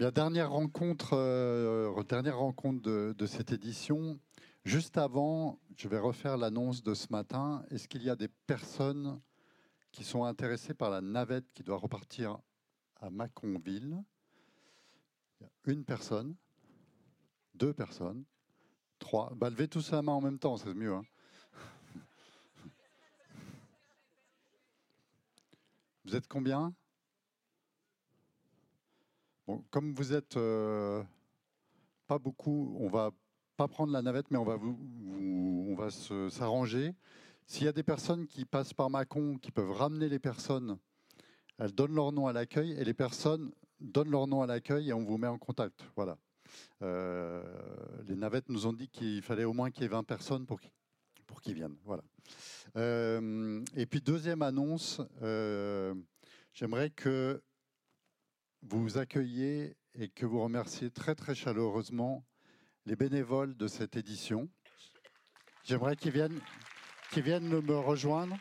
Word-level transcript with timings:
Dernière 0.00 0.50
rencontre, 0.50 1.10
euh, 1.12 1.92
de, 1.92 3.12
de, 3.12 3.26
cette 3.26 3.52
édition. 3.52 4.18
Juste 4.64 4.96
avant, 4.96 5.60
je 5.76 5.88
vais 5.88 5.98
refaire 5.98 6.38
l'annonce 6.38 6.82
de 6.82 6.94
ce 6.94 7.08
matin. 7.10 7.62
Est-ce 7.70 7.86
qu'il 7.86 8.02
y 8.02 8.08
a 8.08 8.16
des 8.16 8.28
personnes 8.46 9.20
qui 9.92 10.02
sont 10.02 10.24
intéressées 10.24 10.72
par 10.72 10.88
la 10.88 11.02
navette 11.02 11.52
qui 11.52 11.62
doit 11.62 11.76
repartir 11.76 12.38
à 12.96 13.10
Maconville? 13.10 14.02
Une 15.66 15.84
personne, 15.84 16.34
deux 17.54 17.74
personnes, 17.74 18.24
trois. 18.98 19.34
Bah, 19.36 19.50
levez 19.50 19.68
tous 19.68 19.90
la 19.90 20.00
main 20.00 20.12
en 20.12 20.22
même 20.22 20.38
temps, 20.38 20.56
c'est 20.56 20.72
mieux. 20.72 20.94
Hein. 20.94 21.02
Vous 26.06 26.16
êtes 26.16 26.26
combien? 26.26 26.72
Comme 29.70 29.92
vous 29.94 30.12
êtes 30.12 30.36
euh, 30.36 31.02
pas 32.06 32.18
beaucoup, 32.18 32.76
on 32.78 32.88
va 32.88 33.10
pas 33.56 33.68
prendre 33.68 33.92
la 33.92 34.02
navette, 34.02 34.30
mais 34.30 34.38
on 34.38 34.44
va, 34.44 34.56
on 34.56 35.74
va 35.74 35.90
s'arranger. 35.90 36.94
S'il 37.46 37.64
y 37.64 37.68
a 37.68 37.72
des 37.72 37.82
personnes 37.82 38.26
qui 38.26 38.44
passent 38.44 38.72
par 38.72 38.90
Macon, 38.90 39.36
qui 39.36 39.50
peuvent 39.50 39.72
ramener 39.72 40.08
les 40.08 40.18
personnes, 40.18 40.78
elles 41.58 41.72
donnent 41.72 41.94
leur 41.94 42.12
nom 42.12 42.26
à 42.26 42.32
l'accueil 42.32 42.72
et 42.72 42.84
les 42.84 42.94
personnes 42.94 43.50
donnent 43.80 44.10
leur 44.10 44.26
nom 44.26 44.42
à 44.42 44.46
l'accueil 44.46 44.90
et 44.90 44.92
on 44.92 45.04
vous 45.04 45.18
met 45.18 45.26
en 45.26 45.38
contact. 45.38 45.84
Voilà. 45.96 46.16
Euh, 46.82 47.42
les 48.06 48.16
navettes 48.16 48.48
nous 48.48 48.66
ont 48.66 48.72
dit 48.72 48.88
qu'il 48.88 49.22
fallait 49.22 49.44
au 49.44 49.52
moins 49.52 49.70
qu'il 49.70 49.82
y 49.82 49.86
ait 49.86 49.88
20 49.88 50.04
personnes 50.04 50.46
pour 50.46 50.60
pour 51.26 51.40
qu'ils 51.40 51.54
viennent. 51.54 51.76
Voilà. 51.84 52.02
Euh, 52.76 53.62
et 53.76 53.86
puis 53.86 54.00
deuxième 54.00 54.42
annonce, 54.42 55.00
j'aimerais 56.52 56.90
que 56.90 57.40
vous 58.62 58.98
accueillez 58.98 59.76
et 59.94 60.08
que 60.08 60.26
vous 60.26 60.42
remerciez 60.42 60.90
très 60.90 61.14
très 61.14 61.34
chaleureusement 61.34 62.24
les 62.86 62.96
bénévoles 62.96 63.56
de 63.56 63.66
cette 63.66 63.96
édition. 63.96 64.48
J'aimerais 65.64 65.96
qu'ils 65.96 66.12
viennent, 66.12 66.40
qu'ils 67.12 67.22
viennent 67.22 67.60
me 67.60 67.78
rejoindre. 67.78 68.36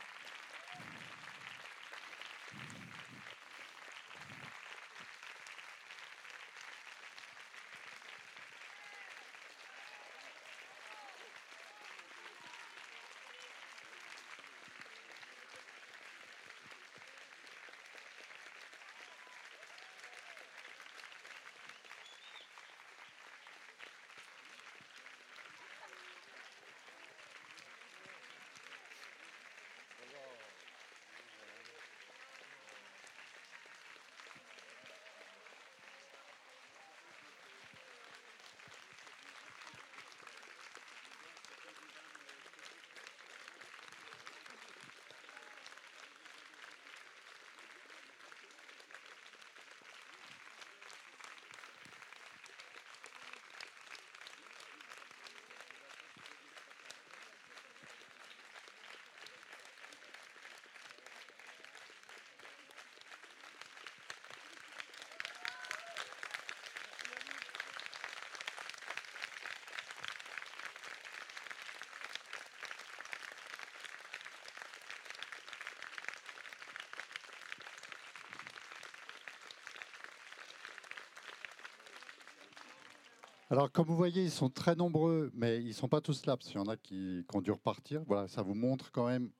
Alors, 83.59 83.73
comme 83.73 83.87
vous 83.87 83.97
voyez, 83.97 84.23
ils 84.23 84.31
sont 84.31 84.49
très 84.49 84.73
nombreux, 84.73 85.31
mais 85.33 85.59
ils 85.59 85.67
ne 85.67 85.73
sont 85.73 85.89
pas 85.89 85.99
tous 85.99 86.25
là, 86.25 86.37
parce 86.37 86.47
qu'il 86.49 86.61
y 86.61 86.63
en 86.63 86.69
a 86.69 86.77
qui, 86.77 87.25
ont 87.33 87.41
dû 87.41 87.51
repartir. 87.51 88.01
Voilà, 88.07 88.29
ça 88.29 88.41
vous 88.41 88.53
montre 88.53 88.89
quand 88.89 89.05
même 89.05 89.31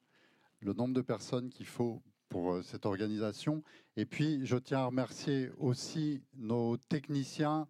le 0.60 0.74
nombre 0.74 0.94
de 0.94 1.00
personnes 1.00 1.50
qu'il 1.50 1.68
faut 1.68 2.04
pour 2.28 2.52
euh, 2.52 2.62
cette 2.62 2.86
organisation. 2.86 3.64
Et 3.96 4.06
puis, 4.06 4.46
je 4.46 4.58
tiens 4.58 4.80
à 4.80 4.86
remercier 4.88 5.52
aussi 5.58 6.22
nos 6.36 6.76
techniciens, 6.76 7.70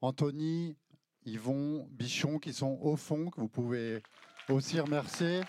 Anthony, 0.00 0.74
Yvon, 1.26 1.86
Bichon, 1.90 2.38
qui 2.38 2.54
sont 2.54 2.78
au 2.80 2.96
fond, 2.96 3.28
que 3.28 3.38
vous 3.38 3.50
pouvez 3.50 4.02
aussi 4.48 4.80
remercier. 4.80 5.42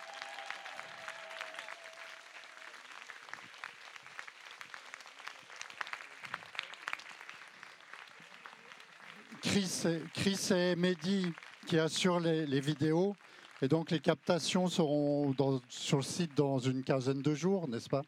Chris, 10.13 10.53
et 10.55 10.75
Mehdi 10.77 11.27
qui 11.67 11.77
assurent 11.77 12.21
les, 12.21 12.61
vidéos. 12.61 13.17
Et 13.61 13.67
donc 13.67 13.91
les 13.91 13.99
captations 13.99 14.67
seront 14.67 15.35
sur 15.67 15.97
le 15.97 16.03
site 16.03 16.37
dans 16.37 16.57
une 16.59 16.85
quinzaine 16.85 17.21
de 17.21 17.35
jours, 17.35 17.67
n'est-ce 17.67 17.89
pas? 17.89 18.03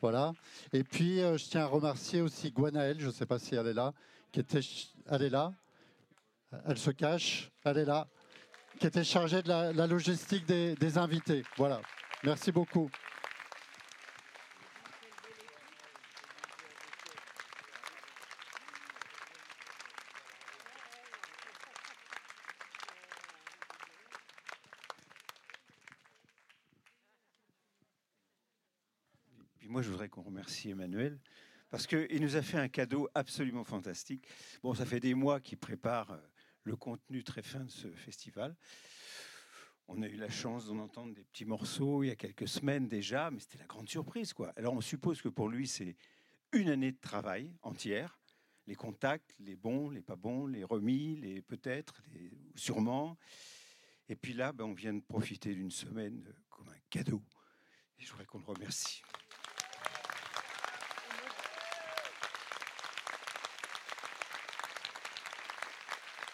Voilà. 0.00 0.32
Et 0.72 0.84
puis 0.84 1.20
euh, 1.20 1.36
je 1.36 1.44
tiens 1.44 1.62
à 1.62 1.66
remercier 1.66 2.22
aussi 2.22 2.50
Gwanaëlle, 2.50 2.98
je 2.98 3.08
ne 3.08 3.12
sais 3.12 3.26
pas 3.26 3.38
si 3.38 3.54
elle 3.54 3.66
est 3.66 3.74
là, 3.74 3.92
qui 4.32 4.40
était, 4.40 4.60
elle 5.10 5.22
est 5.22 5.30
là, 5.30 5.52
elle 6.66 6.78
se 6.78 6.90
cache, 6.90 7.50
elle 7.64 7.76
est 7.76 7.84
là, 7.84 8.08
qui 8.80 8.86
était 8.86 9.04
chargée 9.04 9.42
de 9.42 9.48
la, 9.48 9.86
logistique 9.86 10.46
des 10.46 10.98
invités. 10.98 11.42
Voilà. 11.58 11.82
Merci 12.24 12.52
beaucoup. 12.52 12.90
moi, 29.76 30.35
remercie 30.46 30.70
Emmanuel 30.70 31.18
parce 31.70 31.88
qu'il 31.88 32.20
nous 32.20 32.36
a 32.36 32.42
fait 32.42 32.58
un 32.58 32.68
cadeau 32.68 33.08
absolument 33.16 33.64
fantastique. 33.64 34.28
Bon, 34.62 34.74
ça 34.74 34.86
fait 34.86 35.00
des 35.00 35.12
mois 35.12 35.40
qu'il 35.40 35.58
prépare 35.58 36.12
euh, 36.12 36.18
le 36.62 36.76
contenu 36.76 37.24
très 37.24 37.42
fin 37.42 37.64
de 37.64 37.70
ce 37.70 37.88
festival. 37.90 38.54
On 39.88 40.00
a 40.02 40.06
eu 40.06 40.14
la 40.14 40.30
chance 40.30 40.66
d'en 40.66 40.78
entendre 40.78 41.14
des 41.14 41.24
petits 41.24 41.44
morceaux 41.44 42.04
il 42.04 42.08
y 42.08 42.10
a 42.12 42.16
quelques 42.16 42.46
semaines 42.46 42.86
déjà, 42.86 43.28
mais 43.32 43.40
c'était 43.40 43.58
la 43.58 43.66
grande 43.66 43.88
surprise. 43.88 44.32
quoi. 44.32 44.52
Alors 44.54 44.74
on 44.74 44.80
suppose 44.80 45.20
que 45.20 45.28
pour 45.28 45.48
lui, 45.48 45.66
c'est 45.66 45.96
une 46.52 46.68
année 46.68 46.92
de 46.92 47.00
travail 47.00 47.52
entière. 47.62 48.20
Les 48.68 48.76
contacts, 48.76 49.34
les 49.40 49.56
bons, 49.56 49.90
les 49.90 50.02
pas 50.02 50.16
bons, 50.16 50.46
les 50.46 50.62
remis, 50.62 51.16
les 51.16 51.42
peut-être, 51.42 52.02
sûrement. 52.54 53.18
Et 54.08 54.14
puis 54.14 54.32
là, 54.32 54.52
ben, 54.52 54.66
on 54.66 54.74
vient 54.74 54.94
de 54.94 55.02
profiter 55.02 55.54
d'une 55.54 55.72
semaine 55.72 56.24
euh, 56.28 56.32
comme 56.50 56.68
un 56.68 56.80
cadeau. 56.88 57.22
Et 57.98 58.04
je 58.04 58.10
voudrais 58.10 58.26
qu'on 58.26 58.38
le 58.38 58.44
remercie. 58.44 59.02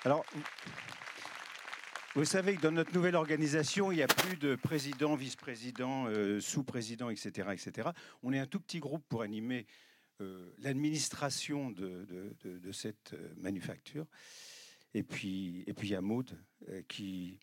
Alors, 0.04 0.24
vous 2.16 2.24
savez 2.24 2.56
que 2.56 2.60
dans 2.60 2.72
notre 2.72 2.92
nouvelle 2.92 3.14
organisation, 3.14 3.92
il 3.92 3.96
n'y 3.96 4.02
a 4.02 4.08
plus 4.08 4.36
de 4.36 4.56
président, 4.56 5.14
vice-président, 5.14 6.06
euh, 6.08 6.40
sous-président, 6.40 7.08
etc., 7.08 7.50
etc. 7.52 7.90
On 8.24 8.32
est 8.32 8.40
un 8.40 8.48
tout 8.48 8.58
petit 8.58 8.80
groupe 8.80 9.04
pour 9.08 9.22
animer 9.22 9.64
euh, 10.20 10.52
l'administration 10.58 11.70
de, 11.70 12.34
cette 12.72 13.12
euh, 13.12 13.32
manufacture. 13.36 14.06
Et 14.92 15.04
puis, 15.04 15.62
et 15.68 15.72
puis 15.72 15.88
il 15.88 15.92
y 15.92 15.94
a 15.94 16.00
Maud 16.00 16.36
qui 16.88 17.38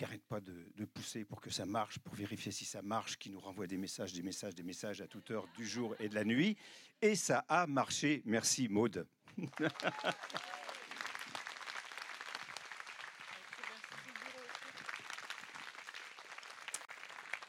n'arrête 0.00 0.24
pas 0.28 0.40
de, 0.40 0.54
de, 0.76 0.84
pousser 0.84 1.24
pour 1.24 1.40
que 1.40 1.50
ça 1.50 1.66
marche, 1.66 1.98
pour 1.98 2.14
vérifier 2.14 2.52
si 2.52 2.64
ça 2.64 2.80
marche, 2.80 3.18
qui 3.18 3.28
nous 3.28 3.40
renvoie 3.40 3.66
des 3.66 3.76
messages, 3.76 4.12
des 4.12 4.22
messages, 4.22 4.54
des 4.54 4.62
messages 4.62 5.00
à 5.00 5.08
toute 5.08 5.32
heure 5.32 5.48
du 5.56 5.66
jour 5.66 5.96
et 5.98 6.08
de 6.08 6.14
la 6.14 6.24
nuit. 6.24 6.56
Et 7.02 7.16
ça 7.16 7.44
a 7.48 7.66
marché. 7.66 8.22
Merci 8.24 8.68
Maude. 8.68 9.06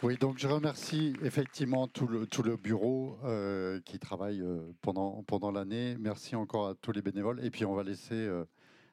Oui, 0.04 0.16
donc 0.18 0.38
je 0.38 0.48
remercie 0.48 1.14
effectivement 1.24 1.88
tout 1.88 2.06
le, 2.06 2.28
tout 2.28 2.44
le 2.44 2.56
bureau 2.56 3.18
euh, 3.24 3.80
qui 3.84 3.98
travaille 3.98 4.42
euh, 4.42 4.72
pendant, 4.82 5.52
l'année. 5.52 5.98
Merci 6.00 6.36
encore 6.36 6.68
à 6.68 6.76
tous 6.76 6.92
les 6.92 7.02
bénévoles. 7.02 7.44
Et 7.44 7.50
puis 7.50 7.66
on 7.66 7.74
va 7.74 7.82
laisser 7.82 8.14
euh, 8.14 8.46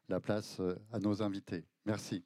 la 0.08 0.18
place 0.18 0.62
à 0.92 0.98
nos 1.00 1.22
invités. 1.22 1.64
Merci. 1.84 2.24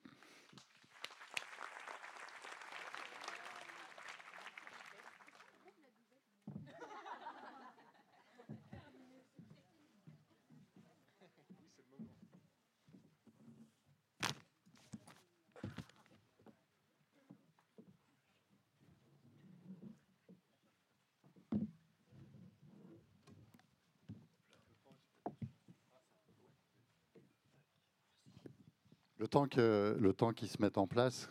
Le 29.18 29.26
temps 29.26 29.48
que 29.48 29.96
le 29.98 30.12
temps 30.12 30.32
qui 30.32 30.46
se 30.46 30.62
mette 30.62 30.78
en 30.78 30.86
place, 30.86 31.28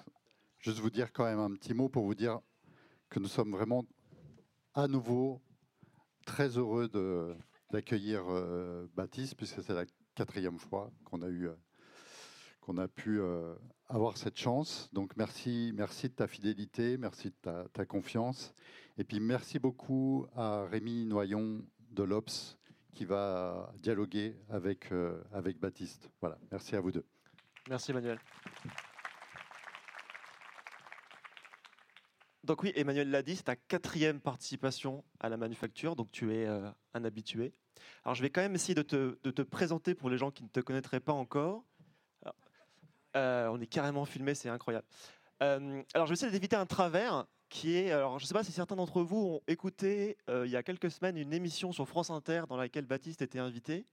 juste 0.59 0.79
vous 0.79 0.89
dire 0.89 1.11
quand 1.13 1.23
même 1.23 1.39
un 1.39 1.53
petit 1.55 1.73
mot 1.73 1.89
pour 1.89 2.03
vous 2.03 2.15
dire 2.15 2.39
que 3.09 3.19
nous 3.19 3.27
sommes 3.27 3.51
vraiment 3.51 3.85
à 4.73 4.87
nouveau 4.87 5.41
très 6.25 6.57
heureux 6.57 6.89
d'accueillir 7.71 8.23
euh, 8.27 8.87
Baptiste 8.93 9.35
puisque 9.35 9.63
c'est 9.63 9.73
la 9.73 9.85
quatrième 10.15 10.59
fois 10.59 10.91
qu'on 11.05 11.21
a 11.21 11.29
eu 11.29 11.47
euh, 11.47 11.55
a 12.77 12.87
pu 12.89 13.21
euh, 13.21 13.55
avoir 13.87 14.17
cette 14.17 14.37
chance. 14.37 14.89
Donc 14.91 15.15
merci, 15.15 15.71
merci 15.73 16.09
de 16.09 16.13
ta 16.13 16.27
fidélité, 16.27 16.97
merci 16.97 17.29
de 17.29 17.67
ta, 17.71 17.85
confiance. 17.85 18.53
Et 18.97 19.05
puis 19.05 19.21
merci 19.21 19.57
beaucoup 19.57 20.27
à 20.35 20.65
Rémi 20.65 21.05
Noyon 21.05 21.63
de 21.91 22.03
l'Obs 22.03 22.57
qui 22.93 23.05
va 23.05 23.71
dialoguer 23.81 24.35
avec 24.49 24.91
Baptiste. 25.61 26.09
Voilà, 26.19 26.37
merci 26.51 26.75
à 26.75 26.81
vous 26.81 26.91
deux. 26.91 27.05
Merci 27.69 27.91
Emmanuel. 27.91 28.19
Donc 32.47 32.63
oui, 32.63 32.71
Emmanuel 32.75 33.11
l'a 33.11 33.23
dit, 33.23 33.35
c'est 33.35 33.43
ta 33.43 33.57
quatrième 33.57 34.21
participation 34.21 35.03
à 35.19 35.27
la 35.27 35.35
manufacture, 35.35 35.97
donc 35.97 36.09
tu 36.13 36.33
es 36.33 36.45
euh, 36.45 36.69
un 36.93 37.03
habitué. 37.03 37.53
Alors 38.05 38.15
je 38.15 38.21
vais 38.21 38.29
quand 38.29 38.39
même 38.39 38.55
essayer 38.55 38.73
de 38.73 38.83
te, 38.83 39.41
présenter 39.41 39.95
pour 39.95 40.09
les 40.09 40.17
gens 40.17 40.31
qui 40.31 40.43
ne 40.43 40.47
te 40.47 40.61
connaîtraient 40.61 41.01
pas 41.01 41.11
encore. 41.11 41.65
Euh, 43.17 43.49
on 43.49 43.59
est 43.59 43.67
carrément 43.67 44.05
filmé, 44.05 44.33
c'est 44.33 44.47
incroyable. 44.47 44.85
Euh, 45.43 45.83
alors 45.93 46.07
je 46.07 46.11
vais 46.11 46.13
essayer 46.13 46.31
d'éviter 46.31 46.55
un 46.55 46.65
travers 46.65 47.25
qui 47.49 47.75
est, 47.75 47.91
alors 47.91 48.17
je 48.17 48.23
ne 48.23 48.27
sais 48.27 48.33
pas 48.33 48.45
si 48.45 48.53
certains 48.53 48.77
d'entre 48.77 49.01
vous 49.01 49.17
ont 49.17 49.41
écouté 49.47 50.17
il 50.29 50.49
y 50.49 50.55
a 50.55 50.63
quelques 50.63 50.91
semaines 50.91 51.17
une 51.17 51.33
émission 51.33 51.73
sur 51.73 51.87
France 51.87 52.11
Inter 52.11 52.43
dans 52.47 52.57
laquelle 52.57 52.85
Baptiste 52.85 53.21
était 53.21 53.39
invité. 53.39 53.85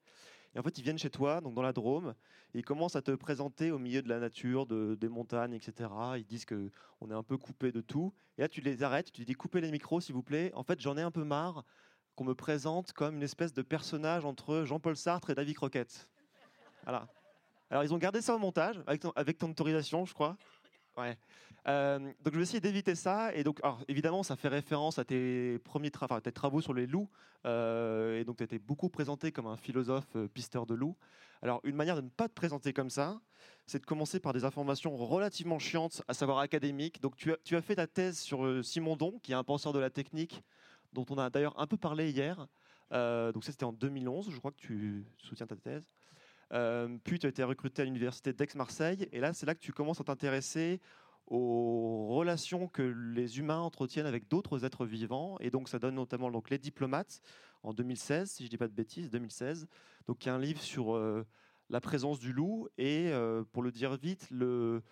Et 0.55 0.59
en 0.59 0.63
fait, 0.63 0.79
ils 0.79 0.83
viennent 0.83 0.99
chez 0.99 1.11
toi, 1.11 1.41
donc 1.41 1.55
dans 1.55 1.63
la 1.63 1.73
Drôme, 1.73 2.15
et 2.55 2.59
ils 2.59 2.65
commencent 2.65 2.97
à 2.97 3.03
te 3.03 3.11
présenter 3.11 3.71
au 3.71 3.79
milieu 3.79 4.03
de 4.03 4.09
la 4.09 4.21
nature, 4.21 4.67
de, 4.67 4.95
des 4.95 5.09
montagnes, 5.09 5.55
etc. 5.55 5.91
Ils 6.17 6.27
disent 6.27 6.45
que 6.45 6.71
on 7.01 7.11
est 7.11 7.15
un 7.15 7.23
peu 7.23 7.37
coupé 7.37 7.73
de 7.73 7.81
tout. 7.81 8.13
Et 8.39 8.43
là, 8.43 8.49
tu 8.49 8.61
les 8.61 8.83
arrêtes, 8.83 9.11
tu 9.11 9.25
dis 9.25 9.35
coupez 9.35 9.61
les 9.61 9.71
micros, 9.71 10.01
s'il 10.01 10.15
vous 10.15 10.23
plaît. 10.23 10.53
En 10.55 10.63
fait, 10.63 10.81
j'en 10.81 10.97
ai 10.97 11.03
un 11.03 11.11
peu 11.11 11.25
marre 11.25 11.65
qu'on 12.15 12.25
me 12.25 12.35
présente 12.35 12.93
comme 12.93 13.17
une 13.17 13.23
espèce 13.23 13.53
de 13.53 13.63
personnage 13.63 14.25
entre 14.25 14.65
Jean-Paul 14.65 14.97
Sartre 14.97 15.31
et 15.31 15.35
David 15.35 15.57
Croquette. 15.57 16.09
Voilà. 16.85 17.09
Alors, 17.71 17.83
ils 17.83 17.93
ont 17.93 17.99
gardé 17.99 18.21
ça 18.21 18.37
au 18.37 18.39
montage, 18.39 18.81
avec 18.87 19.01
ton, 19.01 19.11
avec 19.17 19.39
ton 19.39 19.51
autorisation, 19.51 20.05
je 20.05 20.15
crois. 20.15 20.37
Ouais. 20.97 21.19
Euh, 21.67 21.99
donc 21.99 22.33
je 22.33 22.37
vais 22.37 22.43
essayer 22.43 22.61
d'éviter 22.61 22.95
ça. 22.95 23.35
Et 23.35 23.45
donc, 23.45 23.61
évidemment, 23.89 24.23
ça 24.23 24.37
fait 24.37 24.49
référence 24.49 24.99
à 24.99 25.05
tes 25.05 25.59
premiers 25.61 25.91
travaux, 25.91 26.61
sur 26.61 26.75
les 26.75 26.87
loups. 26.87 27.09
Euh, 27.47 28.21
et 28.21 28.25
donc, 28.25 28.37
tu 28.39 28.45
étais 28.45 28.59
beaucoup 28.59 28.89
présenté 28.89 29.33
comme 29.33 29.47
un 29.47 29.57
philosophe 29.57 30.09
euh, 30.17 30.29
pisteur 30.29 30.67
de 30.67 30.75
loups. 30.75 30.97
Alors, 31.43 31.61
une 31.65 31.77
manière 31.77 31.97
de 31.97 32.01
ne 32.01 32.09
pas 32.09 32.29
te 32.29 32.35
présenter 32.35 32.73
comme 32.73 32.91
ça, 32.91 33.21
c'est 33.67 33.79
de 33.79 33.87
commencer 33.87 34.19
par 34.19 34.33
des 34.33 34.45
informations 34.45 34.97
relativement 34.97 35.59
chiantes, 35.59 36.03
à 36.09 36.15
savoir 36.15 36.39
académiques. 36.39 37.01
Donc, 37.03 37.17
tu 37.17 37.33
as, 37.33 37.37
tu 37.45 37.57
as 37.57 37.63
fait 37.63 37.77
ta 37.77 37.87
thèse 37.87 38.19
sur 38.19 38.65
Simon 38.65 38.97
Don, 38.97 39.19
qui 39.23 39.33
est 39.33 39.35
un 39.35 39.45
penseur 39.45 39.73
de 39.73 39.79
la 39.79 39.91
technique, 39.91 40.43
dont 40.93 41.05
on 41.11 41.19
a 41.19 41.29
d'ailleurs 41.29 41.59
un 41.61 41.67
peu 41.67 41.77
parlé 41.77 42.11
hier. 42.11 42.47
donc, 42.91 43.45
ça, 43.45 43.51
c'était 43.51 43.65
en 43.65 43.73
2011, 43.73 44.31
je 44.31 44.39
crois 44.39 44.53
que 44.53 44.61
tu 44.61 45.05
soutiens 45.19 45.47
ta 45.47 45.57
thèse. 45.57 45.87
puis 47.05 47.19
tu 47.19 47.27
as 47.27 47.29
été 47.29 47.45
recruté 47.45 47.83
à 47.83 47.85
l'université 47.85 48.33
d'Aix-Marseille, 48.33 49.07
et 49.13 49.21
là 49.21 49.35
c'est 49.35 49.45
là 49.45 49.55
que 49.55 49.61
tu 49.61 49.73
commences 49.73 50.01
à 50.01 50.05
t'intéresser 50.05 50.81
aux 51.27 52.09
relations 52.09 52.69
que 52.69 52.83
les 52.83 53.39
humains 53.39 53.61
entretiennent 53.61 54.07
avec 54.07 54.29
d'autres 54.29 54.65
êtres 54.65 54.87
vivants. 54.87 55.37
Et 55.41 55.51
donc, 55.51 55.69
ça 55.69 55.79
donne 55.79 55.95
notamment 55.95 56.31
donc, 56.31 56.51
Les 56.51 56.59
Diplomates 56.59 57.21
en 57.63 57.73
2016, 57.73 58.31
si 58.31 58.43
je 58.43 58.49
ne 58.49 58.51
dis 58.51 58.59
pas 58.59 58.69
de 58.69 58.75
bêtises, 58.75 59.11
2016. 59.11 59.67
Donc, 60.07 60.25
y 60.27 60.29
a 60.29 60.35
un 60.35 60.39
livre 60.39 60.61
sur 60.61 60.95
euh, 60.95 61.25
la 61.71 61.81
présence 61.81 62.19
du 62.19 62.33
loup 62.33 62.69
et, 62.77 63.09
euh, 63.11 63.43
pour 63.53 63.63
le 63.63 63.73
dire 63.73 63.97
vite, 63.97 64.29
le, 64.31 64.83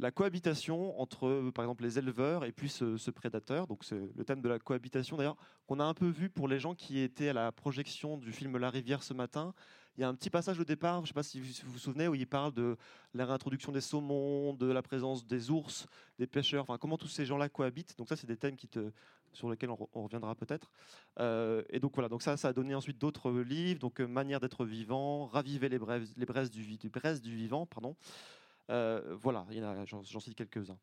la 0.00 0.10
cohabitation 0.10 0.98
entre, 1.00 1.50
par 1.54 1.64
exemple, 1.64 1.82
les 1.82 1.98
éleveurs 1.98 2.44
et 2.44 2.52
puis 2.52 2.68
ce, 2.68 3.10
prédateur. 3.10 3.66
Donc, 3.66 3.84
c'est 3.84 4.00
le 4.16 4.24
thème 4.24 4.40
de 4.40 4.48
la 4.48 4.58
cohabitation, 4.58 5.16
d'ailleurs, 5.16 5.36
qu'on 5.66 5.80
a 5.80 5.84
un 5.84 5.94
peu 5.94 6.08
vu 6.08 6.30
pour 6.30 6.48
les 6.48 6.58
gens 6.58 6.74
qui 6.74 7.00
étaient 7.00 7.28
à 7.28 7.32
la 7.32 7.52
projection 7.52 8.16
du 8.16 8.32
film 8.32 8.56
La 8.56 8.70
Rivière 8.70 9.02
ce 9.02 9.12
matin. 9.12 9.54
Il 10.00 10.02
y 10.02 10.06
a 10.06 10.08
un 10.08 10.14
petit 10.14 10.30
passage 10.30 10.58
au 10.58 10.64
départ, 10.64 10.96
je 10.96 11.02
ne 11.02 11.06
sais 11.08 11.12
pas 11.12 11.22
si 11.22 11.40
vous 11.40 11.72
vous 11.72 11.78
souvenez, 11.78 12.08
où 12.08 12.14
il 12.14 12.26
parle 12.26 12.54
de 12.54 12.78
la 13.12 13.26
réintroduction 13.26 13.70
des 13.70 13.82
saumons, 13.82 14.54
de 14.54 14.64
la 14.64 14.80
présence 14.80 15.26
des 15.26 15.50
ours, 15.50 15.86
des 16.18 16.26
pêcheurs, 16.26 16.62
enfin 16.62 16.78
comment 16.78 16.96
tous 16.96 17.08
ces 17.08 17.26
gens-là 17.26 17.50
cohabitent. 17.50 17.98
Donc 17.98 18.08
ça, 18.08 18.16
c'est 18.16 18.26
des 18.26 18.38
thèmes 18.38 18.56
qui 18.56 18.66
te, 18.66 18.92
sur 19.34 19.50
lesquels 19.50 19.68
on, 19.68 20.02
reviendra 20.02 20.34
peut-être. 20.34 20.70
Euh, 21.18 21.62
et 21.68 21.80
donc 21.80 21.92
voilà, 21.96 22.08
donc 22.08 22.22
ça, 22.22 22.38
ça 22.38 22.48
a 22.48 22.54
donné 22.54 22.74
ensuite 22.74 22.96
d'autres 22.96 23.30
livres, 23.30 23.78
donc 23.78 24.00
euh, 24.00 24.06
manière 24.06 24.40
d'être 24.40 24.64
vivant, 24.64 25.26
raviver 25.26 25.68
les 25.68 25.78
du, 25.78 26.78
du 26.78 27.36
vivant, 27.36 27.66
pardon. 27.66 27.94
Euh, 28.70 29.18
voilà, 29.20 29.44
j'en 29.84 30.20
cite 30.20 30.34
quelques-uns. 30.34 30.78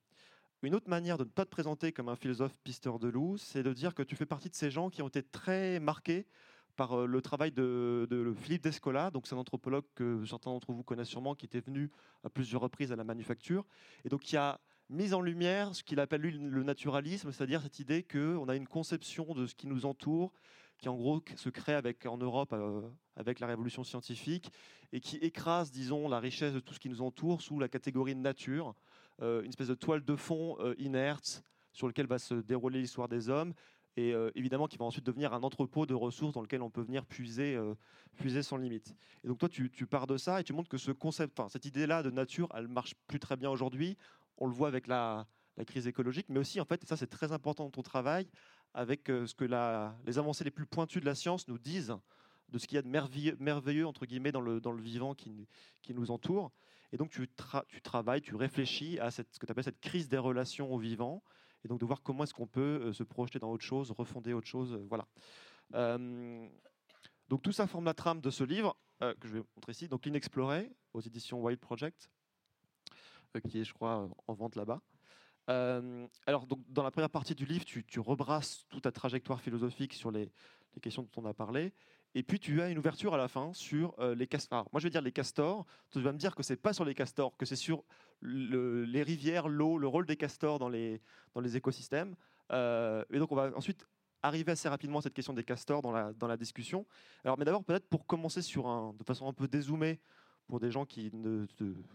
Une 0.61 0.75
autre 0.75 0.89
manière 0.89 1.17
de 1.17 1.23
ne 1.23 1.29
pas 1.29 1.45
te 1.45 1.49
présenter 1.49 1.91
comme 1.91 2.09
un 2.09 2.15
philosophe 2.15 2.55
pisteur 2.63 2.99
de 2.99 3.07
loup, 3.07 3.37
c'est 3.39 3.63
de 3.63 3.73
dire 3.73 3.95
que 3.95 4.03
tu 4.03 4.15
fais 4.15 4.27
partie 4.27 4.49
de 4.51 4.55
ces 4.55 4.69
gens 4.69 4.91
qui 4.91 5.01
ont 5.01 5.07
été 5.07 5.23
très 5.23 5.79
marqués 5.79 6.27
par 6.77 6.93
euh, 6.93 7.05
le 7.05 7.21
travail 7.21 7.51
de, 7.51 8.33
Philippe 8.37 8.63
Descola. 8.63 9.11
Donc, 9.11 9.27
c'est 9.27 9.35
un 9.35 9.39
anthropologue 9.39 9.83
que 9.95 10.23
certains 10.25 10.51
d'entre 10.51 10.71
vous 10.71 10.83
connaissent 10.83 11.09
sûrement, 11.09 11.35
qui 11.35 11.45
était 11.45 11.59
venu 11.59 11.91
à 12.23 12.29
plusieurs 12.29 12.61
reprises 12.61 12.93
à 12.93 12.95
la 12.95 13.03
manufacture, 13.03 13.65
et 14.05 14.09
donc 14.09 14.21
qui 14.21 14.37
a 14.37 14.61
mis 14.89 15.13
en 15.13 15.19
lumière 15.19 15.75
ce 15.75 15.83
qu'il 15.83 15.99
appelle 15.99 16.21
le 16.21 16.63
naturalisme, 16.63 17.33
c'est-à-dire 17.33 17.61
cette 17.61 17.79
idée 17.79 18.03
qu'on 18.03 18.47
a 18.47 18.55
une 18.55 18.67
conception 18.67 19.33
de 19.33 19.45
ce 19.45 19.55
qui 19.55 19.67
nous 19.67 19.85
entoure, 19.85 20.31
qui 20.77 20.87
en 20.87 20.95
gros 20.95 21.21
se 21.35 21.49
crée 21.49 21.73
avec, 21.73 22.05
en 22.05 22.17
Europe 22.17 22.53
euh, 22.53 22.81
avec 23.17 23.41
la 23.41 23.47
révolution 23.47 23.83
scientifique, 23.83 24.51
et 24.93 25.01
qui 25.01 25.17
écrase, 25.17 25.71
disons, 25.71 26.07
la 26.07 26.19
richesse 26.21 26.53
de 26.53 26.61
tout 26.61 26.73
ce 26.73 26.79
qui 26.79 26.87
nous 26.87 27.01
entoure 27.01 27.41
sous 27.41 27.59
la 27.59 27.67
catégorie 27.67 28.15
de 28.15 28.21
nature, 28.21 28.73
euh, 29.21 29.41
une 29.41 29.49
espèce 29.49 29.67
de 29.67 29.75
toile 29.75 30.05
de 30.05 30.15
fond 30.15 30.57
inerte 30.77 31.43
sur 31.73 31.87
lequel 31.87 32.07
va 32.07 32.17
se 32.17 32.33
dérouler 32.33 32.79
l'histoire 32.79 33.07
des 33.07 33.29
hommes, 33.29 33.53
et 33.97 34.13
euh, 34.13 34.29
évidemment 34.35 34.67
qui 34.67 34.77
va 34.77 34.85
ensuite 34.85 35.05
devenir 35.05 35.33
un 35.33 35.41
entrepôt 35.41 35.87
de 35.87 35.95
ressources 35.95 36.33
dans 36.33 36.41
lequel 36.41 36.61
on 36.61 36.69
peut 36.69 36.81
venir 36.81 37.05
puiser, 37.05 37.55
euh, 37.55 37.73
sans 38.41 38.57
limite. 38.57 38.95
Et 39.23 39.27
donc 39.27 39.39
toi, 39.39 39.49
tu, 39.49 39.69
pars 39.87 40.05
de 40.07 40.17
ça 40.17 40.39
et 40.39 40.43
tu 40.43 40.53
montres 40.53 40.69
que 40.69 40.77
ce 40.77 40.91
concept, 40.91 41.41
cette 41.49 41.65
idée-là 41.65 42.03
de 42.03 42.11
nature, 42.11 42.47
elle 42.55 42.67
marche 42.67 42.93
plus 43.07 43.19
très 43.19 43.35
bien 43.35 43.49
aujourd'hui. 43.49 43.97
On 44.37 44.45
le 44.45 44.53
voit 44.53 44.67
avec 44.67 44.87
la, 44.87 45.27
crise 45.65 45.87
écologique, 45.87 46.27
mais 46.29 46.39
aussi, 46.39 46.61
en 46.61 46.65
fait, 46.65 46.83
et 46.83 46.85
ça 46.85 46.95
c'est 46.95 47.07
très 47.07 47.31
important 47.31 47.63
dans 47.63 47.71
ton 47.71 47.81
travail, 47.81 48.27
avec 48.75 49.09
euh, 49.09 49.25
ce 49.25 49.33
que 49.33 49.45
les 49.45 50.19
avancées 50.19 50.43
les 50.43 50.51
plus 50.51 50.67
pointues 50.67 50.99
de 50.99 51.05
la 51.05 51.15
science 51.15 51.47
nous 51.47 51.57
disent 51.57 51.95
de 52.49 52.59
ce 52.59 52.67
qu'il 52.67 52.75
y 52.75 52.79
a 52.79 52.83
de 52.83 53.37
merveilleux, 53.39 53.87
entre 53.87 54.05
guillemets, 54.05 54.31
dans 54.31 54.41
le, 54.41 54.61
vivant 54.79 55.15
qui, 55.15 55.47
nous 55.89 56.11
entoure. 56.11 56.51
Et 56.93 56.97
donc 56.97 57.09
tu, 57.09 57.27
travailles, 57.81 58.21
tu 58.21 58.35
réfléchis 58.35 58.99
à 58.99 59.09
ce 59.09 59.23
que 59.23 59.45
tu 59.45 59.51
appelles 59.51 59.63
cette 59.63 59.81
crise 59.81 60.07
des 60.07 60.19
relations 60.19 60.71
au 60.71 60.77
vivant, 60.77 61.23
et 61.67 61.69
donc 61.69 61.81
de 61.81 61.85
voir 61.85 62.01
comment 62.01 62.23
est-ce 62.23 62.33
qu'on 62.33 62.47
peut 62.47 62.81
euh, 62.81 62.93
se 62.93 63.03
projeter 63.03 63.39
dans 63.39 63.51
autre 63.51 63.65
chose, 63.65 63.91
refonder 63.91 64.31
autre 64.31 64.47
chose. 64.47 64.71
Euh, 64.71 64.85
voilà. 64.87 65.05
Euh, 65.73 66.47
donc 67.27 67.41
tout 67.41 67.51
ça 67.51 67.67
forme 67.67 67.83
la 67.83 67.93
trame 67.93 68.21
de 68.21 68.29
ce 68.29 68.45
livre 68.45 68.77
que 68.99 69.27
je 69.27 69.33
vais 69.33 69.43
montrer 69.55 69.73
ici, 69.73 69.87
donc 69.87 70.07
Inexploré 70.07 70.71
aux 70.93 71.01
éditions 71.01 71.39
Wild 71.43 71.59
Project, 71.59 72.09
qui 73.47 73.59
est, 73.59 73.63
je 73.63 73.71
crois, 73.71 74.09
en 74.25 74.33
vente 74.33 74.55
là-bas. 74.55 74.81
alors, 76.25 76.47
donc, 76.47 76.61
dans 76.67 76.81
la 76.81 76.89
première 76.89 77.11
partie 77.11 77.35
du 77.35 77.45
livre, 77.45 77.63
tu, 77.63 77.99
rebrasses 77.99 78.65
toute 78.69 78.83
ta 78.83 78.91
trajectoire 78.91 79.39
philosophique 79.39 79.93
sur 79.93 80.09
les, 80.09 80.31
questions 80.81 81.03
dont 81.03 81.21
on 81.21 81.25
a 81.25 81.33
parlé. 81.35 81.73
Et 82.15 82.23
puis, 82.23 82.39
tu 82.39 82.61
as 82.61 82.69
une 82.69 82.77
ouverture 82.77 83.13
à 83.13 83.17
la 83.17 83.27
fin 83.27 83.53
sur 83.53 83.95
les 84.15 84.27
castors. 84.27 84.67
Moi, 84.71 84.79
je 84.79 84.85
vais 84.85 84.89
dire 84.89 85.01
les 85.01 85.11
castors. 85.11 85.65
Tu 85.91 86.01
vas 86.01 86.11
me 86.11 86.17
dire 86.17 86.35
que 86.35 86.41
c'est 86.41 86.55
pas 86.55 86.73
sur 86.73 86.83
les 86.83 86.95
castors, 86.95 87.35
que 87.37 87.45
c'est 87.45 87.55
sur 87.55 87.83
les 88.21 89.03
rivières, 89.03 89.47
l'eau, 89.47 89.77
le 89.77 89.87
rôle 89.87 90.05
des 90.05 90.17
castors 90.17 90.57
dans 90.57 90.69
les, 90.69 91.01
dans 91.35 91.41
les 91.41 91.55
écosystèmes. 91.55 92.15
Euh, 92.51 93.03
et 93.11 93.19
donc, 93.19 93.31
on 93.31 93.35
va 93.35 93.51
ensuite 93.55 93.85
arriver 94.23 94.53
assez 94.53 94.67
rapidement 94.67 94.99
à 94.99 95.01
cette 95.01 95.13
question 95.13 95.33
des 95.33 95.43
castors 95.43 95.81
dans 95.81 95.91
la, 95.91 96.13
dans 96.13 96.27
la 96.27 96.37
discussion. 96.37 96.85
Alors, 97.23 97.37
mais 97.37 97.45
d'abord, 97.45 97.63
peut-être 97.63 97.87
pour 97.87 98.05
commencer 98.07 98.41
sur 98.41 98.67
un, 98.67 98.93
de 98.97 99.03
façon 99.03 99.27
un 99.27 99.33
peu 99.33 99.47
dézoomée, 99.47 99.99
pour 100.47 100.59
des 100.59 100.71
gens 100.71 100.85
qui, 100.85 101.11
ne, 101.13 101.45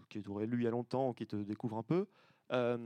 qui 0.09 0.21
t'auraient 0.21 0.45
lu 0.45 0.59
il 0.59 0.63
y 0.63 0.67
a 0.67 0.71
longtemps 0.71 1.09
ou 1.09 1.13
qui 1.13 1.25
te 1.25 1.35
découvrent 1.35 1.77
un 1.77 1.83
peu, 1.83 2.05
euh, 2.51 2.77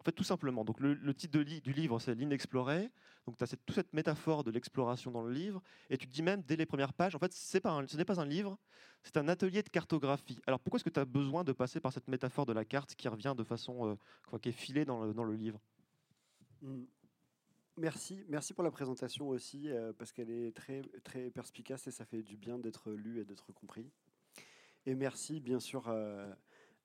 En 0.00 0.04
fait, 0.04 0.12
tout 0.12 0.24
simplement. 0.24 0.64
Donc, 0.64 0.78
le, 0.80 1.14
titre 1.14 1.40
du 1.42 1.72
livre, 1.72 1.98
c'est 1.98 2.14
l'inexploré. 2.14 2.90
Donc, 3.26 3.36
tu 3.36 3.44
as 3.44 3.48
toute 3.48 3.74
cette 3.74 3.92
métaphore 3.92 4.44
de 4.44 4.50
l'exploration 4.50 5.10
dans 5.10 5.22
le 5.22 5.32
livre. 5.32 5.60
Et 5.90 5.98
tu 5.98 6.06
te 6.06 6.12
dis 6.12 6.22
même, 6.22 6.42
dès 6.42 6.56
les 6.56 6.66
premières 6.66 6.92
pages, 6.92 7.14
en 7.14 7.18
fait, 7.18 7.32
ce 7.32 7.56
n'est 7.56 8.04
pas 8.04 8.20
un 8.20 8.24
livre, 8.24 8.58
c'est 9.02 9.16
un 9.16 9.28
atelier 9.28 9.62
de 9.62 9.68
cartographie. 9.68 10.38
Alors, 10.46 10.60
pourquoi 10.60 10.78
est-ce 10.78 10.84
que 10.84 10.90
tu 10.90 11.00
as 11.00 11.04
besoin 11.04 11.44
de 11.44 11.52
passer 11.52 11.80
par 11.80 11.92
cette 11.92 12.08
métaphore 12.08 12.46
de 12.46 12.52
la 12.52 12.64
carte 12.64 12.94
qui 12.94 13.08
revient 13.08 13.34
de 13.36 13.44
façon, 13.44 13.98
euh, 14.32 14.38
qui 14.38 14.50
est 14.50 14.52
filée 14.52 14.84
dans 14.84 15.02
le, 15.02 15.34
livre? 15.34 15.60
Mmh. 16.62 16.84
Merci, 17.76 18.24
merci 18.28 18.54
pour 18.54 18.64
la 18.64 18.70
présentation 18.70 19.28
aussi, 19.28 19.68
euh, 19.68 19.92
parce 19.92 20.12
qu'elle 20.12 20.30
est 20.30 20.54
très, 20.54 20.82
très 21.04 21.30
perspicace 21.30 21.86
et 21.86 21.90
ça 21.92 22.04
fait 22.04 22.22
du 22.22 22.36
bien 22.36 22.58
d'être 22.58 22.90
lu 22.90 23.20
et 23.20 23.24
d'être 23.24 23.52
compris. 23.52 23.90
Et 24.86 24.94
merci 24.94 25.38
bien 25.40 25.60
sûr 25.60 25.86
euh, 25.88 26.32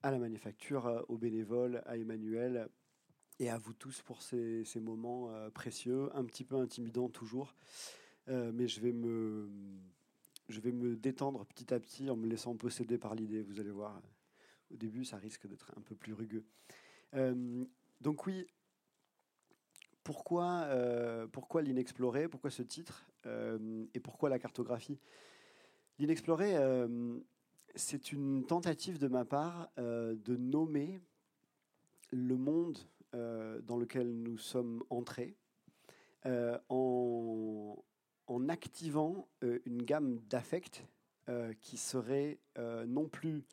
à 0.03 0.11
la 0.11 0.19
manufacture, 0.19 1.03
aux 1.07 1.17
bénévoles, 1.17 1.81
à 1.85 1.97
Emmanuel 1.97 2.69
et 3.39 3.49
à 3.49 3.57
vous 3.57 3.73
tous 3.73 4.01
pour 4.01 4.21
ces, 4.21 4.65
moments 4.81 5.29
euh, 5.29 5.49
précieux, 5.49 6.09
un 6.15 6.23
petit 6.23 6.43
peu 6.43 6.55
intimidants 6.55 7.09
toujours. 7.09 7.53
Euh, 8.29 8.51
mais 8.53 8.67
je 8.67 8.79
vais, 8.79 8.93
me, 8.93 9.49
je 10.49 10.59
vais 10.59 10.71
me 10.71 10.95
détendre 10.95 11.45
petit 11.45 11.73
à 11.73 11.79
petit 11.79 12.09
en 12.09 12.15
me 12.15 12.27
laissant 12.27 12.55
posséder 12.55 12.97
par 12.97 13.15
l'idée. 13.15 13.41
Vous 13.41 13.59
allez 13.59 13.71
voir, 13.71 14.01
au 14.71 14.77
début, 14.77 15.05
ça 15.05 15.17
risque 15.17 15.47
d'être 15.47 15.71
un 15.77 15.81
peu 15.81 15.95
plus 15.95 16.13
rugueux. 16.13 16.45
Euh, 17.15 17.65
donc 18.01 18.25
oui, 18.25 18.47
pourquoi, 20.03 20.67
pourquoi 21.31 21.61
l'inexploré? 21.61 22.27
Pourquoi 22.27 22.51
ce 22.51 22.61
titre? 22.61 23.05
Et 23.93 24.01
pourquoi 24.01 24.29
la 24.29 24.37
cartographie? 24.37 24.99
L'inexploré, 25.97 26.57
c'est 27.75 28.11
une 28.11 28.45
tentative 28.45 28.99
de 28.99 29.07
ma 29.07 29.23
part 29.23 29.71
de 29.77 30.35
nommer 30.35 30.99
le 32.11 32.37
monde 32.37 32.77
dans 33.13 33.77
lequel 33.77 34.11
nous 34.11 34.37
sommes 34.37 34.83
entrés 34.89 35.35
euh, 36.25 36.57
en, 36.69 37.77
en, 38.27 38.49
activant 38.49 39.27
euh, 39.43 39.59
une 39.65 39.83
gamme 39.83 40.19
d'affects 40.29 40.83
qui 41.61 41.77
serait 41.77 42.37
non 42.85 43.07
plus 43.07 43.45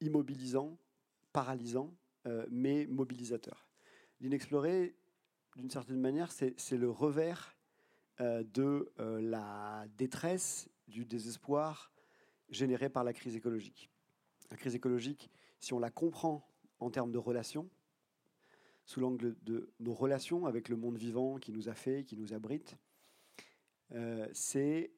immobilisant, 0.00 0.76
paralysant, 1.32 1.94
mais 2.50 2.88
mobilisateur. 2.88 3.68
L'inexploré, 4.20 4.96
d'une 5.54 5.70
certaine 5.70 6.00
manière, 6.00 6.32
c'est 6.32 6.76
le 6.76 6.90
revers 6.90 7.56
de 8.18 8.92
la 8.98 9.86
détresse, 9.96 10.68
du 10.88 11.04
désespoir 11.04 11.92
généré 12.48 12.88
par 12.88 13.04
la 13.04 13.12
crise 13.12 13.36
écologique. 13.36 13.90
La 14.50 14.56
crise 14.56 14.74
écologique, 14.74 15.30
si 15.60 15.72
on 15.72 15.78
la 15.78 15.90
comprend 15.90 16.44
en 16.82 16.90
termes 16.90 17.12
de 17.12 17.18
relations, 17.18 17.68
sous 18.84 19.00
l'angle 19.00 19.36
de 19.42 19.70
nos 19.80 19.94
relations 19.94 20.46
avec 20.46 20.68
le 20.68 20.76
monde 20.76 20.96
vivant 20.96 21.36
qui 21.36 21.52
nous 21.52 21.68
a 21.68 21.74
fait, 21.74 22.04
qui 22.04 22.16
nous 22.16 22.34
abrite, 22.34 22.76
euh, 23.92 24.26
c'est 24.32 24.90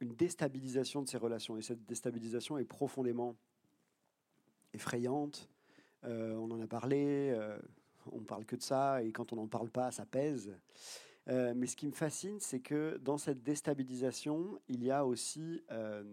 une 0.00 0.14
déstabilisation 0.14 1.02
de 1.02 1.08
ces 1.08 1.18
relations. 1.18 1.56
Et 1.56 1.62
cette 1.62 1.84
déstabilisation 1.84 2.56
est 2.58 2.64
profondément 2.64 3.36
effrayante. 4.72 5.50
Euh, 6.04 6.34
on 6.36 6.50
en 6.50 6.60
a 6.60 6.66
parlé, 6.66 7.30
euh, 7.32 7.58
on 8.12 8.20
parle 8.20 8.44
que 8.44 8.56
de 8.56 8.62
ça, 8.62 9.02
et 9.02 9.12
quand 9.12 9.32
on 9.32 9.36
n'en 9.36 9.48
parle 9.48 9.70
pas, 9.70 9.90
ça 9.90 10.06
pèse. 10.06 10.52
mais 11.26 11.66
ce 11.66 11.76
qui 11.76 11.86
me 11.86 11.92
fascine, 11.92 12.40
c'est 12.40 12.60
que 12.60 12.96
dans 13.02 13.18
cette 13.18 13.42
déstabilisation, 13.42 14.58
il 14.68 14.82
y 14.82 14.90
a 14.90 15.04
aussi 15.04 15.62
un, 15.68 16.04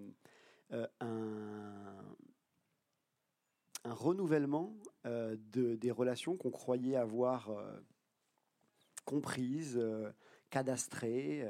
un 3.85 3.93
renouvellement 3.93 4.75
euh, 5.05 5.37
de, 5.53 5.75
des 5.75 5.91
relations 5.91 6.35
qu'on 6.35 6.49
croyait 6.49 6.95
avoir 6.95 7.51
euh, 7.51 7.79
comprises, 9.05 9.77
euh, 9.79 10.11
cadastrées, 10.49 11.47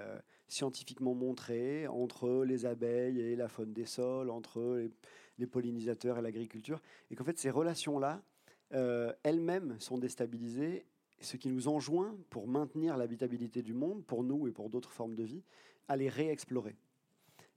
scientifiquement 0.48 1.14
montrées 1.14 1.86
entre 1.88 2.44
les 2.44 2.66
abeilles 2.66 3.20
et 3.20 3.36
la 3.36 3.48
faune 3.48 3.72
des 3.72 3.86
sols, 3.86 4.32
entre 4.32 4.90
les, 5.38 5.48
pollinisateurs 5.48 6.18
et 6.18 6.22
l'agriculture, 6.22 6.82
et 7.12 7.16
qu'en 7.16 7.24
fait 7.24 7.38
ces 7.38 7.52
relations-là, 7.52 8.24
elles-mêmes 8.72 9.76
sont 9.80 10.00
déstabilisées, 10.00 10.86
ce 11.20 11.38
qui 11.38 11.50
nous 11.50 11.68
enjoint, 11.68 12.18
pour 12.32 12.48
maintenir 12.48 12.98
l'habitabilité 12.98 13.62
du 13.62 13.74
monde, 13.74 14.04
pour 14.06 14.24
nous 14.24 14.48
et 14.48 14.52
pour 14.52 14.72
d'autres 14.72 14.92
formes 14.92 15.14
de 15.14 15.24
vie, 15.24 15.44
à 15.88 15.98
les 15.98 16.10
réexplorer. 16.10 16.76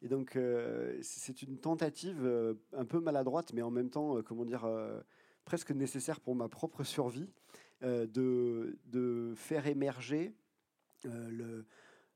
Et 0.01 0.09
donc, 0.09 0.37
euh, 0.37 0.97
c'est 1.03 1.43
une 1.43 1.59
tentative 1.59 2.25
euh, 2.25 2.55
un 2.73 2.85
peu 2.85 3.01
maladroite, 3.01 3.53
mais 3.53 3.63
en 3.63 3.71
même 3.71 3.91
temps, 3.91 4.17
euh, 4.17 4.23
comment 4.23 4.45
dire, 4.45 4.69
presque 5.45 5.71
nécessaire 5.73 6.21
pour 6.21 6.35
ma 6.35 6.49
propre 6.49 6.85
survie, 6.85 7.31
de, 7.81 8.77
de, 8.87 9.35
faire 9.37 9.69
émerger 9.69 10.35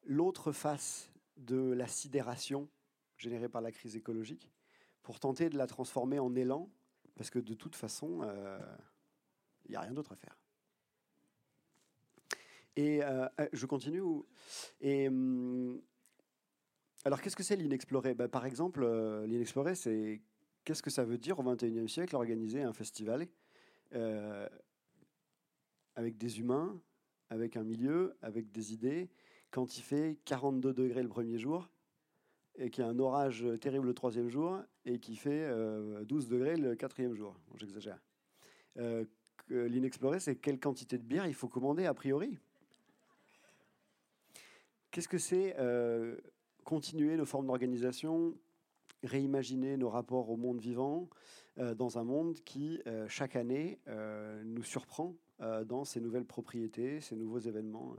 l'autre 0.05 0.51
face 0.51 1.12
de 1.37 1.71
la 1.71 1.87
sidération 1.87 2.69
générée 3.17 3.49
par 3.49 3.62
la 3.62 3.71
crise 3.71 3.95
écologique, 3.95 4.51
pour 5.05 5.21
tenter 5.21 5.51
de 5.51 5.57
la 5.57 5.69
transformer 5.69 6.19
en 6.19 6.35
élan, 6.35 6.69
parce 7.15 7.31
que 7.31 7.39
de 7.39 7.55
toute 7.55 7.77
façon, 7.77 8.29
il 9.67 9.71
n'y 9.71 9.77
a 9.77 9.81
rien 9.81 9.93
d'autre 9.93 10.12
à 10.12 10.17
faire. 10.17 10.37
Et 12.75 13.01
je 13.53 13.67
continue. 13.67 14.03
Hum, 14.83 15.81
alors, 17.05 17.21
qu'est-ce 17.21 17.35
que 17.35 17.43
c'est 17.43 17.57
l'inexploré? 17.57 18.15
Bah, 18.15 18.29
Par 18.29 18.47
exemple, 18.47 18.83
euh, 18.85 19.27
l'inexploré, 19.27 19.75
c'est 19.75 20.23
qu'est-ce 20.65 20.83
que 20.83 20.91
ça 20.91 21.05
veut 21.05 21.19
dire 21.19 21.39
au 21.39 21.43
XXIe 21.43 21.89
siècle 21.89 22.15
organiser 22.15 22.63
un 22.63 22.73
festival 22.73 23.27
euh, 23.95 24.49
avec 25.97 26.17
des 26.17 26.39
humains, 26.39 26.81
avec 27.29 27.57
un 27.57 27.65
milieu, 27.65 28.17
avec 28.23 28.53
des 28.53 28.73
idées, 28.73 29.11
quand 29.51 29.77
il 29.77 29.83
fait 29.83 30.19
42 30.27 30.73
degrés 30.73 31.03
le 31.03 31.09
premier 31.09 31.39
jour 31.39 31.69
et 32.55 32.71
qu'il 32.71 32.85
y 32.85 32.87
a 32.87 32.91
un 32.91 32.99
orage 32.99 33.45
terrible 33.61 33.87
le 33.87 33.95
troisième 33.95 34.29
jour 34.29 34.61
et 34.85 35.01
qui 35.01 35.17
fait 35.17 35.49
12 36.05 36.27
euh, 36.27 36.29
degrés 36.29 36.57
le 36.57 36.77
quatrième 36.77 37.15
jour. 37.15 37.35
J'exagère. 37.57 38.01
L'inexploré, 39.49 40.21
c'est 40.21 40.37
quelle 40.37 40.61
quantité 40.61 40.97
de 40.99 41.03
bière 41.03 41.27
il 41.27 41.35
faut 41.35 41.49
commander 41.49 41.85
a 41.85 41.95
priori? 41.95 42.39
Qu'est-ce 44.91 45.09
que 45.09 45.19
c'est 45.19 45.57
continuer 46.64 47.16
nos 47.16 47.26
formes 47.26 47.47
d'organisation, 47.47 48.35
réimaginer 49.04 49.76
nos 49.76 49.88
rapports 49.88 50.31
au 50.31 50.37
monde 50.37 50.61
vivant 50.61 51.09
euh, 51.59 51.75
dans 51.75 51.99
un 51.99 52.04
monde 52.04 52.40
qui, 52.45 52.81
euh, 52.87 53.07
chaque 53.09 53.37
année, 53.37 53.78
euh, 53.88 54.42
nous 54.45 54.62
surprend 54.62 55.16
dans 55.66 55.85
ses 55.85 56.00
nouvelles 56.00 56.25
propriétés, 56.25 57.00
ses 57.00 57.16
nouveaux 57.16 57.40
événements. 57.40 57.97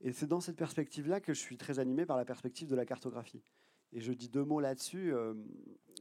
Et 0.00 0.12
c'est 0.12 0.26
dans 0.26 0.40
cette 0.40 0.56
perspective-là 0.56 1.20
que 1.20 1.34
je 1.34 1.38
suis 1.38 1.58
très 1.58 1.78
animé 1.78 2.06
par 2.06 2.16
la 2.16 2.24
perspective 2.24 2.68
de 2.68 2.74
la 2.74 2.86
cartographie. 2.86 3.42
Et 3.92 4.00
je 4.00 4.14
dis 4.14 4.30
deux 4.30 4.42
mots 4.42 4.58
là-dessus. 4.58 5.12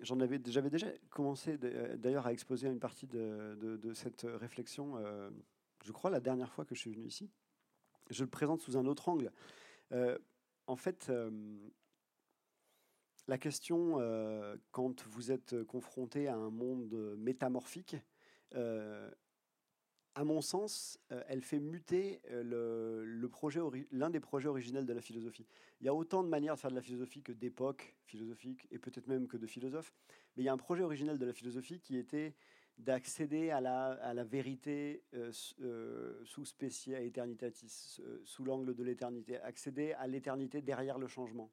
J'en 0.03 0.21
avais, 0.21 0.39
j'avais 0.45 0.69
déjà 0.69 0.87
commencé 1.09 1.57
d'ailleurs 1.57 2.27
à 2.27 2.31
exposer 2.31 2.69
une 2.69 2.79
partie 2.79 3.07
de, 3.07 3.57
de 3.59 3.93
cette 3.93 4.25
réflexion, 4.25 4.93
je 5.83 5.91
crois, 5.91 6.09
la 6.09 6.21
dernière 6.21 6.53
fois 6.53 6.63
que 6.63 6.75
je 6.75 6.79
suis 6.79 6.91
venu 6.91 7.07
ici. 7.07 7.29
Je 8.09 8.23
le 8.23 8.29
présente 8.29 8.61
sous 8.61 8.77
un 8.77 8.85
autre 8.85 9.09
angle 9.09 9.33
en 10.71 10.77
fait, 10.77 11.07
euh, 11.09 11.29
la 13.27 13.37
question, 13.37 13.99
euh, 13.99 14.55
quand 14.71 15.05
vous 15.05 15.31
êtes 15.31 15.63
confronté 15.65 16.29
à 16.29 16.35
un 16.35 16.49
monde 16.49 17.15
métamorphique, 17.17 17.97
euh, 18.55 19.11
à 20.15 20.23
mon 20.23 20.41
sens, 20.41 20.97
elle 21.27 21.41
fait 21.41 21.59
muter 21.59 22.21
le, 22.29 23.27
projet, 23.27 23.61
l'un 23.91 24.09
des 24.09 24.19
projets 24.19 24.49
originels 24.49 24.85
de 24.85 24.93
la 24.93 25.01
philosophie. 25.01 25.45
Il 25.79 25.85
y 25.85 25.89
a 25.89 25.93
autant 25.93 26.21
de 26.23 26.27
manières 26.27 26.55
de 26.55 26.59
faire 26.59 26.69
de 26.69 26.75
la 26.75 26.81
philosophie 26.81 27.21
que 27.21 27.31
d'époques 27.31 27.95
philosophiques, 28.05 28.67
et 28.71 28.79
peut-être 28.79 29.07
même 29.07 29.27
que 29.27 29.37
de 29.37 29.47
philosophes, 29.47 29.93
mais 30.35 30.43
il 30.43 30.45
y 30.45 30.49
a 30.49 30.53
un 30.53 30.57
projet 30.57 30.83
originel 30.83 31.17
de 31.17 31.25
la 31.25 31.33
philosophie 31.33 31.79
qui 31.79 31.97
était 31.97 32.33
d'accéder 32.81 33.51
à 33.51 33.61
la, 33.61 34.23
vérité 34.23 35.03
euh, 35.13 35.31
euh, 35.61 36.21
sous 36.25 36.45
spécia 36.45 36.99
eternitatis, 37.01 37.99
euh, 37.99 38.21
sous 38.25 38.43
l'angle 38.43 38.73
de 38.73 38.83
l'éternité, 38.83 39.37
accéder 39.37 39.93
à 39.93 40.07
l'éternité 40.07 40.61
derrière 40.61 40.97
le 40.97 41.07
changement. 41.07 41.51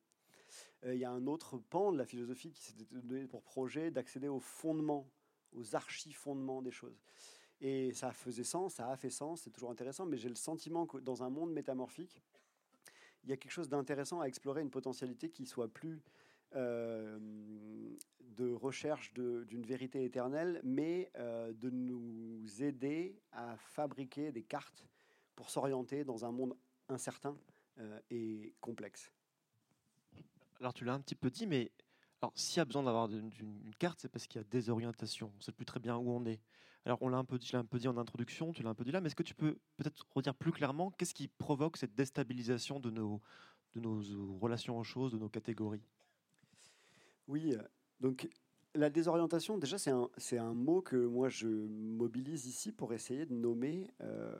Il 0.86 0.94
y 0.94 1.04
a 1.04 1.10
un 1.10 1.26
autre 1.26 1.58
pan 1.58 1.92
de 1.92 1.98
la 1.98 2.06
philosophie 2.06 2.52
qui 2.52 2.62
s'est 2.62 2.74
donné 2.90 3.26
pour 3.26 3.42
projet 3.42 3.90
d'accéder 3.90 4.28
aux 4.28 4.40
fondements, 4.40 5.10
aux 5.52 5.74
archi-fondements 5.74 6.62
des 6.62 6.70
choses. 6.70 7.02
Et 7.60 7.92
ça 7.92 8.12
faisait 8.12 8.44
sens, 8.44 8.74
ça 8.74 8.88
a 8.88 8.96
fait 8.96 9.10
sens, 9.10 9.42
c'est 9.42 9.50
toujours 9.50 9.70
intéressant, 9.70 10.06
mais 10.06 10.16
j'ai 10.16 10.28
le 10.28 10.36
sentiment 10.36 10.86
que 10.86 10.98
dans 10.98 11.24
un 11.24 11.30
monde 11.30 11.52
métamorphique, 11.52 12.22
il 13.24 13.30
y 13.30 13.32
a 13.32 13.36
quelque 13.36 13.52
chose 13.52 13.68
d'intéressant 13.68 14.20
à 14.20 14.26
explorer, 14.26 14.62
une 14.62 14.70
potentialité 14.70 15.28
qui 15.28 15.44
soit 15.44 15.68
plus 15.68 15.94
euh, 15.94 16.00
de 16.52 18.54
recherche 18.54 19.12
d'une 19.12 19.64
vérité 19.64 20.04
éternelle, 20.04 20.60
mais 20.62 21.10
euh, 21.16 21.52
de 21.52 21.70
nous 21.70 22.44
aider 22.62 23.20
à 23.32 23.56
fabriquer 23.56 24.30
des 24.30 24.44
cartes 24.44 24.86
pour 25.34 25.50
s'orienter 25.50 26.04
dans 26.04 26.24
un 26.24 26.30
monde 26.30 26.56
incertain 26.88 27.36
euh, 27.78 28.00
et 28.10 28.54
complexe. 28.60 29.10
Alors 30.60 30.72
tu 30.72 30.84
l'as 30.84 30.94
un 30.94 31.00
petit 31.00 31.16
peu 31.16 31.30
dit, 31.30 31.46
mais 31.46 31.72
s'il 32.34 32.58
y 32.58 32.60
a 32.60 32.64
besoin 32.64 32.84
d'avoir 32.84 33.10
une, 33.10 33.30
carte, 33.78 34.00
c'est 34.00 34.08
parce 34.08 34.26
qu'il 34.26 34.40
y 34.40 34.44
a 34.44 34.46
des 34.48 34.70
orientations. 34.70 35.30
On 35.34 35.38
ne 35.38 35.42
sait 35.42 35.52
plus 35.52 35.66
très 35.66 35.80
bien 35.80 35.96
où 35.96 36.10
on 36.10 36.24
est. 36.24 36.40
Alors, 36.84 36.98
on 37.02 37.08
l'a 37.08 37.18
un 37.18 37.24
peu 37.24 37.38
dit, 37.38 37.54
un 37.54 37.64
peu 37.64 37.78
dit 37.78 37.88
en 37.88 37.98
introduction, 37.98 38.52
tu 38.52 38.62
l'as 38.62 38.70
un 38.70 38.74
peu 38.74 38.84
dit 38.84 38.92
là, 38.92 39.00
mais 39.00 39.08
est-ce 39.08 39.16
que 39.16 39.22
tu 39.22 39.34
peux 39.34 39.58
peut-être 39.76 40.06
redire 40.14 40.34
plus 40.34 40.52
clairement 40.52 40.90
qu'est-ce 40.92 41.12
qui 41.12 41.28
provoque 41.28 41.76
cette 41.76 41.94
déstabilisation 41.94 42.80
de 42.80 42.90
nos, 42.90 43.20
de 43.74 43.80
nos 43.80 44.38
relations 44.38 44.78
aux 44.78 44.84
choses, 44.84 45.12
de 45.12 45.18
nos 45.18 45.28
catégories? 45.28 45.82
Oui, 47.28 47.54
donc 48.00 48.26
la 48.74 48.88
désorientation, 48.88 49.58
déjà, 49.58 49.76
c'est 49.78 50.38
un, 50.38 50.54
mot 50.54 50.80
que 50.80 50.96
moi 50.96 51.28
je 51.28 51.46
mobilise 51.46 52.46
ici 52.46 52.72
pour 52.72 52.94
essayer 52.94 53.26
de 53.26 53.34
nommer 53.34 53.90
euh, 54.00 54.34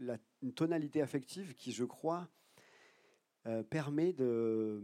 la, 0.00 0.18
une 0.42 0.52
tonalité 0.52 1.00
affective 1.00 1.54
qui, 1.54 1.70
je 1.70 1.84
crois, 1.84 2.28
euh, 3.46 3.62
permet 3.62 4.12
de, 4.12 4.82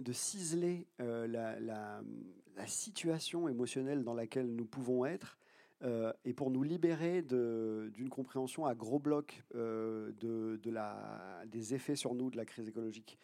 de 0.00 0.12
ciseler 0.12 0.88
euh, 1.00 1.26
la, 1.26 2.02
situation 2.66 3.48
émotionnelle 3.48 4.02
dans 4.02 4.14
laquelle 4.14 4.52
nous 4.52 4.66
pouvons 4.66 5.06
être 5.06 5.38
et 6.24 6.34
pour 6.34 6.50
nous 6.50 6.64
libérer 6.64 7.22
d'une 7.22 8.08
compréhension 8.10 8.66
à 8.66 8.74
gros 8.74 8.98
blocs 8.98 9.44
de, 9.54 10.60
des 11.46 11.74
effets 11.74 11.94
sur 11.94 12.16
nous 12.16 12.30
de 12.30 12.36
la 12.36 12.44
crise 12.44 12.68
écologique. 12.68 13.16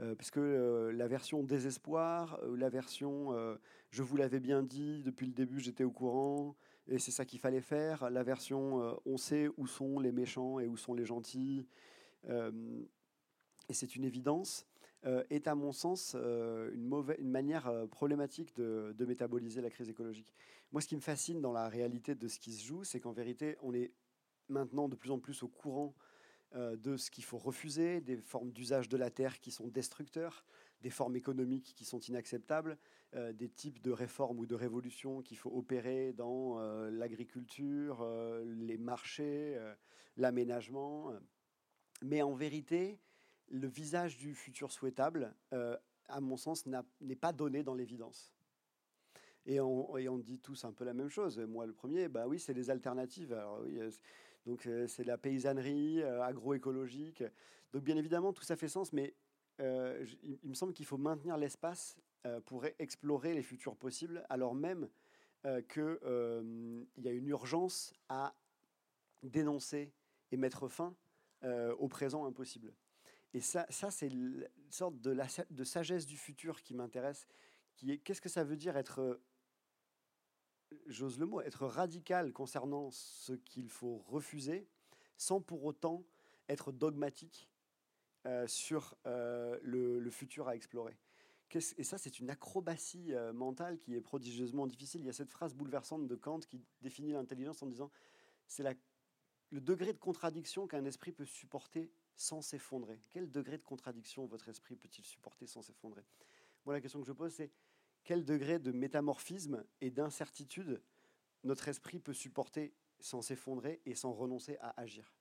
Euh, 0.00 0.14
parce 0.14 0.30
que 0.30 0.40
euh, 0.40 0.92
la 0.92 1.08
version 1.08 1.42
désespoir, 1.42 2.38
euh, 2.42 2.56
la 2.56 2.68
version 2.68 3.34
je 3.90 4.02
vous 4.02 4.16
l'avais 4.16 4.40
bien 4.40 4.62
dit, 4.62 5.02
depuis 5.02 5.26
le 5.26 5.32
début 5.32 5.60
j'étais 5.60 5.84
au 5.84 5.90
courant, 5.90 6.56
et 6.86 6.98
c'est 6.98 7.10
ça 7.10 7.24
qu'il 7.24 7.40
fallait 7.40 7.60
faire, 7.60 8.10
la 8.10 8.22
version 8.22 8.98
on 9.06 9.16
sait 9.16 9.48
où 9.56 9.66
sont 9.66 9.98
les 9.98 10.12
méchants 10.12 10.58
et 10.58 10.66
où 10.66 10.76
sont 10.76 10.92
les 10.94 11.06
gentils, 11.06 11.66
et 12.28 13.72
c'est 13.72 13.96
une 13.96 14.04
évidence, 14.04 14.66
est 15.30 15.48
à 15.48 15.54
mon 15.54 15.72
sens 15.72 16.14
une, 16.14 16.84
mauvaise, 16.84 17.16
une 17.18 17.30
manière 17.30 17.72
problématique 17.90 18.54
de, 18.56 18.94
de 18.96 19.04
métaboliser 19.06 19.62
la 19.62 19.70
crise 19.70 19.88
écologique. 19.88 20.34
Moi, 20.70 20.82
ce 20.82 20.88
qui 20.88 20.96
me 20.96 21.00
fascine 21.00 21.40
dans 21.40 21.52
la 21.52 21.68
réalité 21.68 22.14
de 22.14 22.28
ce 22.28 22.38
qui 22.38 22.52
se 22.52 22.66
joue, 22.66 22.84
c'est 22.84 23.00
qu'en 23.00 23.12
vérité, 23.12 23.56
on 23.62 23.72
est 23.72 23.92
maintenant 24.48 24.88
de 24.88 24.96
plus 24.96 25.10
en 25.10 25.18
plus 25.18 25.42
au 25.42 25.48
courant 25.48 25.94
euh, 25.94 26.07
de 26.54 26.96
ce 26.96 27.10
qu'il 27.10 27.24
faut 27.24 27.38
refuser, 27.38 28.00
des 28.00 28.16
formes 28.16 28.50
d'usage 28.52 28.88
de 28.88 28.96
la 28.96 29.10
terre 29.10 29.38
qui 29.40 29.50
sont 29.50 29.68
destructeurs, 29.68 30.44
des 30.80 30.90
formes 30.90 31.16
économiques 31.16 31.74
qui 31.76 31.84
sont 31.84 32.00
inacceptables, 32.00 32.78
euh, 33.14 33.32
des 33.32 33.48
types 33.48 33.82
de 33.82 33.90
réformes 33.90 34.38
ou 34.38 34.46
de 34.46 34.54
révolutions 34.54 35.22
qu'il 35.22 35.38
faut 35.38 35.50
opérer 35.50 36.12
dans 36.12 36.58
euh, 36.58 36.90
l'agriculture, 36.90 38.06
les 38.44 38.78
marchés, 38.78 39.58
l'aménagement. 40.16 41.12
Mais 42.02 42.22
en 42.22 42.34
vérité, 42.34 42.98
le 43.48 43.66
visage 43.66 44.16
du 44.18 44.34
futur 44.34 44.72
souhaitable, 44.72 45.34
à 45.50 46.20
mon 46.20 46.36
sens, 46.36 46.64
n'est 47.00 47.16
pas 47.16 47.32
donné 47.32 47.62
dans 47.62 47.74
l'évidence. 47.74 48.32
Et 49.46 49.60
on, 49.60 50.18
dit 50.18 50.38
tous 50.38 50.64
un 50.64 50.72
peu 50.72 50.84
la 50.84 50.92
même 50.92 51.08
chose. 51.08 51.38
Moi, 51.38 51.64
le 51.64 51.72
premier, 51.72 52.08
bah 52.08 52.26
oui, 52.26 52.38
c'est 52.38 52.52
les 52.52 52.68
alternatives. 52.68 53.34
Donc 54.48 54.66
euh, 54.66 54.86
c'est 54.86 55.04
la 55.04 55.18
paysannerie 55.18 56.02
euh, 56.02 56.22
agroécologique. 56.22 57.22
Donc 57.72 57.84
bien 57.84 57.96
évidemment, 57.96 58.32
tout 58.32 58.42
ça 58.42 58.56
fait 58.56 58.68
sens, 58.68 58.94
mais 58.94 59.14
euh, 59.60 60.06
il, 60.22 60.48
me 60.48 60.54
semble 60.54 60.72
qu'il 60.72 60.86
faut 60.86 60.96
maintenir 60.96 61.36
l'espace 61.36 61.98
pour 62.44 62.66
explorer 62.78 63.32
les 63.32 63.42
futurs 63.42 63.76
possibles, 63.76 64.26
alors 64.28 64.54
même 64.54 64.88
qu'il 65.68 66.86
y 66.98 67.08
a 67.08 67.12
une 67.12 67.28
urgence 67.28 67.94
à 68.08 68.34
dénoncer 69.22 69.92
et 70.30 70.36
mettre 70.36 70.68
fin 70.68 70.94
au 71.78 71.88
présent 71.88 72.26
impossible. 72.26 72.74
Et 73.32 73.40
ça, 73.40 73.66
ça 73.70 73.90
c'est 73.90 74.08
une 74.08 74.46
sorte 74.68 75.00
de, 75.00 75.16
de 75.48 75.64
sagesse 75.64 76.06
du 76.06 76.18
futur 76.18 76.60
qui 76.60 76.74
m'intéresse, 76.74 77.26
qu'est-ce 78.04 78.20
que 78.20 78.28
ça 78.28 78.44
veut 78.44 78.56
dire 78.56 78.76
être 78.76 79.18
j'ose 80.86 81.18
le 81.18 81.26
mot, 81.26 81.40
être 81.40 81.66
radical 81.66 82.32
concernant 82.32 82.90
ce 82.90 83.32
qu'il 83.32 83.68
faut 83.68 83.98
refuser, 84.08 84.66
sans 85.16 85.40
pour 85.40 85.64
autant 85.64 86.04
être 86.48 86.72
dogmatique 86.72 87.48
euh, 88.26 88.46
sur 88.46 88.96
euh, 89.06 89.58
le, 89.62 90.10
futur 90.10 90.48
à 90.48 90.56
explorer. 90.56 90.96
Et 91.54 91.84
ça, 91.84 91.96
c'est 91.96 92.18
une 92.20 92.30
acrobatie 92.30 93.14
euh, 93.14 93.32
mentale 93.32 93.78
qui 93.78 93.94
est 93.94 94.00
prodigieusement 94.00 94.66
difficile. 94.66 95.00
Il 95.00 95.06
y 95.06 95.10
a 95.10 95.14
cette 95.14 95.30
phrase 95.30 95.54
bouleversante 95.54 96.06
de 96.06 96.14
Kant 96.14 96.40
qui 96.40 96.62
définit 96.82 97.12
l'intelligence 97.12 97.62
en 97.62 97.66
disant 97.66 97.90
c'est 98.46 98.64
le 99.50 99.60
degré 99.60 99.92
de 99.92 99.98
contradiction 99.98 100.66
qu'un 100.66 100.84
esprit 100.84 101.12
peut 101.12 101.24
supporter 101.24 101.90
sans 102.16 102.42
s'effondrer. 102.42 103.00
Quel 103.10 103.30
degré 103.30 103.56
de 103.56 103.62
contradiction 103.62 104.26
votre 104.26 104.48
esprit 104.48 104.76
peut-il 104.76 105.04
supporter 105.04 105.46
sans 105.46 105.62
s'effondrer? 105.62 106.04
Moi, 106.66 106.74
la 106.74 106.80
question 106.80 107.00
que 107.00 107.06
je 107.06 107.12
pose, 107.12 107.32
c'est 107.32 107.50
quel 108.08 108.24
degré 108.24 108.58
de 108.58 108.72
métamorphisme 108.72 109.62
et 109.82 109.90
d'incertitude 109.90 110.80
notre 111.44 111.68
esprit 111.68 111.98
peut 111.98 112.14
supporter 112.14 112.72
sans 113.00 113.20
s'effondrer 113.20 113.82
et 113.84 113.94
sans 113.94 114.14
renoncer 114.14 114.56
à 114.62 114.80
agir? 114.80 115.12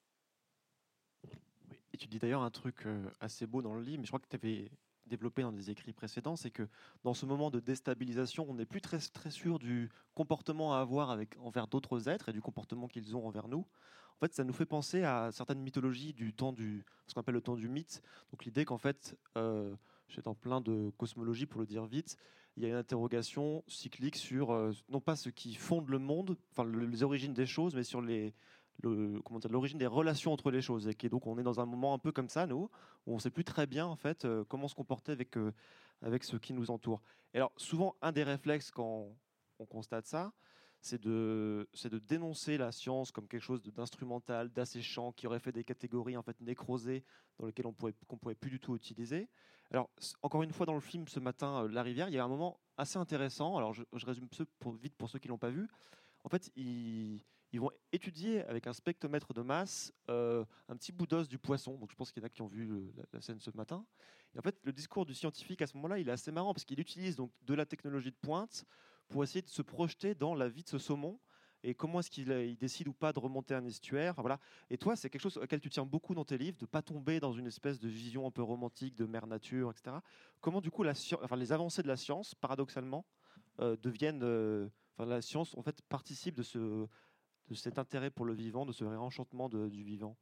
Et 1.91 1.97
tu 1.97 2.07
dis 2.07 2.17
d'ailleurs 2.17 2.43
un 2.43 2.49
truc 2.49 2.85
euh, 2.85 3.09
assez 3.19 3.45
beau 3.45 3.61
dans 3.61 3.73
le 3.73 3.81
livre, 3.81 3.99
mais 3.99 4.05
je 4.05 4.11
crois 4.11 4.21
que 4.21 4.29
tu 4.29 4.37
avais 4.37 4.71
développé 5.05 5.41
dans 5.41 5.51
des 5.51 5.69
écrits 5.69 5.91
précédents, 5.91 6.37
c'est 6.37 6.49
que 6.49 6.65
dans 7.03 7.13
ce 7.13 7.25
moment 7.25 7.51
de 7.51 7.59
déstabilisation, 7.59 8.45
on 8.47 8.53
n'est 8.53 8.65
plus 8.65 8.79
très, 8.79 8.99
très 8.99 9.31
sûr 9.31 9.59
du 9.59 9.89
comportement 10.15 10.73
à 10.73 10.79
avoir 10.79 11.11
avec, 11.11 11.35
envers 11.39 11.67
d'autres 11.67 12.07
êtres 12.07 12.29
et 12.29 12.33
du 12.33 12.41
comportement 12.41 12.87
qu'ils 12.87 13.17
ont 13.17 13.27
envers 13.27 13.49
nous. 13.49 13.65
En 14.15 14.19
fait, 14.21 14.33
ça 14.33 14.45
nous 14.45 14.53
fait 14.53 14.65
penser 14.65 15.03
à 15.03 15.33
certaines 15.33 15.59
mythologies 15.59 16.13
du 16.13 16.33
temps 16.33 16.53
du, 16.53 16.85
ce 17.05 17.13
qu'on 17.13 17.19
appelle 17.19 17.35
le 17.35 17.41
temps 17.41 17.57
du 17.57 17.67
mythe. 17.67 18.01
Donc 18.31 18.45
l'idée 18.45 18.63
qu'en 18.63 18.77
fait, 18.77 19.17
euh, 19.35 19.75
je 20.07 20.21
plein 20.21 20.61
de 20.61 20.89
cosmologie 20.97 21.45
pour 21.45 21.59
le 21.59 21.67
dire 21.67 21.85
vite, 21.85 22.17
il 22.57 22.63
y 22.63 22.65
a 22.65 22.69
une 22.69 22.75
interrogation 22.75 23.63
cyclique 23.67 24.15
sur 24.15 24.51
euh, 24.51 24.71
non 24.89 24.99
pas 24.99 25.15
ce 25.15 25.29
qui 25.29 25.53
fonde 25.53 25.89
le 25.89 25.99
monde, 25.99 26.35
enfin 26.51 26.65
les 26.65 27.03
origines 27.03 27.33
des 27.33 27.45
choses, 27.45 27.75
mais 27.75 27.83
sur 27.83 28.01
les, 28.01 28.33
comment 28.81 29.39
dire, 29.39 29.51
l'origine 29.51 29.77
des 29.77 29.85
relations 29.85 30.33
entre 30.33 30.49
les 30.49 30.61
choses. 30.61 30.87
Et 30.87 31.09
donc 31.09 31.27
on 31.27 31.37
est 31.37 31.43
dans 31.43 31.59
un 31.59 31.67
moment 31.67 31.93
un 31.93 31.99
peu 31.99 32.11
comme 32.11 32.29
ça, 32.29 32.47
nous, 32.47 32.69
où 33.05 33.11
on 33.11 33.15
ne 33.15 33.19
sait 33.19 33.29
plus 33.29 33.43
très 33.43 33.67
bien 33.67 33.85
en 33.85 33.95
fait 33.95 34.25
euh, 34.25 34.43
comment 34.43 34.67
se 34.67 34.73
comporter 34.73 35.11
avec, 35.11 35.37
euh, 35.37 35.53
avec 36.01 36.23
ce 36.23 36.35
qui 36.35 36.53
nous 36.53 36.71
entoure. 36.71 37.03
Et 37.35 37.37
alors 37.37 37.53
souvent, 37.57 37.95
un 38.01 38.11
des 38.11 38.23
réflexes 38.23 38.71
quand 38.71 39.07
on 39.59 39.65
constate 39.67 40.07
ça, 40.07 40.33
c'est 40.81 41.01
de, 41.01 41.67
de 41.83 41.99
dénoncer 41.99 42.57
la 42.57 42.71
science 42.71 43.11
comme 43.11 43.27
quelque 43.27 43.43
chose 43.43 43.61
d'instrumental, 43.63 44.51
d'asséchant, 44.51 45.11
qui 45.11 45.27
aurait 45.27 45.39
fait 45.39 45.51
des 45.51 45.63
catégories 45.63 46.17
en 46.17 46.23
fait 46.23 46.39
nécrosées 46.41 47.03
dans 47.39 47.47
lesquelles 47.47 47.67
on 47.67 47.73
pourrait, 47.73 47.93
qu'on 48.07 48.17
pourrait 48.17 48.35
plus 48.35 48.49
du 48.49 48.59
tout 48.59 48.75
utiliser. 48.75 49.27
Alors, 49.71 49.89
encore 50.21 50.43
une 50.43 50.53
fois, 50.53 50.65
dans 50.65 50.73
le 50.73 50.79
film 50.79 51.07
ce 51.07 51.19
matin, 51.19 51.63
euh, 51.63 51.67
La 51.67 51.83
Rivière, 51.83 52.07
il 52.09 52.15
y 52.15 52.19
a 52.19 52.23
un 52.23 52.29
moment 52.29 52.59
assez 52.77 52.97
intéressant. 52.97 53.57
Alors, 53.57 53.73
je, 53.73 54.05
résume 54.05 54.27
ce 54.31 54.43
pour, 54.59 54.73
vite 54.73 54.95
pour 54.95 55.09
ceux 55.09 55.19
qui 55.19 55.27
l'ont 55.27 55.37
pas 55.37 55.49
vu. 55.49 55.67
En 56.23 56.29
fait, 56.29 56.49
ils, 56.55 57.21
vont 57.53 57.71
étudier 57.91 58.43
avec 58.45 58.67
un 58.67 58.73
spectromètre 58.73 59.33
de 59.33 59.41
masse 59.41 59.91
euh, 60.09 60.45
un 60.69 60.77
petit 60.77 60.91
bout 60.91 61.07
d'os 61.07 61.27
du 61.27 61.37
poisson. 61.37 61.77
Donc, 61.77 61.91
je 61.91 61.95
pense 61.95 62.11
qu'il 62.11 62.21
y 62.21 62.25
en 62.25 62.27
a 62.27 62.29
qui 62.29 62.41
ont 62.41 62.47
vu 62.47 62.93
la, 63.11 63.21
scène 63.21 63.39
ce 63.39 63.51
matin. 63.55 63.85
Et 64.35 64.39
en 64.39 64.41
fait, 64.41 64.57
le 64.63 64.71
discours 64.71 65.05
du 65.05 65.13
scientifique 65.13 65.61
à 65.61 65.67
ce 65.67 65.75
moment-là, 65.75 65.99
il 65.99 66.07
est 66.07 66.11
assez 66.11 66.31
marrant 66.31 66.53
parce 66.53 66.63
qu'il 66.63 66.79
utilise 66.79 67.15
donc 67.15 67.31
de 67.41 67.53
la 67.53 67.65
technologie 67.65 68.11
de 68.11 68.17
pointe 68.21 68.65
pour 69.09 69.23
essayer 69.23 69.41
de 69.41 69.49
se 69.49 69.61
projeter 69.61 70.15
dans 70.15 70.35
la 70.35 70.49
vie 70.49 70.63
de 70.63 70.69
ce 70.69 70.77
saumon 70.77 71.19
et 71.63 71.73
comment 71.73 71.99
est-ce 71.99 72.11
qu'il 72.11 72.29
il 72.29 72.57
décide 72.57 72.87
ou 72.87 72.93
pas 72.93 73.11
de 73.13 73.19
remonter 73.19 73.53
un 73.53 73.65
estuaire. 73.65 74.13
voilà. 74.17 74.39
Et 74.69 74.77
toi, 74.77 74.95
c'est 74.95 75.09
quelque 75.09 75.21
chose 75.21 75.37
auquel 75.37 75.59
tu 75.59 75.69
tiens 75.69 75.85
beaucoup 75.85 76.13
dans 76.13 76.25
tes 76.25 76.37
livres, 76.37 76.57
de 76.57 76.65
pas 76.65 76.81
tomber 76.81 77.19
dans 77.19 77.33
une 77.33 77.47
espèce 77.47 77.79
de 77.79 77.89
vision 77.89 78.27
un 78.27 78.31
peu 78.31 78.43
romantique 78.43 78.95
de 78.95 79.05
mère 79.05 79.27
nature, 79.27 79.71
etc. 79.71 79.97
Comment 80.39 80.61
du 80.61 80.71
coup 80.71 80.83
les 80.83 81.51
avancées 81.51 81.81
de 81.81 81.87
la 81.87 81.97
science, 81.97 82.35
paradoxalement, 82.35 83.05
euh, 83.59 83.75
deviennent, 83.75 84.23
euh, 84.23 84.69
enfin, 84.93 85.09
la 85.09 85.21
science 85.21 85.57
en 85.57 85.61
fait 85.61 85.81
participe 85.81 86.35
de 86.35 86.43
ce 86.43 86.87
de 87.47 87.55
cet 87.55 87.79
intérêt 87.79 88.11
pour 88.11 88.25
le 88.25 88.33
vivant, 88.33 88.65
de 88.65 88.73
ce 88.73 88.83
réenchantement 88.83 89.47
du 89.47 89.83
vivant? 89.83 90.17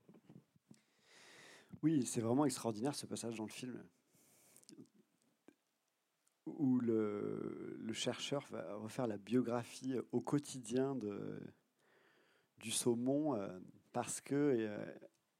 Oui, 1.82 2.06
c'est 2.06 2.22
vraiment 2.22 2.46
extraordinaire 2.46 2.94
ce 2.94 3.08
passage 3.08 3.36
dans 3.38 3.46
le 3.46 3.50
film 3.50 3.84
où 6.46 6.80
le, 6.80 7.75
le, 7.86 7.94
chercheur 7.94 8.46
va 8.52 8.76
refaire 8.76 9.08
la 9.08 9.18
biographie 9.18 9.96
au 10.12 10.22
quotidien 10.22 10.96
du 12.60 12.72
saumon 12.72 13.36
euh, 13.36 13.48
parce 13.94 14.22
que 14.22 14.36
euh, 14.36 14.86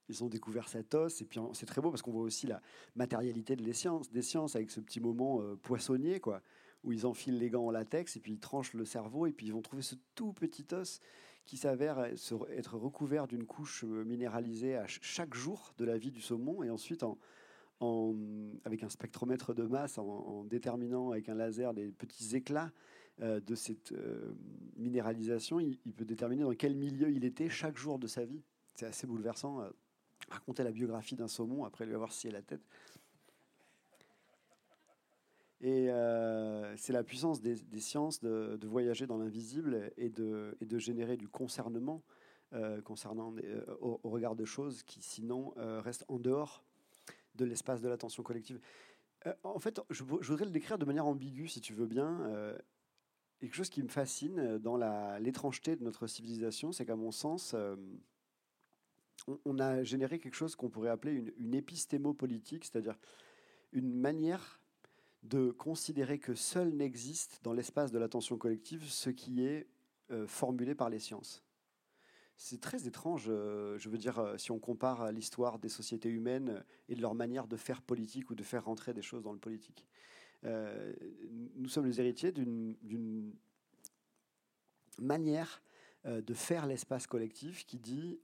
ils 0.08 0.22
ont 0.22 0.28
découvert 0.28 0.68
cet 0.68 0.94
os. 0.94 1.20
Et 1.20 1.24
puis 1.24 1.40
c'est 1.52 1.66
très 1.66 1.80
beau 1.80 1.90
parce 1.90 2.02
qu'on 2.02 2.12
voit 2.12 2.22
aussi 2.22 2.46
la 2.46 2.60
matérialité 2.94 3.56
de 3.56 3.62
les 3.62 3.72
sciences, 3.72 4.10
des 4.10 4.22
sciences 4.22 4.56
avec 4.56 4.70
ce 4.70 4.80
petit 4.80 5.00
moment 5.00 5.40
euh, 5.40 5.56
poissonnier 5.56 6.20
quoi 6.20 6.42
où 6.84 6.92
ils 6.92 7.04
enfilent 7.04 7.38
les 7.38 7.50
gants 7.50 7.66
en 7.66 7.70
latex 7.72 8.16
et 8.16 8.20
puis 8.20 8.34
ils 8.34 8.38
tranchent 8.38 8.74
le 8.74 8.84
cerveau 8.84 9.26
et 9.26 9.32
puis 9.32 9.46
ils 9.46 9.52
vont 9.52 9.62
trouver 9.62 9.82
ce 9.82 9.96
tout 10.14 10.32
petit 10.32 10.66
os 10.72 11.00
qui 11.44 11.56
s'avère 11.56 11.98
être 12.50 12.76
recouvert 12.76 13.26
d'une 13.26 13.44
couche 13.44 13.82
minéralisée 13.82 14.76
à 14.76 14.86
chaque 14.86 15.34
jour 15.34 15.74
de 15.78 15.84
la 15.84 15.96
vie 15.96 16.12
du 16.12 16.20
saumon. 16.20 16.62
Et 16.62 16.70
ensuite 16.70 17.02
en, 17.02 17.18
avec 17.80 18.82
un 18.82 18.88
spectromètre 18.88 19.54
de 19.54 19.64
masse, 19.64 19.98
en, 19.98 20.44
déterminant 20.44 21.10
avec 21.10 21.28
un 21.28 21.34
laser 21.34 21.74
des 21.74 21.88
petits 21.88 22.34
éclats 22.34 22.70
euh, 23.22 23.40
de 23.40 23.54
cette 23.54 23.92
euh, 23.92 24.34
minéralisation, 24.76 25.58
il, 25.58 25.78
peut 25.94 26.04
déterminer 26.04 26.42
dans 26.42 26.54
quel 26.54 26.74
milieu 26.74 27.10
il 27.10 27.24
était 27.24 27.48
chaque 27.48 27.78
jour 27.78 27.98
de 27.98 28.06
sa 28.06 28.24
vie. 28.24 28.42
C'est 28.74 28.86
assez 28.86 29.06
bouleversant. 29.06 29.62
Euh, 29.62 29.70
raconter 30.28 30.64
la 30.64 30.72
biographie 30.72 31.14
d'un 31.14 31.28
saumon 31.28 31.64
après 31.64 31.86
lui 31.86 31.94
avoir 31.94 32.12
scié 32.12 32.30
la 32.30 32.42
tête. 32.42 32.62
Et 35.62 35.88
c'est 36.76 36.92
la 36.92 37.02
puissance 37.02 37.40
des, 37.40 37.56
sciences 37.80 38.20
de, 38.20 38.66
voyager 38.66 39.06
dans 39.06 39.16
l'invisible 39.16 39.90
et 39.96 40.10
de, 40.10 40.78
générer 40.78 41.16
du 41.16 41.28
concernement 41.28 42.02
concernant 42.84 43.34
au, 43.80 43.98
regard 44.04 44.36
de 44.36 44.44
choses 44.44 44.82
qui 44.82 45.00
sinon 45.00 45.54
restent 45.56 46.04
en 46.08 46.18
dehors 46.18 46.62
de 47.36 47.44
l'espace 47.44 47.80
de 47.80 47.88
l'attention 47.88 48.22
collective. 48.22 48.60
en 49.42 49.58
fait, 49.58 49.80
je, 49.90 50.04
voudrais 50.04 50.44
le 50.44 50.50
décrire 50.50 50.78
de 50.78 50.84
manière 50.84 51.06
ambiguë, 51.06 51.48
si 51.48 51.60
tu 51.60 51.72
veux 51.72 51.86
bien. 51.86 52.28
quelque 53.40 53.54
chose 53.54 53.70
qui 53.70 53.82
me 53.82 53.88
fascine 53.88 54.58
dans 54.58 54.76
l'étrangeté 55.18 55.76
de 55.76 55.84
notre 55.84 56.06
civilisation, 56.06 56.72
c'est 56.72 56.86
qu'à 56.86 56.96
mon 56.96 57.10
sens, 57.10 57.54
on, 59.44 59.58
a 59.58 59.82
généré 59.82 60.18
quelque 60.18 60.34
chose 60.34 60.54
qu'on 60.56 60.68
pourrait 60.68 60.90
appeler 60.90 61.12
une, 61.12 61.32
une 61.38 61.54
épistémopolitique, 61.54 62.64
c'est-à-dire 62.64 62.98
une 63.72 63.92
manière 63.92 64.60
de 65.22 65.50
considérer 65.50 66.18
que 66.18 66.34
seul 66.34 66.72
n'existe 66.74 67.40
dans 67.42 67.52
l'espace 67.52 67.92
de 67.92 67.98
l'attention 67.98 68.38
collective 68.38 68.84
ce 68.88 69.10
qui 69.10 69.44
est 69.44 69.66
euh, 70.10 70.26
formulé 70.26 70.74
par 70.74 70.88
les 70.88 70.98
sciences. 70.98 71.42
C'est 72.36 72.60
très 72.60 72.86
étrange, 72.86 73.26
euh, 73.28 73.78
je 73.78 73.88
veux 73.88 73.96
dire, 73.96 74.18
euh, 74.18 74.36
si 74.36 74.50
on 74.50 74.58
compare 74.58 75.10
l'histoire 75.10 75.58
des 75.58 75.70
sociétés 75.70 76.10
humaines 76.10 76.62
et 76.88 76.94
de 76.94 77.00
leur 77.00 77.14
manière 77.14 77.46
de 77.46 77.56
faire 77.56 77.80
politique 77.80 78.30
ou 78.30 78.34
de 78.34 78.42
faire 78.42 78.64
rentrer 78.64 78.92
des 78.92 79.02
choses 79.02 79.22
dans 79.22 79.32
le 79.32 79.38
politique. 79.38 79.86
nous 80.44 81.68
sommes 81.68 81.86
les 81.86 81.98
héritiers 81.98 82.30
d'une 82.30 83.34
manière 84.98 85.62
de 86.04 86.34
faire 86.34 86.66
l'espace 86.66 87.06
collectif 87.08 87.66
qui 87.66 87.78
dit 87.78 88.20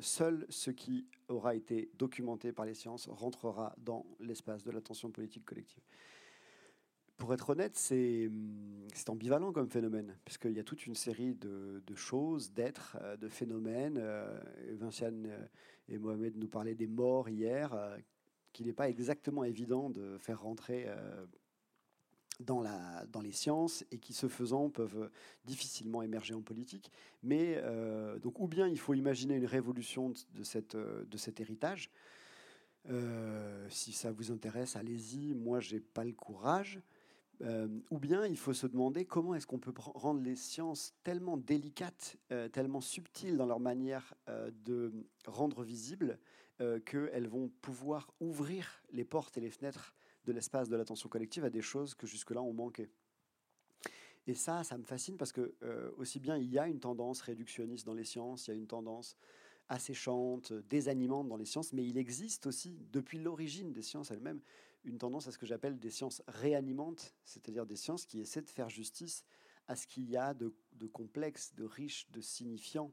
seul 0.00 0.46
ce 0.50 0.70
qui 0.70 1.08
aura 1.28 1.56
été 1.56 1.90
documenté 1.94 2.52
par 2.52 2.64
les 2.64 2.74
sciences 2.74 3.08
rentrera 3.08 3.74
dans 3.78 4.06
l'espace 4.20 4.62
de 4.62 4.70
l'attention 4.70 5.10
politique 5.10 5.44
collective 5.44 5.82
pour 7.16 7.32
être 7.32 7.50
honnête, 7.50 7.76
c'est 7.76 8.28
ambivalent 9.08 9.52
comme 9.52 9.70
phénomène, 9.70 10.16
parce 10.24 10.38
qu'il 10.38 10.52
y 10.52 10.58
a 10.58 10.64
toute 10.64 10.86
une 10.86 10.94
série 10.94 11.34
de, 11.34 11.94
choses, 11.94 12.52
d'êtres, 12.52 12.96
euh, 13.00 13.16
de 13.16 13.28
phénomènes. 13.28 13.98
Euh, 13.98 14.40
Vinciane 14.72 15.26
euh, 15.26 15.46
et 15.88 15.98
Mohamed 15.98 16.36
nous 16.36 16.48
parlaient 16.48 16.74
des 16.74 16.86
morts 16.86 17.28
hier, 17.28 17.76
qu'il 18.52 18.66
n'est 18.66 18.72
pas 18.72 18.88
exactement 18.88 19.44
évident 19.44 19.90
de 19.90 20.16
faire 20.18 20.40
rentrer 20.40 20.86
dans, 22.40 22.62
la, 22.62 23.04
dans 23.06 23.20
les 23.20 23.32
sciences 23.32 23.84
et 23.90 23.98
qui, 23.98 24.14
ce 24.14 24.28
faisant, 24.28 24.70
peuvent 24.70 25.10
difficilement 25.44 26.00
émerger 26.00 26.32
en 26.32 26.40
politique. 26.40 26.90
Mais 27.22 27.62
donc, 28.22 28.40
ou 28.40 28.48
bien 28.48 28.66
il 28.66 28.78
faut 28.78 28.94
imaginer 28.94 29.36
une 29.36 29.44
révolution 29.44 30.14
de, 30.32 30.42
cette, 30.42 30.74
de 30.74 31.16
cet 31.18 31.40
héritage. 31.40 31.90
si 33.68 33.92
ça 33.92 34.10
vous 34.10 34.32
intéresse, 34.32 34.76
allez-y. 34.76 35.34
Moi, 35.34 35.60
j'ai 35.60 35.80
pas 35.80 36.04
le 36.04 36.12
courage. 36.12 36.80
Euh, 37.42 37.68
ou 37.90 37.98
bien 37.98 38.26
il 38.26 38.36
faut 38.36 38.52
se 38.52 38.66
demander 38.66 39.04
comment 39.04 39.34
est-ce 39.34 39.46
qu'on 39.46 39.58
peut 39.58 39.74
rendre 39.76 40.20
les 40.22 40.36
sciences 40.36 40.94
tellement 41.02 41.36
délicates, 41.36 42.16
euh, 42.30 42.48
tellement 42.48 42.80
subtiles 42.80 43.36
dans 43.36 43.46
leur 43.46 43.60
manière 43.60 44.14
euh, 44.28 44.50
de 44.64 44.92
rendre 45.26 45.62
visibles, 45.62 46.18
qu'elles 46.86 47.26
vont 47.26 47.50
pouvoir 47.62 48.14
ouvrir 48.20 48.80
les 48.92 49.04
portes 49.04 49.36
et 49.36 49.40
les 49.40 49.50
fenêtres 49.50 49.92
de 50.24 50.30
l'espace 50.30 50.68
de 50.68 50.76
l'attention 50.76 51.08
collective 51.08 51.44
à 51.44 51.50
des 51.50 51.60
choses 51.60 51.96
que 51.96 52.06
jusque-là 52.06 52.40
ont 52.40 52.52
manqué. 52.52 52.88
Et 54.28 54.34
ça, 54.34 54.62
ça 54.62 54.78
me 54.78 54.84
fascine 54.84 55.16
parce 55.16 55.32
que 55.32 55.56
aussi 55.96 56.20
bien 56.20 56.36
il 56.36 56.48
y 56.48 56.60
a 56.60 56.68
une 56.68 56.78
tendance 56.78 57.22
réductionniste 57.22 57.84
dans 57.84 57.92
les 57.92 58.04
sciences, 58.04 58.46
il 58.46 58.50
y 58.52 58.54
a 58.54 58.56
une 58.56 58.68
tendance 58.68 59.16
asséchante, 59.68 60.52
désanimante 60.52 61.26
dans 61.26 61.36
les 61.36 61.44
sciences, 61.44 61.72
mais 61.72 61.84
il 61.84 61.98
existe 61.98 62.46
aussi, 62.46 62.78
depuis 62.92 63.18
l'origine 63.18 63.72
des 63.72 63.82
sciences 63.82 64.12
elles-mêmes, 64.12 64.40
une 64.84 64.98
tendance 64.98 65.26
à 65.26 65.32
ce 65.32 65.38
que 65.38 65.46
j'appelle 65.46 65.78
des 65.78 65.90
sciences 65.90 66.22
réanimantes, 66.28 67.14
c'est-à-dire 67.24 67.66
des 67.66 67.76
sciences 67.76 68.06
qui 68.06 68.20
essaient 68.20 68.42
de 68.42 68.50
faire 68.50 68.68
justice 68.68 69.24
à 69.66 69.76
ce 69.76 69.86
qu'il 69.86 70.08
y 70.10 70.16
a 70.16 70.34
de, 70.34 70.52
complexe, 70.92 71.54
de 71.54 71.64
riche, 71.64 72.10
de 72.10 72.20
signifiant, 72.20 72.92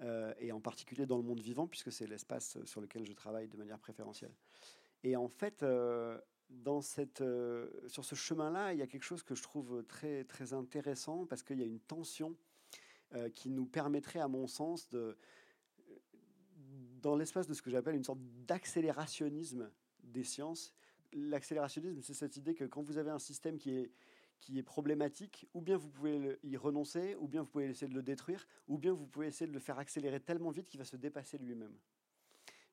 euh, 0.00 0.32
et 0.38 0.52
en 0.52 0.60
particulier 0.60 1.06
dans 1.06 1.18
le 1.18 1.22
monde 1.22 1.40
vivant, 1.40 1.66
puisque 1.66 1.92
c'est 1.92 2.06
l'espace 2.06 2.62
sur 2.64 2.80
lequel 2.80 3.04
je 3.04 3.12
travaille 3.12 3.48
de 3.48 3.56
manière 3.56 3.78
préférentielle. 3.78 4.34
Et 5.02 5.16
en 5.16 5.28
fait, 5.28 5.62
euh, 5.62 6.18
euh, 7.20 7.70
sur 7.88 8.04
ce 8.04 8.14
chemin-là, 8.14 8.72
il 8.72 8.78
y 8.78 8.82
a 8.82 8.86
quelque 8.86 9.02
chose 9.02 9.22
que 9.22 9.34
je 9.34 9.42
trouve 9.42 9.84
très, 9.84 10.24
très 10.24 10.54
intéressant, 10.54 11.26
parce 11.26 11.42
qu'il 11.42 11.58
y 11.58 11.62
a 11.62 11.66
une 11.66 11.80
tension 11.80 12.36
qui 13.34 13.50
nous 13.50 13.66
permettrait, 13.66 14.18
à 14.18 14.26
mon 14.26 14.48
sens, 14.48 14.88
de, 14.90 15.16
dans 17.00 17.14
l'espace 17.14 17.46
de 17.46 17.54
ce 17.54 17.62
que 17.62 17.70
j'appelle 17.70 17.94
une 17.94 18.02
sorte 18.02 18.18
d'accélérationnisme 18.46 19.70
des 20.02 20.24
sciences, 20.24 20.74
l'accélérationnisme, 21.16 22.02
c'est 22.02 22.14
cette 22.14 22.36
idée 22.36 22.54
que 22.54 22.64
quand 22.64 22.82
vous 22.82 22.98
avez 22.98 23.10
un 23.10 23.18
système 23.18 23.58
qui 23.58 23.70
est, 23.70 24.62
problématique, 24.62 25.48
ou 25.54 25.60
bien 25.60 25.76
vous 25.76 25.88
pouvez 25.88 26.38
y 26.44 26.56
renoncer, 26.56 27.16
ou 27.16 27.26
bien 27.26 27.42
vous 27.42 27.48
pouvez 27.48 27.68
essayer 27.68 27.88
de 27.88 27.94
le 27.94 28.02
détruire, 28.02 28.46
ou 28.68 28.78
bien 28.78 28.92
vous 28.92 29.06
pouvez 29.06 29.26
essayer 29.26 29.46
de 29.46 29.52
le 29.52 29.58
faire 29.58 29.78
accélérer 29.78 30.20
tellement 30.20 30.50
vite 30.50 30.68
qu'il 30.68 30.78
va 30.78 30.84
se 30.84 30.96
dépasser 30.96 31.38
lui-même. 31.38 31.74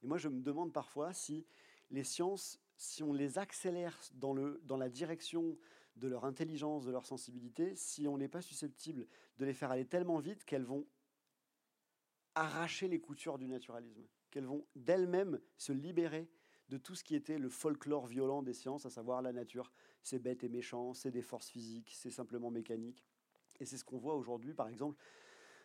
Et 0.03 0.07
moi, 0.07 0.17
je 0.17 0.27
me 0.27 0.41
demande 0.41 0.73
parfois 0.73 1.13
si 1.13 1.45
les 1.89 2.03
sciences, 2.03 2.59
si 2.75 3.01
on 3.01 3.13
les 3.13 3.37
accélère 3.37 3.97
dans, 4.13 4.35
dans 4.63 4.77
la 4.77 4.89
direction 4.89 5.57
de 5.95 6.07
leur 6.07 6.25
intelligence, 6.25 6.85
de 6.85 6.91
leur 6.91 7.05
sensibilité, 7.05 7.75
si 7.75 8.07
on 8.07 8.17
n'est 8.17 8.27
pas 8.27 8.41
susceptible 8.41 9.07
de 9.37 9.45
les 9.45 9.53
faire 9.53 9.71
aller 9.71 9.85
tellement 9.85 10.19
vite 10.19 10.43
qu'elles 10.43 10.65
vont 10.65 10.85
arracher 12.35 12.87
les 12.87 12.99
coutures 12.99 13.37
du 13.37 13.47
naturalisme, 13.47 14.03
qu'elles 14.31 14.45
vont 14.45 14.65
d'elles-mêmes 14.75 15.39
se 15.57 15.71
libérer 15.71 16.27
de 16.69 16.77
tout 16.77 16.95
ce 16.95 17.03
qui 17.03 17.15
était 17.15 17.37
le 17.37 17.49
folklore 17.49 18.07
violent 18.07 18.41
des 18.41 18.53
sciences, 18.53 18.85
à 18.85 18.89
savoir 18.89 19.21
la 19.21 19.33
nature. 19.33 19.71
C'est 20.01 20.19
bête 20.19 20.43
et 20.43 20.49
méchant, 20.49 20.93
c'est 20.93 21.11
des 21.11 21.21
forces 21.21 21.49
physiques, 21.49 21.93
c'est 21.95 22.11
simplement 22.11 22.51
mécanique. 22.51 23.05
Et 23.59 23.65
c'est 23.65 23.77
ce 23.77 23.85
qu'on 23.85 23.97
voit 23.97 24.15
aujourd'hui, 24.15 24.53
par 24.53 24.67
exemple, 24.67 24.97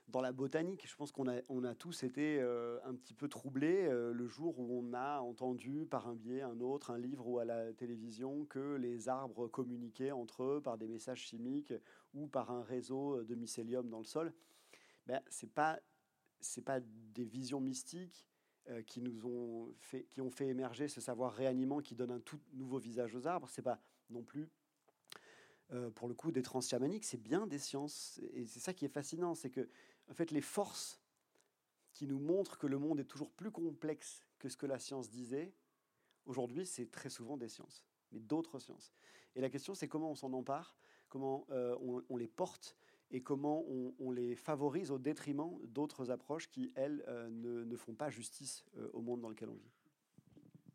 dans 0.08 0.20
la 0.20 0.32
botanique. 0.32 0.87
Je 0.87 0.96
pense 0.96 1.12
qu'on 1.12 1.28
a, 1.28 1.40
on 1.48 1.64
a 1.64 1.74
tous 1.74 2.02
été 2.02 2.38
euh, 2.40 2.78
un 2.84 2.94
petit 2.94 3.14
peu 3.14 3.28
troublés 3.28 3.87
euh, 3.87 4.12
le 4.12 4.26
jour 4.26 4.58
où 4.58 4.78
on 4.78 4.92
a 4.92 5.20
entendu 5.20 5.87
par 5.87 6.08
un 6.08 6.14
biais, 6.14 6.42
un 6.42 6.61
autre, 6.61 6.90
un 6.90 6.98
livre 6.98 7.26
ou 7.26 7.38
à 7.38 7.44
la 7.44 7.72
télévision 7.72 8.44
que 8.46 8.76
les 8.76 9.08
arbres 9.08 9.48
communiquaient 9.48 10.12
entre 10.12 10.42
eux 10.44 10.61
par 10.61 10.78
des 10.78 10.88
messages 10.88 11.20
chimiques 11.20 11.74
ou 12.14 12.26
par 12.26 12.50
un 12.50 12.62
réseau 12.62 13.22
de 13.22 13.34
mycélium 13.34 13.88
dans 13.88 13.98
le 13.98 14.04
sol. 14.04 14.32
Ben, 15.06 15.20
c'est 15.28 15.52
pas 15.52 15.80
pas 16.64 16.80
des 16.80 17.24
visions 17.24 17.61
mystiques, 17.61 18.27
euh, 18.68 18.83
qui 18.83 19.00
nous 19.00 19.26
ont 19.26 19.72
fait, 19.78 20.04
qui 20.04 20.20
ont 20.20 20.31
fait 20.31 20.48
émerger 20.48 20.88
ce 20.88 21.00
savoir 21.00 21.33
réanimant 21.33 21.81
qui 21.81 21.94
donne 21.94 22.11
un 22.11 22.20
tout 22.20 22.40
nouveau 22.52 22.78
visage 22.78 23.14
aux 23.14 23.26
arbres. 23.26 23.48
C'est 23.50 23.62
pas 23.62 23.81
non 24.11 24.22
plus 24.22 24.48
euh, 25.72 25.90
pour 25.90 26.09
le 26.09 26.14
coup 26.14 26.33
des 26.33 26.42
trans 26.42 26.62
chamaniques, 26.62 27.04
c'est 27.04 27.22
bien 27.22 27.46
des 27.46 27.59
sciences 27.59 28.20
et 28.33 28.46
c'est 28.46 28.61
ça 28.61 28.72
qui 28.72 28.87
est 28.87 28.90
fascinant, 28.90 29.35
c'est 29.35 29.50
que 29.50 29.68
en 30.09 30.14
fait 30.14 30.31
les 30.31 30.40
forces 30.40 30.98
qui 31.92 32.07
nous 32.07 32.18
montrent 32.18 32.57
que 32.57 32.66
le 32.66 32.78
monde 32.78 33.00
est 33.00 33.04
toujours 33.04 33.31
plus 33.31 33.50
complexe 33.50 34.24
que 34.38 34.48
ce 34.48 34.57
que 34.57 34.64
la 34.64 34.78
science 34.78 35.11
disait, 35.11 35.52
aujourd'hui 36.24 36.64
c'est 36.64 36.90
très 36.90 37.11
souvent 37.11 37.37
des 37.37 37.48
sciences, 37.48 37.85
mais 38.12 38.20
d'autres 38.20 38.59
sciences. 38.59 38.94
Et 39.35 39.42
la 39.42 39.50
question 39.50 39.74
c'est 39.74 39.88
comment 39.88 40.11
on 40.11 40.14
s'en 40.14 40.33
empare, 40.33 40.74
comment 41.11 41.46
euh, 41.50 41.76
on, 42.09 42.16
les 42.16 42.28
porte 42.28 42.74
et 43.10 43.22
comment 43.22 43.64
on, 43.98 44.10
les 44.10 44.34
favorise 44.34 44.90
au 44.90 44.98
détriment 44.98 45.58
d'autres 45.64 46.10
approches 46.10 46.48
qui, 46.48 46.72
elles, 46.74 47.04
euh, 47.08 47.28
ne, 47.30 47.76
font 47.76 47.94
pas 47.94 48.10
justice 48.10 48.64
euh, 48.76 48.88
au 48.92 49.00
monde 49.00 49.20
dans 49.20 49.28
lequel 49.28 49.48
on 49.48 49.54
vit. 49.54 49.72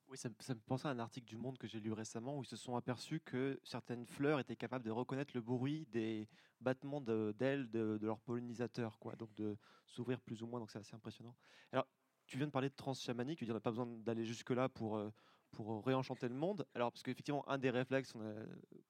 Oui, 0.08 0.18
ça, 0.18 0.30
me 0.30 0.60
pensait 0.68 0.88
à 0.88 0.92
un 0.92 1.00
article 1.00 1.28
du 1.28 1.38
Monde 1.38 1.58
que 1.58 1.66
j'ai 1.66 1.80
lu 1.80 1.92
récemment 1.92 2.38
où 2.38 2.44
ils 2.44 2.48
se 2.48 2.56
sont 2.56 2.76
aperçus 2.76 3.20
que 3.20 3.60
certaines 3.64 4.06
fleurs 4.06 4.40
étaient 4.40 4.56
capables 4.56 4.86
de 4.86 4.92
reconnaître 4.92 5.32
le 5.34 5.42
bruit 5.42 5.88
des 5.92 6.28
battements 6.62 7.02
d'ailes 7.02 7.70
de, 7.72 7.98
leurs 8.02 8.20
pollinisateurs, 8.20 9.00
quoi, 9.00 9.16
donc 9.16 9.34
de 9.34 9.58
s'ouvrir 9.88 10.22
plus 10.22 10.44
ou 10.44 10.48
moins, 10.48 10.60
donc 10.60 10.70
c'est 10.70 10.78
assez 10.78 10.96
impressionnant. 10.96 11.36
Alors, 11.72 11.88
tu 12.28 12.38
viens 12.38 12.46
de 12.46 12.52
parler 12.52 12.70
de 12.70 12.76
trans-chamanique, 12.76 13.40
tu 13.40 13.46
dis 13.46 13.52
on 13.52 13.56
n'a 13.56 13.60
pas 13.60 13.72
besoin 13.72 13.88
d'aller 13.88 14.24
jusque-là 14.24 14.70
pour, 14.70 14.98
euh, 14.98 15.10
pour 15.52 15.84
réenchanter 15.84 16.28
le 16.30 16.36
monde. 16.36 16.66
Alors, 16.76 16.92
parce 16.92 17.02
qu'effectivement, 17.02 17.48
un 17.50 17.58
des 17.58 17.72
réflexes, 17.72 18.14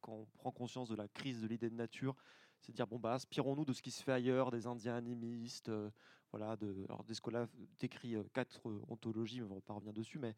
quand 0.01 0.13
on 0.13 0.25
prend 0.37 0.51
conscience 0.51 0.89
de 0.89 0.95
la 0.95 1.07
crise 1.07 1.41
de 1.41 1.47
l'idée 1.47 1.69
de 1.69 1.75
nature, 1.75 2.15
c'est 2.63 2.71
de 2.71 2.77
dire 2.77 2.87
bon 2.87 2.97
bah 2.97 3.13
inspirons-nous 3.13 3.65
de 3.65 3.73
ce 3.73 3.81
qui 3.81 3.91
se 3.91 4.01
fait 4.01 4.13
ailleurs, 4.13 4.49
des 4.49 4.67
Indiens 4.67 4.95
animistes, 4.95 5.69
euh, 5.69 5.89
voilà. 6.31 6.55
De, 6.55 6.85
alors 6.85 7.03
Descola 7.03 7.47
décrit 7.77 8.15
euh, 8.15 8.23
quatre 8.33 8.69
euh, 8.69 8.81
ontologies, 8.87 9.41
mais 9.41 9.47
on 9.51 9.55
va 9.55 9.61
pas 9.61 9.73
revenir 9.73 9.93
dessus, 9.93 10.17
mais 10.17 10.35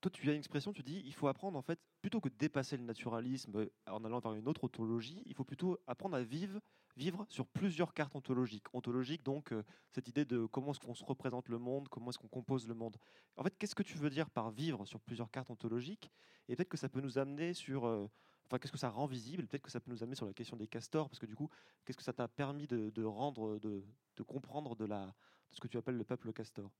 toi 0.00 0.10
tu 0.12 0.28
as 0.30 0.32
une 0.32 0.38
expression, 0.38 0.72
tu 0.72 0.84
dis 0.84 1.02
il 1.04 1.14
faut 1.14 1.26
apprendre 1.26 1.58
en 1.58 1.62
fait 1.62 1.80
plutôt 2.00 2.20
que 2.20 2.28
de 2.28 2.36
dépasser 2.36 2.76
le 2.76 2.84
naturalisme 2.84 3.66
en 3.88 4.04
allant 4.04 4.20
vers 4.20 4.34
une 4.34 4.46
autre 4.46 4.62
ontologie, 4.64 5.22
il 5.26 5.34
faut 5.34 5.44
plutôt 5.44 5.78
apprendre 5.88 6.16
à 6.16 6.22
vivre 6.22 6.60
vivre 6.96 7.26
sur 7.28 7.46
plusieurs 7.46 7.92
cartes 7.92 8.14
ontologiques. 8.14 8.72
Ontologiques, 8.72 9.22
donc, 9.22 9.52
cette 9.90 10.08
idée 10.08 10.24
de 10.24 10.46
comment 10.46 10.70
est-ce 10.70 10.80
qu'on 10.80 10.94
se 10.94 11.04
représente 11.04 11.50
le 11.50 11.58
monde, 11.58 11.88
comment 11.90 12.08
est-ce 12.08 12.18
qu'on 12.18 12.28
compose 12.28 12.66
le 12.66 12.72
monde. 12.72 12.96
En 13.36 13.42
fait, 13.42 13.54
qu'est-ce 13.58 13.74
que 13.74 13.82
tu 13.82 13.98
veux 13.98 14.08
dire 14.08 14.30
par 14.30 14.50
vivre 14.50 14.86
sur 14.86 14.98
plusieurs 15.00 15.30
cartes 15.30 15.50
ontologiques? 15.50 16.10
Et 16.48 16.56
peut-être 16.56 16.70
que 16.70 16.78
ça 16.78 16.88
peut 16.88 17.02
nous 17.02 17.18
amener 17.18 17.52
sur 17.52 18.08
Enfin, 18.46 18.58
qu'est-ce 18.58 18.72
que 18.72 18.78
ça 18.78 18.90
rend 18.90 19.06
visible? 19.06 19.46
Peut-être 19.46 19.62
que 19.62 19.70
ça 19.70 19.80
peut 19.80 19.90
nous 19.90 20.02
amener 20.02 20.14
sur 20.14 20.26
la 20.26 20.32
question 20.32 20.56
des 20.56 20.68
castors, 20.68 21.08
parce 21.08 21.18
que 21.18 21.26
du 21.26 21.34
coup, 21.34 21.50
qu'est-ce 21.84 21.96
que 21.98 22.04
ça 22.04 22.12
t'a 22.12 22.28
permis 22.28 22.66
de, 22.66 23.04
rendre, 23.04 23.58
de, 23.58 23.82
comprendre 24.22 24.76
de, 24.76 24.84
la, 24.84 25.06
de 25.06 25.54
ce 25.54 25.60
que 25.60 25.68
tu 25.68 25.76
appelles 25.76 25.96
le 25.96 26.04
peuple 26.04 26.32
castor? 26.32 26.70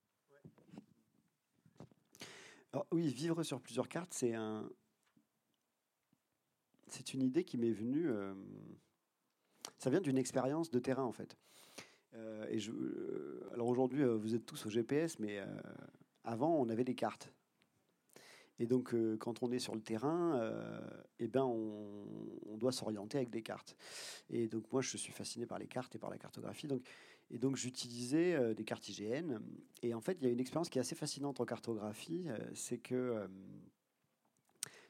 Oui, 2.93 3.09
vivre 3.09 3.43
sur 3.43 3.61
plusieurs 3.61 3.89
cartes, 3.89 4.13
c'est 4.13 4.35
un, 4.35 4.69
c'est 6.89 7.15
une 7.15 7.23
idée 7.23 7.45
qui 7.45 7.59
m'est 7.59 7.73
venue. 7.73 8.09
euh, 8.11 8.35
ça 9.79 9.91
vient 9.91 10.01
d'une 10.01 10.19
expérience 10.19 10.71
de 10.71 10.79
terrain 10.79 11.05
en 11.05 11.13
fait. 11.13 11.37
Euh, 12.15 12.47
et 12.49 12.59
euh, 12.69 13.49
alors 13.53 13.69
aujourd'hui, 13.69 14.05
vous 14.05 14.35
êtes 14.35 14.47
tous 14.47 14.67
au 14.67 14.71
GPS, 14.71 15.19
mais 15.19 15.41
avant, 16.25 16.55
on 16.55 16.69
avait 16.69 16.85
des 16.85 16.95
cartes. 16.95 17.33
Et 18.59 18.67
donc, 18.67 18.95
euh, 18.95 19.17
quand 19.19 19.43
on 19.43 19.53
est 19.53 19.59
sur 19.59 19.75
le 19.75 19.83
terrain, 19.83 20.39
euh, 20.41 20.81
eh 21.19 21.29
ben, 21.29 21.45
on, 21.45 22.57
doit 22.57 22.73
s'orienter 22.73 23.19
avec 23.19 23.29
des 23.29 23.43
cartes. 23.43 23.77
Et 24.31 24.49
donc, 24.49 24.73
moi, 24.73 24.81
je 24.81 24.97
suis 24.97 25.13
fasciné 25.13 25.45
par 25.45 25.59
les 25.59 25.67
cartes 25.67 25.95
et 25.95 25.99
par 25.99 26.09
la 26.09 26.17
cartographie. 26.17 26.67
Donc, 26.67 26.83
et 27.31 27.39
donc, 27.39 27.57
j'utilisais 27.57 28.35
euh, 28.35 28.55
des 28.55 28.65
cartes 28.65 28.89
IGN. 28.89 29.41
Et 29.83 29.93
en 29.93 30.01
fait, 30.01 30.17
il 30.21 30.27
y 30.27 30.31
a 30.31 30.33
une 30.33 30.41
expérience 30.41 30.71
qui 30.71 30.79
est 30.79 30.81
assez 30.81 30.95
fascinante 30.95 31.39
en 31.41 31.45
cartographie. 31.45 32.27
c'est 32.55 32.79
que 32.79 33.29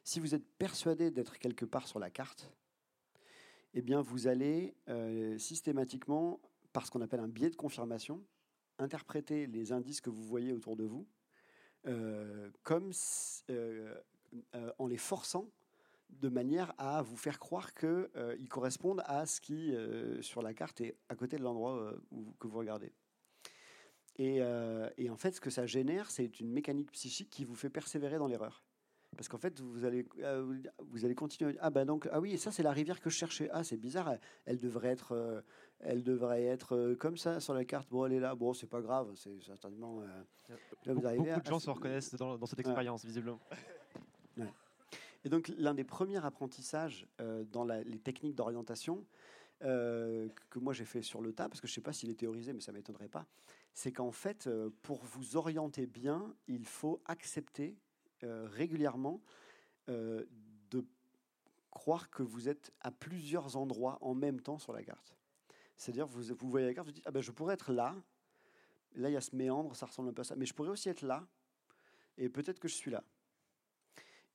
si 0.04 0.20
vous 0.20 0.36
êtes 0.36 0.46
persuadé 0.58 1.10
d'être 1.10 1.38
quelque 1.38 1.64
part 1.64 1.88
sur 1.88 1.98
la 1.98 2.10
carte, 2.10 2.52
eh 3.74 3.82
bien, 3.82 4.00
vous 4.00 4.28
allez 4.28 4.76
systématiquement, 5.38 6.40
par 6.72 6.86
ce 6.86 6.92
qu'on 6.92 7.00
appelle 7.00 7.20
un 7.20 7.28
biais 7.28 7.50
de 7.50 7.56
confirmation, 7.56 8.22
interpréter 8.78 9.48
les 9.48 9.72
indices 9.72 10.00
que 10.00 10.10
vous 10.10 10.22
voyez 10.22 10.52
autour 10.52 10.76
de 10.76 10.84
vous 10.84 11.06
comme 12.62 12.90
s- 12.90 13.44
euh, 13.50 13.94
euh, 14.54 14.72
en 14.78 14.86
les 14.86 14.96
forçant 14.98 15.48
de 16.10 16.28
manière 16.28 16.72
à 16.78 17.02
vous 17.02 17.16
faire 17.16 17.38
croire 17.38 17.74
qu'ils 17.74 18.48
correspondent 18.48 19.02
à 19.06 19.26
ce 19.26 19.40
qui, 19.40 19.74
euh, 19.74 20.22
sur 20.22 20.42
la 20.42 20.54
carte, 20.54 20.80
est 20.80 20.96
à 21.08 21.16
côté 21.16 21.36
de 21.36 21.42
l'endroit 21.42 21.76
euh, 21.76 21.96
que 22.38 22.46
vous 22.46 22.58
regardez. 22.58 22.92
Et, 24.18 24.38
euh, 24.40 24.88
en 25.10 25.16
fait, 25.16 25.32
ce 25.32 25.40
que 25.40 25.50
ça 25.50 25.66
génère, 25.66 26.10
c'est 26.10 26.40
une 26.40 26.50
mécanique 26.50 26.90
psychique 26.92 27.28
qui 27.30 27.44
vous 27.44 27.54
fait 27.54 27.70
persévérer 27.70 28.18
dans 28.18 28.28
l'erreur. 28.28 28.64
Parce 29.16 29.28
qu'en 29.28 29.38
fait, 29.38 29.60
vous 29.60 29.84
allez, 29.84 30.06
euh, 30.20 30.60
vous- 30.78 31.04
allez 31.04 31.14
continuer. 31.14 31.56
Ah 31.60 31.70
ben 31.70 31.84
donc, 31.86 32.08
ah 32.12 32.20
oui, 32.20 32.32
et 32.32 32.36
ça 32.38 32.50
c'est 32.52 32.62
la 32.62 32.72
rivière 32.72 33.00
que 33.00 33.08
je 33.08 33.16
cherchais. 33.16 33.48
Ah 33.52 33.64
c'est 33.64 33.76
bizarre, 33.76 34.16
elle, 34.44 34.58
devrait 34.58 34.88
être, 34.88 35.12
euh, 35.12 35.40
elle 35.80 36.02
devrait 36.02 36.44
être 36.44 36.74
euh, 36.76 36.94
comme 36.96 37.16
ça 37.16 37.38
sur 37.40 37.54
la 37.54 37.64
carte. 37.64 37.88
Bon, 37.90 38.06
elle 38.06 38.14
est 38.14 38.20
là. 38.20 38.34
Bon, 38.34 38.52
c'est 38.54 38.66
pas 38.66 38.80
grave. 38.80 39.12
C'est 39.16 39.40
certainement. 39.42 40.00
euh, 40.00 40.54
là, 40.86 40.94
vous 40.94 41.00
Be- 41.02 41.06
arrivez 41.06 41.30
Beaucoup 41.30 41.40
de 41.40 41.46
gens 41.46 41.56
à- 41.56 41.60
se 41.60 41.70
reconnaissent 41.70 42.14
dans, 42.14 42.38
dans 42.38 42.46
cette 42.46 42.58
Ouais. 42.58 42.64
expérience, 42.64 43.04
visiblement. 43.04 43.38
Et 45.24 45.28
donc, 45.28 45.48
l'un 45.58 45.74
des 45.74 45.82
premiers 45.84 46.24
apprentissages 46.24 47.06
euh, 47.20 47.44
dans 47.44 47.64
la- 47.64 47.82
les 47.82 47.98
techniques 47.98 48.34
d'orientation 48.36 49.04
euh, 49.62 50.28
que 50.50 50.58
moi 50.58 50.72
j'ai 50.74 50.84
fait 50.84 51.00
sur 51.02 51.20
le 51.22 51.32
tas, 51.32 51.48
parce 51.48 51.60
que 51.62 51.66
je 51.66 51.72
ne 51.72 51.74
sais 51.76 51.80
pas 51.80 51.92
s'il 51.94 52.10
est 52.10 52.14
théorisé, 52.20 52.52
mais 52.52 52.60
ça 52.60 52.72
ne 52.72 52.76
m'étonnerait 52.76 53.08
pas, 53.08 53.24
c'est 53.72 53.90
qu'en 53.90 54.12
fait, 54.12 54.46
euh, 54.46 54.68
pour 54.82 55.02
vous 55.02 55.36
orienter 55.36 55.86
bien, 55.86 56.34
il 56.46 56.66
faut 56.66 57.00
accepter 57.06 57.74
régulièrement 58.22 59.20
de 59.88 60.84
croire 61.70 62.10
que 62.10 62.22
vous 62.22 62.48
êtes 62.48 62.72
à 62.80 62.90
plusieurs 62.90 63.56
endroits 63.56 63.98
en 64.00 64.14
même 64.14 64.40
temps 64.40 64.58
sur 64.58 64.72
la 64.72 64.82
carte. 64.82 65.14
C'est-à-dire, 65.76 66.06
vous, 66.06 66.22
vous 66.22 66.50
voyez 66.50 66.66
la 66.66 66.74
carte, 66.74 66.86
vous 66.86 66.92
dites, 66.92 67.04
ah 67.06 67.10
ben, 67.10 67.20
je 67.20 67.30
pourrais 67.30 67.54
être 67.54 67.72
là, 67.72 67.94
là 68.94 69.10
il 69.10 69.12
y 69.12 69.16
a 69.16 69.20
ce 69.20 69.34
méandre, 69.34 69.74
ça 69.76 69.86
ressemble 69.86 70.08
un 70.10 70.12
peu 70.12 70.20
à 70.20 70.24
ça, 70.24 70.36
mais 70.36 70.46
je 70.46 70.54
pourrais 70.54 70.70
aussi 70.70 70.88
être 70.88 71.02
là, 71.02 71.26
et 72.18 72.28
peut-être 72.28 72.58
que 72.58 72.68
je 72.68 72.74
suis 72.74 72.90
là. 72.90 73.04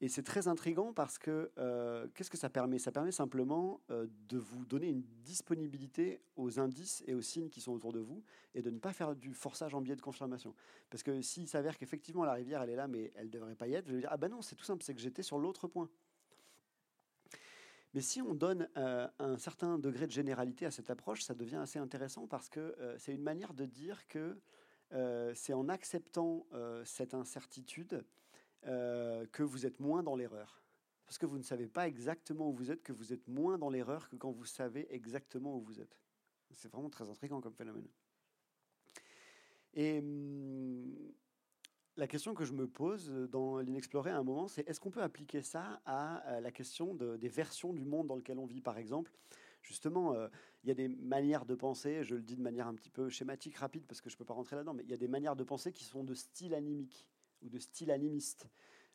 Et 0.04 0.08
c'est 0.08 0.23
très 0.23 0.47
intriguant 0.47 0.93
parce 0.93 1.19
que 1.19 1.51
euh, 1.60 2.08
qu'est-ce 2.15 2.32
que 2.32 2.38
ça 2.38 2.49
permet? 2.49 2.80
Ça 2.80 2.91
permet 2.91 3.12
simplement 3.12 3.82
euh, 3.91 4.08
de 4.27 4.39
vous 4.39 4.65
donner 4.65 4.89
une 4.89 5.04
disponibilité 5.23 6.23
aux 6.36 6.60
indices 6.60 7.04
et 7.06 7.13
aux 7.13 7.21
signes 7.21 7.49
qui 7.49 7.62
sont 7.62 7.71
autour 7.71 7.93
de 7.93 7.99
vous 7.99 8.23
et 8.56 8.63
de 8.63 8.71
ne 8.71 8.80
pas 8.80 8.93
faire 8.93 9.15
du 9.15 9.36
forçage 9.36 9.75
en 9.75 9.82
biais 9.82 9.95
de 9.95 10.01
confirmation. 10.01 10.56
Parce 10.89 11.04
que 11.04 11.21
s'il 11.21 11.47
s'avère 11.47 11.77
qu'effectivement 11.77 12.25
la 12.25 12.34
rivière 12.34 12.63
elle 12.63 12.71
est 12.71 12.75
là 12.75 12.88
mais 12.88 13.12
elle 13.15 13.27
ne 13.27 13.32
devrait 13.32 13.54
pas 13.54 13.67
y 13.67 13.75
être, 13.75 13.88
je 13.88 13.93
vais 13.93 13.99
dire 13.99 14.10
ah 14.12 14.17
ben 14.17 14.30
non 14.30 14.41
c'est 14.41 14.56
tout 14.56 14.63
simple, 14.63 14.84
c'est 14.84 14.95
que 14.95 15.01
j'étais 15.01 15.21
sur 15.21 15.38
l'autre 15.38 15.67
point. 15.67 15.88
Mais 17.93 18.01
si 18.01 18.21
on 18.21 18.34
donne 18.34 18.69
euh, 18.77 19.08
un 19.19 19.38
certain 19.38 19.77
degré 19.77 20.08
de 20.08 20.12
généralité 20.12 20.65
à 20.65 20.71
cette 20.71 20.89
approche, 20.89 21.23
ça 21.23 21.34
devient 21.34 21.58
assez 21.58 21.80
intéressant 21.80 22.25
parce 22.25 22.47
que 22.47 22.60
euh, 22.60 22.97
c'est 22.97 23.13
une 23.13 23.21
manière 23.21 23.54
de 23.54 23.65
dire 23.65 24.08
que 24.08 24.39
euh, 24.93 25.34
c'est 25.36 25.54
en 25.54 25.67
acceptant 25.69 26.45
cette 26.86 27.13
incertitude 27.13 28.06
que 28.63 29.41
vous 29.41 29.65
êtes 29.65 29.80
moins 29.80 30.04
dans 30.04 30.15
l'erreur. 30.15 30.62
Parce 31.06 31.17
que 31.17 31.25
vous 31.25 31.38
ne 31.38 31.43
savez 31.43 31.67
pas 31.67 31.88
exactement 31.88 32.49
où 32.49 32.54
vous 32.54 32.71
êtes, 32.71 32.84
que 32.84 32.93
vous 32.93 33.12
êtes 33.12 33.27
moins 33.27 33.58
dans 33.58 33.69
l'erreur 33.69 34.08
que 34.08 34.15
quand 34.15 34.32
vous 34.32 34.45
savez 34.45 34.88
exactement 34.93 35.58
où 35.58 35.62
vous 35.62 35.82
êtes. 35.82 35.99
C'est 36.51 36.71
vraiment 36.71 36.89
très 36.89 37.10
intriguant 37.10 37.41
comme 37.41 37.56
phénomène. 37.56 37.88
Et 39.73 39.99
hum, 39.99 40.95
la 42.02 42.08
question 42.08 42.34
que 42.34 42.46
je 42.46 42.54
me 42.54 42.68
pose 42.68 43.12
dans 43.30 43.60
l'inexploré 43.60 44.10
à 44.10 44.18
un 44.18 44.24
moment, 44.24 44.48
c'est 44.48 44.68
est-ce 44.68 44.80
qu'on 44.80 44.90
peut 44.90 45.04
appliquer 45.04 45.44
ça 45.44 45.84
à, 45.86 46.16
à 46.16 46.42
la 46.42 46.52
question 46.52 46.96
de- 46.96 47.16
des 47.16 47.28
versions 47.28 47.74
du 47.74 47.86
monde 47.86 48.08
dans 48.08 48.16
lequel 48.16 48.40
on 48.40 48.48
vit, 48.48 48.60
par 48.60 48.80
exemple? 48.80 49.12
Justement, 49.62 50.16
euh, 50.16 50.28
il 50.64 50.70
y 50.70 50.72
a 50.72 50.74
des 50.74 50.88
manières 50.88 51.46
de 51.46 51.54
penser, 51.54 52.04
je 52.04 52.16
le 52.16 52.24
dis 52.24 52.36
de 52.36 52.42
manière 52.42 52.66
un 52.66 52.74
petit 52.74 52.90
peu 52.90 53.10
schématique, 53.10 53.56
rapide, 53.58 53.86
parce 53.86 54.02
que 54.02 54.10
je 54.10 54.16
ne 54.16 54.18
peux 54.18 54.26
pas 54.26 54.34
rentrer 54.34 54.56
là-dedans, 54.56 54.74
mais 54.74 54.82
il 54.82 54.90
y 54.90 54.96
a 54.96 54.98
des 54.98 55.08
manières 55.08 55.36
de 55.36 55.44
penser 55.44 55.72
qui 55.72 55.84
sont 55.84 56.04
de 56.04 56.16
style 56.16 56.56
animique 56.56 57.08
ou 57.44 57.50
de 57.50 57.60
style 57.60 57.92
animiste. 57.92 58.48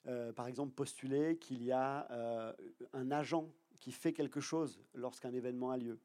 Euh, 0.09 0.33
par 0.33 0.49
exemple, 0.49 0.75
postuler 0.75 1.38
qu'il 1.38 1.62
y 1.62 1.71
a 1.71 2.11
euh, 2.11 2.53
un 2.92 3.12
agent 3.12 3.49
qui 3.79 3.92
fait 3.92 4.14
quelque 4.14 4.40
chose 4.40 4.81
lorsqu'un 4.95 5.33
événement 5.33 5.71
a 5.71 5.77
lieu. 5.77 6.01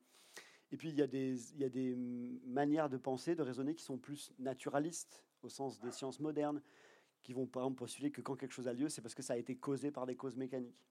Et 0.72 0.78
puis, 0.78 0.90
il 0.90 1.00
y, 1.00 1.02
il 1.02 1.58
y 1.58 1.64
a 1.64 1.70
des 1.70 1.96
manières 2.46 2.90
de 2.90 2.98
penser, 2.98 3.34
de 3.34 3.42
raisonner 3.42 3.74
qui 3.74 3.84
sont 3.84 3.98
plus 3.98 4.32
naturalistes, 4.38 5.26
au 5.42 5.50
sens 5.50 5.80
des 5.80 5.92
sciences 5.92 6.20
modernes, 6.20 6.62
qui 7.24 7.34
vont 7.34 7.46
par 7.46 7.64
exemple 7.64 7.80
postuler 7.80 8.12
que 8.12 8.22
quand 8.22 8.36
quelque 8.36 8.54
chose 8.54 8.68
a 8.68 8.74
lieu, 8.74 8.90
c'est 8.90 9.02
parce 9.02 9.16
que 9.16 9.24
ça 9.24 9.34
a 9.34 9.38
été 9.38 9.56
causé 9.56 9.92
par 9.92 10.06
des 10.06 10.16
causes 10.16 10.38
mécaniques. 10.38 10.86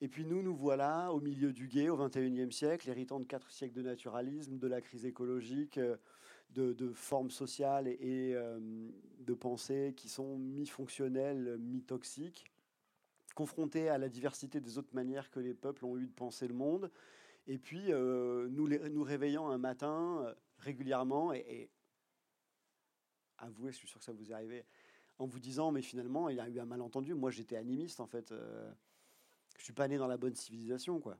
Et 0.00 0.08
puis 0.08 0.26
nous, 0.26 0.42
nous 0.42 0.54
voilà 0.54 1.12
au 1.12 1.20
milieu 1.20 1.52
du 1.52 1.68
guet, 1.68 1.88
au 1.88 1.96
XXIe 1.96 2.52
siècle, 2.52 2.90
héritant 2.90 3.20
de 3.20 3.24
quatre 3.24 3.50
siècles 3.50 3.74
de 3.74 3.82
naturalisme, 3.82 4.58
de 4.58 4.66
la 4.66 4.80
crise 4.80 5.06
écologique, 5.06 5.78
euh, 5.78 5.96
de, 6.50 6.92
formes 6.92 7.30
sociales 7.30 7.88
et, 7.88 8.32
euh, 8.34 8.58
de 9.20 9.34
pensées 9.34 9.94
qui 9.96 10.08
sont 10.08 10.36
mi-fonctionnelles, 10.36 11.56
mi-toxiques, 11.58 12.44
confrontés 13.34 13.88
à 13.88 13.98
la 13.98 14.08
diversité 14.08 14.60
des 14.60 14.78
autres 14.78 14.94
manières 14.94 15.30
que 15.30 15.40
les 15.40 15.54
peuples 15.54 15.84
ont 15.84 15.96
eu 15.96 16.06
de 16.06 16.12
penser 16.12 16.46
le 16.46 16.54
monde, 16.54 16.90
et 17.46 17.58
puis 17.58 17.92
euh, 17.92 18.46
nous, 18.50 18.68
nous 18.68 19.02
réveillant 19.02 19.48
un 19.48 19.58
matin 19.58 20.34
régulièrement, 20.58 21.32
et 21.32 21.70
avouez, 23.38 23.72
je 23.72 23.78
suis 23.78 23.88
sûr 23.88 23.98
que 23.98 24.04
ça 24.04 24.12
vous 24.12 24.30
est 24.30 24.34
arrivé, 24.34 24.64
en 25.18 25.26
vous 25.26 25.40
disant, 25.40 25.72
mais 25.72 25.82
finalement, 25.82 26.28
il 26.28 26.36
y 26.36 26.40
a 26.40 26.48
eu 26.48 26.58
un 26.58 26.64
malentendu, 26.64 27.14
moi 27.14 27.30
j'étais 27.30 27.56
animiste 27.56 28.00
en 28.00 28.06
fait, 28.06 28.32
euh, 28.32 28.72
je 29.58 29.64
suis 29.64 29.72
pas 29.72 29.88
né 29.88 29.98
dans 29.98 30.08
la 30.08 30.16
bonne 30.16 30.34
civilisation, 30.34 31.00
quoi. 31.00 31.18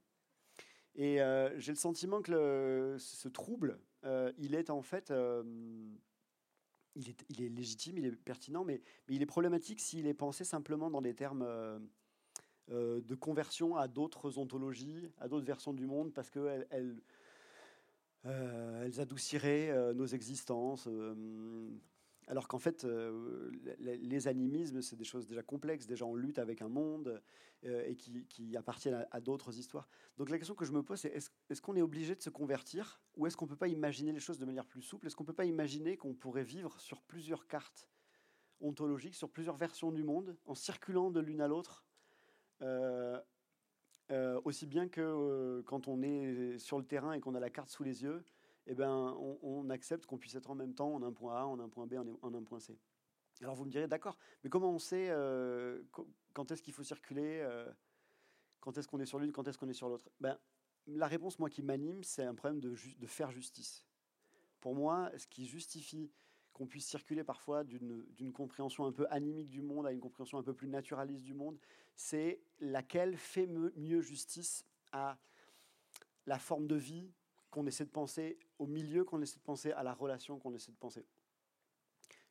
Et 0.96 1.20
euh, 1.20 1.59
j'ai 1.59 1.72
le 1.72 1.77
sentiment 1.77 2.22
que 2.22 2.94
ce 2.98 3.29
trouble, 3.29 3.81
euh, 4.05 4.33
il 4.38 4.55
est 4.55 4.70
en 4.70 4.83
fait, 4.83 5.11
euh, 5.11 5.42
il, 6.94 7.09
est, 7.09 7.48
légitime, 7.48 7.98
il 7.98 8.07
est 8.07 8.12
pertinent, 8.12 8.62
mais, 8.64 8.81
il 9.09 9.20
est 9.20 9.27
problématique 9.27 9.81
s'il 9.81 10.07
est 10.07 10.14
pensé 10.14 10.44
simplement 10.44 10.90
dans 10.90 11.03
des 11.03 11.14
termes 11.14 11.44
de 12.68 13.14
conversion 13.16 13.77
à 13.77 13.88
d'autres 13.88 14.38
ontologies, 14.38 15.11
à 15.18 15.27
d'autres 15.29 15.46
versions 15.46 15.72
du 15.72 15.87
monde, 15.87 16.14
parce 16.14 16.31
qu'elles 16.31 16.68
elles, 16.70 17.03
adouciraient 19.00 19.92
nos 19.94 20.07
existences. 20.07 20.88
Alors 22.26 22.48
qu'en 22.48 22.58
fait, 22.58 22.84
euh, 22.84 23.50
les, 23.78 24.28
animismes, 24.28 24.80
c'est 24.80 24.96
des 24.96 25.04
choses 25.04 25.26
déjà 25.26 25.42
complexes, 25.42 25.87
déjà 25.87 26.06
en 26.06 26.14
lutte 26.14 26.38
avec 26.38 26.62
un 26.62 26.68
monde 26.68 27.22
euh, 27.64 27.84
et 27.87 27.96
qui, 27.96 28.56
appartiennent 28.56 29.06
à, 29.10 29.20
d'autres 29.20 29.58
histoires. 29.58 29.88
Donc 30.16 30.30
la 30.30 30.38
question 30.38 30.54
que 30.54 30.64
je 30.64 30.72
me 30.72 30.82
pose, 30.82 31.00
c'est 31.00 31.14
est-ce 31.14 31.60
qu'on 31.60 31.76
est 31.76 31.82
obligé 31.82 32.14
de 32.14 32.22
se 32.22 32.30
convertir 32.30 33.00
ou 33.16 33.26
est-ce 33.26 33.37
qu'on 33.37 33.44
ne 33.44 33.50
peut 33.50 33.56
pas 33.56 33.68
imaginer 33.68 34.12
les 34.12 34.20
choses 34.20 34.38
de 34.38 34.46
manière 34.46 34.64
plus 34.64 34.82
souple? 34.82 35.06
Est-ce 35.06 35.16
qu'on 35.16 35.24
ne 35.24 35.28
peut 35.28 35.34
pas 35.34 35.44
imaginer 35.44 35.96
qu'on 35.96 36.14
pourrait 36.14 36.44
vivre 36.44 36.78
sur 36.80 37.02
plusieurs 37.02 37.46
cartes 37.46 37.88
ontologiques, 38.60 39.14
sur 39.14 39.30
plusieurs 39.30 39.56
versions 39.56 39.92
du 39.92 40.02
monde, 40.02 40.37
en 40.46 40.54
circulant 40.54 41.10
de 41.10 41.20
l'une 41.20 41.40
à 41.40 41.48
l'autre 41.48 41.84
euh, 44.10 44.38
aussi 44.44 44.66
bien 44.66 44.88
que 44.88 45.62
quand 45.62 45.88
on 45.88 46.02
est 46.02 46.58
sur 46.58 46.78
le 46.78 46.84
terrain 46.84 47.14
et 47.14 47.20
qu'on 47.20 47.34
a 47.34 47.40
la 47.40 47.50
carte 47.50 47.70
sous 47.70 47.84
les 47.84 48.02
yeux, 48.02 48.22
eh 48.66 48.74
ben, 48.74 49.16
on, 49.42 49.68
accepte 49.70 50.07
qu'on 50.07 50.18
puisse 50.18 50.35
être 50.35 50.50
en 50.50 50.55
même 50.55 50.74
temps 50.74 50.94
en 50.94 51.03
un 51.03 51.12
point 51.12 51.37
A, 51.37 51.44
en 51.44 51.59
un 51.61 51.68
point 51.68 51.87
B, 51.87 51.94
en, 51.94 52.35
un 52.35 52.42
point 52.42 52.61
C. 52.61 52.79
Alors 53.42 53.55
vous 53.55 53.64
me 53.64 53.70
direz, 53.70 53.88
d'accord, 53.88 54.16
mais 54.42 54.50
comment 54.50 54.70
on 54.70 54.79
sait 54.79 55.09
euh, 55.11 55.83
quand 56.33 56.50
est-ce 56.50 56.62
qu'il 56.62 56.72
faut 56.72 56.83
circuler 56.83 57.40
euh, 57.42 57.70
Quand 58.61 58.79
est-ce 58.79 58.88
qu'on 58.88 59.00
est 59.00 59.07
sur 59.07 59.18
l'une 59.18 59.33
Quand 59.33 59.46
est-ce 59.48 59.59
qu'on 59.59 59.68
est 59.68 59.74
sur 59.74 59.88
l'autre? 59.88 60.09
Ben, 60.20 60.38
La 60.87 61.07
réponse, 61.07 61.38
moi, 61.38 61.50
qui 61.50 61.62
m'anime, 61.62 62.03
c'est 62.05 62.24
un 62.24 62.35
problème 62.35 62.61
de, 62.61 62.74
de 62.98 63.07
faire 63.07 63.31
justice. 63.31 63.87
Pour 64.61 64.74
moi, 64.74 65.11
ce 65.18 65.27
qui 65.27 65.46
justifie 65.46 66.11
qu'on 66.55 66.66
puisse 66.66 66.87
circuler 66.87 67.24
parfois 67.24 67.64
d'une 67.64 68.33
compréhension 68.33 68.87
un 68.87 68.92
peu 68.92 69.07
animique 69.11 69.50
du 69.50 69.61
monde 69.61 69.87
à 69.87 69.92
une 69.92 70.00
compréhension 70.00 70.38
un 70.38 70.42
peu 70.42 70.55
plus 70.55 70.68
naturaliste 70.68 71.24
du 71.24 71.35
monde, 71.35 71.59
c'est 71.96 72.40
laquelle 72.61 73.16
fait 73.16 73.46
mieux 73.46 74.00
justice 74.00 74.64
à 74.92 75.18
la 76.27 76.38
forme 76.38 76.68
de 76.68 76.77
vie 76.77 77.12
qu'on 77.55 77.67
essaie 77.69 77.85
de 77.85 77.90
penser, 77.90 78.37
au 78.59 78.67
milieu 78.67 79.05
qu'on 79.05 79.23
essaie 79.23 79.38
de 79.38 79.45
penser, 79.45 79.71
à 79.71 79.85
la 79.85 79.95
relation 79.95 80.40
qu'on 80.40 80.53
essaie 80.55 80.73
de 80.73 80.77
penser. 80.77 81.07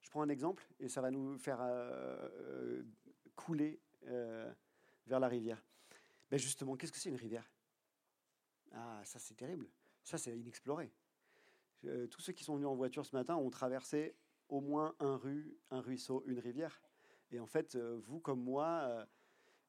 Je 0.02 0.10
prends 0.10 0.22
un 0.22 0.28
exemple 0.28 0.68
et 0.82 0.90
ça 0.90 1.00
va 1.00 1.12
nous 1.12 1.38
faire 1.38 1.62
euh, 1.62 2.30
euh, 2.42 2.84
couler 3.34 3.80
euh, 4.08 4.52
vers 5.08 5.22
la 5.22 5.30
rivière. 5.30 5.64
Mais 6.30 6.38
justement, 6.38 6.76
qu'est-ce 6.76 6.92
que 6.92 6.98
c'est 6.98 7.08
une 7.08 7.16
rivière? 7.16 7.50
Ah, 8.74 9.00
ça 9.06 9.18
c'est 9.18 9.36
terrible. 9.36 9.70
Ça 10.04 10.18
c'est 10.18 10.38
inexploré. 10.38 10.92
Tous 12.12 12.20
ceux 12.20 12.34
qui 12.34 12.44
sont 12.44 12.56
venus 12.56 12.68
en 12.68 12.76
voiture 12.76 13.06
ce 13.06 13.16
matin 13.16 13.38
ont 13.38 13.50
traversé 13.50 14.16
au 14.50 14.60
moins 14.60 14.94
un 15.00 15.16
rue, 15.16 15.58
un 15.72 15.80
ruisseau, 15.80 16.24
une 16.28 16.40
rivière. 16.40 16.82
Et 17.32 17.40
en 17.40 17.46
fait, 17.46 17.78
vous 17.78 18.20
comme 18.20 18.42
moi, 18.42 19.06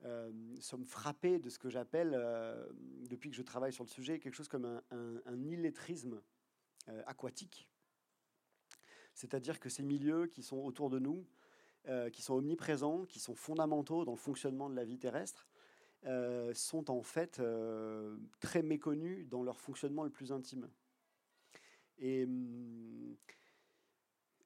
euh, 0.05 0.31
sommes 0.61 0.85
frappés 0.85 1.39
de 1.39 1.49
ce 1.49 1.59
que 1.59 1.69
j'appelle, 1.69 2.13
depuis 3.09 3.31
que 3.31 3.37
je 3.37 3.43
travaille 3.43 3.73
sur 3.73 3.85
le 3.85 3.89
sujet, 3.89 4.19
quelque 4.19 4.35
chose 4.35 4.49
comme 4.49 4.81
un, 4.91 5.43
illettrisme 5.45 6.21
aquatique. 7.07 7.69
C'est-à-dire 9.15 9.61
que 9.61 9.69
ces 9.69 9.83
milieux 9.83 10.27
qui 10.27 10.43
sont 10.43 10.59
autour 10.59 10.91
de 10.91 10.99
nous, 10.99 11.27
qui 12.13 12.23
sont 12.23 12.35
omniprésents, 12.35 13.05
qui 13.07 13.21
sont 13.21 13.35
fondamentaux 13.35 14.05
dans 14.05 14.13
le 14.13 14.19
fonctionnement 14.19 14.69
de 14.69 14.75
la 14.75 14.85
vie 14.85 14.99
terrestre, 14.99 15.49
sont 16.53 16.91
en 16.91 17.03
fait 17.03 17.41
très 18.41 18.63
méconnus 18.63 19.27
dans 19.29 19.43
leur 19.43 19.61
fonctionnement 19.61 20.05
le 20.05 20.11
plus 20.11 20.33
intime. 20.33 20.69
Hum, 22.03 23.17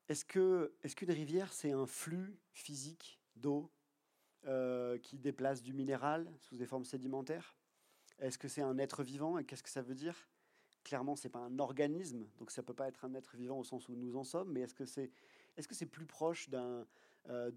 est-ce 0.08 0.24
que 0.24 0.74
est-ce 0.82 0.94
qu'une 0.94 1.10
rivière 1.10 1.52
c'est 1.52 1.72
un 1.72 1.86
flux 1.86 2.38
physique 2.52 3.20
d'eau 3.36 3.70
euh, 4.46 4.98
qui 4.98 5.18
déplace 5.18 5.62
du 5.62 5.72
minéral 5.72 6.32
sous 6.38 6.56
des 6.56 6.64
formes 6.64 6.84
sédimentaires 6.84 7.56
Est-ce 8.20 8.38
que 8.38 8.46
c'est 8.46 8.62
un 8.62 8.78
être 8.78 9.02
vivant 9.02 9.36
et 9.36 9.44
qu'est-ce 9.44 9.64
que 9.64 9.68
ça 9.68 9.82
veut 9.82 9.96
dire? 9.96 10.28
Clairement, 10.84 11.16
c'est 11.16 11.28
pas 11.28 11.40
un 11.40 11.58
organisme, 11.58 12.24
donc 12.38 12.52
ça 12.52 12.62
peut 12.62 12.72
pas 12.72 12.86
être 12.86 13.04
un 13.04 13.14
être 13.14 13.34
vivant 13.36 13.58
au 13.58 13.64
sens 13.64 13.88
où 13.88 13.96
nous 13.96 14.16
en 14.16 14.22
sommes. 14.22 14.52
Mais 14.52 14.60
est-ce 14.60 14.76
que 14.76 14.86
c'est 14.86 15.10
est-ce 15.56 15.66
que 15.66 15.84
plus 15.86 16.06
proche 16.06 16.48
d'un 16.48 16.86
euh, 17.28 17.50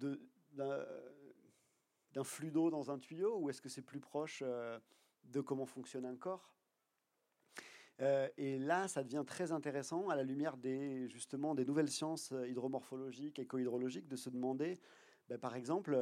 d'un 2.14 2.24
flux 2.24 2.50
d'eau 2.50 2.72
dans 2.72 2.90
un 2.90 2.98
tuyau 2.98 3.38
ou 3.38 3.50
est-ce 3.52 3.62
que 3.62 3.70
c'est 3.70 3.84
plus 3.84 4.00
proche 4.00 4.42
euh, 4.44 4.80
de 5.26 5.40
comment 5.40 5.68
fonctionne 5.68 6.06
un 6.06 6.16
corps? 6.16 6.56
Et 8.38 8.58
là, 8.58 8.88
ça 8.88 9.04
devient 9.04 9.24
très 9.28 9.52
intéressant 9.52 10.10
à 10.10 10.16
la 10.16 10.24
lumière 10.24 10.58
des, 10.58 11.08
justement, 11.08 11.54
des 11.54 11.66
nouvelles 11.66 11.92
sciences 11.92 12.34
hydromorphologiques, 12.48 13.38
éco-hydrologiques, 13.38 14.08
de 14.08 14.16
se 14.16 14.32
demander, 14.32 14.80
ben, 15.30 15.38
par 15.38 15.56
exemple, 15.56 15.96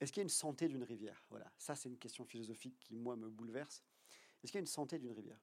est-ce 0.00 0.12
qu'il 0.12 0.20
y 0.20 0.22
a 0.22 0.24
une 0.24 0.28
santé 0.28 0.68
d'une 0.68 0.82
rivière? 0.82 1.24
Voilà, 1.30 1.50
ça 1.58 1.76
c'est 1.76 1.88
une 1.88 1.98
question 1.98 2.24
philosophique 2.24 2.76
qui, 2.80 2.94
moi, 2.94 3.16
me 3.16 3.28
bouleverse. 3.28 3.84
Est-ce 4.42 4.52
qu'il 4.52 4.58
y 4.58 4.58
a 4.58 4.60
une 4.60 4.66
santé 4.66 4.98
d'une 4.98 5.12
rivière? 5.12 5.40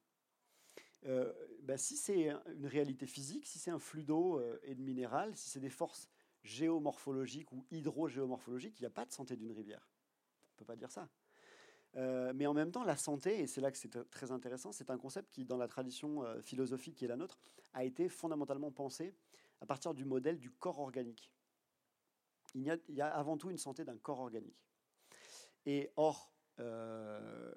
Ben, 1.03 1.77
Si 1.77 1.95
c'est 1.95 2.29
une 2.47 2.65
réalité 2.65 3.05
physique, 3.05 3.45
si 3.45 3.59
c'est 3.59 3.71
un 3.71 3.79
flux 3.79 4.03
d'eau 4.03 4.41
et 4.63 4.75
de 4.75 4.81
minéral, 4.81 5.35
si 5.37 5.49
c'est 5.49 5.59
des 5.59 5.69
forces 5.69 6.09
géomorphologiques 6.43 7.51
ou 7.51 7.65
hydrogéomorphologiques, 7.71 8.79
il 8.79 8.83
n'y 8.83 8.87
a 8.87 8.91
pas 8.91 9.05
de 9.05 9.11
santé 9.11 9.35
d'une 9.35 9.51
rivière. 9.51 9.87
On 10.49 10.53
ne 10.55 10.57
peut 10.57 10.65
pas 10.65 10.75
dire 10.75 10.91
ça. 10.91 11.07
Euh, 11.95 12.31
mais 12.35 12.45
en 12.45 12.53
même 12.53 12.71
temps, 12.71 12.83
la 12.83 12.97
santé, 12.97 13.39
et 13.39 13.47
c'est 13.47 13.61
là 13.61 13.71
que 13.71 13.77
c'est 13.77 14.09
très 14.09 14.31
intéressant, 14.31 14.71
c'est 14.71 14.89
un 14.89 14.97
concept 14.97 15.31
qui, 15.31 15.45
dans 15.45 15.57
la 15.57 15.67
tradition 15.67 16.23
euh, 16.23 16.41
philosophique 16.41 16.95
qui 16.95 17.05
est 17.05 17.07
la 17.07 17.15
nôtre, 17.15 17.39
a 17.73 17.83
été 17.83 18.09
fondamentalement 18.09 18.71
pensé 18.71 19.15
à 19.61 19.65
partir 19.65 19.93
du 19.93 20.05
modèle 20.05 20.37
du 20.37 20.51
corps 20.51 20.79
organique. 20.79 21.31
Il 22.57 22.95
y 22.95 23.01
a, 23.01 23.07
avant 23.07 23.37
tout 23.37 23.49
une 23.49 23.57
santé 23.57 23.85
d'un 23.85 23.97
corps 23.97 24.19
organique. 24.19 24.67
Et 25.65 25.91
or, 25.95 26.31
euh, 26.59 27.53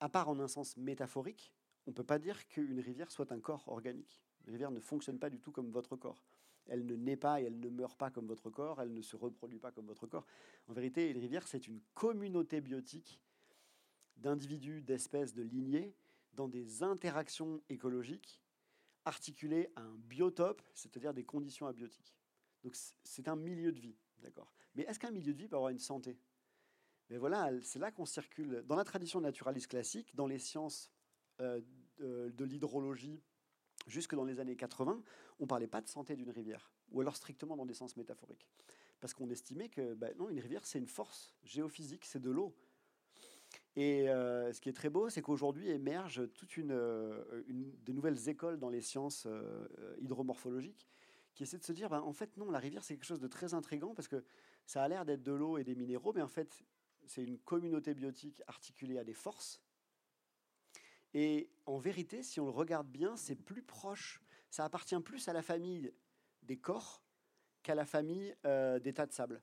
à 0.00 0.08
part 0.08 0.28
en 0.28 0.40
un 0.40 0.48
sens 0.48 0.76
métaphorique, 0.76 1.54
on 1.86 1.90
ne 1.90 1.94
peut 1.94 2.04
pas 2.04 2.18
dire 2.18 2.46
qu'une 2.48 2.80
rivière 2.80 3.10
soit 3.10 3.32
un 3.32 3.40
corps 3.40 3.68
organique. 3.68 4.22
Une 4.46 4.52
rivière 4.52 4.70
ne 4.70 4.80
fonctionne 4.80 5.18
pas 5.18 5.30
du 5.30 5.40
tout 5.40 5.52
comme 5.52 5.70
votre 5.70 5.96
corps 5.96 6.22
elle 6.70 6.86
ne 6.86 6.94
naît 6.94 7.16
pas 7.16 7.40
et 7.40 7.44
elle 7.44 7.58
ne 7.58 7.68
meurt 7.68 7.98
pas 7.98 8.10
comme 8.10 8.26
votre 8.26 8.48
corps, 8.48 8.80
elle 8.80 8.94
ne 8.94 9.02
se 9.02 9.16
reproduit 9.16 9.58
pas 9.58 9.72
comme 9.72 9.86
votre 9.86 10.06
corps. 10.06 10.26
En 10.68 10.72
vérité, 10.72 11.12
les 11.12 11.20
rivières, 11.20 11.46
c'est 11.46 11.66
une 11.66 11.80
communauté 11.94 12.60
biotique 12.60 13.20
d'individus, 14.16 14.82
d'espèces, 14.82 15.34
de 15.34 15.42
lignées, 15.42 15.94
dans 16.34 16.48
des 16.48 16.82
interactions 16.82 17.60
écologiques 17.68 18.40
articulées 19.04 19.72
à 19.76 19.82
un 19.82 19.96
biotope, 19.96 20.62
c'est-à-dire 20.74 21.12
des 21.12 21.24
conditions 21.24 21.66
abiotiques. 21.66 22.14
Donc 22.62 22.76
c'est 23.04 23.28
un 23.28 23.36
milieu 23.36 23.72
de 23.72 23.80
vie, 23.80 23.96
d'accord. 24.18 24.52
Mais 24.74 24.82
est-ce 24.82 24.98
qu'un 24.98 25.10
milieu 25.10 25.32
de 25.32 25.38
vie 25.38 25.48
peut 25.48 25.56
avoir 25.56 25.70
une 25.70 25.78
santé? 25.78 26.18
Mais 27.08 27.18
voilà, 27.18 27.50
c'est 27.62 27.78
là 27.78 27.90
qu'on 27.90 28.06
circule. 28.06 28.62
Dans 28.66 28.76
la 28.76 28.84
tradition 28.84 29.20
naturaliste 29.20 29.68
classique, 29.68 30.14
dans 30.14 30.26
les 30.26 30.38
sciences 30.38 30.90
euh, 31.40 31.60
de 31.98 32.44
l'hydrologie, 32.44 33.20
jusque 33.86 34.14
dans 34.14 34.24
les 34.24 34.38
années 34.40 34.56
80, 34.56 35.02
on 35.38 35.42
ne 35.42 35.48
parlait 35.48 35.66
pas 35.66 35.80
de 35.80 35.88
santé 35.88 36.14
d'une 36.16 36.30
rivière, 36.30 36.72
ou 36.92 37.00
alors 37.00 37.16
strictement 37.16 37.56
dans 37.56 37.66
des 37.66 37.74
sens 37.74 37.96
métaphoriques. 37.96 38.46
Parce 39.00 39.14
qu'on 39.14 39.28
estimait 39.30 39.68
que 39.68 39.94
ben 39.94 40.14
une 40.30 40.38
rivière, 40.38 40.64
c'est 40.64 40.78
une 40.78 40.86
force 40.86 41.34
géophysique, 41.42 42.04
c'est 42.04 42.20
de 42.20 42.30
l'eau. 42.30 42.54
Et 43.74 44.08
euh, 44.08 44.52
ce 44.52 44.60
qui 44.60 44.68
est 44.68 44.74
très 44.74 44.90
beau, 44.90 45.08
c'est 45.08 45.22
qu'aujourd'hui 45.22 45.70
émergent 45.70 46.30
toutes 46.34 46.56
une, 46.56 46.72
euh, 46.72 47.42
nouvelles 47.88 48.28
écoles 48.28 48.58
dans 48.58 48.68
les 48.68 48.82
sciences 48.82 49.26
hydromorphologiques 50.00 50.88
qui 51.40 51.44
essaient 51.44 51.56
de 51.56 51.64
se 51.64 51.72
dire, 51.72 51.88
ben, 51.88 52.02
en 52.02 52.12
fait, 52.12 52.36
non, 52.36 52.50
la 52.50 52.58
rivière, 52.58 52.84
c'est 52.84 52.94
quelque 52.96 53.06
chose 53.06 53.18
de 53.18 53.26
très 53.26 53.54
intrigant 53.54 53.94
parce 53.94 54.08
que 54.08 54.22
ça 54.66 54.84
a 54.84 54.88
l'air 54.88 55.06
d'être 55.06 55.22
de 55.22 55.32
l'eau 55.32 55.56
et 55.56 55.64
des 55.64 55.74
minéraux, 55.74 56.12
mais 56.12 56.20
en 56.20 56.28
fait, 56.28 56.62
c'est 57.06 57.24
une 57.24 57.38
communauté 57.38 57.94
biotique 57.94 58.42
articulée 58.46 58.98
à 58.98 59.04
des 59.04 59.14
forces 59.14 59.62
et 61.14 61.50
en 61.64 61.78
vérité, 61.78 62.22
si 62.22 62.40
on 62.40 62.44
le 62.44 62.50
regarde 62.50 62.86
bien, 62.86 63.16
c'est 63.16 63.36
plus 63.36 63.62
proche, 63.62 64.20
ça 64.50 64.66
appartient 64.66 65.00
plus 65.00 65.28
à 65.28 65.32
la 65.32 65.40
famille 65.40 65.94
des 66.42 66.58
corps 66.58 67.02
qu'à 67.62 67.74
la 67.74 67.86
famille 67.86 68.36
euh, 68.44 68.78
des 68.78 68.92
tas 68.92 69.06
de 69.06 69.12
sable. 69.12 69.42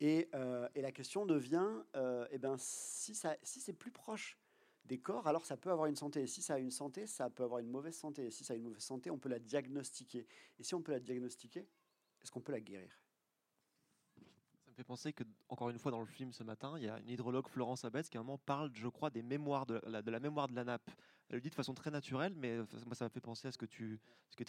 Et, 0.00 0.28
euh, 0.34 0.68
la 0.74 0.90
question 0.90 1.24
devient, 1.24 1.70
euh, 1.94 2.26
eh 2.32 2.38
ben, 2.38 2.56
si, 2.58 3.14
si 3.14 3.60
c'est 3.60 3.72
plus 3.72 3.92
proche 3.92 4.36
des 4.84 4.98
corps, 4.98 5.26
alors 5.26 5.44
ça 5.44 5.56
peut 5.56 5.70
avoir 5.70 5.86
une 5.86 5.96
santé. 5.96 6.22
Et 6.22 6.26
si 6.26 6.42
ça 6.42 6.54
a 6.54 6.58
une 6.58 6.70
santé, 6.70 7.06
ça 7.06 7.30
peut 7.30 7.44
avoir 7.44 7.60
une 7.60 7.70
mauvaise 7.70 7.96
santé. 7.96 8.26
Et 8.26 8.30
si 8.30 8.44
ça 8.44 8.54
a 8.54 8.56
une 8.56 8.64
mauvaise 8.64 8.82
santé, 8.82 9.10
on 9.10 9.18
peut 9.18 9.28
la 9.28 9.38
diagnostiquer. 9.38 10.26
Et 10.58 10.62
si 10.62 10.74
on 10.74 10.82
peut 10.82 10.92
la 10.92 11.00
diagnostiquer, 11.00 11.66
est-ce 12.22 12.30
qu'on 12.30 12.40
peut 12.40 12.52
la 12.52 12.60
guérir? 12.60 12.90
Me 14.66 14.74
fait 14.74 14.84
penser 14.84 15.12
que, 15.12 15.24
encore 15.48 15.68
une 15.70 15.78
fois, 15.78 15.90
dans 15.90 16.00
le 16.00 16.06
film 16.06 16.32
ce 16.32 16.42
matin, 16.42 16.74
il 16.78 16.84
y 16.84 16.88
a 16.88 16.98
une 16.98 17.10
hydrologue, 17.10 17.46
Florence 17.48 17.84
Abetz, 17.84 18.08
qui 18.08 18.16
à 18.16 18.20
un 18.20 18.24
moment 18.24 18.38
parle, 18.38 18.70
je 18.74 18.88
crois, 18.88 19.10
des 19.10 19.22
mémoires 19.22 19.66
de 19.66 19.80
la, 19.86 20.20
mémoire 20.20 20.48
de 20.48 20.54
la 20.54 20.64
nappe. 20.64 20.90
Elle 21.28 21.36
le 21.36 21.40
dit 21.40 21.50
de 21.50 21.54
façon 21.54 21.74
très 21.74 21.90
naturelle, 21.90 22.34
mais 22.34 22.56
moi, 22.86 22.94
ça 22.94 23.04
m'a 23.04 23.10
fait 23.10 23.20
penser 23.20 23.48
à 23.48 23.52
ce 23.52 23.58
que 23.58 23.66
tu, 23.66 24.00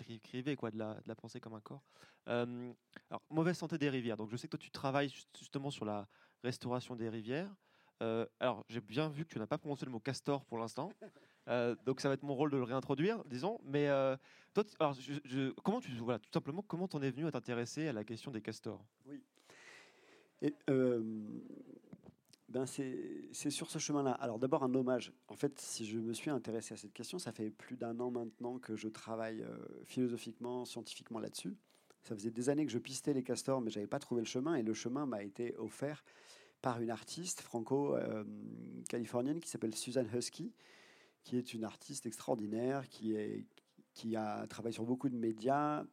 écrivais, 0.09 0.55
quoi, 0.55 0.71
de 0.71 0.77
la, 0.77 0.95
de 0.95 1.07
la 1.07 1.15
pensée 1.15 1.39
comme 1.39 1.53
un 1.53 1.61
corps. 1.61 1.83
Euh, 2.29 2.73
alors, 3.09 3.21
mauvaise 3.29 3.57
santé 3.57 3.77
des 3.77 3.89
rivières. 3.89 4.17
Donc, 4.17 4.29
je 4.31 4.37
sais 4.37 4.47
que 4.47 4.51
toi, 4.51 4.59
tu 4.59 4.71
travailles 4.71 5.13
justement 5.37 5.71
sur 5.71 5.85
la 5.85 6.07
restauration 6.43 6.95
des 6.95 7.09
rivières. 7.09 7.53
Euh, 8.01 8.25
alors, 8.39 8.65
j'ai 8.69 8.81
bien 8.81 9.09
vu 9.09 9.25
que 9.25 9.29
tu 9.33 9.39
n'as 9.39 9.47
pas 9.47 9.57
prononcé 9.57 9.85
le 9.85 9.91
mot 9.91 9.99
castor 9.99 10.45
pour 10.45 10.57
l'instant. 10.57 10.91
Euh, 11.47 11.75
donc, 11.85 12.01
ça 12.01 12.07
va 12.07 12.15
être 12.15 12.23
mon 12.23 12.35
rôle 12.35 12.51
de 12.51 12.57
le 12.57 12.63
réintroduire, 12.63 13.23
disons. 13.25 13.59
Mais 13.63 13.87
toi, 14.53 14.63
alors, 14.79 14.93
je, 14.93 15.51
comment 15.61 15.79
tu, 15.79 15.91
voilà, 15.97 16.19
tout 16.19 16.31
simplement, 16.33 16.61
comment 16.61 16.87
t'en 16.87 17.01
es 17.01 17.11
venu 17.11 17.27
à 17.27 17.31
t'intéresser 17.31 17.87
à 17.87 17.93
la 17.93 18.03
question 18.03 18.31
des 18.31 18.41
castors? 18.41 18.83
Oui. 19.05 19.21
Euh, 20.69 21.01
ben 22.49 22.65
c'est 22.65 23.49
sur 23.49 23.69
ce 23.69 23.79
chemin-là. 23.79 24.11
Alors 24.11 24.39
d'abord 24.39 24.63
un 24.63 24.73
hommage. 24.75 25.11
En 25.27 25.35
fait, 25.35 25.59
si 25.59 25.85
je 25.85 25.97
me 25.97 26.13
suis 26.13 26.29
intéressé 26.29 26.73
à 26.73 26.77
cette 26.77 26.93
question, 26.93 27.17
ça 27.17 27.31
fait 27.31 27.49
plus 27.49 27.77
d'un 27.77 27.99
an 27.99 28.11
maintenant 28.11 28.59
que 28.59 28.75
je 28.75 28.87
travaille 28.87 29.41
euh, 29.41 29.57
philosophiquement, 29.85 30.65
scientifiquement 30.65 31.19
là-dessus. 31.19 31.55
Ça 32.01 32.15
faisait 32.15 32.31
des 32.31 32.49
années 32.49 32.65
que 32.65 32.71
je 32.71 32.79
pistais 32.79 33.13
les 33.13 33.23
castors, 33.23 33.61
mais 33.61 33.71
j'avais 33.71 33.87
pas 33.87 33.99
trouvé 33.99 34.21
le 34.21 34.27
chemin. 34.27 34.55
Et 34.55 34.61
le 34.61 34.73
chemin 34.73 35.05
m'a 35.05 35.23
été 35.23 35.55
offert 35.57 36.03
par 36.63 36.81
une 36.81 36.89
artiste 36.89 37.41
franco-californienne 37.41 39.39
qui 39.39 39.49
s'appelle 39.49 39.75
Susan 39.75 40.05
Husky, 40.11 40.51
qui 41.23 41.37
est 41.37 41.53
une 41.53 41.65
artiste 41.65 42.07
extraordinaire, 42.07 42.87
qui, 42.89 43.13
est, 43.13 43.45
qui 43.93 44.15
a 44.15 44.47
travaillé 44.47 44.73
sur 44.73 44.85
beaucoup 44.85 45.09
de 45.09 45.15
médias, 45.15 45.85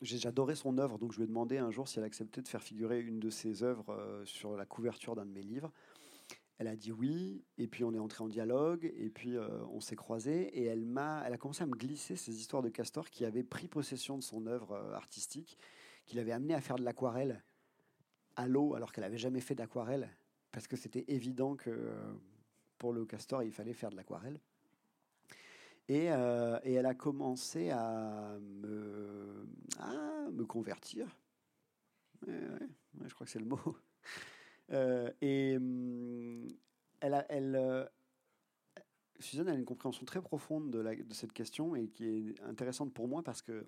J'adorais 0.00 0.56
son 0.56 0.78
œuvre, 0.78 0.98
donc 0.98 1.12
je 1.12 1.18
lui 1.18 1.24
ai 1.24 1.26
demandé 1.28 1.58
un 1.58 1.70
jour 1.70 1.86
si 1.86 2.00
elle 2.00 2.04
acceptait 2.04 2.42
de 2.42 2.48
faire 2.48 2.62
figurer 2.62 3.00
une 3.00 3.20
de 3.20 3.30
ses 3.30 3.62
œuvres 3.62 3.90
euh, 3.90 4.24
sur 4.24 4.56
la 4.56 4.66
couverture 4.66 5.14
d'un 5.14 5.24
de 5.24 5.30
mes 5.30 5.44
livres. 5.44 5.70
Elle 6.58 6.66
a 6.66 6.74
dit 6.74 6.90
oui, 6.90 7.44
et 7.56 7.68
puis 7.68 7.84
on 7.84 7.94
est 7.94 8.00
entré 8.00 8.24
en 8.24 8.28
dialogue, 8.28 8.92
et 8.96 9.10
puis 9.10 9.36
euh, 9.36 9.64
on 9.66 9.78
s'est 9.78 9.94
croisés, 9.94 10.48
et 10.58 10.64
elle, 10.64 10.84
m'a, 10.84 11.22
elle 11.24 11.34
a 11.34 11.38
commencé 11.38 11.62
à 11.62 11.66
me 11.66 11.76
glisser 11.76 12.16
ces 12.16 12.34
histoires 12.34 12.62
de 12.62 12.68
Castor 12.68 13.10
qui 13.10 13.24
avaient 13.24 13.44
pris 13.44 13.68
possession 13.68 14.18
de 14.18 14.24
son 14.24 14.46
œuvre 14.46 14.72
euh, 14.72 14.92
artistique, 14.94 15.56
qui 16.04 16.16
l'avait 16.16 16.32
amené 16.32 16.54
à 16.54 16.60
faire 16.60 16.76
de 16.76 16.82
l'aquarelle 16.82 17.44
à 18.36 18.46
l'eau, 18.46 18.74
alors 18.74 18.92
qu'elle 18.92 19.04
n'avait 19.04 19.18
jamais 19.18 19.40
fait 19.40 19.54
d'aquarelle, 19.54 20.08
parce 20.50 20.66
que 20.66 20.76
c'était 20.76 21.04
évident 21.08 21.56
que 21.56 21.90
pour 22.78 22.92
le 22.92 23.04
Castor, 23.04 23.42
il 23.42 23.52
fallait 23.52 23.74
faire 23.74 23.90
de 23.90 23.96
l'aquarelle. 23.96 24.40
Euh, 25.90 26.58
et, 26.64 26.74
elle 26.74 26.86
a 26.86 26.94
commencé 26.94 27.70
à 27.70 28.38
me, 28.40 29.46
me 30.32 30.44
convertir. 30.44 31.06
je 32.26 33.14
crois 33.14 33.26
que 33.26 33.30
c'est 33.30 33.40
le 33.40 33.46
mot. 33.46 33.60
Euh, 34.70 35.10
et 35.20 35.56
hum, 35.56 36.48
elle, 37.00 37.14
a, 37.14 37.26
elle 37.28 37.56
euh, 37.56 37.84
Suzanne 39.18 39.48
a 39.48 39.54
une 39.54 39.66
compréhension 39.66 40.06
très 40.06 40.22
profonde 40.22 40.70
de, 40.70 40.82
de, 40.82 41.12
cette 41.12 41.32
question 41.32 41.74
et 41.74 41.88
qui 41.88 42.06
est 42.06 42.40
intéressante 42.42 42.94
pour 42.94 43.06
moi 43.06 43.22
parce 43.22 43.42
que, 43.42 43.66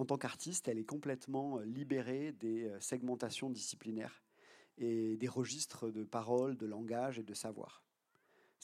en 0.00 0.04
tant 0.06 0.16
qu'artiste, 0.16 0.66
elle 0.68 0.78
est 0.78 0.84
complètement 0.84 1.58
libérée 1.58 2.32
des 2.32 2.70
segmentations 2.80 3.50
disciplinaires 3.50 4.22
et 4.78 5.16
des 5.18 5.28
registres 5.28 5.90
de 5.90 6.04
paroles, 6.04 6.56
de 6.56 6.66
langage 6.66 7.18
et 7.18 7.22
de 7.22 7.34
savoir. 7.34 7.82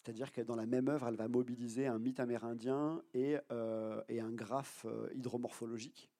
C'est-à-dire 0.06 0.32
que 0.32 0.40
dans 0.40 0.54
la 0.54 0.66
même 0.66 0.88
œuvre, 0.88 1.08
elle 1.08 1.16
va 1.16 1.28
mobiliser 1.28 1.86
un 1.86 1.98
mythe 1.98 2.20
amérindien 2.20 3.02
et, 3.12 3.36
euh, 3.50 4.00
un 4.08 4.30
graphe 4.30 4.86
euh, 4.88 5.08
hydromorphologique. 5.14 6.10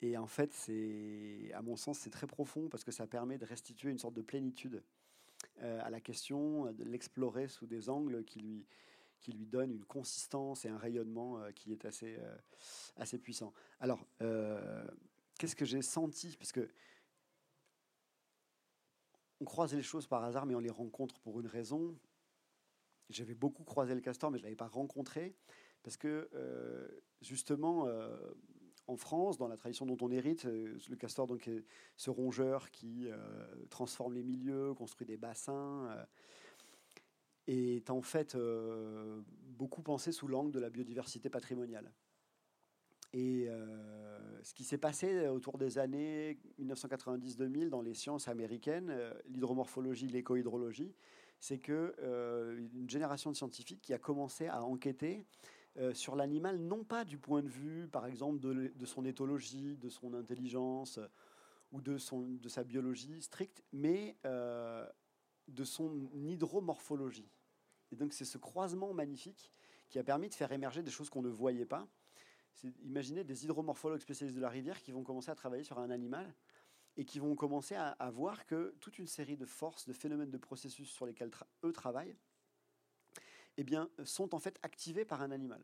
Et 0.00 0.16
en 0.16 0.26
fait, 0.26 0.52
c'est, 0.52 1.50
à 1.54 1.60
mon 1.60 1.76
sens, 1.76 1.98
c'est 1.98 2.10
très 2.10 2.26
profond 2.26 2.68
parce 2.68 2.84
que 2.84 2.92
ça 2.92 3.06
permet 3.06 3.36
de 3.36 3.44
restituer 3.44 3.90
une 3.90 3.98
sorte 3.98 4.14
de 4.14 4.22
plénitude 4.22 4.82
euh, 5.62 5.80
à 5.82 5.90
la 5.90 6.00
question, 6.00 6.72
de 6.72 6.84
l'explorer 6.84 7.48
sous 7.48 7.66
des 7.66 7.90
angles 7.90 8.24
qui 8.24 8.40
lui, 8.40 8.66
qui 9.20 9.32
lui 9.32 9.46
donnent 9.46 9.72
une 9.72 9.84
consistance 9.84 10.64
et 10.64 10.68
un 10.68 10.78
rayonnement 10.78 11.40
qui 11.54 11.72
est 11.72 11.84
assez, 11.84 12.18
assez 12.96 13.18
puissant. 13.18 13.52
Alors, 13.80 14.06
qu'est-ce 15.38 15.56
que 15.56 15.64
j'ai 15.64 15.82
senti? 15.82 16.36
Parce 16.36 16.52
que 16.52 16.68
on 19.40 19.44
croise 19.44 19.74
les 19.74 19.82
choses 19.82 20.06
par 20.06 20.24
hasard, 20.24 20.46
mais 20.46 20.54
on 20.54 20.60
les 20.60 20.70
rencontre 20.70 21.18
pour 21.20 21.40
une 21.40 21.46
raison. 21.46 21.98
J'avais 23.10 23.34
beaucoup 23.34 23.64
croisé 23.64 23.94
le 23.94 24.00
castor, 24.00 24.30
mais 24.30 24.38
je 24.38 24.42
ne 24.42 24.46
l'avais 24.46 24.56
pas 24.56 24.68
rencontré, 24.68 25.36
parce 25.82 25.96
que 25.96 26.30
euh, 26.32 26.88
justement, 27.20 27.86
euh, 27.86 28.16
en 28.86 28.96
France, 28.96 29.36
dans 29.36 29.48
la 29.48 29.56
tradition 29.56 29.86
dont 29.86 29.98
on 30.00 30.10
hérite, 30.10 30.46
euh, 30.46 30.78
le 30.88 30.96
castor, 30.96 31.26
donc, 31.26 31.46
est 31.48 31.64
ce 31.96 32.10
rongeur 32.10 32.70
qui 32.70 33.08
transforme 33.68 34.14
les 34.14 34.22
milieux, 34.22 34.72
construit 34.74 35.06
des 35.06 35.18
bassins, 35.18 35.94
est 37.46 37.90
en 37.90 38.02
fait 38.02 38.36
beaucoup 39.48 39.82
pensé 39.82 40.12
sous 40.12 40.28
l'angle 40.28 40.50
de 40.50 40.60
la 40.60 40.70
biodiversité 40.70 41.28
patrimoniale. 41.28 41.92
Et 43.12 43.48
ce 44.42 44.54
qui 44.54 44.64
s'est 44.64 44.78
passé 44.78 45.28
autour 45.28 45.58
des 45.58 45.78
années 45.78 46.38
1990-2000 46.60 47.68
dans 47.68 47.82
les 47.82 47.94
sciences 47.94 48.28
américaines, 48.28 48.92
l'hydromorphologie, 49.28 50.08
l'écohydrologie, 50.08 50.94
c'est 51.44 51.58
que 51.58 51.94
euh, 51.98 52.66
une 52.74 52.88
génération 52.88 53.30
de 53.30 53.36
scientifiques 53.36 53.82
qui 53.82 53.92
a 53.92 53.98
commencé 53.98 54.46
à 54.46 54.64
enquêter 54.64 55.26
euh, 55.76 55.92
sur 55.92 56.16
l'animal, 56.16 56.56
non 56.58 56.84
pas 56.84 57.04
du 57.04 57.18
point 57.18 57.42
de 57.42 57.48
vue, 57.48 57.86
par 57.86 58.06
exemple, 58.06 58.38
de, 58.40 58.86
son 58.86 59.04
éthologie, 59.04 59.76
de 59.76 59.90
son 59.90 60.14
intelligence 60.14 60.98
ou 61.70 61.82
de, 61.82 61.98
son, 61.98 62.22
de 62.22 62.48
sa 62.48 62.64
biologie 62.64 63.20
stricte, 63.20 63.62
mais 63.74 64.16
euh, 64.24 64.86
de 65.48 65.64
son 65.64 66.08
hydromorphologie. 66.14 67.30
Et 67.92 67.96
donc 67.96 68.12
c'est 68.12 68.24
ce 68.24 68.38
croisement 68.38 68.92
magnifique 68.92 69.52
qui 69.88 69.98
a 69.98 70.04
permis 70.04 70.28
de 70.28 70.34
faire 70.34 70.52
émerger 70.52 70.82
des 70.82 70.90
choses 70.90 71.10
qu'on 71.10 71.22
ne 71.22 71.28
voyait 71.28 71.66
pas. 71.66 71.86
Imaginez 72.82 73.24
des 73.24 73.44
hydromorphologues 73.44 74.00
spécialistes 74.00 74.36
de 74.36 74.40
la 74.40 74.48
rivière 74.48 74.80
qui 74.82 74.92
vont 74.92 75.02
commencer 75.02 75.30
à 75.30 75.34
travailler 75.34 75.64
sur 75.64 75.78
un 75.78 75.90
animal 75.90 76.34
et 76.96 77.04
qui 77.04 77.18
vont 77.18 77.34
commencer 77.34 77.74
à, 77.74 78.10
voir 78.10 78.46
que 78.46 78.74
toute 78.80 78.98
une 78.98 79.08
série 79.08 79.36
de 79.36 79.46
forces, 79.46 79.88
de 79.88 79.92
phénomènes, 79.92 80.30
de 80.30 80.38
processus 80.38 80.88
sur 80.88 81.06
lesquels 81.06 81.30
eux 81.64 81.72
travaillent, 81.72 82.16
eh 83.56 83.64
bien, 83.64 83.90
sont 84.04 84.34
en 84.34 84.38
fait 84.38 84.58
activés 84.62 85.04
par 85.04 85.20
un 85.20 85.30
animal. 85.30 85.62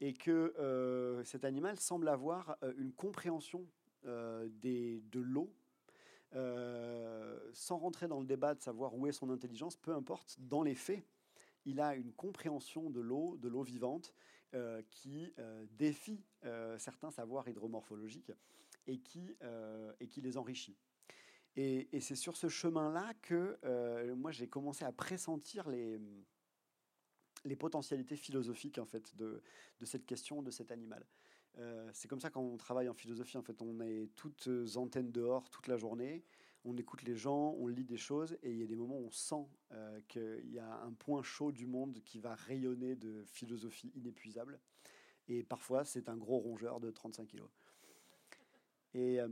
Et 0.00 0.14
que 0.14 0.54
euh, 0.58 1.22
cet 1.24 1.44
animal 1.44 1.78
semble 1.78 2.08
avoir 2.08 2.56
euh, 2.62 2.72
une 2.76 2.92
compréhension 2.92 3.66
euh, 4.06 4.48
des, 4.50 5.00
de 5.10 5.20
l'eau, 5.20 5.52
sans 6.32 7.78
rentrer 7.78 8.08
dans 8.08 8.20
le 8.20 8.26
débat 8.26 8.54
de 8.54 8.60
savoir 8.60 8.94
où 8.94 9.06
est 9.06 9.12
son 9.12 9.30
intelligence, 9.30 9.76
peu 9.76 9.92
importe, 9.92 10.36
dans 10.40 10.62
les 10.62 10.74
faits, 10.74 11.04
il 11.64 11.80
a 11.80 11.94
une 11.94 12.12
compréhension 12.12 12.90
de 12.90 13.00
l'eau, 13.00 13.36
de 13.36 13.48
l'eau 13.48 13.62
vivante, 13.62 14.14
qui 14.90 15.32
défie 15.78 16.24
certains 16.78 17.10
savoirs 17.10 17.48
hydromorphologiques 17.48 18.32
et 18.86 18.98
qui, 18.98 19.36
euh, 19.42 19.92
les 20.16 20.36
enrichit. 20.36 20.76
Et, 21.56 22.00
c'est 22.00 22.16
sur 22.16 22.36
ce 22.36 22.48
chemin-là 22.48 23.12
que 23.22 23.58
euh, 23.64 24.14
moi 24.14 24.32
j'ai 24.32 24.48
commencé 24.48 24.84
à 24.84 24.92
pressentir 24.92 25.68
les, 25.68 26.00
potentialités 27.58 28.16
philosophiques 28.16 28.78
en 28.78 28.86
fait 28.86 29.14
de 29.16 29.42
cette 29.84 30.06
question 30.06 30.42
de 30.42 30.50
cet 30.50 30.70
animal. 30.70 31.04
Euh, 31.58 31.90
c'est 31.92 32.08
comme 32.08 32.20
ça 32.20 32.30
quand 32.30 32.40
on 32.40 32.56
travaille 32.56 32.88
en 32.88 32.94
philosophie. 32.94 33.36
En 33.36 33.42
fait, 33.42 33.60
on 33.62 33.80
est 33.80 34.08
toutes 34.16 34.48
antennes 34.76 35.10
dehors 35.12 35.50
toute 35.50 35.68
la 35.68 35.76
journée. 35.76 36.24
On 36.64 36.76
écoute 36.76 37.02
les 37.02 37.16
gens, 37.16 37.56
on 37.58 37.66
lit 37.66 37.84
des 37.84 37.96
choses, 37.96 38.38
et 38.42 38.52
il 38.52 38.58
y 38.58 38.62
a 38.62 38.66
des 38.66 38.76
moments 38.76 38.98
où 38.98 39.06
on 39.06 39.10
sent 39.10 39.44
qu'il 40.06 40.48
y 40.52 40.60
a 40.60 40.80
un 40.82 40.92
point 40.92 41.20
chaud 41.22 41.50
du 41.50 41.66
monde 41.66 41.98
qui 42.04 42.20
va 42.20 42.36
rayonner 42.36 42.94
de 42.94 43.24
philosophie 43.24 43.90
inépuisable. 43.96 44.60
Et 45.28 45.42
parfois, 45.42 45.84
c'est 45.84 46.08
un 46.08 46.16
gros 46.16 46.38
rongeur 46.38 46.78
de 46.78 46.90
35 46.90 47.26
kilos. 47.26 47.48
Et 48.94 49.20
euh, 49.20 49.28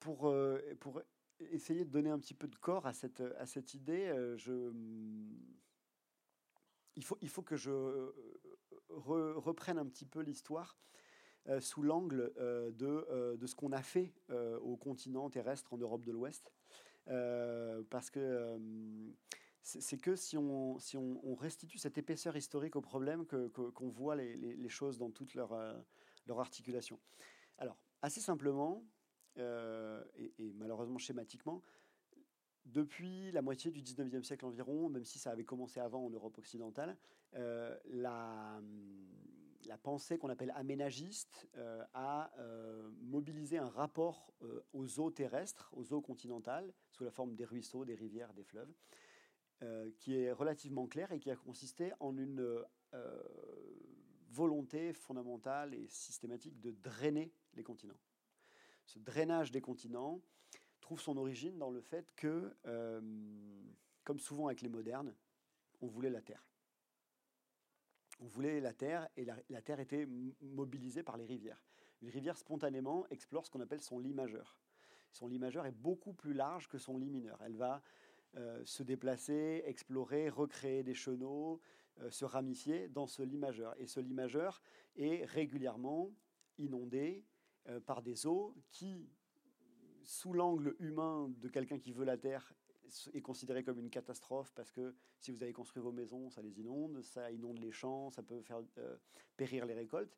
pour, 0.00 0.28
euh, 0.28 0.58
pour 0.80 1.00
essayer 1.50 1.84
de 1.84 1.90
donner 1.90 2.10
un 2.10 2.18
petit 2.18 2.34
peu 2.34 2.48
de 2.48 2.56
corps 2.56 2.86
à 2.86 2.92
cette, 2.92 3.74
idée, 3.74 4.06
euh, 4.08 4.36
je, 4.36 4.72
il, 6.96 7.04
faut, 7.04 7.42
que 7.42 7.56
je 7.56 7.70
reprenne 8.88 9.78
un 9.78 9.86
petit 9.86 10.06
peu 10.06 10.20
l'histoire 10.20 10.78
sous 11.60 11.82
l'angle 11.82 12.32
de, 12.36 13.46
ce 13.46 13.54
qu'on 13.54 13.72
a 13.72 13.82
fait 13.82 14.12
au 14.62 14.76
continent 14.76 15.28
terrestre 15.30 15.72
en 15.72 15.78
Europe 15.78 16.04
de 16.04 16.12
l'Ouest. 16.12 16.52
parce 17.90 18.10
que 18.10 18.58
c'est 19.62 19.98
que 19.98 20.16
si, 20.16 20.36
on, 20.36 20.76
restitue 21.38 21.78
cette 21.78 21.96
épaisseur 21.96 22.36
historique 22.36 22.76
au 22.76 22.80
problème 22.80 23.26
qu'on 23.26 23.88
voit 23.88 24.16
les, 24.16 24.68
choses 24.68 24.98
dans 24.98 25.10
toute 25.10 25.36
euh, 25.36 25.80
leur 26.26 26.40
articulation. 26.40 26.98
Alors, 27.58 27.78
assez 28.02 28.20
simplement, 28.20 28.84
euh, 29.38 30.02
et, 30.16 30.52
malheureusement 30.54 30.98
schématiquement, 30.98 31.62
depuis 32.66 33.32
la 33.32 33.42
moitié 33.42 33.70
du 33.70 33.82
19e 33.82 34.22
siècle 34.22 34.44
environ, 34.44 34.88
même 34.88 35.04
si 35.04 35.18
ça 35.18 35.30
avait 35.30 35.44
commencé 35.44 35.80
avant 35.80 36.04
en 36.04 36.10
Europe 36.10 36.38
occidentale, 36.38 36.96
euh, 37.34 37.76
la, 37.86 38.60
la, 39.66 39.78
pensée 39.78 40.18
qu'on 40.18 40.28
appelle 40.28 40.52
aménagiste 40.54 41.48
a 41.94 42.30
mobilisé 43.00 43.58
un 43.58 43.68
rapport 43.68 44.32
aux 44.72 45.00
eaux 45.00 45.10
terrestres, 45.10 45.72
aux 45.76 45.92
eaux 45.92 46.00
continentales, 46.00 46.72
sous 46.90 47.04
la 47.04 47.10
forme 47.10 47.34
des 47.34 47.44
ruisseaux, 47.44 47.84
des 47.84 47.94
rivières, 47.94 48.32
des 48.32 48.44
fleuves, 48.44 48.72
euh, 49.62 49.90
qui 49.96 50.16
est 50.16 50.32
relativement 50.32 50.88
clair 50.88 51.12
et 51.12 51.20
qui 51.20 51.30
a 51.30 51.36
consisté 51.36 51.92
en 52.00 52.18
une 52.18 52.64
euh, 52.94 53.22
volonté 54.30 54.92
fondamentale 54.92 55.72
et 55.74 55.86
systématique 55.86 56.58
de 56.58 56.72
drainer 56.72 57.32
les 57.54 57.62
continents. 57.62 58.00
Ce 58.86 58.98
drainage 58.98 59.50
des 59.50 59.60
continents 59.60 60.20
trouve 60.80 61.00
son 61.00 61.16
origine 61.16 61.58
dans 61.58 61.70
le 61.70 61.80
fait 61.80 62.12
que, 62.16 62.54
euh, 62.66 63.00
comme 64.04 64.18
souvent 64.18 64.46
avec 64.48 64.60
les 64.60 64.68
modernes, 64.68 65.14
on 65.80 65.86
voulait 65.86 66.10
la 66.10 66.20
terre. 66.20 66.46
On 68.20 68.26
voulait 68.26 68.60
la 68.60 68.72
terre 68.72 69.08
et 69.16 69.24
la, 69.24 69.62
terre 69.62 69.80
était 69.80 70.06
mobilisée 70.40 71.02
par 71.02 71.16
les 71.16 71.24
rivières. 71.24 71.64
Une 72.02 72.10
rivière 72.10 72.36
spontanément 72.36 73.06
explore 73.10 73.46
ce 73.46 73.50
qu'on 73.50 73.60
appelle 73.60 73.80
son 73.80 73.98
lit 73.98 74.12
majeur. 74.12 74.56
Son 75.10 75.26
lit 75.26 75.38
majeur 75.38 75.66
est 75.66 75.72
beaucoup 75.72 76.12
plus 76.12 76.32
large 76.32 76.68
que 76.68 76.78
son 76.78 76.98
lit 76.98 77.10
mineur. 77.10 77.40
Elle 77.42 77.56
va 77.56 77.82
euh, 78.36 78.64
se 78.64 78.82
déplacer, 78.82 79.62
explorer, 79.66 80.28
recréer 80.28 80.82
des 80.82 80.94
chenaux, 80.94 81.60
euh, 82.00 82.10
se 82.10 82.24
ramifier 82.24 82.88
dans 82.88 83.06
ce 83.06 83.22
lit 83.22 83.38
majeur. 83.38 83.74
Et 83.78 83.86
ce 83.86 84.00
lit 84.00 84.14
majeur 84.14 84.62
est 84.96 85.24
régulièrement 85.24 86.10
inondé 86.58 87.24
euh, 87.68 87.80
par 87.80 88.02
des 88.02 88.26
eaux 88.26 88.54
qui, 88.70 89.08
sous 90.02 90.32
l'angle 90.32 90.76
humain 90.78 91.30
de 91.38 91.48
quelqu'un 91.48 91.78
qui 91.78 91.92
veut 91.92 92.04
la 92.04 92.16
terre, 92.16 92.52
est 93.14 93.22
considéré 93.22 93.64
comme 93.64 93.78
une 93.78 93.90
catastrophe 93.90 94.52
parce 94.54 94.70
que 94.70 94.94
si 95.18 95.30
vous 95.30 95.42
avez 95.42 95.52
construit 95.52 95.82
vos 95.82 95.92
maisons, 95.92 96.28
ça 96.30 96.42
les 96.42 96.60
inonde, 96.60 97.02
ça 97.02 97.30
inonde 97.30 97.58
les 97.58 97.72
champs, 97.72 98.10
ça 98.10 98.22
peut 98.22 98.42
faire 98.42 98.60
périr 99.36 99.64
les 99.64 99.74
récoltes. 99.74 100.14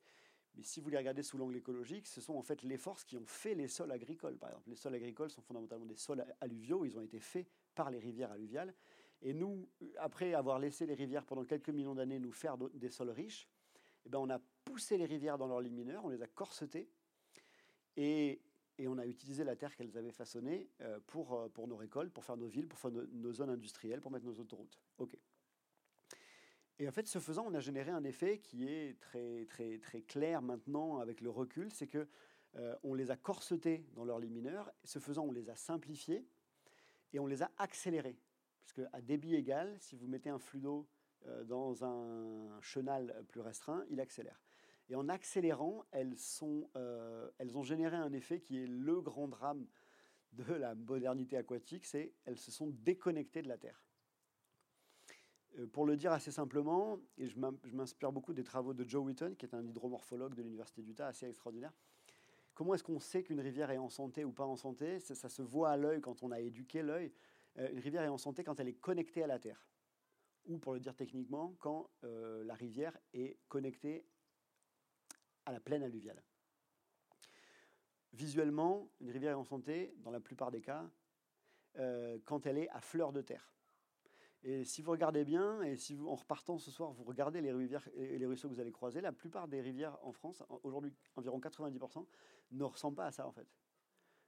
Mais 0.57 0.63
si 0.63 0.81
vous 0.81 0.89
les 0.89 0.99
regardez 0.99 1.23
sous 1.23 1.37
l'angle 1.37 1.57
écologique, 1.57 2.07
ce 2.07 2.21
sont 2.21 2.35
en 2.35 2.43
fait 2.43 2.63
les 2.63 2.77
forces 2.77 3.05
qui 3.05 3.17
ont 3.17 3.27
fait 3.27 3.55
les 3.55 3.69
sols 3.69 3.91
agricoles. 3.91 4.37
Par 4.39 4.51
exemple, 4.51 4.71
les 4.71 4.77
sols 4.77 4.95
agricoles 4.95 5.31
sont 5.31 5.43
fondamentalement 5.43 5.87
des 5.87 5.97
sols 5.97 6.25
alluviaux, 6.41 6.85
ils 6.85 6.97
ont 6.97 7.03
été 7.03 7.19
faits 7.19 7.47
par 7.75 7.91
les 7.91 7.99
rivières 7.99 8.31
alluviales. 8.31 8.75
Et 9.23 9.33
nous, 9.33 9.69
après 9.99 10.35
avoir 10.35 10.59
laissé 10.59 10.87
les 10.87 10.95
rivières 10.95 11.25
pendant 11.25 11.45
quelques 11.45 11.71
millions 11.71 11.95
d'années 11.95 12.19
nous 12.19 12.33
faire 12.33 12.57
des 12.59 12.91
sols 12.91 13.11
riches, 13.11 13.49
eh 14.07 14.09
ben 14.09 14.19
on 14.19 14.31
a 14.31 14.39
poussé 14.65 14.97
les 14.97 15.07
rivières 15.07 15.39
dans 15.39 15.47
leur 15.47 15.61
lit 15.61 15.71
mineur, 15.71 16.05
on 16.05 16.09
les 16.09 16.23
a 16.23 16.27
corsetées, 16.27 16.89
et, 17.97 18.41
on 18.87 18.99
a 18.99 19.07
utilisé 19.07 19.45
la 19.45 19.57
terre 19.57 19.75
qu'elles 19.77 19.97
avaient 19.97 20.11
façonnée 20.11 20.69
euh, 20.81 20.99
pour, 21.07 21.35
euh, 21.35 21.49
pour 21.49 21.69
nos 21.69 21.77
récoltes, 21.77 22.13
pour 22.13 22.25
faire 22.25 22.37
nos 22.37 22.49
villes, 22.49 22.67
pour 22.67 22.79
faire 22.79 22.91
nos, 22.91 23.33
zones 23.33 23.51
industrielles, 23.51 24.01
pour 24.01 24.11
mettre 24.11 24.27
nos 24.27 24.39
autoroutes. 24.41 24.81
OK. 24.99 25.17
Et 26.81 26.89
en 26.89 26.93
fait, 26.93 27.07
ce 27.07 27.21
faisant, 27.21 27.45
on 27.47 27.55
a 27.55 27.61
généré 27.61 27.93
un 27.93 28.03
effet 28.03 28.39
qui 28.39 28.69
est 28.69 28.99
très, 28.99 29.45
très, 29.45 29.79
très 29.79 30.03
clair 30.03 30.43
maintenant 30.43 30.99
avec 30.99 31.21
le 31.21 31.31
recul, 31.31 31.71
c'est 31.71 31.87
que 31.87 32.09
euh, 32.57 32.75
on 32.83 32.95
les 32.95 33.13
a 33.13 33.17
corsetés 33.17 33.87
dans 33.95 34.05
leur 34.05 34.19
lit 34.19 34.31
mineur, 34.31 34.73
ce 34.83 34.99
faisant, 34.99 35.25
on 35.25 35.33
les 35.33 35.51
a 35.51 35.57
simplifiés, 35.57 36.27
et 37.13 37.21
on 37.21 37.27
les 37.27 37.43
a 37.43 37.51
accélérés. 37.59 38.19
Parce 38.61 38.73
qu'à 38.73 39.01
débit 39.01 39.37
égal, 39.37 39.77
si 39.79 39.95
vous 39.95 40.09
mettez 40.09 40.31
un 40.31 40.39
flux 40.39 40.61
d'eau 40.61 40.89
dans 41.45 41.85
un 41.85 42.61
chenal 42.61 43.25
plus 43.29 43.41
restreint, 43.41 43.85
il 43.89 44.01
accélère. 44.01 44.44
Et 44.89 44.95
en 44.95 45.09
accélérant, 45.09 45.85
euh, 46.77 47.31
elles 47.39 47.57
ont 47.57 47.63
généré 47.63 47.97
un 47.97 48.13
effet 48.13 48.41
qui 48.41 48.59
est 48.59 48.67
le 48.67 49.01
grand 49.01 49.29
drame 49.29 49.67
de 50.33 50.53
la 50.53 50.75
modernité 50.75 51.37
aquatique, 51.37 51.87
c'est 51.87 52.13
elles 52.25 52.39
se 52.39 52.51
sont 52.51 52.69
déconnectées 52.69 53.43
de 53.43 53.49
la 53.49 53.57
Terre. 53.57 53.83
Euh, 55.59 55.67
pour 55.67 55.87
le 55.87 55.97
dire 55.97 56.13
assez 56.13 56.31
simplement, 56.31 56.99
et 57.17 57.29
je 57.29 57.39
m'inspire 57.39 58.13
beaucoup 58.13 58.35
des 58.35 58.45
travaux 58.45 58.75
de 58.75 58.87
Joe 58.87 59.05
Wheaton, 59.05 59.35
qui 59.39 59.47
est 59.47 59.55
un 59.55 59.65
hydromorphologue 59.65 60.35
de 60.35 60.43
l'Université 60.43 60.83
d'Utah, 60.83 61.07
assez 61.07 61.27
extraordinaire. 61.27 61.73
Comment 62.53 62.75
est-ce 62.75 62.85
qu'on 62.85 63.01
sait 63.01 63.23
qu'une 63.23 63.41
rivière 63.41 63.71
est 63.71 63.79
en 63.79 63.91
santé 63.91 64.25
ou 64.25 64.33
pas 64.33 64.45
en 64.45 64.57
santé? 64.57 65.01
Ça, 65.01 65.29
se 65.29 65.43
voit 65.43 65.71
à 65.71 65.77
l'œil 65.77 66.01
quand 66.01 66.23
on 66.23 66.31
a 66.31 66.41
éduqué 66.41 66.83
l'œil. 66.83 67.13
Euh, 67.59 67.71
une 67.71 67.79
rivière 67.79 68.03
est 68.03 68.09
en 68.09 68.19
santé 68.19 68.45
quand 68.45 68.61
elle 68.61 68.69
est 68.69 68.81
connectée 68.81 69.23
à 69.23 69.27
la 69.27 69.39
Terre. 69.39 69.67
Ou 70.47 70.59
pour 70.59 70.75
le 70.75 70.81
dire 70.81 70.95
techniquement, 70.95 71.55
quand 71.59 71.89
la 72.03 72.53
rivière 72.53 72.95
est 73.15 73.39
connectée 73.49 74.05
à 75.47 75.53
la 75.53 75.61
plaine 75.61 75.83
alluviale. 75.83 76.23
Visuellement, 78.13 78.89
une 79.01 79.11
rivière 79.11 79.33
est 79.33 79.41
en 79.41 79.45
santé, 79.45 79.95
dans 79.99 80.11
la 80.11 80.21
plupart 80.21 80.51
des 80.51 80.61
cas, 80.61 80.89
quand 82.25 82.47
elle 82.47 82.59
est 82.59 82.69
à 82.71 82.81
fleur 82.81 83.13
de 83.13 83.21
terre. 83.21 83.55
Et 84.47 84.63
si 84.65 84.83
vous 84.83 84.91
regardez 84.91 85.25
bien, 85.25 85.63
et 85.63 85.75
si 85.75 85.95
vous, 85.95 86.07
en 86.07 86.17
repartant 86.17 86.59
ce 86.59 86.71
soir, 86.71 86.93
vous 86.93 87.05
regardez 87.05 87.41
les 87.41 87.51
rivières 87.51 87.89
et 87.95 88.19
les 88.19 88.27
ruisseaux 88.27 88.49
que 88.49 88.53
vous 88.53 88.61
allez 88.61 88.73
croiser, 88.73 89.01
la 89.01 89.11
plupart 89.11 89.49
des 89.49 89.63
rivières 89.63 89.97
en 90.03 90.13
France, 90.13 90.43
aujourd'hui 90.63 90.93
environ 91.17 91.41
90%, 91.41 92.07
ne 92.51 92.65
ressemblent 92.65 92.97
pas 92.97 93.07
à 93.07 93.11
ça 93.11 93.27
en 93.27 93.33
fait. 93.33 93.49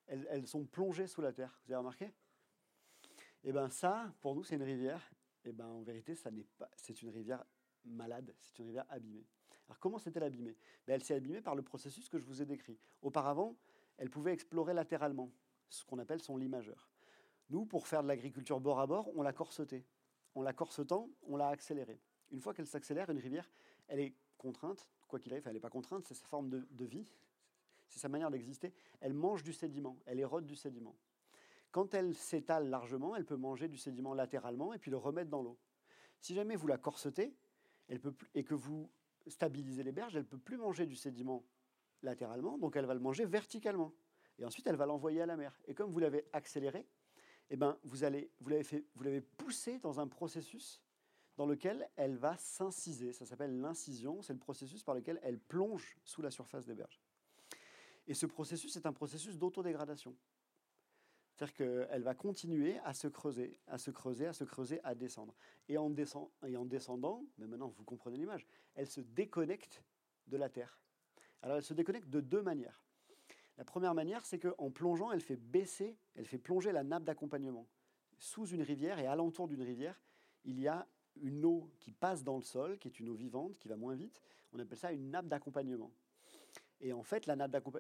Elles, 0.06 0.46
sont 0.46 0.64
plongées 0.64 1.06
sous 1.06 1.20
la 1.20 1.34
terre. 1.34 1.60
Vous 1.66 1.72
avez 1.72 1.78
remarqué? 1.78 2.06
Et 2.06 3.50
eh 3.50 3.52
bien 3.52 3.68
ça, 3.68 4.14
pour 4.20 4.34
nous, 4.34 4.42
c'est 4.42 4.54
une 4.54 4.62
rivière. 4.62 5.12
Et 5.44 5.50
eh 5.50 5.52
ben 5.52 5.66
en 5.66 5.82
vérité. 5.82 6.14
C'est 6.76 7.02
une 7.02 7.10
rivière 7.10 7.44
malade. 7.84 8.34
C'est 8.40 8.58
une 8.58 8.66
rivière 8.66 8.86
abîmée. 8.88 9.26
Alors 9.68 9.78
comment 9.80 9.98
s'est-elle 9.98 10.22
abîmée? 10.22 10.56
Ben, 10.86 10.94
Elle 10.94 11.04
s'est 11.04 11.14
abîmée 11.14 11.40
par 11.40 11.54
le 11.54 11.62
processus 11.62 12.08
que 12.08 12.18
je 12.18 12.24
vous 12.24 12.42
ai 12.42 12.46
décrit. 12.46 12.78
Auparavant, 13.02 13.56
elle 13.98 14.10
pouvait 14.10 14.32
explorer 14.32 14.74
latéralement, 14.74 15.30
ce 15.68 15.84
qu'on 15.84 15.98
appelle 15.98 16.22
son 16.22 16.36
lit 16.36 16.48
majeur. 16.48 16.90
Nous, 17.50 17.64
pour 17.64 17.86
faire 17.86 18.02
de 18.02 18.08
l'agriculture 18.08 18.60
bord 18.60 18.80
à 18.80 18.86
bord, 18.86 19.10
on 19.16 19.22
l'a 19.22 19.32
corseté 19.32 19.84
on 20.36 20.42
la 20.42 20.52
corsetant, 20.52 21.10
on 21.22 21.36
l'a 21.36 21.48
accélérée. 21.48 21.98
Une 22.30 22.40
fois 22.40 22.54
qu'elle 22.54 22.66
s'accélère, 22.66 23.10
une 23.10 23.18
rivière, 23.18 23.50
elle 23.88 24.00
est 24.00 24.14
contrainte, 24.36 24.86
quoi 25.08 25.18
qu'il 25.18 25.32
arrive, 25.32 25.48
elle 25.48 25.54
n'est 25.54 25.60
pas 25.60 25.70
contrainte, 25.70 26.06
c'est 26.06 26.14
sa 26.14 26.26
forme 26.26 26.50
de, 26.50 26.84
vie, 26.84 27.10
c'est 27.88 27.98
sa 27.98 28.08
manière 28.08 28.30
d'exister. 28.30 28.74
Elle 29.00 29.14
mange 29.14 29.42
du 29.42 29.54
sédiment, 29.54 29.98
elle 30.04 30.20
érode 30.20 30.46
du 30.46 30.54
sédiment. 30.54 30.94
Quand 31.72 31.94
elle 31.94 32.14
s'étale 32.14 32.68
largement, 32.68 33.16
elle 33.16 33.24
peut 33.24 33.36
manger 33.36 33.66
du 33.66 33.78
sédiment 33.78 34.12
latéralement 34.12 34.74
et 34.74 34.78
puis 34.78 34.90
le 34.90 34.98
remettre 34.98 35.30
dans 35.30 35.42
l'eau. 35.42 35.58
Si 36.20 36.34
jamais 36.34 36.54
vous 36.54 36.66
la 36.66 36.78
corsetez 36.78 37.34
elle 37.88 38.00
peut, 38.00 38.14
et 38.34 38.42
que 38.42 38.54
vous 38.54 38.90
stabilisez 39.30 39.82
les 39.82 39.92
berges, 39.92 40.16
elle 40.16 40.22
ne 40.22 40.28
peut 40.28 40.38
plus 40.38 40.56
manger 40.56 40.86
du 40.86 40.96
sédiment 40.96 41.44
latéralement, 42.02 42.58
donc 42.58 42.76
elle 42.76 42.86
va 42.86 42.94
le 42.94 43.00
manger 43.00 43.24
verticalement. 43.24 43.92
Et 44.38 44.44
ensuite, 44.44 44.66
elle 44.66 44.76
va 44.76 44.86
l'envoyer 44.86 45.22
à 45.22 45.26
la 45.26 45.36
mer. 45.36 45.58
Et 45.66 45.74
comme 45.74 45.90
vous 45.90 45.98
l'avez 45.98 46.26
accéléré, 46.32 46.86
eh 47.50 47.56
ben, 47.56 47.78
vous, 47.84 48.04
allez, 48.04 48.30
vous 48.40 48.50
l'avez 48.50 49.20
poussée 49.20 49.78
dans 49.78 50.00
un 50.00 50.08
processus 50.08 50.82
dans 51.36 51.46
lequel 51.46 51.88
elle 51.96 52.16
va 52.16 52.36
s'inciser. 52.36 53.12
Ça 53.12 53.24
s'appelle 53.24 53.60
l'incision. 53.60 54.22
C'est 54.22 54.32
le 54.32 54.38
processus 54.38 54.82
par 54.82 54.94
lequel 54.94 55.20
elle 55.22 55.38
plonge 55.38 55.98
sous 56.04 56.22
la 56.22 56.30
surface 56.30 56.66
des 56.66 56.74
berges. 56.74 57.00
Et 58.06 58.14
ce 58.14 58.26
processus 58.26 58.76
est 58.76 58.86
un 58.86 58.92
processus 58.92 59.36
d'autodégradation. 59.38 60.16
C'est-à-dire 61.36 61.54
qu'elle 61.54 62.02
va 62.02 62.14
continuer 62.14 62.78
à 62.78 62.94
se 62.94 63.08
creuser, 63.08 63.60
à 63.66 63.76
se 63.76 63.90
creuser, 63.90 64.26
à 64.26 64.32
se 64.32 64.44
creuser, 64.44 64.80
à 64.82 64.94
descendre. 64.94 65.34
Et 65.68 65.76
en, 65.76 65.90
descendant, 65.90 67.24
mais 67.36 67.46
maintenant 67.46 67.68
vous 67.68 67.84
comprenez 67.84 68.16
l'image, 68.16 68.46
elle 68.74 68.86
se 68.86 69.02
déconnecte 69.02 69.82
de 70.28 70.38
la 70.38 70.48
Terre. 70.48 70.80
Alors 71.42 71.58
elle 71.58 71.62
se 71.62 71.74
déconnecte 71.74 72.08
de 72.08 72.20
deux 72.20 72.40
manières. 72.40 72.82
La 73.58 73.64
première 73.64 73.94
manière, 73.94 74.24
c'est 74.24 74.38
qu'en 74.38 74.70
plongeant, 74.70 75.12
elle 75.12 75.20
fait 75.20 75.36
baisser, 75.36 75.98
elle 76.14 76.24
fait 76.24 76.38
plonger 76.38 76.72
la 76.72 76.84
nappe 76.84 77.04
d'accompagnement. 77.04 77.66
Sous 78.16 78.46
une 78.46 78.62
rivière 78.62 78.98
et 78.98 79.06
alentour 79.06 79.46
d'une 79.46 79.62
rivière, 79.62 80.00
il 80.44 80.58
y 80.58 80.68
a 80.68 80.86
une 81.20 81.44
eau 81.44 81.70
qui 81.80 81.92
passe 81.92 82.24
dans 82.24 82.36
le 82.36 82.42
sol, 82.42 82.78
qui 82.78 82.88
est 82.88 82.98
une 82.98 83.10
eau 83.10 83.14
vivante, 83.14 83.58
qui 83.58 83.68
va 83.68 83.76
moins 83.76 83.94
vite. 83.94 84.22
On 84.52 84.58
appelle 84.58 84.78
ça 84.78 84.90
une 84.90 85.10
nappe 85.10 85.28
d'accompagnement. 85.28 85.92
Et 86.80 86.92
en 86.92 87.02
fait, 87.02 87.30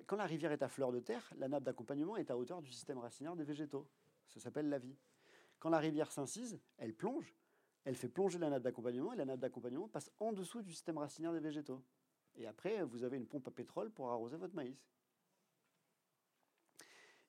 quand 0.06 0.16
la 0.16 0.26
rivière 0.26 0.52
est 0.52 0.62
à 0.62 0.68
fleur 0.68 0.92
de 0.92 1.00
terre, 1.00 1.32
la 1.36 1.48
nappe 1.48 1.64
d'accompagnement 1.64 2.16
est 2.16 2.30
à 2.30 2.36
hauteur 2.36 2.62
du 2.62 2.70
système 2.70 2.98
racinaire 2.98 3.36
des 3.36 3.44
végétaux. 3.44 3.86
Ça 4.28 4.40
s'appelle 4.40 4.68
la 4.68 4.78
vie. 4.78 4.96
Quand 5.58 5.70
la 5.70 5.78
rivière 5.78 6.10
s'incise, 6.12 6.58
elle 6.78 6.94
plonge, 6.94 7.34
elle 7.84 7.96
fait 7.96 8.08
plonger 8.08 8.38
la 8.38 8.50
nappe 8.50 8.62
d'accompagnement 8.62 9.12
et 9.12 9.16
la 9.16 9.24
nappe 9.24 9.40
d'accompagnement 9.40 9.88
passe 9.88 10.10
en 10.18 10.32
dessous 10.32 10.62
du 10.62 10.72
système 10.72 10.98
racinaire 10.98 11.32
des 11.32 11.40
végétaux. 11.40 11.82
Et 12.36 12.46
après, 12.46 12.82
vous 12.82 13.04
avez 13.04 13.16
une 13.16 13.26
pompe 13.26 13.48
à 13.48 13.50
pétrole 13.50 13.90
pour 13.90 14.10
arroser 14.10 14.36
votre 14.36 14.54
maïs. 14.54 14.76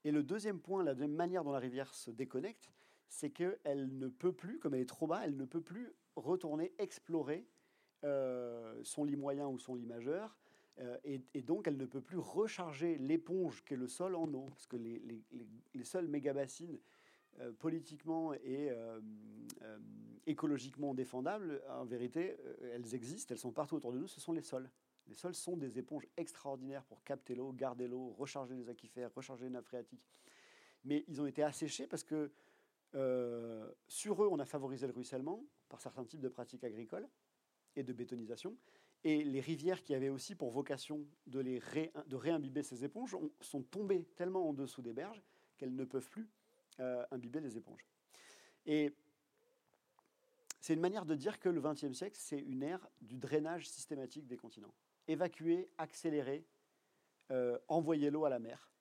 Et 0.04 0.12
le 0.12 0.24
deuxième 0.24 0.60
point, 0.60 0.84
la 0.84 0.94
deuxième 0.94 1.16
manière 1.16 1.44
dont 1.44 1.52
la 1.52 1.60
rivière 1.60 1.94
se 1.94 2.12
déconnecte, 2.12 2.72
c'est 3.10 3.30
qu'elle 3.30 3.98
ne 3.98 4.08
peut 4.08 4.34
plus, 4.34 4.60
comme 4.60 4.74
elle 4.74 4.82
est 4.82 4.86
trop 4.86 5.08
bas, 5.08 5.22
elle 5.24 5.38
ne 5.38 5.46
peut 5.46 5.62
plus 5.62 5.94
retourner 6.16 6.74
explorer 6.78 7.46
euh, 8.04 8.80
son 8.84 9.04
lit 9.04 9.16
moyen 9.16 9.48
ou 9.48 9.60
son 9.60 9.76
lit 9.76 9.86
majeur. 9.86 10.38
Euh, 10.80 10.98
et, 11.04 11.42
donc, 11.42 11.68
elle 11.68 11.78
ne 11.78 11.86
peut 11.86 12.02
plus 12.02 12.18
recharger 12.18 12.98
l'éponge 12.98 13.64
qu'est 13.64 13.76
le 13.76 13.88
sol 13.88 14.16
en 14.16 14.32
eau. 14.34 14.48
Parce 14.50 14.68
que 14.68 14.78
les, 14.78 15.00
les, 15.00 15.24
les, 15.74 15.84
seules 15.84 16.08
mégabassines 16.08 16.80
euh, 17.40 17.52
politiquement 17.52 18.34
et 18.34 18.70
écologiquement 20.26 20.94
défendables, 20.94 21.62
en 21.70 21.86
vérité, 21.86 22.36
elles 22.74 22.94
existent, 22.94 23.34
elles 23.34 23.40
sont 23.40 23.52
partout 23.52 23.76
autour 23.76 23.94
de 23.94 23.98
nous, 23.98 24.08
ce 24.08 24.20
sont 24.20 24.34
les 24.34 24.42
sols. 24.42 24.70
Les 25.08 25.16
sols 25.16 25.36
sont 25.36 25.56
des 25.56 25.80
éponges 25.80 26.06
extraordinaires 26.18 26.84
pour 26.84 27.02
capter 27.04 27.34
l'eau, 27.34 27.54
garder 27.54 27.88
l'eau, 27.88 28.14
recharger 28.18 28.56
les 28.56 28.70
aquifères, 28.70 29.14
recharger 29.16 29.46
les 29.46 29.52
nappes 29.52 29.66
phréatiques. 29.66 30.06
Mais 30.84 31.06
ils 31.08 31.22
ont 31.22 31.26
été 31.26 31.44
asséchés 31.44 31.88
parce 31.88 32.04
que 32.04 32.30
euh, 32.96 33.70
sur 33.88 34.24
eux, 34.24 34.28
on 34.32 34.40
a 34.40 34.46
favorisé 34.46 34.88
le 34.88 34.94
ruissellement 34.94 35.44
par 35.70 35.82
certains 35.82 36.06
types 36.06 36.22
de 36.22 36.30
pratiques 36.30 36.64
agricoles 36.64 37.08
et 37.76 37.84
de 37.84 37.94
bétonisation. 37.94 38.56
Et 39.04 39.24
les 39.24 39.40
rivières 39.40 39.84
qui 39.84 39.94
avaient 39.94 40.10
aussi 40.10 40.36
pour 40.36 40.50
vocation 40.50 41.06
de, 41.28 41.40
les 41.40 41.62
de 42.08 42.16
réimbiber 42.16 42.64
ces 42.64 42.84
éponges 42.84 43.16
sont 43.42 43.62
tombées 43.62 44.04
tellement 44.16 44.50
en 44.50 44.54
dessous 44.54 44.82
des 44.82 44.94
berges 44.94 45.22
qu'elles 45.58 45.76
ne 45.76 45.86
peuvent 45.86 46.10
plus 46.10 46.28
euh, 46.80 47.06
imbiber 47.12 47.40
les 47.40 47.58
éponges. 47.58 47.86
Et 48.66 48.94
c'est 50.60 50.74
une 50.74 50.82
manière 50.82 51.06
de 51.06 51.16
dire 51.16 51.40
que 51.40 51.48
le 51.48 51.62
XXe 51.62 51.94
siècle, 51.94 52.18
c'est 52.20 52.40
une 52.40 52.64
ère 52.64 52.90
du 53.02 53.18
drainage 53.18 53.70
systématique 53.70 54.28
des 54.28 54.38
continents 54.38 54.74
évacuer, 55.08 55.70
accélérer, 55.78 56.46
euh, 57.32 57.58
envoyer 57.68 58.10
l'eau 58.10 58.26
à 58.26 58.30
la 58.30 58.40
mer 58.40 58.72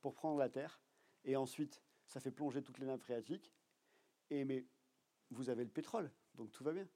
pour 0.00 0.14
prendre 0.14 0.38
la 0.38 0.48
terre. 0.48 0.80
Et 1.24 1.36
ensuite, 1.36 1.82
ça 2.06 2.20
fait 2.20 2.30
plonger 2.30 2.62
toutes 2.62 2.78
les 2.78 2.86
nappes 2.86 3.00
phréatiques. 3.00 3.52
Et 4.30 4.44
mais 4.44 4.66
vous 5.30 5.50
avez 5.50 5.64
le 5.64 5.70
pétrole, 5.70 6.10
donc 6.34 6.52
tout 6.52 6.64
va 6.64 6.72
bien. 6.72 6.86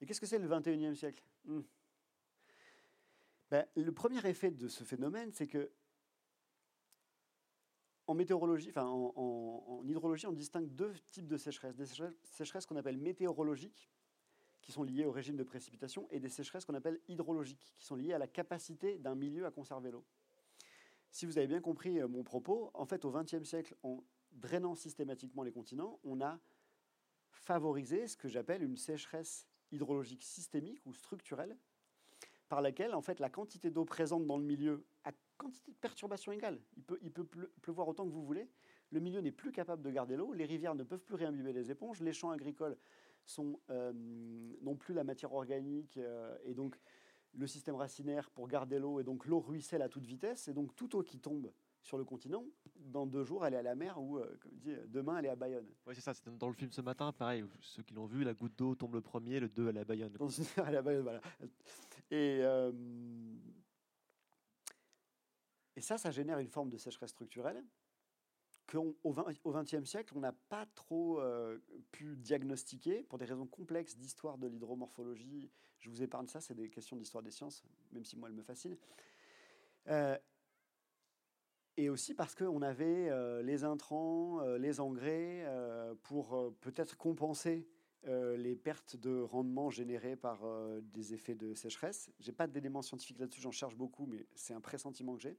Et 0.00 0.06
qu'est-ce 0.06 0.20
que 0.20 0.26
c'est 0.26 0.38
le 0.38 0.48
21e 0.48 0.94
siècle? 0.94 1.24
Hmm. 1.44 1.62
ben, 3.50 3.66
Le 3.74 3.92
premier 3.92 4.24
effet 4.26 4.50
de 4.50 4.68
ce 4.68 4.84
phénomène, 4.84 5.32
c'est 5.32 5.46
que 5.46 5.70
en 8.06 8.14
météorologie, 8.14 8.68
enfin 8.70 8.86
en, 8.86 9.82
hydrologie, 9.84 10.26
on 10.26 10.32
distingue 10.32 10.68
deux 10.68 10.94
types 11.10 11.26
de 11.26 11.36
sécheresses. 11.36 11.74
Des 11.74 11.86
sécheresses 12.22 12.66
qu'on 12.66 12.76
appelle 12.76 12.98
météorologiques, 12.98 13.90
qui 14.62 14.72
sont 14.72 14.84
liées 14.84 15.04
au 15.04 15.12
régime 15.12 15.36
de 15.36 15.42
précipitation, 15.42 16.08
et 16.10 16.20
des 16.20 16.28
sécheresses 16.28 16.64
qu'on 16.64 16.74
appelle 16.74 17.00
hydrologiques, 17.08 17.74
qui 17.76 17.84
sont 17.84 17.96
liées 17.96 18.12
à 18.12 18.18
la 18.18 18.28
capacité 18.28 18.98
d'un 18.98 19.14
milieu 19.14 19.46
à 19.46 19.50
conserver 19.50 19.90
l'eau. 19.90 20.04
Si 21.10 21.26
vous 21.26 21.38
avez 21.38 21.46
bien 21.46 21.60
compris 21.60 22.00
euh, 22.00 22.08
mon 22.08 22.22
propos, 22.22 22.70
en 22.74 22.84
fait, 22.84 23.04
au 23.04 23.10
XXe 23.10 23.44
siècle, 23.44 23.74
en 23.82 24.04
drainant 24.32 24.74
systématiquement 24.74 25.42
les 25.42 25.52
continents, 25.52 25.98
on 26.04 26.20
a 26.20 26.38
favorisé 27.30 28.06
ce 28.06 28.16
que 28.16 28.28
j'appelle 28.28 28.62
une 28.62 28.76
sécheresse 28.76 29.46
hydrologique 29.72 30.22
systémique 30.22 30.80
ou 30.86 30.92
structurelle, 30.92 31.56
par 32.48 32.60
laquelle 32.60 32.94
en 32.94 33.02
fait 33.02 33.20
la 33.20 33.30
quantité 33.30 33.70
d'eau 33.70 33.84
présente 33.84 34.26
dans 34.26 34.38
le 34.38 34.44
milieu 34.44 34.86
a 35.04 35.12
quantité 35.36 35.70
de 35.70 35.76
perturbations 35.76 36.32
égale. 36.32 36.60
Il 36.76 36.82
peut, 36.82 36.98
il 37.02 37.12
peut 37.12 37.26
pleuvoir 37.60 37.88
autant 37.88 38.04
que 38.04 38.12
vous 38.12 38.24
voulez. 38.24 38.48
Le 38.90 39.00
milieu 39.00 39.20
n'est 39.20 39.32
plus 39.32 39.52
capable 39.52 39.82
de 39.82 39.90
garder 39.90 40.16
l'eau. 40.16 40.32
Les 40.32 40.44
rivières 40.44 40.74
ne 40.74 40.84
peuvent 40.84 41.04
plus 41.04 41.16
réimbiber 41.16 41.52
les 41.52 41.70
éponges. 41.70 42.00
Les 42.00 42.12
champs 42.12 42.30
agricoles 42.30 42.76
sont 43.24 43.60
euh, 43.70 43.92
non 44.62 44.76
plus 44.76 44.94
la 44.94 45.04
matière 45.04 45.32
organique 45.32 45.96
euh, 45.96 46.36
et 46.44 46.54
donc 46.54 46.78
le 47.34 47.46
système 47.46 47.74
racinaire 47.74 48.30
pour 48.30 48.48
garder 48.48 48.78
l'eau 48.78 49.00
et 49.00 49.04
donc 49.04 49.26
l'eau 49.26 49.40
ruisselle 49.40 49.82
à 49.82 49.88
toute 49.88 50.06
vitesse 50.06 50.48
et 50.48 50.54
donc 50.54 50.74
toute 50.74 50.94
eau 50.94 51.02
qui 51.02 51.18
tombe 51.18 51.52
sur 51.86 51.98
le 51.98 52.04
continent, 52.04 52.44
dans 52.76 53.06
deux 53.06 53.24
jours, 53.24 53.46
elle 53.46 53.54
est 53.54 53.58
à 53.58 53.62
la 53.62 53.74
mer 53.74 54.00
ou, 54.00 54.18
euh, 54.18 54.36
comme 54.40 54.56
dit, 54.56 54.74
demain, 54.88 55.18
elle 55.18 55.26
est 55.26 55.30
à 55.30 55.36
Bayonne. 55.36 55.68
Oui, 55.86 55.94
c'est 55.94 56.00
ça. 56.00 56.14
C'est 56.14 56.36
dans 56.36 56.48
le 56.48 56.54
film 56.54 56.70
ce 56.72 56.80
matin, 56.80 57.12
pareil. 57.12 57.44
Ceux 57.60 57.82
qui 57.82 57.94
l'ont 57.94 58.06
vu, 58.06 58.24
la 58.24 58.34
goutte 58.34 58.56
d'eau 58.56 58.74
tombe 58.74 58.94
le 58.94 59.00
premier, 59.00 59.40
le 59.40 59.48
deux, 59.48 59.68
elle 59.68 59.76
est 59.76 59.80
à 59.80 59.84
Bayonne. 59.84 60.16
à 60.56 60.70
la 60.70 60.82
Bayonne, 60.82 61.02
voilà. 61.02 61.20
Et, 62.10 62.40
et 65.76 65.80
ça, 65.80 65.98
ça 65.98 66.10
génère 66.10 66.38
une 66.38 66.48
forme 66.48 66.70
de 66.70 66.76
sécheresse 66.76 67.10
structurelle 67.10 67.62
qu'au 68.66 69.52
XXe 69.52 69.84
siècle, 69.84 70.12
on 70.16 70.20
n'a 70.20 70.32
pas 70.32 70.66
trop 70.74 71.20
euh, 71.20 71.58
pu 71.92 72.16
diagnostiquer 72.16 73.04
pour 73.04 73.18
des 73.18 73.24
raisons 73.24 73.46
complexes 73.46 73.96
d'histoire 73.96 74.38
de 74.38 74.48
l'hydromorphologie. 74.48 75.50
Je 75.78 75.88
vous 75.88 76.02
épargne 76.02 76.26
ça, 76.26 76.40
c'est 76.40 76.54
des 76.54 76.68
questions 76.68 76.96
d'histoire 76.96 77.22
des 77.22 77.30
sciences, 77.30 77.62
même 77.92 78.04
si 78.04 78.16
moi, 78.16 78.28
elles 78.28 78.34
me 78.34 78.42
fascinent. 78.42 78.76
Euh, 79.88 80.18
et 81.76 81.90
aussi 81.90 82.14
parce 82.14 82.34
qu'on 82.34 82.62
avait 82.62 83.08
euh, 83.10 83.42
les 83.42 83.64
intrants, 83.64 84.40
les 84.56 84.80
engrais, 84.80 85.44
pour 86.02 86.54
peut-être 86.60 86.96
compenser 86.96 87.68
les 88.04 88.54
pertes 88.54 88.96
de 88.96 89.20
rendement 89.20 89.68
générées 89.68 90.14
par 90.14 90.44
des 90.80 91.12
effets 91.12 91.34
de 91.34 91.54
sécheresse. 91.54 92.10
Je 92.20 92.30
n'ai 92.30 92.32
pas 92.32 92.46
d'éléments 92.46 92.82
scientifiques 92.82 93.18
là-dessus, 93.18 93.40
j'en 93.40 93.50
cherche 93.50 93.74
beaucoup, 93.74 94.06
mais 94.06 94.26
c'est 94.34 94.54
un 94.54 94.60
pressentiment 94.60 95.16
que 95.16 95.22
j'ai. 95.22 95.36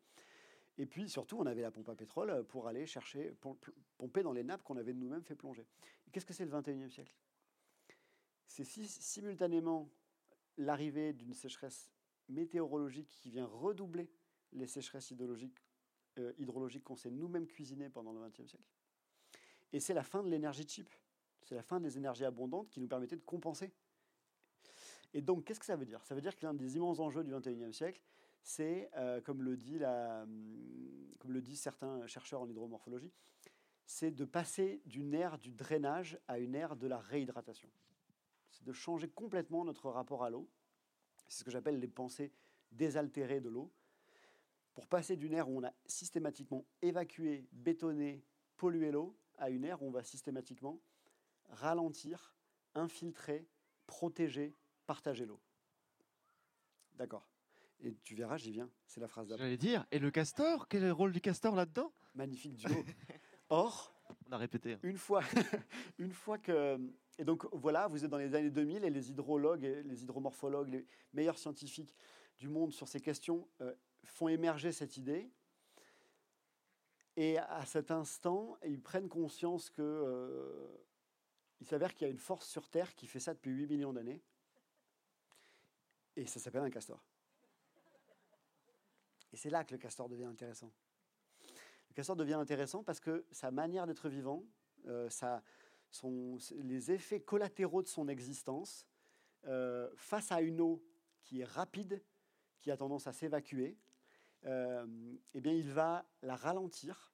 Et 0.77 0.85
puis 0.85 1.09
surtout, 1.09 1.37
on 1.39 1.45
avait 1.45 1.61
la 1.61 1.71
pompe 1.71 1.89
à 1.89 1.95
pétrole 1.95 2.43
pour 2.45 2.67
aller 2.67 2.85
chercher, 2.85 3.33
pomper 3.97 4.21
dans 4.21 4.33
les 4.33 4.43
nappes 4.43 4.63
qu'on 4.63 4.77
avait 4.77 4.93
nous-mêmes 4.93 5.23
fait 5.23 5.35
plonger. 5.35 5.65
Qu'est-ce 6.11 6.25
que 6.25 6.33
c'est 6.33 6.45
le 6.45 6.51
21e 6.51 6.89
siècle? 6.89 7.15
C'est 8.45 8.63
simultanément 8.63 9.89
l'arrivée 10.57 11.13
d'une 11.13 11.33
sécheresse 11.33 11.91
météorologique 12.29 13.07
qui 13.09 13.29
vient 13.29 13.45
redoubler 13.45 14.09
les 14.53 14.67
sécheresses 14.67 15.11
hydrologiques, 15.11 15.63
euh, 16.19 16.33
hydrologiques 16.37 16.83
qu'on 16.83 16.95
s'est 16.95 17.11
nous-mêmes 17.11 17.47
cuisinées 17.47 17.89
pendant 17.89 18.13
le 18.13 18.19
20e 18.19 18.47
siècle. 18.47 18.65
Et 19.73 19.79
c'est 19.79 19.93
la 19.93 20.03
fin 20.03 20.23
de 20.23 20.29
l'énergie 20.29 20.65
cheap. 20.67 20.89
C'est 21.43 21.55
la 21.55 21.63
fin 21.63 21.79
des 21.79 21.97
énergies 21.97 22.25
abondantes 22.25 22.69
qui 22.69 22.79
nous 22.79 22.87
permettait 22.87 23.15
de 23.15 23.21
compenser. 23.21 23.71
Et 25.13 25.21
donc, 25.21 25.45
qu'est-ce 25.45 25.59
que 25.59 25.65
ça 25.65 25.75
veut 25.75 25.85
dire? 25.85 26.03
Ça 26.03 26.15
veut 26.15 26.21
dire 26.21 26.35
que 26.35 26.45
l'un 26.45 26.53
des 26.53 26.75
immenses 26.75 26.99
enjeux 26.99 27.23
du 27.23 27.31
21e 27.31 27.71
siècle, 27.71 28.01
c'est, 28.41 28.89
euh, 28.95 29.21
comme, 29.21 29.41
le 29.41 29.57
dit 29.57 29.83
hum, 29.83 31.13
comme 31.19 31.33
le 31.33 31.41
disent 31.41 31.61
certains 31.61 32.05
chercheurs 32.07 32.41
en 32.41 32.49
hydromorphologie, 32.49 33.11
c'est 33.85 34.11
de 34.11 34.25
passer 34.25 34.81
d'une 34.85 35.13
ère 35.13 35.37
du 35.37 35.51
drainage 35.51 36.19
à 36.27 36.39
une 36.39 36.55
ère 36.55 36.75
de 36.75 36.87
la 36.87 36.99
réhydratation. 36.99 37.69
C'est 38.51 38.65
de 38.65 38.73
changer 38.73 39.07
complètement 39.07 39.63
notre 39.63 39.89
rapport 39.89 40.23
à 40.23 40.29
l'eau. 40.29 40.49
C'est 41.27 41.39
ce 41.39 41.43
que 41.43 41.51
j'appelle 41.51 41.79
les 41.79 41.87
pensées 41.87 42.31
désaltérées 42.71 43.39
de 43.39 43.49
l'eau. 43.49 43.71
Pour 44.77 44.85
passer 44.85 45.15
d'une 45.15 45.33
ère 45.33 45.49
où 45.49 45.57
on 45.57 45.63
a 45.63 45.73
systématiquement 45.87 46.63
évacué, 46.83 47.47
bétonné, 47.51 48.23
pollué 48.57 48.91
l'eau, 48.91 49.17
à 49.39 49.49
une 49.49 49.63
ère 49.63 49.81
où 49.81 49.87
on 49.87 49.89
va 49.89 50.03
systématiquement 50.03 50.79
ralentir, 51.49 52.35
infiltrer, 52.75 53.47
protéger, 53.87 54.53
partager 54.85 55.25
l'eau. 55.25 55.39
D'accord. 56.93 57.27
Et 57.79 57.95
tu 58.03 58.13
verras, 58.13 58.37
j'y 58.37 58.51
viens. 58.51 58.69
C'est 58.85 58.99
la 58.99 59.07
phrase 59.07 59.29
d'après. 59.29 59.45
J'allais 59.45 59.57
dire. 59.57 59.83
Et 59.89 59.97
le 59.97 60.11
castor 60.11 60.67
Quel 60.67 60.83
est 60.83 60.87
le 60.87 60.93
rôle 60.93 61.11
du 61.11 61.21
castor 61.21 61.55
là-dedans? 61.55 61.91
Magnifique 62.13 62.55
duo. 62.55 62.85
Or, 63.49 63.99
on 64.29 64.31
a 64.31 64.37
répété. 64.37 64.73
Hein. 64.73 64.79
Une 64.83 64.97
fois, 64.97 65.23
une 65.97 66.13
fois 66.13 66.37
que 66.37 66.79
et 67.17 67.25
donc 67.25 67.47
voilà, 67.51 67.87
vous 67.87 68.05
êtes 68.05 68.11
dans 68.11 68.19
les 68.19 68.35
années 68.35 68.51
2000 68.51 68.83
et 68.83 68.91
les 68.91 69.09
hydrologues, 69.09 69.81
les 69.85 70.03
hydromorphologues, 70.03 70.69
les 70.69 70.85
meilleurs 71.13 71.39
scientifiques 71.39 71.95
du 72.37 72.47
monde 72.47 72.71
sur 72.71 72.87
ces 72.87 72.99
questions 72.99 73.47
euh, 73.61 73.73
font 74.09 74.27
émerger 74.27 74.71
cette 74.71 74.97
idée. 74.97 75.29
Et 77.15 77.37
à 77.37 77.65
cet 77.65 77.91
instant, 77.91 78.57
ils 78.63 78.81
prennent 78.81 79.09
conscience 79.09 79.69
que 79.69 79.81
euh, 79.81 80.67
il 81.59 81.67
s'avère 81.67 81.93
qu'il 81.93 82.05
y 82.05 82.09
a 82.09 82.11
une 82.11 82.19
force 82.19 82.47
sur 82.47 82.69
Terre 82.69 82.93
qui 82.95 83.07
fait 83.07 83.19
ça 83.19 83.33
depuis 83.33 83.51
8 83.51 83.67
millions 83.67 83.93
d'années. 83.93 84.21
Et 86.15 86.25
ça 86.25 86.39
s'appelle 86.39 86.61
un 86.61 86.69
castor. 86.69 87.03
Et 89.33 89.37
c'est 89.37 89.49
là 89.49 89.63
que 89.63 89.73
le 89.73 89.79
castor 89.79 90.07
devient 90.09 90.25
intéressant. 90.25 90.71
Le 91.89 91.95
castor 91.95 92.15
devient 92.15 92.35
intéressant 92.35 92.83
parce 92.83 92.99
que 92.99 93.25
sa 93.31 93.51
manière 93.51 93.87
d'être 93.87 94.09
vivant, 94.09 94.43
euh, 94.85 95.09
les 96.63 96.91
effets 96.91 97.21
collatéraux 97.21 97.81
de 97.81 97.87
son 97.87 98.07
existence, 98.07 98.87
euh, 99.45 99.89
face 99.95 100.31
à 100.31 100.41
une 100.41 100.61
eau 100.61 100.83
qui 101.23 101.41
est 101.41 101.45
rapide, 101.45 102.01
qui 102.61 102.71
a 102.71 102.77
tendance 102.77 103.07
à 103.07 103.13
s'évacuer, 103.13 103.77
eh 104.43 105.41
bien, 105.41 105.53
il 105.53 105.71
va 105.71 106.05
la 106.21 106.35
ralentir, 106.35 107.13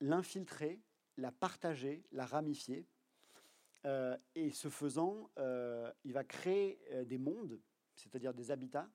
l'infiltrer, 0.00 0.80
la, 1.16 1.32
partager, 1.32 2.04
la 2.12 2.26
ramifier. 2.26 2.86
et 4.34 4.50
ce 4.50 4.68
faisant, 4.68 5.30
il 6.04 6.12
va 6.12 6.24
créer 6.24 6.78
des 7.06 7.18
mondes, 7.18 7.60
c'est-à-dire 7.94 8.34
des 8.34 8.50
habitats, 8.50 8.90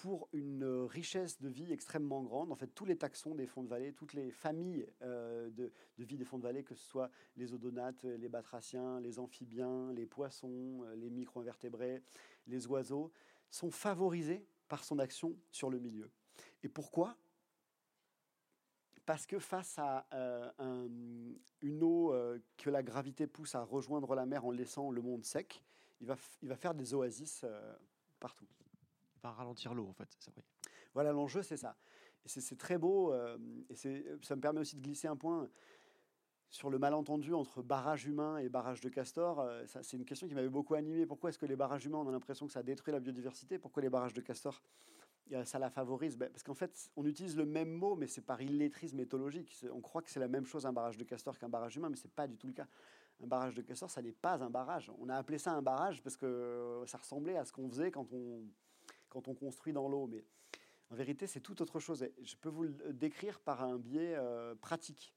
pour 0.00 0.30
une 0.32 0.64
richesse 0.64 1.38
de 1.42 1.48
vie 1.50 1.70
extrêmement 1.74 2.22
grande. 2.22 2.50
En 2.50 2.54
fait, 2.54 2.68
tous 2.68 2.86
les 2.86 2.96
taxons 2.96 3.34
des 3.34 3.46
fonds 3.46 3.62
de 3.62 3.68
vallée, 3.68 3.92
toutes 3.92 4.14
les 4.14 4.30
familles 4.30 4.86
euh, 5.02 5.50
de, 5.50 5.70
vie 5.98 6.16
des 6.16 6.24
fonds 6.24 6.38
de 6.38 6.42
vallée, 6.42 6.62
que 6.62 6.74
ce 6.74 6.82
soit 6.82 7.10
les 7.36 7.52
odonates, 7.52 8.02
les 8.04 8.30
batraciens, 8.30 8.98
les 9.00 9.18
amphibiens, 9.18 9.92
les 9.92 10.06
poissons, 10.06 10.84
euh, 10.84 10.94
les 10.96 11.10
micro-invertébrés, 11.10 12.02
les 12.46 12.66
oiseaux, 12.66 13.12
sont 13.50 13.70
favorisés 13.70 14.46
par 14.70 14.84
son 14.84 14.98
action 14.98 15.36
sur 15.50 15.68
le 15.68 15.78
milieu. 15.78 16.10
Et 16.62 16.70
pourquoi? 16.70 17.18
Parce 19.04 19.26
que 19.26 19.38
face 19.38 19.78
à 19.78 20.06
euh, 20.14 21.28
une 21.60 21.82
eau 21.82 22.14
que 22.56 22.70
la 22.70 22.82
gravité 22.82 23.26
pousse 23.26 23.54
à 23.54 23.62
rejoindre 23.62 24.14
la 24.14 24.24
mer 24.24 24.46
en 24.46 24.50
laissant 24.50 24.90
le 24.90 25.02
monde 25.02 25.24
sec, 25.24 25.62
il 26.00 26.06
va, 26.06 26.16
il 26.40 26.48
va 26.48 26.56
faire 26.56 26.74
des 26.74 26.94
oasis 26.94 27.44
partout 28.18 28.46
va 29.22 29.32
ralentir 29.32 29.74
l'eau, 29.74 29.88
en 29.88 29.92
fait. 29.92 30.08
Vrai. 30.32 30.44
Voilà, 30.94 31.12
l'enjeu, 31.12 31.42
c'est 31.42 31.56
ça. 31.56 31.76
C'est 32.26 32.58
très 32.58 32.76
beau, 32.76 33.12
euh, 33.12 33.38
et 33.70 33.74
ça 34.22 34.36
me 34.36 34.40
permet 34.40 34.60
aussi 34.60 34.76
de 34.76 34.82
glisser 34.82 35.08
un 35.08 35.16
point 35.16 35.48
sur 36.50 36.68
le 36.68 36.78
malentendu 36.78 37.32
entre 37.32 37.62
barrage 37.62 38.06
humain 38.06 38.38
et 38.38 38.48
barrage 38.48 38.80
de 38.80 38.88
castor. 38.88 39.40
Euh, 39.40 39.64
c'est 39.66 39.96
une 39.96 40.04
question 40.04 40.28
qui 40.28 40.34
m'avait 40.34 40.48
beaucoup 40.48 40.74
animé. 40.74 41.06
Pourquoi 41.06 41.30
est-ce 41.30 41.38
que 41.38 41.46
les 41.46 41.56
barrages 41.56 41.86
humains, 41.86 41.98
on 41.98 42.08
a 42.08 42.12
l'impression 42.12 42.46
que 42.46 42.52
ça 42.52 42.62
détruit 42.62 42.92
la 42.92 43.00
biodiversité? 43.00 43.58
Pourquoi 43.58 43.82
les 43.82 43.88
barrages 43.88 44.14
de 44.14 44.20
castor, 44.20 44.60
ça 45.44 45.58
la 45.58 45.70
favorise? 45.70 46.16
Ben, 46.16 46.28
Parce 46.28 46.42
qu'en 46.42 46.54
fait, 46.54 46.90
on 46.96 47.06
utilise 47.06 47.36
le 47.36 47.46
même 47.46 47.70
mot, 47.70 47.94
mais 47.94 48.08
c'est 48.08 48.20
par 48.20 48.42
illettrisme 48.42 48.96
méthodologique. 48.96 49.64
On 49.72 49.80
croit 49.80 50.02
que 50.02 50.10
c'est 50.10 50.20
la 50.20 50.28
même 50.28 50.44
chose 50.44 50.66
un 50.66 50.72
barrage 50.72 50.96
de 50.98 51.04
castor 51.04 51.38
qu'un 51.38 51.48
barrage 51.48 51.76
humain, 51.76 51.88
mais 51.88 51.96
c'est 51.96 52.10
pas 52.10 52.26
du 52.26 52.36
tout 52.36 52.48
le 52.48 52.52
cas. 52.52 52.66
Un 53.22 53.26
barrage 53.26 53.54
de 53.54 53.62
castor, 53.62 53.90
ça 53.90 54.02
n'est 54.02 54.12
pas 54.12 54.42
un 54.42 54.50
barrage. 54.50 54.90
On 54.98 55.08
a 55.08 55.16
appelé 55.16 55.38
ça 55.38 55.52
un 55.52 55.62
barrage 55.62 56.02
parce 56.02 56.16
que 56.16 56.82
ça 56.86 56.98
ressemblait 56.98 57.36
à 57.36 57.44
ce 57.44 57.52
qu'on 57.52 57.68
faisait 57.68 57.90
quand 57.90 58.12
on 58.12 58.42
quand 59.10 59.28
on 59.28 59.34
construit 59.34 59.74
dans 59.74 59.88
l'eau. 59.88 60.06
Mais 60.06 60.24
en 60.90 60.94
vérité, 60.94 61.26
c'est 61.26 61.40
tout 61.40 61.60
autre 61.60 61.78
chose. 61.78 62.06
je 62.22 62.36
peux 62.36 62.48
vous 62.48 62.62
le 62.62 62.92
décrire 62.92 63.40
par 63.40 63.62
un 63.62 63.76
biais 63.76 64.14
euh, 64.16 64.54
pratique. 64.54 65.14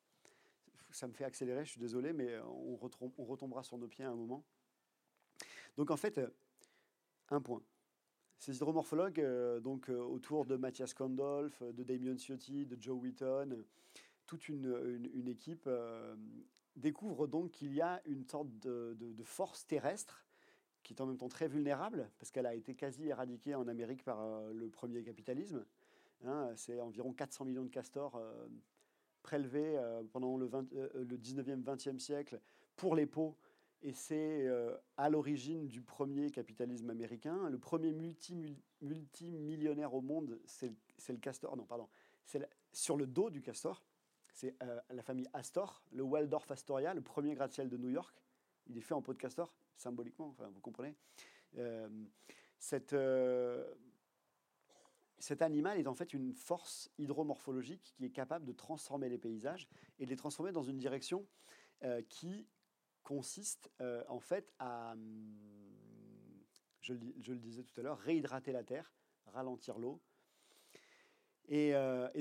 Ça 0.94 1.08
me 1.08 1.14
fait 1.14 1.26
accélérer, 1.26 1.66
je 1.66 1.72
suis 1.72 1.80
désolé, 1.80 2.14
mais 2.14 2.40
on, 2.40 2.80
on 3.18 3.26
retombera 3.26 3.64
sur 3.64 3.78
nos 3.78 3.88
pieds 3.88 4.06
à 4.06 4.10
un 4.10 4.16
moment. 4.16 4.46
Donc 5.76 5.92
en 5.92 5.98
fait, 5.98 6.22
un 7.30 7.42
point. 7.42 7.62
Ces 8.38 8.56
hydromorphologues, 8.56 9.20
euh, 9.20 9.60
donc 9.60 9.90
euh, 9.90 10.00
autour 10.00 10.46
de 10.46 10.56
Mathias 10.56 10.94
Kandolf, 10.94 11.62
de 11.64 11.84
Damien 11.84 12.18
Ciotti, 12.18 12.66
de 12.66 12.78
Joe 12.82 13.02
Wheaton, 13.02 13.64
toute 14.26 14.48
une, 14.48 15.28
équipe 15.28 15.68
découvre 16.76 17.28
donc 17.28 17.52
qu'il 17.52 17.74
y 17.74 17.82
a 17.82 18.02
une 18.06 18.24
sorte 18.26 18.50
de, 18.60 19.24
force 19.24 19.66
terrestre 19.66 20.26
qui 20.84 20.94
est 20.94 21.02
en 21.02 21.06
même 21.06 21.18
temps 21.18 21.30
très 21.30 21.48
vulnérable, 21.48 22.10
parce 22.20 22.30
qu'elle 22.30 22.46
a 22.46 22.56
été 22.56 22.76
quasi 22.76 23.08
éradiquée 23.08 23.56
en 23.56 23.68
Amérique 23.70 24.04
par 24.04 24.20
euh, 24.20 24.52
le 24.52 24.70
premier 24.70 25.02
capitalisme. 25.02 25.66
Hein, 26.26 26.52
c'est 26.58 26.80
environ 26.82 27.14
400 27.14 27.46
millions 27.46 27.64
de 27.64 27.70
castors 27.70 28.18
euh, 28.18 28.48
prélevés 29.24 29.78
euh, 29.78 30.04
pendant 30.12 30.38
le, 30.38 30.48
19e, 30.48 31.64
20e 31.64 32.00
siècle 32.00 32.40
pour 32.76 32.96
les 32.96 33.06
peaux, 33.06 33.36
et 33.82 33.92
c'est 33.92 34.48
à 34.96 35.10
l'origine 35.10 35.68
du 35.68 35.82
premier 35.82 36.32
capitalisme 36.32 36.90
américain. 36.90 37.50
Le 37.50 37.58
premier 37.58 37.92
multi, 37.92 38.56
multimillionnaire 38.82 39.94
au 39.94 40.00
monde, 40.00 40.40
c'est 40.46 40.72
le, 41.10 41.18
castor. 41.18 41.58
Non, 41.58 41.66
pardon. 41.66 41.90
C'est 42.26 42.48
sur 42.72 42.96
le 42.96 43.06
dos 43.06 43.30
du 43.30 43.42
castor. 43.42 43.84
C'est 44.32 44.56
la 44.90 45.04
famille 45.04 45.28
Astor, 45.34 45.84
le 45.92 46.02
Waldorf 46.02 46.50
Astoria, 46.50 46.94
le 46.94 47.02
premier 47.02 47.36
gratte-ciel 47.36 47.68
de 47.68 47.76
New 47.76 47.90
York. 47.90 48.24
Il 48.68 48.78
est 48.78 48.82
fait 48.82 48.94
en 48.94 49.02
peau 49.02 49.12
de 49.12 49.20
castor 49.20 49.54
symboliquement, 49.78 50.28
enfin, 50.28 50.50
vous 50.54 50.62
comprenez. 50.62 50.96
Euh, 51.58 51.88
cette, 52.60 52.94
euh, 52.94 53.74
cet 55.24 55.42
animal 55.42 55.80
est 55.80 55.88
en 55.88 55.96
fait 55.96 56.14
une 56.14 56.34
force 56.34 56.92
hydromorphologique 56.98 57.94
qui 57.96 58.04
est 58.04 58.10
capable 58.10 58.46
de 58.46 58.52
transformer 58.52 59.08
les 59.08 59.18
paysages 59.18 59.70
et 60.00 60.06
de 60.06 60.10
les 60.10 60.18
transformer 60.18 60.52
dans 60.52 60.64
une 60.64 60.78
direction 60.78 61.26
euh, 61.84 62.02
qui 62.10 62.48
consiste 63.04 63.70
en 64.08 64.22
fait 64.22 64.54
à, 64.60 64.96
je, 66.80 66.94
je, 67.20 67.34
le 67.34 67.40
disais 67.40 67.64
tout 67.64 67.78
à 67.78 67.84
l'heure, 67.84 68.00
réhydrater 68.00 68.54
la 68.54 68.64
terre, 68.64 68.94
ralentir 69.26 69.78
l'eau. 69.78 70.02
Et, 71.50 71.74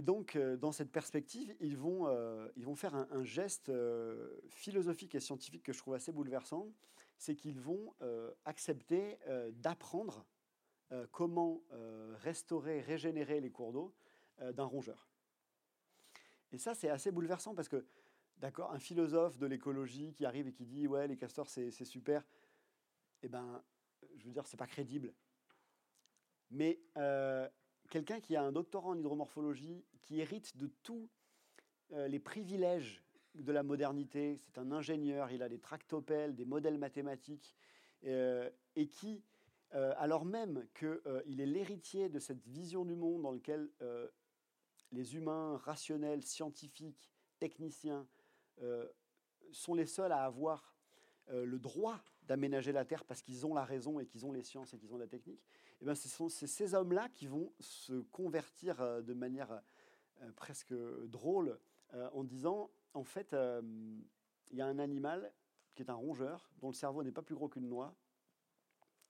donc, 0.02 0.36
dans 0.36 0.72
cette 0.72 0.90
perspective, 0.90 1.54
ils 1.60 1.76
vont, 1.76 2.08
ils 2.56 2.64
vont 2.64 2.74
faire 2.74 2.96
un, 2.96 3.22
geste 3.22 3.70
philosophique 4.48 5.14
et 5.14 5.20
scientifique 5.20 5.62
que 5.62 5.72
je 5.72 5.78
trouve 5.78 5.94
assez 5.94 6.10
bouleversant 6.10 6.72
c'est 7.22 7.36
qu'ils 7.36 7.60
vont 7.60 7.94
euh, 8.02 8.32
accepter 8.44 9.16
euh, 9.28 9.52
d'apprendre 9.54 10.26
euh, 10.92 11.06
comment 11.10 11.62
restaurer, 12.20 12.80
régénérer 12.80 13.40
les 13.40 13.50
cours 13.50 13.72
d'eau 13.72 13.94
d'un 14.40 14.64
rongeur. 14.64 15.08
Et 16.52 16.58
ça, 16.58 16.74
c'est 16.74 16.88
assez 16.88 17.10
bouleversant 17.10 17.54
parce 17.54 17.68
que, 17.68 17.86
d'accord, 18.38 18.72
un 18.72 18.78
philosophe 18.78 19.38
de 19.38 19.46
l'écologie 19.46 20.12
qui 20.12 20.24
arrive 20.24 20.48
et 20.48 20.52
qui 20.52 20.66
dit 20.66 20.86
ouais, 20.86 21.06
les 21.08 21.16
castors, 21.16 21.48
c'est 21.48 21.70
super, 21.84 22.24
eh 23.22 23.28
ben, 23.28 23.62
je 24.16 24.26
veux 24.26 24.32
dire, 24.32 24.46
c'est 24.46 24.56
pas 24.56 24.66
crédible. 24.66 25.14
Mais 26.52 26.80
euh, 26.98 27.48
quelqu'un 27.90 28.20
qui 28.20 28.36
a 28.36 28.42
un 28.42 28.52
doctorat 28.52 28.90
en 28.90 28.98
hydromorphologie, 28.98 29.84
qui 30.02 30.20
hérite 30.20 30.56
de 30.56 30.66
tous 30.82 31.08
euh, 31.92 32.08
les 32.08 32.18
privilèges 32.18 33.02
de 33.34 33.52
la 33.52 33.62
modernité, 33.62 34.36
c'est 34.36 34.58
un 34.58 34.70
ingénieur, 34.70 35.30
il 35.30 35.42
a 35.42 35.48
des 35.48 35.58
tractopelles, 35.58 36.34
des 36.34 36.44
modèles 36.44 36.76
mathématiques, 36.76 37.56
euh, 38.04 38.50
et 38.76 38.88
qui, 38.88 39.24
alors 39.72 40.24
même 40.24 40.66
qu'il 40.74 41.40
est 41.40 41.46
l'héritier 41.46 42.08
de 42.08 42.18
cette 42.18 42.46
vision 42.46 42.84
du 42.84 42.94
monde 42.94 43.22
dans 43.22 43.32
laquelle 43.32 43.70
les 44.90 45.16
humains 45.16 45.56
rationnels, 45.58 46.22
scientifiques, 46.22 47.10
techniciens 47.38 48.06
sont 49.50 49.74
les 49.74 49.86
seuls 49.86 50.12
à 50.12 50.24
avoir 50.24 50.76
le 51.28 51.58
droit 51.58 52.02
d'aménager 52.24 52.72
la 52.72 52.84
Terre 52.84 53.04
parce 53.04 53.22
qu'ils 53.22 53.46
ont 53.46 53.54
la 53.54 53.64
raison 53.64 53.98
et 54.00 54.06
qu'ils 54.06 54.26
ont 54.26 54.32
les 54.32 54.42
sciences 54.42 54.74
et 54.74 54.78
qu'ils 54.78 54.92
ont 54.92 54.98
la 54.98 55.06
technique, 55.06 55.42
et 55.82 55.84
eh 55.84 55.84
bien, 55.84 55.94
ces 55.96 56.74
hommes-là 56.74 57.08
qui 57.08 57.26
vont 57.26 57.52
se 57.58 58.02
convertir 58.02 58.80
euh, 58.80 59.02
de 59.02 59.14
manière 59.14 59.50
euh, 60.22 60.30
presque 60.36 60.72
drôle 61.08 61.58
euh, 61.94 62.08
en 62.12 62.22
disant, 62.22 62.70
en 62.94 63.02
fait, 63.02 63.34
il 63.34 64.56
y 64.56 64.60
a 64.60 64.66
un 64.66 64.78
animal 64.78 65.32
qui 65.74 65.82
est 65.82 65.90
un 65.90 65.94
rongeur, 65.94 66.52
dont 66.58 66.68
le 66.68 66.74
cerveau 66.74 67.02
n'est 67.02 67.10
pas 67.10 67.22
plus 67.22 67.34
gros 67.34 67.48
qu'une 67.48 67.68
noix, 67.68 67.96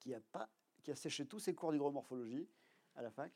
qui 0.03 0.15
a, 0.15 0.21
pas, 0.21 0.49
qui 0.83 0.91
a 0.91 0.97
séché 0.97 1.25
tous 1.27 1.39
ses 1.39 1.55
cours 1.55 1.71
d'hydromorphologie 1.71 2.49
à 2.97 3.03
la 3.03 3.11
fac. 3.11 3.33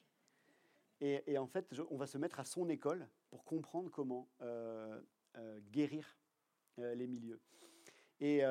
Et, 1.00 1.36
en 1.36 1.46
fait, 1.46 1.72
on 1.90 1.96
va 1.96 2.06
se 2.06 2.16
mettre 2.16 2.40
à 2.40 2.44
son 2.44 2.68
école 2.70 3.06
pour 3.28 3.44
comprendre 3.44 3.90
comment 3.90 4.28
guérir 5.70 6.16
les 6.78 7.06
milieux. 7.06 7.38
Et, 8.18 8.42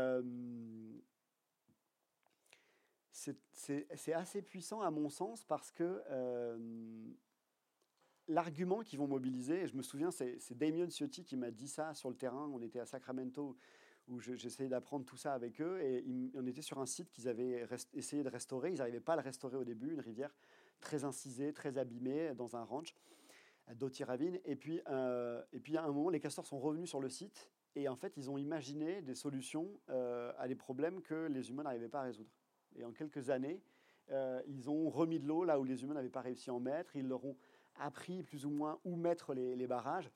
c'est 3.52 4.14
assez 4.14 4.42
puissant 4.42 4.82
à 4.82 4.92
mon 4.92 5.10
sens 5.10 5.44
parce 5.44 5.72
que 5.72 6.04
euh, 6.10 7.12
l'argument 8.28 8.82
qu'ils 8.82 9.00
vont 9.00 9.08
mobiliser, 9.08 9.64
et 9.64 9.68
je 9.68 9.76
me 9.76 9.82
souviens, 9.82 10.12
c'est 10.12 10.40
Damien 10.52 10.90
Ciotti 10.90 11.24
qui 11.24 11.36
m'a 11.36 11.52
dit 11.52 11.68
ça 11.68 11.94
sur 11.94 12.10
le 12.10 12.16
terrain, 12.16 12.48
on 12.54 12.62
était 12.62 12.80
à 12.80 12.86
Sacramento 12.86 13.58
où 14.08 14.20
j'essayais 14.20 14.70
d'apprendre 14.70 15.06
tout 15.06 15.18
ça 15.18 15.34
avec 15.34 15.62
eux, 15.62 15.82
et 15.82 16.06
on 16.36 16.46
était 16.46 16.62
sur 16.62 16.80
un 16.80 16.86
site 16.86 17.10
qu'ils 17.10 17.28
avaient 17.28 17.68
essayé 17.94 18.24
de 18.24 18.30
restaurer, 18.30 18.72
ils 18.72 18.78
n'arrivaient 18.78 19.00
pas 19.00 19.14
à 19.14 19.16
le 19.16 19.22
restaurer 19.22 19.58
au 19.58 19.64
début, 19.64 19.94
une 19.94 20.00
rivière 20.00 20.34
très 20.80 21.04
incisée, 21.04 21.54
très 21.54 21.78
abîmée, 21.78 22.34
dans 22.36 22.56
un 22.56 22.64
ranch, 22.64 22.96
à 23.68 23.74
Dottie 23.74 24.04
Ravine, 24.04 24.40
et 24.46 24.56
puis, 24.56 24.82
euh, 24.90 25.44
et 25.52 25.60
puis 25.60 25.78
à 25.78 25.84
un 25.84 25.92
moment, 25.92 26.10
les 26.10 26.20
castors 26.20 26.46
sont 26.46 26.60
revenus 26.60 26.90
sur 26.90 27.00
le 27.00 27.10
site, 27.10 27.50
et 27.76 27.90
en 27.90 27.96
fait, 27.96 28.16
ils 28.16 28.30
ont 28.30 28.38
imaginé 28.38 29.02
des 29.02 29.16
solutions 29.16 29.68
euh, 29.90 30.32
à 30.38 30.48
des 30.48 30.56
problèmes 30.56 31.02
que 31.02 31.28
les 31.28 31.50
humains 31.50 31.64
n'arrivaient 31.64 31.90
pas 31.90 32.02
à 32.02 32.04
résoudre. 32.04 32.30
Et 32.76 32.86
en 32.86 32.92
quelques 32.92 33.30
années, 33.30 33.62
euh, 34.12 34.42
ils 34.48 34.70
ont 34.70 34.90
remis 34.90 35.20
de 35.20 35.28
l'eau 35.28 35.44
là 35.44 35.60
où 35.60 35.64
les 35.64 35.84
humains 35.84 35.96
n'avaient 35.96 36.10
pas 36.10 36.22
réussi 36.22 36.50
à 36.50 36.54
en 36.54 36.60
mettre. 36.60 36.96
Ils 36.96 37.08
leur 37.08 37.26
ont 37.26 37.36
appris 37.76 38.24
plus 38.24 38.46
ou 38.46 38.50
moins 38.50 38.80
où 38.86 38.96
mettre 38.96 39.34
les, 39.34 39.68
barrages. 39.68 40.10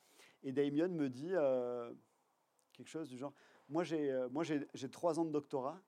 Et 0.44 0.54
Damien 0.54 0.88
me 0.88 1.10
dit 1.10 1.34
quelque 2.72 2.88
chose 2.88 3.10
du 3.10 3.18
genre 3.18 3.34
Moi, 3.70 3.84
j'ai 3.84 4.12
euh, 4.12 4.28
j'ai 4.74 4.90
trois 4.90 5.20
ans 5.20 5.26
de 5.26 5.32
doctorat, 5.32 5.80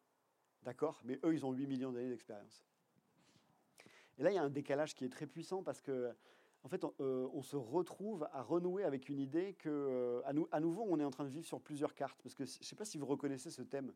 d'accord, 0.63 1.01
mais 1.03 1.19
eux, 1.23 1.33
ils 1.33 1.45
ont 1.45 1.51
8 1.51 1.67
millions 1.67 1.91
d'années 1.91 2.09
d'expérience. 2.09 2.63
Et 4.17 4.23
là, 4.23 4.31
il 4.31 4.35
y 4.35 4.37
a 4.37 4.43
un 4.43 4.49
décalage 4.49 4.93
qui 4.95 5.03
est 5.03 5.09
très 5.09 5.25
puissant 5.25 5.63
parce 5.63 5.81
que, 5.81 6.13
en 6.63 6.69
fait, 6.69 6.85
on, 6.99 7.41
se 7.41 7.55
retrouve 7.55 8.27
à 8.31 8.43
renouer 8.43 8.83
avec 8.83 9.09
une 9.09 9.19
idée 9.19 9.55
que, 9.55 10.21
à, 10.25 10.33
nous, 10.33 10.47
à 10.51 10.59
nouveau, 10.59 10.85
on 10.87 10.99
est 10.99 11.03
en 11.03 11.09
train 11.09 11.23
de 11.23 11.29
vivre 11.29 11.45
sur 11.45 11.59
plusieurs 11.59 11.95
cartes. 11.95 12.21
Parce 12.21 12.35
que 12.35 12.45
je 12.45 12.59
ne 12.59 12.63
sais 12.63 12.75
pas 12.75 12.85
si 12.85 12.99
vous 12.99 13.07
reconnaissez 13.07 13.49
ce 13.49 13.63
thème. 13.63 13.91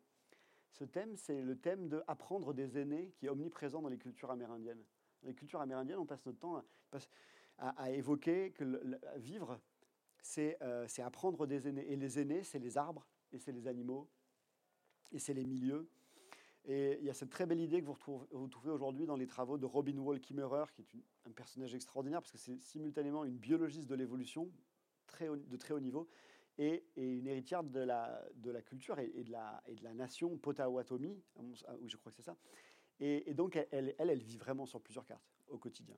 Ce 0.71 0.83
thème, 0.83 1.15
c'est 1.15 1.41
le 1.41 1.55
thème 1.55 1.87
de 1.87 2.03
apprendre 2.07 2.53
des 2.53 2.79
aînés 2.79 3.13
qui 3.17 3.27
est 3.27 3.29
omniprésent 3.29 3.83
dans 3.83 3.87
les 3.87 3.99
cultures 3.99 4.31
amérindiennes. 4.31 4.83
Dans 5.21 5.27
les 5.27 5.35
cultures 5.35 5.61
amérindiennes, 5.61 5.99
on 5.99 6.05
passe 6.07 6.25
notre 6.25 6.39
temps 6.39 6.63
à, 7.59 7.91
évoquer 7.91 8.51
que 8.51 8.99
vivre, 9.17 9.59
euh, 10.37 10.85
c'est 10.87 11.01
apprendre 11.01 11.45
des 11.45 11.67
aînés. 11.67 11.91
Et 11.91 11.95
les 11.95 12.19
aînés, 12.19 12.43
c'est 12.43 12.59
les 12.59 12.77
arbres, 12.77 13.05
et 13.31 13.39
c'est 13.39 13.51
les 13.51 13.67
animaux, 13.67 14.09
et 15.11 15.19
c'est 15.19 15.33
les 15.33 15.45
milieux. 15.45 15.89
Et 16.67 16.97
il 16.99 17.05
y 17.05 17.09
a 17.09 17.13
cette 17.13 17.29
très 17.29 17.45
belle 17.45 17.59
idée 17.59 17.79
que 17.79 17.85
vous 17.85 17.93
retrouvez, 17.93 18.71
aujourd'hui 18.71 19.05
dans 19.05 19.15
les 19.15 19.27
travaux 19.27 19.57
de 19.57 19.65
Robin 19.65 19.97
Wall 19.97 20.19
Kimmerer, 20.19 20.65
qui 20.73 20.81
est 20.81 21.29
un 21.29 21.31
personnage 21.31 21.75
extraordinaire, 21.75 22.21
parce 22.21 22.31
que 22.31 22.37
c'est 22.37 22.59
simultanément 22.59 23.23
une 23.23 23.37
biologiste 23.37 23.87
de 23.87 23.95
l'évolution 23.95 24.45
de 25.19 25.57
très 25.57 25.73
haut 25.73 25.79
niveau, 25.79 26.07
et, 26.57 26.85
une 26.95 27.27
héritière 27.27 27.63
de 27.63 27.79
la, 27.79 28.21
culture 28.65 28.97
et, 28.99 29.23
de 29.23 29.31
la, 29.31 29.93
nation 29.93 30.37
Potawatomi, 30.37 31.21
oui, 31.35 31.55
je 31.87 31.97
crois 31.97 32.11
que 32.11 32.15
c'est 32.15 32.23
ça. 32.23 32.35
Et, 32.99 33.33
donc, 33.33 33.57
elle, 33.71 33.93
elle, 33.99 34.09
elle, 34.09 34.23
vit 34.23 34.37
vraiment 34.37 34.65
sur 34.65 34.81
plusieurs 34.81 35.05
cartes 35.05 35.35
au 35.47 35.57
quotidien. 35.57 35.97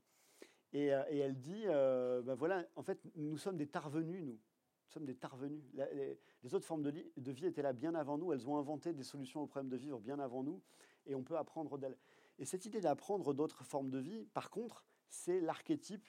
Et, 0.73 0.93
euh, 0.93 1.03
elle 1.09 1.37
dit, 1.37 1.63
euh, 1.65 2.21
ben 2.21 2.35
voilà, 2.35 2.65
en 2.75 2.83
fait, 2.83 2.99
nous 3.15 3.37
sommes 3.37 3.57
des 3.57 3.67
tarvenus, 3.67 4.23
nous. 4.23 4.39
Nous 4.87 4.93
sommes 4.93 5.05
des 5.05 5.15
tarvenus. 5.15 5.63
Les, 5.73 6.17
les 6.43 6.55
autres 6.55 6.65
formes 6.65 6.83
de, 6.83 7.31
vie 7.31 7.45
étaient 7.45 7.61
là 7.61 7.73
bien 7.73 7.93
avant 7.95 8.17
nous. 8.17 8.33
Elles 8.33 8.47
ont 8.47 8.57
inventé 8.57 8.93
des 8.93 9.03
solutions 9.03 9.41
aux 9.41 9.47
problèmes 9.47 9.69
de 9.69 9.77
vivre 9.77 9.99
bien 9.99 10.19
avant 10.19 10.43
nous. 10.43 10.61
Et 11.05 11.15
on 11.15 11.23
peut 11.23 11.37
apprendre 11.37 11.77
d'elles. 11.77 11.97
Et 12.39 12.45
cette 12.45 12.65
idée 12.65 12.81
d'apprendre 12.81 13.33
d'autres 13.33 13.63
formes 13.63 13.89
de 13.89 13.99
vie, 13.99 14.25
par 14.33 14.49
contre, 14.49 14.85
c'est 15.09 15.39
l'archétype 15.39 16.07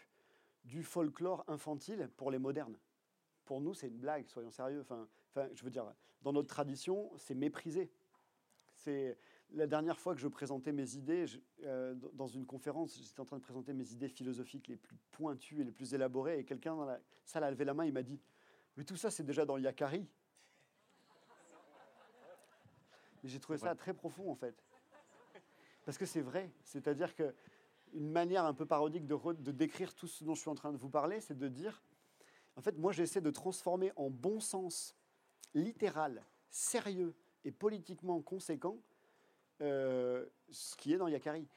du 0.65 0.83
folklore 0.83 1.45
infantile 1.49 2.11
pour 2.17 2.31
les 2.31 2.39
modernes 2.39 2.79
pour 3.49 3.63
nous, 3.63 3.73
c'est 3.73 3.89
une 3.89 3.97
blague, 3.97 4.29
soyons 4.29 4.51
sérieux. 4.51 4.83
Enfin, 4.83 5.09
je 5.55 5.65
veux 5.65 5.71
dire, 5.71 5.91
dans 6.21 6.35
notre 6.35 6.49
tradition, 6.49 7.11
c'est 7.17 7.35
méprisé. 7.35 7.91
C'est 8.75 9.17
la 9.55 9.67
dernière 9.67 9.99
fois 9.99 10.15
que 10.15 10.21
je 10.21 10.29
présentais 10.29 10.71
mes 10.71 10.97
idées 10.97 11.25
euh, 11.65 11.95
dans 12.13 12.27
une 12.27 12.45
conférence, 12.45 13.01
j'étais 13.03 13.21
en 13.21 13.25
train 13.25 13.39
de 13.39 13.43
présenter 13.43 13.73
mes 13.73 13.91
idées 13.91 14.11
philosophiques 14.11 14.69
les 14.69 14.77
plus 14.77 14.97
pointues 15.11 15.63
et 15.63 15.65
les 15.65 15.73
plus 15.73 15.95
élaborées, 15.95 16.39
et 16.39 16.45
quelqu'un 16.45 16.77
dans 16.77 16.85
la 16.85 17.01
salle 17.25 17.43
a 17.43 17.51
levé 17.51 17.65
la 17.65 17.73
main, 17.73 17.87
il 17.87 17.95
m'a 17.95 18.03
dit 18.03 18.21
Mais 18.79 18.85
tout 18.85 18.97
ça, 18.97 19.11
c'est 19.11 19.25
déjà 19.25 19.45
dans 19.45 19.59
Yakari. 19.59 20.07
Mais 23.25 23.29
j'ai 23.29 23.41
trouvé 23.41 23.59
ça 23.59 23.75
très 23.75 23.93
profond, 23.93 24.31
en 24.31 24.37
fait. 24.37 24.55
Parce 25.85 25.99
que 25.99 26.07
c'est 26.07 26.21
vrai. 26.21 26.53
C'est-à-dire 26.63 27.17
que 27.17 27.35
une 27.93 28.09
manière 28.09 28.45
un 28.45 28.55
peu 28.55 28.67
parodique 28.67 29.05
de, 29.05 29.33
de 29.33 29.51
décrire 29.51 29.97
tout 29.97 30.07
ce 30.07 30.23
dont 30.23 30.37
je 30.37 30.43
suis 30.43 30.49
en 30.49 30.55
train 30.55 30.71
de 30.71 30.77
vous 30.77 30.91
parler, 30.91 31.21
c'est 31.21 31.37
de 31.37 31.49
dire 31.49 31.83
en 32.55 32.61
fait, 32.61 32.79
moi, 32.79 32.93
j'essaie 32.93 33.21
de 33.21 33.31
transformer 33.31 33.91
en 33.97 34.11
bon 34.11 34.39
sens, 34.39 34.95
littéral, 35.55 36.25
sérieux 36.49 37.17
et 37.45 37.51
politiquement 37.51 38.21
conséquent 38.21 38.79
euh, 39.61 40.25
ce 40.51 40.77
qui 40.77 40.93
est 40.93 40.99
dans 40.99 41.09
Yakari. 41.09 41.49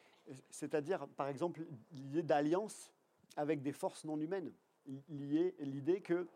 C'est-à-dire, 0.49 1.07
par 1.09 1.27
exemple, 1.27 1.67
l'idée 1.91 2.23
d'alliance 2.23 2.91
avec 3.35 3.61
des 3.61 3.73
forces 3.73 4.05
non 4.05 4.19
humaines, 4.19 4.51
l'idée 5.07 6.01
que 6.01 6.27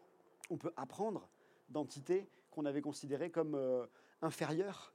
on 0.50 0.58
peut 0.58 0.74
apprendre 0.76 1.30
d'entités 1.70 2.30
qu'on 2.52 2.66
avait 2.66 2.82
considérées 2.82 3.32
comme 3.32 3.56
euh, 3.56 3.86
inférieures 4.22 4.94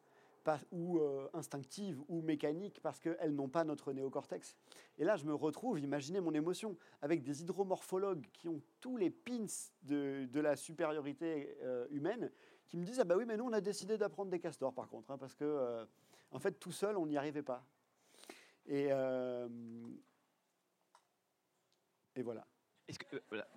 ou 0.73 0.99
euh, 0.99 1.29
instinctives 1.33 2.01
ou 2.09 2.23
mécaniques 2.23 2.81
parce 2.83 2.99
qu'elles 2.99 3.35
n'ont 3.35 3.49
pas 3.49 3.63
notre 3.63 3.93
néocortex. 3.93 4.57
Et 4.99 5.05
là, 5.05 5.17
je 5.17 5.25
me 5.25 5.35
retrouve, 5.35 5.79
imaginez 5.79 6.21
mon 6.21 6.33
émotion, 6.33 6.77
avec 7.03 7.23
des 7.23 7.43
hydromorphologues 7.43 8.27
qui 8.33 8.49
ont 8.49 8.61
tous 8.81 8.97
les 8.97 9.11
pins 9.11 9.47
de, 9.83 10.41
la 10.41 10.57
supériorité 10.57 11.57
euh, 11.63 11.87
humaine, 11.91 12.33
qui 12.69 12.79
me 12.79 12.85
disent, 12.85 13.01
ah 13.01 13.05
bah 13.05 13.17
oui, 13.17 13.25
mais 13.27 13.37
nous, 13.37 13.45
on 13.45 13.53
a 13.53 13.61
décidé 13.61 13.99
d'apprendre 13.99 14.31
des 14.31 14.41
castors, 14.41 14.73
par 14.73 14.89
contre, 14.89 15.11
hein, 15.11 15.19
parce 15.19 15.35
que, 15.35 15.87
en 16.31 16.39
fait, 16.39 16.53
tout 16.53 16.73
seul, 16.73 16.97
on 16.97 17.07
n'y 17.07 17.17
arrivait 17.17 17.43
pas. 17.43 17.65
Et, 18.67 18.89
voilà, 22.23 22.47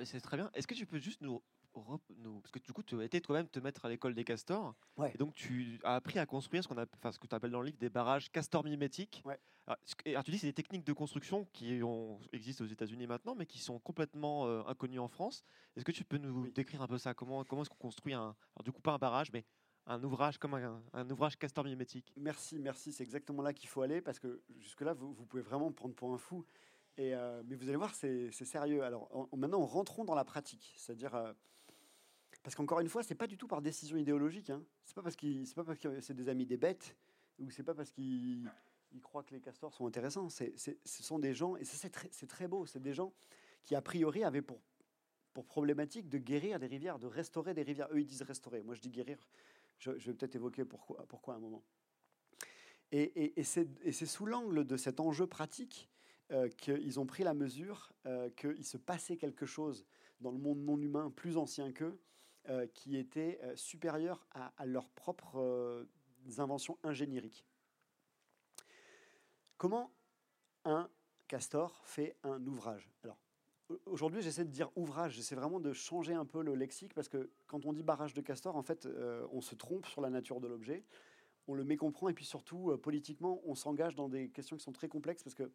c'est 0.04 0.22
très 0.22 0.38
bien. 0.38 0.50
Est-ce 0.54 0.68
que 0.68 0.74
tu 0.74 0.86
peux 0.86 0.98
juste 0.98 1.22
nous 1.22 1.42
parce 1.74 2.52
que 2.52 2.60
du 2.60 2.74
coup, 2.74 2.84
tu 2.84 3.00
as 3.00 3.04
été 3.04 3.22
toi-même 3.22 3.48
te 3.48 3.60
mettre 3.60 3.86
à 3.86 3.90
l'école 3.90 4.14
des 4.14 4.24
castors. 4.24 4.76
Et 5.14 5.18
donc, 5.18 5.34
tu 5.34 5.80
as 5.84 5.96
appris 5.96 6.20
à 6.20 6.26
construire 6.26 6.64
ce, 6.64 6.68
qu'on 6.68 6.78
a, 6.78 6.86
enfin, 6.96 7.12
ce 7.12 7.20
que 7.20 7.28
tu 7.28 7.36
appelles 7.36 7.52
dans 7.52 7.62
le 7.62 7.68
livre 7.68 7.78
des 7.80 7.90
barrages 7.90 8.32
castor 8.32 8.64
mimétiques. 8.64 9.24
Alors, 9.66 10.24
tu 10.24 10.32
dis 10.32 10.38
que 10.38 10.42
c'est 10.42 10.48
des 10.48 10.54
techniques 10.54 10.84
de 10.84 10.94
construction 10.94 11.48
qui 11.54 11.82
ont, 11.84 12.20
existent 12.34 12.66
aux 12.66 12.68
États-Unis 12.68 13.08
maintenant, 13.08 13.36
mais 13.36 13.46
qui 13.46 13.60
sont 13.60 13.80
complètement 13.80 14.46
euh, 14.46 14.62
inconnues 14.68 15.00
en 15.00 15.08
France. 15.08 15.44
Est-ce 15.76 15.86
que 15.86 15.92
tu 15.92 16.04
peux 16.04 16.18
nous 16.18 16.52
décrire 16.52 16.82
un 16.82 16.88
peu 16.88 16.98
ça? 16.98 17.14
Comment, 17.14 17.44
comment 17.44 17.62
est-ce 17.62 17.70
qu'on 17.70 17.78
construit 17.78 18.14
un. 18.14 18.36
Alors, 18.56 18.64
du 18.64 18.72
coup, 18.72 18.82
pas 18.82 18.94
un 18.94 18.98
barrage, 18.98 19.32
mais 19.32 19.46
un 19.88 20.04
ouvrage 20.04 20.38
comme 20.38 20.54
un, 20.54 21.10
ouvrage 21.10 21.38
castor 21.38 21.64
mimétique? 21.64 22.14
Merci, 22.18 22.60
merci. 22.60 22.92
C'est 22.92 23.04
exactement 23.04 23.42
là 23.42 23.54
qu'il 23.54 23.70
faut 23.70 23.82
aller 23.82 24.02
parce 24.02 24.20
que 24.20 24.42
jusque-là, 24.58 24.94
vous, 24.94 25.14
vous, 25.14 25.26
pouvez 25.26 25.44
vraiment 25.44 25.72
prendre 25.72 25.96
pour 25.96 26.14
un 26.14 26.18
fou. 26.18 26.46
Et, 26.98 27.16
euh, 27.16 27.42
mais 27.46 27.56
vous 27.56 27.68
allez 27.68 27.78
voir, 27.78 27.96
c'est 27.96 28.32
sérieux. 28.32 28.84
Alors 28.84 29.10
maintenant, 29.36 29.66
rentrons 29.66 30.04
dans 30.04 30.16
la 30.16 30.24
pratique. 30.24 30.74
C'est-à-dire, 30.78 31.16
euh, 31.16 31.34
parce 32.44 32.56
qu'encore 32.56 32.82
une 32.82 32.90
fois, 32.90 33.04
c'est 33.04 33.16
pas 33.16 33.28
du 33.28 33.38
tout 33.38 33.48
par 33.48 33.62
décision 33.62 33.98
idéologique. 33.98 34.50
Hein. 34.50 34.64
C'est 34.84 34.96
pas 34.96 35.02
parce 35.02 35.16
qu'ils, 35.16 35.48
c'est 35.48 35.56
pas 35.56 35.64
parce 35.64 35.80
que 35.80 36.00
c'est 36.02 36.14
des 36.14 36.30
amis 36.30 36.46
des 36.46 36.58
bêtes, 36.58 36.96
ou 37.40 37.50
c'est 37.50 37.64
pas 37.64 37.74
parce 37.74 37.90
qu'ils 37.90 38.50
croient 39.02 39.24
que 39.24 39.34
les 39.34 39.42
castors 39.42 39.74
sont 39.74 39.88
intéressants. 39.88 40.30
C'est, 40.30 40.54
ce 40.58 41.04
sont 41.04 41.20
des 41.20 41.34
gens, 41.34 41.56
et 41.56 41.64
c'est 41.64 41.90
très, 41.90 42.10
très 42.10 42.48
beau, 42.48 42.66
c'est 42.66 42.82
des 42.82 42.94
gens 42.94 43.14
qui 43.64 43.76
a 43.76 43.82
priori 43.82 44.24
avaient 44.24 44.42
pour 44.42 44.60
problématique 45.42 46.10
de 46.10 46.20
guérir 46.20 46.60
des 46.60 46.68
rivières, 46.68 47.00
de 47.00 47.08
restaurer 47.08 47.56
des 47.56 47.64
rivières. 47.64 47.88
Eux, 47.92 48.02
ils 48.02 48.06
disent 48.06 48.22
restaurer. 48.22 48.62
Moi, 48.62 48.76
je 48.76 48.82
dis 48.82 48.92
guérir. 48.92 49.18
Je, 49.80 49.92
vais 49.92 50.14
peut-être 50.14 50.36
évoquer 50.36 50.64
pourquoi, 50.66 51.34
à 51.34 51.38
un 51.38 51.40
moment. 51.40 51.64
Et, 52.92 53.40
et, 53.40 53.44
c'est 53.44 54.06
sous 54.06 54.28
l'angle 54.28 54.66
de 54.66 54.78
cet 54.78 55.00
enjeu 55.00 55.26
pratique 55.26 55.90
euh, 56.32 56.48
qu'ils 56.50 57.00
ont 57.00 57.08
pris 57.08 57.24
la 57.24 57.34
mesure 57.34 57.92
euh, 58.06 58.30
qu'il 58.30 58.64
se 58.64 58.78
passait 58.78 59.18
quelque 59.18 59.48
chose 59.48 59.86
dans 60.22 60.32
le 60.32 60.38
monde 60.38 60.60
non 60.60 60.80
humain 60.80 61.10
plus 61.10 61.38
ancien 61.38 61.72
qu'eux, 61.72 62.00
euh, 62.50 62.68
qui 62.68 62.98
était 62.98 63.40
supérieur 63.56 64.26
à, 64.32 64.54
à 64.58 64.66
leurs 64.66 64.90
propres 64.90 65.86
inventions 66.38 66.78
ingénieriques. 66.84 67.46
Comment 69.58 69.92
un 70.66 70.90
castor 71.28 71.82
fait 71.86 72.16
un 72.24 72.46
ouvrage? 72.46 72.90
Alors, 73.04 73.18
aujourd'hui, 73.86 74.22
j'essaie 74.22 74.46
de 74.46 74.50
dire 74.52 74.70
ouvrage, 74.76 75.14
j'essaie 75.14 75.36
vraiment 75.36 75.60
de 75.60 75.74
changer 75.74 76.14
un 76.14 76.26
peu 76.26 76.42
le 76.44 76.56
lexique 76.56 76.94
parce 76.94 77.10
que 77.10 77.30
quand 77.48 77.66
on 77.66 77.74
dit 77.74 77.84
barrage 77.84 78.14
de 78.14 78.22
castor, 78.22 78.56
en 78.56 78.62
fait, 78.62 78.86
euh, 78.86 79.26
on 79.32 79.42
se 79.42 79.56
trompe 79.56 79.86
sur 79.86 80.02
la 80.02 80.10
nature 80.10 80.40
de 80.40 80.48
l'objet, 80.48 80.84
on 81.48 81.54
le 81.56 81.64
mécomprend 81.64 82.10
et 82.10 82.14
puis 82.14 82.26
surtout, 82.26 82.72
euh, 82.72 82.78
politiquement, 82.78 83.42
on 83.46 83.56
s'engage 83.56 83.96
dans 83.96 84.10
des 84.10 84.30
questions 84.30 84.58
qui 84.58 84.64
sont 84.64 84.72
très 84.72 84.88
complexes 84.88 85.24
parce 85.24 85.36
que, 85.36 85.52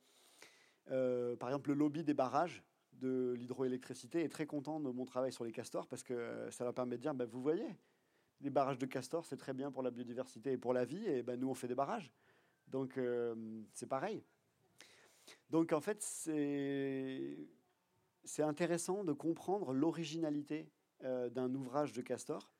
euh, 0.90 1.36
par 1.36 1.48
exemple, 1.50 1.70
le 1.70 1.76
lobby 1.76 2.04
des 2.04 2.14
barrages 2.14 2.62
de 3.00 3.34
l'hydroélectricité 3.36 4.22
est 4.22 4.28
très 4.28 4.46
content 4.46 4.80
de 4.80 4.90
mon 4.90 5.04
travail 5.04 5.32
sur 5.32 5.44
les 5.44 5.52
castors 5.52 5.86
parce 5.86 6.02
que 6.02 6.48
ça 6.50 6.64
va 6.64 6.72
permettre 6.72 6.98
de 6.98 7.02
dire, 7.02 7.14
ben, 7.14 7.26
vous 7.26 7.42
voyez, 7.42 7.76
les 8.40 8.50
barrages 8.50 8.78
de 8.78 8.86
castors, 8.86 9.24
c'est 9.24 9.36
très 9.36 9.54
bien 9.54 9.70
pour 9.70 9.82
la 9.82 9.90
biodiversité 9.90 10.52
et 10.52 10.58
pour 10.58 10.72
la 10.72 10.84
vie, 10.84 11.04
et 11.06 11.22
ben, 11.22 11.38
nous, 11.38 11.48
on 11.48 11.54
fait 11.54 11.68
des 11.68 11.74
barrages. 11.74 12.12
Donc, 12.68 13.00
c'est 13.72 13.86
pareil. 13.86 14.22
Donc, 15.50 15.72
en 15.72 15.80
fait, 15.80 16.02
c'est 16.02 17.48
intéressant 18.42 19.04
de 19.04 19.12
comprendre 19.12 19.72
l'originalité 19.72 20.68
euh, 21.04 21.28
d'un 21.30 21.54
ouvrage 21.54 21.92
de 21.92 22.02
Castor. 22.02 22.50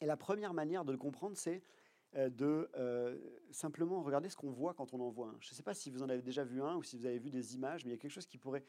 Et 0.00 0.06
la 0.06 0.16
première 0.16 0.54
manière 0.54 0.84
de 0.84 0.92
le 0.92 0.98
comprendre, 0.98 1.36
c'est 1.36 1.62
euh, 2.16 2.28
de 2.28 2.68
euh, 2.76 3.16
simplement 3.50 4.02
regarder 4.02 4.28
ce 4.28 4.36
qu'on 4.36 4.50
voit 4.50 4.74
quand 4.74 4.92
on 4.92 5.00
en 5.00 5.08
voit 5.08 5.28
un. 5.28 5.36
Je 5.40 5.50
ne 5.50 5.54
sais 5.54 5.62
pas 5.62 5.74
si 5.74 5.90
vous 5.90 6.02
en 6.02 6.08
avez 6.08 6.22
déjà 6.22 6.44
vu 6.44 6.60
un 6.60 6.76
ou 6.76 6.82
si 6.82 6.96
vous 6.96 7.06
avez 7.06 7.18
vu 7.18 7.30
des 7.30 7.54
images, 7.54 7.84
mais 7.84 7.92
il 7.92 7.94
y 7.94 7.96
a 7.96 7.98
quelque 7.98 8.10
chose 8.10 8.26
qui 8.26 8.38
pourrait 8.38 8.64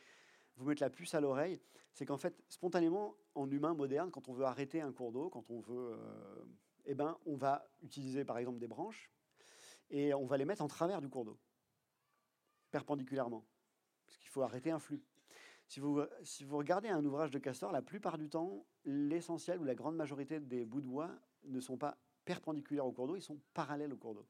vous 0.58 0.66
mettre 0.66 0.82
la 0.82 0.89
puce 0.89 1.14
à 1.14 1.22
l'oreille. 1.22 1.60
C'est 1.93 2.06
qu'en 2.06 2.18
fait, 2.18 2.41
spontanément, 2.49 3.16
en 3.36 3.49
humain 3.49 3.74
moderne, 3.74 4.12
quand 4.12 4.28
on 4.30 4.34
veut 4.34 4.45
arrêter 4.45 4.82
un 4.82 4.91
cours 4.91 5.12
d'eau, 5.12 5.30
quand 5.30 5.49
on 5.49 5.60
veut, 5.60 5.97
eh 6.86 6.93
ben, 6.93 7.18
on 7.26 7.36
va 7.36 7.68
utiliser 7.82 8.26
par 8.26 8.38
exemple 8.38 8.60
des 8.60 8.68
branches 8.68 9.12
et 9.89 10.14
on 10.14 10.26
va 10.26 10.38
les 10.38 10.45
mettre 10.45 10.62
en 10.62 10.68
travers 10.68 11.01
du 11.01 11.10
cours 11.10 11.26
d'eau, 11.26 11.38
perpendiculairement, 12.72 13.45
parce 14.06 14.18
qu'il 14.18 14.30
faut 14.30 14.41
arrêter 14.41 14.72
un 14.72 14.80
flux. 14.80 15.03
Si 15.68 15.80
vous, 15.80 16.01
si 16.24 16.43
vous 16.43 16.58
regardez 16.58 16.89
un 16.89 17.03
ouvrage 17.03 17.32
de 17.32 17.39
Castor, 17.39 17.72
la 17.72 17.82
plupart 17.82 18.18
du 18.18 18.30
temps, 18.30 18.66
l'essentiel 18.84 19.60
ou 19.60 19.64
la 19.64 19.74
grande 19.74 19.95
majorité 19.95 20.39
des 20.39 20.66
bouts 20.66 20.82
de 20.82 20.88
bois 20.88 21.10
ne 21.43 21.60
sont 21.60 21.78
pas 21.78 21.97
perpendiculaires 22.24 22.86
au 22.86 22.91
cours 22.91 23.08
d'eau, 23.08 23.16
ils 23.16 23.22
sont 23.22 23.39
parallèles 23.53 23.93
au 23.93 23.97
cours 23.97 24.14
d'eau. 24.14 24.28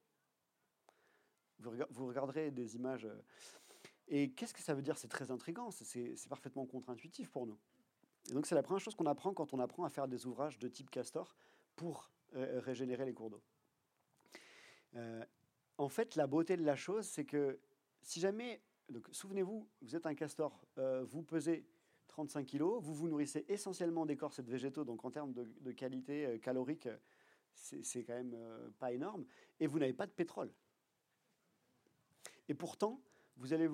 Vous, 1.60 2.08
regarderez 2.08 2.52
des 2.52 2.76
images. 2.76 3.06
Euh, 3.06 3.22
et 4.08 4.32
qu'est-ce 4.32 4.54
que 4.54 4.62
ça 4.62 4.74
veut 4.74 4.82
dire? 4.82 4.98
C'est 4.98 5.08
très 5.08 5.32
intriguant, 5.32 5.72
c'est 5.72 6.30
parfaitement 6.30 6.66
contre-intuitif 6.66 7.30
pour 7.30 7.48
nous. 7.48 7.58
Et 8.30 8.34
donc 8.34 8.46
c'est 8.46 8.56
la 8.56 8.64
première 8.64 8.80
chose 8.80 8.96
qu'on 8.96 9.06
apprend 9.06 9.34
quand 9.34 9.54
on 9.54 9.60
apprend 9.60 9.84
à 9.84 9.90
faire 9.90 10.08
des 10.08 10.26
ouvrages 10.26 10.60
de 10.60 10.68
type 10.68 10.90
Castor 10.90 11.36
pour 11.76 12.10
euh, 12.36 12.60
régénérer 12.60 13.06
les 13.06 13.14
cours 13.14 13.30
d'eau. 13.30 13.42
Euh, 14.96 15.24
en 15.78 15.90
fait, 15.90 16.16
la 16.16 16.28
beauté 16.28 16.58
de 16.58 16.64
la 16.64 16.76
chose, 16.76 17.06
c'est 17.06 17.26
que 17.26 17.60
si 18.02 18.20
jamais 18.20 18.62
souvenez-vous, 19.12 19.68
vous 19.82 19.96
êtes 19.96 20.06
un 20.06 20.14
castor, 20.14 20.64
euh, 20.78 21.04
vous 21.06 21.24
pesez 21.24 21.66
35 22.08 22.46
kg, 22.46 22.62
vous 22.62 22.94
vous 22.94 23.08
nourrissez 23.08 23.46
essentiellement 23.48 24.06
d'écorces 24.06 24.40
et 24.40 24.44
de 24.44 24.50
végétaux, 24.50 24.84
donc 24.86 25.04
en 25.06 25.12
termes 25.12 25.34
de, 25.34 25.72
qualité 25.72 26.40
calorique, 26.42 26.88
c'est 27.54 28.04
quand 28.04 28.14
même 28.14 28.38
pas 28.80 28.92
énorme, 28.94 29.26
et 29.60 29.68
vous 29.68 29.80
n'avez 29.80 29.94
pas 29.94 30.06
de 30.06 30.12
pétrole. 30.12 30.52
Et 32.48 32.54
pourtant, 32.54 33.02
vous 33.38 33.54
allez, 33.54 33.70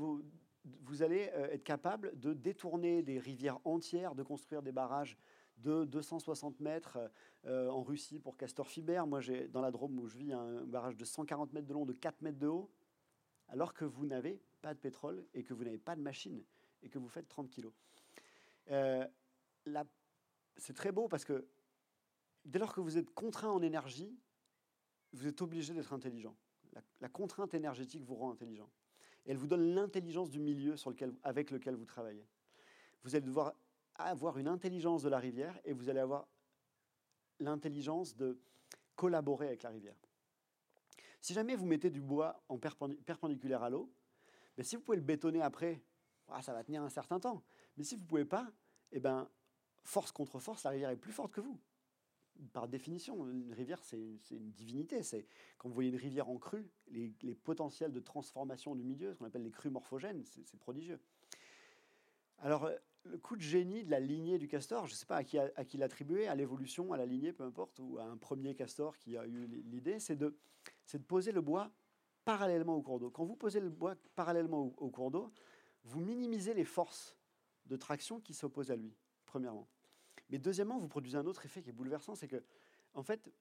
allez 1.01 1.31
être 1.51 1.63
capable 1.63 2.17
de 2.19 2.33
détourner 2.33 3.03
des 3.03 3.19
rivières 3.19 3.59
entières, 3.65 4.15
de 4.15 4.23
construire 4.23 4.61
des 4.61 4.71
barrages 4.71 5.17
de 5.57 5.85
260 5.85 6.59
mètres 6.59 6.97
en 7.45 7.83
Russie 7.83 8.19
pour 8.19 8.37
Castor 8.37 8.67
Fiber. 8.67 9.05
Moi, 9.05 9.19
j'ai 9.19 9.47
dans 9.47 9.61
la 9.61 9.71
Drôme 9.71 9.99
où 9.99 10.07
je 10.07 10.17
vis 10.17 10.33
un 10.33 10.63
barrage 10.65 10.97
de 10.97 11.05
140 11.05 11.53
mètres 11.53 11.67
de 11.67 11.73
long, 11.73 11.85
de 11.85 11.93
4 11.93 12.21
mètres 12.21 12.39
de 12.39 12.47
haut, 12.47 12.71
alors 13.47 13.73
que 13.73 13.85
vous 13.85 14.05
n'avez 14.05 14.41
pas 14.61 14.73
de 14.73 14.79
pétrole 14.79 15.25
et 15.33 15.43
que 15.43 15.53
vous 15.53 15.63
n'avez 15.63 15.77
pas 15.77 15.95
de 15.95 16.01
machine 16.01 16.43
et 16.81 16.89
que 16.89 16.99
vous 16.99 17.09
faites 17.09 17.27
30 17.27 17.49
kilos. 17.49 17.73
Euh, 18.69 19.05
c'est 20.57 20.73
très 20.73 20.91
beau 20.91 21.07
parce 21.07 21.25
que 21.25 21.47
dès 22.45 22.59
lors 22.59 22.73
que 22.73 22.81
vous 22.81 22.97
êtes 22.97 23.09
contraint 23.11 23.49
en 23.49 23.61
énergie, 23.61 24.17
vous 25.13 25.27
êtes 25.27 25.41
obligé 25.41 25.73
d'être 25.73 25.93
intelligent. 25.93 26.35
La, 27.01 27.09
contrainte 27.09 27.53
énergétique 27.53 28.03
vous 28.03 28.15
rend 28.15 28.31
intelligent. 28.31 28.69
Et 29.25 29.31
elle 29.31 29.37
vous 29.37 29.47
donne 29.47 29.73
l'intelligence 29.73 30.29
du 30.29 30.39
milieu 30.39 30.75
avec 31.23 31.51
lequel 31.51 31.75
vous 31.75 31.85
travaillez. 31.85 32.25
Vous 33.03 33.15
allez 33.15 33.25
devoir 33.25 33.53
avoir 33.95 34.37
une 34.37 34.47
intelligence 34.47 35.03
de 35.03 35.09
la 35.09 35.19
rivière 35.19 35.59
et 35.63 35.73
vous 35.73 35.89
allez 35.89 35.99
avoir 35.99 36.27
l'intelligence 37.39 38.15
de 38.15 38.39
collaborer 38.95 39.47
avec 39.47 39.63
la 39.63 39.69
rivière. 39.69 39.95
Si 41.19 41.33
jamais 41.33 41.55
vous 41.55 41.65
mettez 41.65 41.89
du 41.89 42.01
bois 42.01 42.43
en 42.49 42.57
perpendiculaire 42.57 43.63
à 43.63 43.69
l'eau, 43.69 43.91
mais 44.57 44.63
si 44.63 44.75
vous 44.75 44.81
pouvez 44.81 44.97
le 44.97 45.03
bétonner 45.03 45.41
après, 45.41 45.81
ah, 46.27 46.41
ça 46.41 46.53
va 46.53 46.63
tenir 46.63 46.81
un 46.81 46.89
certain 46.89 47.19
temps. 47.19 47.43
Mais 47.77 47.83
si 47.83 47.95
vous 47.95 48.01
ne 48.01 48.07
pouvez 48.07 48.25
pas, 48.25 48.51
eh 48.91 48.99
ben, 48.99 49.29
force 49.83 50.11
contre 50.11 50.39
force, 50.39 50.63
la 50.63 50.71
rivière 50.71 50.89
est 50.89 50.97
plus 50.97 51.11
forte 51.11 51.31
que 51.31 51.41
vous. 51.41 51.59
Par 52.53 52.67
définition, 52.67 53.29
une 53.29 53.53
rivière, 53.53 53.83
c'est 53.83 53.97
une 54.31 54.51
divinité. 54.51 55.03
C'est 55.03 55.25
Quand 55.57 55.69
vous 55.69 55.75
voyez 55.75 55.89
une 55.89 55.97
rivière 55.97 56.29
en 56.29 56.37
crue, 56.37 56.67
les, 56.89 57.35
potentiels 57.35 57.91
de 57.91 57.99
transformation 57.99 58.75
du 58.75 58.83
milieu, 58.83 59.13
ce 59.13 59.19
qu'on 59.19 59.25
appelle 59.25 59.43
les 59.43 59.51
crues 59.51 59.69
morphogènes, 59.69 60.23
c'est 60.25 60.59
prodigieux. 60.59 60.99
Alors, 62.39 62.69
le 63.03 63.17
coup 63.17 63.35
de 63.35 63.41
génie 63.41 63.83
de 63.83 63.91
la 63.91 63.99
lignée 63.99 64.37
du 64.37 64.47
castor, 64.47 64.87
je 64.87 64.93
ne 64.93 64.95
sais 64.95 65.05
pas 65.05 65.17
à 65.17 65.23
qui, 65.23 65.77
l'attribuer, 65.77 66.27
à 66.27 66.35
l'évolution, 66.35 66.93
à 66.93 66.97
la 66.97 67.05
lignée, 67.05 67.33
peu 67.33 67.43
importe, 67.43 67.79
ou 67.79 67.97
à 67.97 68.03
un 68.03 68.17
premier 68.17 68.55
castor 68.55 68.97
qui 68.97 69.17
a 69.17 69.25
eu 69.25 69.47
l'idée, 69.65 69.99
c'est 69.99 70.15
de 70.15 70.33
poser 71.07 71.31
le 71.31 71.41
bois 71.41 71.71
parallèlement 72.25 72.75
au 72.75 72.81
cours 72.81 72.99
d'eau. 72.99 73.09
Quand 73.09 73.25
vous 73.25 73.35
posez 73.35 73.59
le 73.59 73.69
bois 73.69 73.95
parallèlement 74.15 74.73
au, 74.77 74.89
cours 74.89 75.11
d'eau, 75.11 75.31
vous 75.83 75.99
minimisez 75.99 76.53
les 76.53 76.65
forces 76.65 77.17
de 77.65 77.75
traction 77.75 78.19
qui 78.19 78.33
s'opposent 78.33 78.71
à 78.71 78.75
lui, 78.75 78.93
premièrement. 79.25 79.67
Mais 80.31 80.39
deuxièmement, 80.39 80.79
vous 80.79 80.87
produisez 80.87 81.17
un 81.17 81.25
autre 81.25 81.45
effet 81.45 81.61
qui 81.61 81.69
est 81.69 81.73
bouleversant, 81.73 82.15
c'est 82.15 82.27
que, 82.27 82.43
en 82.93 83.03
fait, 83.03 83.31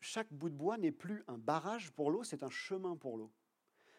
chaque 0.00 0.32
bout 0.32 0.50
de 0.50 0.54
bois 0.54 0.78
n'est 0.78 0.92
plus 0.92 1.22
un 1.28 1.38
barrage 1.38 1.92
pour 1.92 2.10
l'eau, 2.10 2.24
c'est 2.24 2.42
un 2.42 2.50
chemin 2.50 2.96
pour 2.96 3.16
l'eau. 3.16 3.30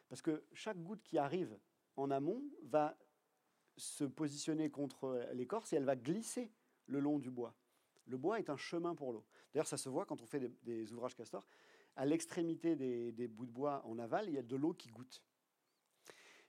Parce 0.10 0.22
que 0.22 0.44
chaque 0.54 0.82
goutte 0.82 1.02
qui 1.04 1.18
arrive 1.18 1.58
en 1.96 2.12
amont 2.12 2.44
va 2.64 2.98
se 3.78 4.04
positionner 4.04 4.70
contre 4.70 5.28
l'écorce 5.34 5.74
et 5.74 5.78
elle 5.78 5.86
va 5.86 5.96
glisser 5.96 6.52
le 6.88 7.00
long 7.00 7.20
du 7.20 7.32
bois. 7.32 7.56
Le 8.06 8.18
bois 8.18 8.40
est 8.40 8.50
un 8.50 8.58
chemin 8.58 8.96
pour 8.96 9.14
l'eau. 9.14 9.24
D'ailleurs, 9.54 9.68
ça 9.68 9.78
se 9.78 9.88
voit 9.88 10.06
quand 10.06 10.22
on 10.22 10.26
fait 10.26 10.40
des, 10.40 10.50
des 10.64 10.92
ouvrages 10.92 11.16
castors 11.16 11.48
à 11.96 12.06
l'extrémité 12.06 12.76
des, 12.76 13.28
bouts 13.28 13.46
de 13.46 13.52
bois 13.52 13.82
en 13.86 14.00
aval, 14.00 14.28
il 14.28 14.34
y 14.34 14.38
a 14.38 14.44
de 14.44 14.56
l'eau 14.56 14.74
qui 14.74 14.90
goûte. 14.90 15.24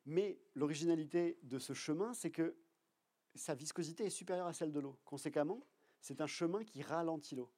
Mais 0.06 0.38
l'originalité 0.54 1.38
de 1.42 1.58
ce 1.58 1.72
chemin, 1.72 2.14
c'est 2.14 2.30
que 2.30 2.56
sa 3.34 3.54
viscosité 3.54 4.04
est 4.04 4.10
supérieure 4.10 4.46
à 4.46 4.52
celle 4.52 4.72
de 4.72 4.80
l'eau. 4.80 4.98
Conséquemment, 5.04 5.66
c'est 6.00 6.20
un 6.20 6.26
chemin 6.26 6.64
qui 6.64 6.82
ralentit 6.82 7.36
l'eau. 7.36 7.50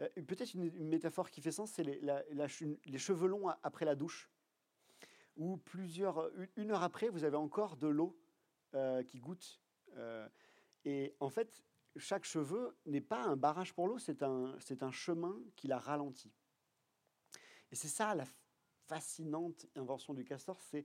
Euh, 0.00 0.08
peut-être 0.26 0.54
une, 0.54 0.70
métaphore 0.88 1.30
qui 1.30 1.40
fait 1.40 1.52
sens, 1.52 1.70
c'est 1.72 1.84
les, 1.84 2.98
cheveux 2.98 3.28
longs 3.28 3.48
après 3.62 3.84
la 3.84 3.94
douche, 3.94 4.30
où 5.36 5.56
plusieurs, 5.58 6.30
une 6.56 6.70
heure 6.70 6.82
après, 6.82 7.08
vous 7.08 7.24
avez 7.24 7.36
encore 7.36 7.76
de 7.76 7.88
l'eau 7.88 8.18
euh, 8.74 9.02
qui 9.02 9.18
goûte. 9.18 9.60
Euh, 9.96 10.28
et 10.84 11.14
en 11.20 11.28
fait, 11.28 11.62
chaque 11.96 12.24
cheveu 12.24 12.76
n'est 12.86 13.00
pas 13.00 13.22
un 13.22 13.36
barrage 13.36 13.74
pour 13.74 13.88
l'eau, 13.88 13.98
c'est 13.98 14.22
un, 14.22 14.56
un 14.80 14.90
chemin 14.90 15.38
qui 15.56 15.68
la 15.68 15.78
ralentit. 15.78 16.32
Et 17.70 17.76
c'est 17.76 17.88
ça 17.88 18.14
la 18.14 18.24
fascinante 18.86 19.66
invention 19.76 20.14
du 20.14 20.24
castor, 20.24 20.60
c'est 20.60 20.84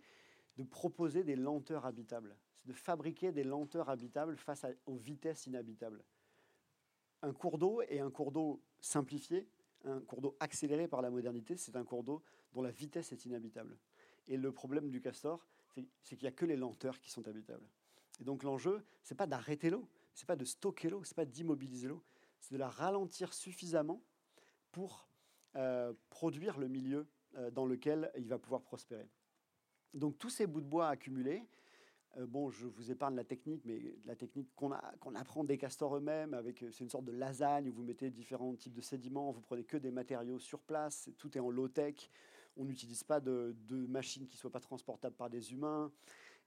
de 0.58 0.64
proposer 0.64 1.24
des 1.24 1.36
lenteurs 1.36 1.86
habitables, 1.86 2.38
de 2.66 2.74
fabriquer 2.74 3.32
des 3.32 3.44
lenteurs 3.44 3.90
habitables 3.90 4.38
face 4.38 4.66
aux 4.86 4.96
vitesses 4.96 5.48
inhabitables. 5.48 6.04
Un 7.22 7.34
cours 7.34 7.58
d'eau 7.58 7.82
et 7.90 8.00
un 8.00 8.12
cours 8.12 8.32
d'eau 8.32 8.62
simplifié, 8.80 9.48
un 9.84 10.02
cours 10.02 10.22
d'eau 10.22 10.36
accéléré 10.40 10.88
par 10.88 11.02
la 11.02 11.10
modernité, 11.10 11.58
c'est 11.58 11.76
un 11.76 11.84
cours 11.84 12.04
d'eau 12.04 12.24
dont 12.54 12.62
la 12.62 12.72
vitesse 12.72 13.12
est 13.12 13.26
inhabitable. 13.26 13.78
Et 14.28 14.38
le 14.38 14.52
problème 14.52 14.90
du 14.90 15.02
castor, 15.02 15.48
c'est 16.02 16.16
qu'il 16.16 16.24
n'y 16.24 16.28
a 16.28 16.32
que 16.32 16.46
les 16.46 16.56
lenteurs 16.56 17.00
qui 17.00 17.12
sont 17.12 17.28
habitables. 17.28 17.68
Et 18.20 18.24
donc 18.24 18.44
l'enjeu, 18.44 18.84
c'est 19.04 19.16
pas 19.16 19.28
d'arrêter 19.28 19.70
l'eau, 19.70 19.88
c'est 20.14 20.26
pas 20.26 20.36
de 20.36 20.46
stocker 20.46 20.90
l'eau, 20.90 21.04
c'est 21.04 21.16
pas 21.16 21.26
d'immobiliser 21.26 21.88
l'eau, 21.88 22.04
c'est 22.40 22.54
de 22.54 22.60
la 22.60 22.70
ralentir 22.70 23.34
suffisamment 23.34 24.02
pour 24.72 25.08
euh, 25.56 25.94
produire 26.10 26.58
le 26.58 26.68
milieu 26.68 27.08
euh, 27.36 27.52
dans 27.52 27.66
lequel 27.66 28.12
il 28.18 28.28
va 28.28 28.40
pouvoir 28.40 28.62
prospérer. 28.62 29.10
Donc 29.94 30.18
tous 30.18 30.30
ces 30.30 30.48
bouts 30.48 30.62
de 30.62 30.68
bois 30.68 30.90
accumulés 30.90 31.44
bon, 32.18 32.50
je 32.50 32.68
vous 32.68 32.92
épargne 32.92 33.16
la 33.16 33.24
technique, 33.24 33.64
mais 33.66 33.82
la 34.06 34.16
technique 34.16 34.50
qu'on 34.56 34.72
apprend 34.72 35.44
des 35.44 35.58
castors 35.58 35.98
eux-mêmes, 35.98 36.34
avec 36.34 36.64
c'est 36.72 36.84
une 36.84 36.90
sorte 36.90 37.06
de 37.06 37.12
lasagne 37.12 37.70
où 37.70 37.74
vous 37.74 37.84
mettez 37.84 38.10
différents 38.10 38.56
types 38.56 38.74
de 38.74 38.82
sédiments, 38.82 39.32
vous 39.32 39.42
prenez 39.42 39.64
que 39.64 39.78
des 39.78 39.92
matériaux 39.92 40.40
sur 40.40 40.60
place, 40.62 41.10
tout 41.18 41.38
est 41.38 41.42
en 41.42 41.50
low-tech, 41.50 42.10
on 42.58 42.64
n'utilise 42.64 43.04
pas 43.04 43.20
de, 43.20 43.56
machines 43.70 44.28
qui 44.28 44.38
ne 44.38 44.40
soient 44.40 44.52
pas 44.52 44.60
transportables 44.60 45.16
par 45.16 45.30
des 45.30 45.52
humains. 45.52 45.92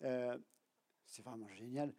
c'est 0.00 1.22
vraiment 1.22 1.48
génial. 1.48 1.92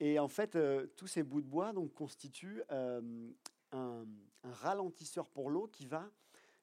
Et 0.00 0.18
en 0.18 0.28
fait, 0.28 0.58
tous 0.96 1.06
ces 1.06 1.22
bouts 1.22 1.40
de 1.40 1.46
bois 1.46 1.72
donc, 1.72 1.92
constituent 1.94 2.62
un, 2.70 4.06
ralentisseur 4.42 5.28
pour 5.30 5.50
l'eau 5.50 5.66
qui 5.66 5.86
va 5.86 6.10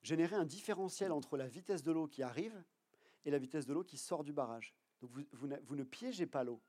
générer 0.03 0.35
un 0.35 0.45
différentiel 0.45 1.11
entre 1.11 1.37
la 1.37 1.47
vitesse 1.47 1.83
de 1.83 1.91
l'eau 1.91 2.07
qui 2.07 2.23
arrive 2.23 2.63
et 3.25 3.31
la 3.31 3.37
vitesse 3.37 3.65
de 3.65 3.73
l'eau 3.73 3.83
qui 3.83 3.97
sort 3.97 4.23
du 4.23 4.33
barrage. 4.33 4.73
Donc 5.01 5.11
vous, 5.11 5.23
vous, 5.33 5.75
ne 5.75 5.83
piégez 5.83 6.27
pas 6.27 6.43
l'eau. 6.43 6.61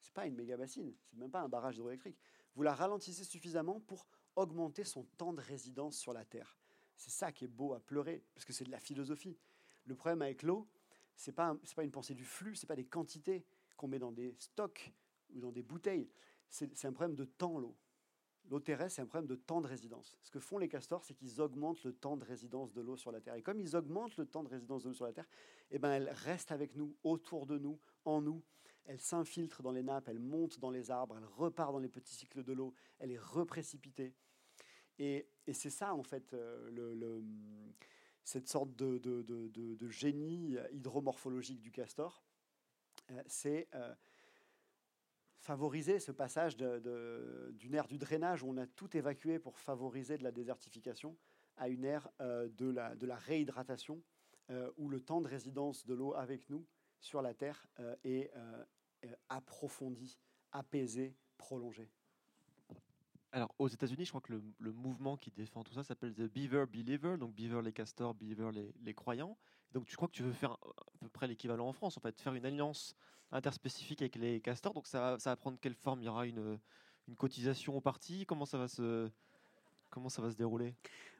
Ce 0.00 0.08
n'est 0.08 0.12
pas 0.12 0.26
une 0.26 0.34
méga 0.34 0.56
bassine, 0.56 0.92
ce 1.10 1.14
n'est 1.14 1.20
même 1.20 1.30
pas 1.30 1.40
un 1.40 1.48
barrage 1.48 1.76
hydroélectrique. 1.76 2.18
Vous 2.54 2.62
la 2.62 2.74
ralentissez 2.74 3.24
suffisamment 3.24 3.80
pour 3.80 4.06
augmenter 4.36 4.84
son 4.84 5.04
temps 5.16 5.32
de 5.32 5.40
résidence 5.40 5.96
sur 5.96 6.12
la 6.12 6.24
Terre. 6.24 6.58
C'est 6.96 7.10
ça 7.10 7.32
qui 7.32 7.44
est 7.44 7.48
beau 7.48 7.74
à 7.74 7.80
pleurer, 7.80 8.22
parce 8.34 8.44
que 8.44 8.52
c'est 8.52 8.64
de 8.64 8.70
la 8.70 8.80
philosophie. 8.80 9.36
Le 9.86 9.94
problème 9.94 10.22
avec 10.22 10.42
l'eau, 10.42 10.68
ce 11.16 11.30
n'est 11.30 11.34
pas, 11.34 11.56
pas 11.76 11.84
une 11.84 11.90
pensée 11.90 12.14
du 12.14 12.24
flux, 12.24 12.56
ce 12.56 12.64
n'est 12.64 12.68
pas 12.68 12.76
des 12.76 12.84
quantités 12.84 13.44
qu'on 13.76 13.88
met 13.88 13.98
dans 13.98 14.12
des 14.12 14.34
stocks 14.38 14.92
ou 15.34 15.40
dans 15.40 15.52
des 15.52 15.62
bouteilles. 15.62 16.08
C'est 16.48 16.84
un 16.84 16.92
problème 16.92 17.14
de 17.16 17.24
temps, 17.24 17.58
l'eau. 17.58 17.76
L'eau 18.52 18.60
terrestre, 18.60 18.96
c'est 18.96 19.02
un 19.02 19.06
problème 19.06 19.28
de 19.28 19.34
temps 19.34 19.62
de 19.62 19.66
résidence. 19.66 20.14
Ce 20.20 20.30
que 20.30 20.38
font 20.38 20.58
les 20.58 20.68
castors, 20.68 21.02
c'est 21.04 21.14
qu'ils 21.14 21.40
augmentent 21.40 21.82
le 21.84 21.94
temps 21.94 22.18
de 22.18 22.24
résidence 22.24 22.70
de 22.74 22.82
l'eau 22.82 22.98
sur 22.98 23.10
la 23.10 23.18
Terre. 23.18 23.34
Et 23.34 23.40
comme 23.40 23.58
ils 23.58 23.74
augmentent 23.76 24.18
le 24.18 24.26
temps 24.26 24.42
de 24.42 24.50
résidence 24.50 24.82
de 24.82 24.90
l'eau 24.90 24.94
sur 24.94 25.06
la 25.06 25.14
Terre, 25.14 25.26
eh 25.70 25.78
ben, 25.78 25.90
elle 25.90 26.10
reste 26.10 26.52
avec 26.52 26.76
nous, 26.76 26.94
autour 27.02 27.46
de 27.46 27.56
nous, 27.56 27.80
en 28.04 28.20
nous. 28.20 28.42
Elle 28.84 29.00
s'infiltre 29.00 29.62
dans 29.62 29.72
les 29.72 29.82
nappes, 29.82 30.06
elle 30.08 30.18
monte 30.18 30.60
dans 30.60 30.68
les 30.68 30.90
arbres, 30.90 31.16
elle 31.16 31.24
repart 31.24 31.72
dans 31.72 31.78
les 31.78 31.88
petits 31.88 32.14
cycles 32.14 32.44
de 32.44 32.52
l'eau, 32.52 32.74
elle 32.98 33.10
est 33.12 33.18
reprécipitée. 33.18 34.12
Et, 34.98 35.26
c'est 35.50 35.70
ça, 35.70 35.94
en 35.94 36.02
fait, 36.02 36.34
euh, 36.34 37.22
cette 38.22 38.50
sorte 38.50 38.76
de, 38.76 38.98
de, 38.98 39.88
génie 39.88 40.58
hydromorphologique 40.72 41.62
du 41.62 41.70
castor. 41.70 42.22
Euh, 43.10 43.22
c'est 43.26 43.68
euh, 43.74 43.94
favoriser 45.42 45.98
ce 45.98 46.12
passage 46.12 46.56
d'une 46.56 47.74
ère 47.74 47.88
du 47.88 47.98
drainage 47.98 48.44
où 48.44 48.48
on 48.48 48.56
a 48.56 48.66
tout 48.66 48.96
évacué 48.96 49.40
pour 49.40 49.58
favoriser 49.58 50.16
de 50.16 50.22
la 50.22 50.30
désertification 50.30 51.16
à 51.56 51.68
une 51.68 51.84
ère 51.84 52.08
euh, 52.20 52.48
de, 52.56 52.70
la, 52.70 52.94
de 52.94 53.06
la 53.06 53.16
réhydratation 53.16 54.00
euh, 54.50 54.70
où 54.76 54.88
le 54.88 55.00
temps 55.00 55.20
de 55.20 55.26
résidence 55.26 55.84
de 55.84 55.94
l'eau 55.94 56.14
avec 56.14 56.48
nous 56.48 56.64
sur 57.00 57.22
la 57.22 57.34
Terre 57.34 57.66
euh, 57.80 57.96
est 58.04 58.30
approfondi, 59.28 60.16
apaisé, 60.52 61.16
prolongé. 61.36 61.90
Alors, 63.32 63.52
aux 63.58 63.66
États-Unis, 63.66 64.04
je 64.04 64.10
crois 64.10 64.20
que 64.20 64.40
le, 64.58 64.72
mouvement 64.72 65.16
qui 65.16 65.32
défend 65.32 65.64
tout 65.64 65.72
ça 65.72 65.82
s'appelle 65.82 66.14
The 66.14 66.32
Beaver 66.32 66.66
Believer, 66.66 67.16
donc 67.18 67.34
Beaver 67.34 67.62
les 67.62 67.72
castors, 67.72 68.14
Beaver 68.14 68.52
les, 68.52 68.72
les 68.80 68.94
croyants. 68.94 69.36
Donc, 69.72 69.86
tu 69.86 69.96
crois 69.96 70.06
que 70.06 70.12
tu 70.12 70.22
veux 70.22 70.32
faire 70.32 70.52
à 70.52 70.98
peu 71.00 71.08
près 71.08 71.26
l'équivalent 71.26 71.66
en 71.66 71.72
France, 71.72 71.96
en 71.96 72.00
fait, 72.00 72.20
faire 72.20 72.34
une 72.34 72.46
alliance 72.46 72.94
interspécifique 73.32 74.02
avec 74.02 74.16
les 74.16 74.40
castors. 74.40 74.74
Donc 74.74 74.86
ça, 74.86 75.16
va 75.16 75.36
prendre 75.36 75.58
quelle 75.60 75.74
forme? 75.74 76.02
Il 76.02 76.06
y 76.06 76.08
aura 76.08 76.26
une, 76.26 76.58
une 77.08 77.16
cotisation 77.16 77.76
au 77.76 77.80
parti? 77.80 78.26
Comment 78.26 78.46
ça 78.46 78.58
va 78.58 78.68
se, 78.68 79.08
comment 79.90 80.08
ça 80.08 80.22
va 80.22 80.30
se 80.30 80.36
dérouler? 80.36 80.74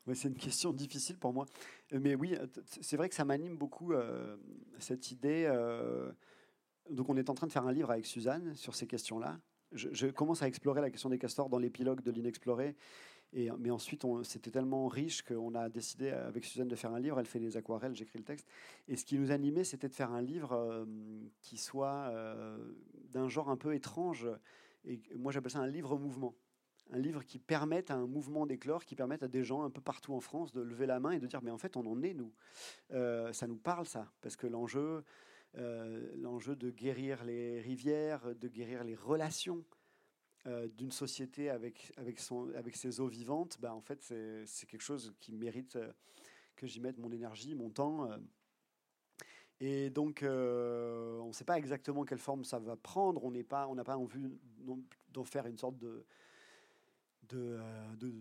Ouais, 0.07 0.15
C'est 0.15 0.29
une 0.29 0.37
question 0.37 0.73
difficile 0.73 1.19
pour 1.19 1.33
moi. 1.33 1.47
Euh, 1.93 1.99
mais 2.01 2.15
oui, 2.15 2.35
euh, 2.35 2.47
c'est 2.81 2.97
vrai 2.97 3.09
que 3.09 3.15
ça 3.15 3.25
m'anime 3.25 3.57
beaucoup 3.57 3.93
euh, 3.93 4.37
cette 4.79 5.11
idée. 5.11 5.47
donc 6.91 7.09
on 7.09 7.17
est 7.17 7.31
en 7.31 7.35
train 7.35 7.47
de 7.47 7.53
faire 7.53 7.67
un 7.67 7.73
livre 7.73 7.91
avec 7.91 8.07
Suzanne 8.07 8.55
sur 8.55 8.75
ces 8.75 8.87
questions-là. 8.87 9.41
Je, 9.73 10.09
commence 10.09 10.43
à 10.43 10.49
explorer 10.49 10.83
la 10.83 10.91
question 10.91 11.09
des 11.09 11.19
castors 11.19 11.49
dans 11.49 11.59
l'épilogue 11.59 12.03
de 12.03 12.11
l'inexploré 12.11 12.77
mais 13.33 13.71
ensuite, 13.71 14.05
c'était 14.25 14.51
tellement 14.51 14.89
riche 14.89 15.23
qu'on 15.23 15.55
a 15.55 15.69
décidé 15.69 16.11
avec 16.11 16.45
Suzanne 16.45 16.69
de 16.69 16.77
faire 16.77 16.93
un 16.93 17.01
livre. 17.01 17.19
Elle 17.19 17.27
fait 17.27 17.41
des 17.41 17.57
aquarelles, 17.57 17.95
j'écris 17.95 18.19
le 18.19 18.25
texte. 18.25 18.47
Et 18.89 18.97
ce 18.97 19.05
qui 19.05 19.19
nous 19.19 19.31
animait, 19.31 19.65
c'était 19.65 19.89
de 19.89 19.95
faire 19.95 20.13
un 20.13 20.21
livre 20.21 20.53
euh, 20.53 20.85
qui 21.41 21.57
soit 21.57 22.11
euh, 22.11 22.59
d'un 23.11 23.29
genre 23.29 23.49
un 23.49 23.57
peu 23.57 23.75
étrange. 23.75 24.29
Et 24.85 25.01
moi, 25.17 25.33
j'appelle 25.33 25.51
ça 25.51 25.61
un 25.61 25.67
livre-mouvement. 25.67 26.35
Un 26.93 26.99
livre 26.99 27.25
qui 27.25 27.39
permette 27.39 27.91
à 27.91 27.95
un 27.95 28.07
mouvement 28.07 28.45
d'éclore, 28.45 28.85
qui 28.85 28.97
permette 28.97 29.23
à 29.23 29.29
des 29.29 29.45
gens 29.45 29.63
un 29.63 29.71
peu 29.71 29.81
partout 29.81 30.13
en 30.13 30.21
France 30.21 30.53
de 30.53 30.61
lever 30.61 30.85
la 30.85 31.01
main 31.01 31.13
et 31.13 31.19
de 31.19 31.27
dire, 31.27 31.41
mais 31.43 31.51
en 31.51 31.59
fait, 31.59 31.77
on 31.79 31.87
en 31.87 32.03
est, 32.03 32.13
nous. 32.13 32.33
Euh, 32.91 33.33
ça 33.33 33.47
nous 33.47 33.57
parle, 33.57 33.87
ça. 33.87 34.13
Parce 34.21 34.37
que 34.37 34.47
l'enjeu, 34.47 35.05
l'enjeu 36.17 36.57
de 36.57 36.71
guérir 36.71 37.25
les 37.25 37.61
rivières, 37.61 38.35
de 38.35 38.49
guérir 38.49 38.85
les 38.85 38.95
relations, 38.95 39.65
euh, 40.49 40.67
d'une 40.67 40.91
société 40.91 41.51
avec, 41.51 41.93
avec, 41.97 42.19
son, 42.19 42.53
avec 42.55 42.75
ses 42.75 42.99
eaux 42.99 43.07
vivantes, 43.07 43.59
bah, 43.61 43.73
en 43.73 43.81
fait, 43.81 44.03
c'est 44.03 44.67
quelque 44.67 44.83
chose 44.83 45.15
qui 45.21 45.33
mérite 45.33 45.77
euh, 45.77 45.93
que 46.57 46.67
j'y 46.67 46.81
mette 46.81 46.99
mon 46.99 47.13
énergie, 47.13 47.55
mon 47.55 47.71
temps. 47.71 48.11
Euh. 48.11 48.17
Et 49.61 49.91
donc, 49.91 50.25
on 50.25 51.29
ne 51.29 51.33
sait 51.33 51.45
pas 51.45 51.59
exactement 51.59 52.05
quelle 52.05 52.19
forme 52.19 52.43
ça 52.43 52.59
va 52.59 52.75
prendre. 52.75 53.23
On 53.23 53.31
n'a 53.31 53.45
pas, 53.45 53.69
on 53.69 53.77
pas 53.77 53.97
envie 53.97 54.37
d'en 55.13 55.23
faire 55.23 55.47
une 55.47 55.59
sorte 55.59 55.79
de. 55.79 56.05
de, 57.29 57.61
de 58.01 58.13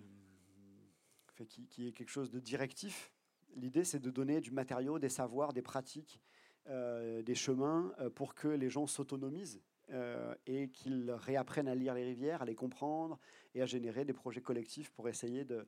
qui, 1.50 1.66
qui, 1.66 1.88
est 1.88 1.92
quelque 1.92 2.12
chose 2.12 2.30
de 2.30 2.40
directif. 2.40 3.12
L'idée, 3.56 3.84
c'est 3.84 4.00
de 4.00 4.12
donner 4.12 4.42
du 4.42 4.52
matériau, 4.52 5.00
des 5.00 5.10
savoirs, 5.10 5.54
des 5.54 5.64
pratiques, 5.64 6.22
des 6.68 7.36
chemins 7.36 7.92
pour 8.14 8.36
que 8.36 8.48
les 8.48 8.70
gens 8.70 8.86
s'autonomisent 8.86 9.60
euh, 9.92 10.34
et 10.46 10.70
qu'ils 10.70 11.12
réapprennent 11.12 11.68
à 11.68 11.76
lire 11.76 11.94
les 11.94 12.06
rivières, 12.06 12.42
à 12.42 12.46
les 12.46 12.56
comprendre 12.56 13.20
et 13.54 13.62
à 13.62 13.66
générer 13.66 14.06
des 14.06 14.14
projets 14.14 14.42
collectifs 14.42 14.90
pour 14.92 15.10
essayer 15.10 15.44
de, 15.44 15.68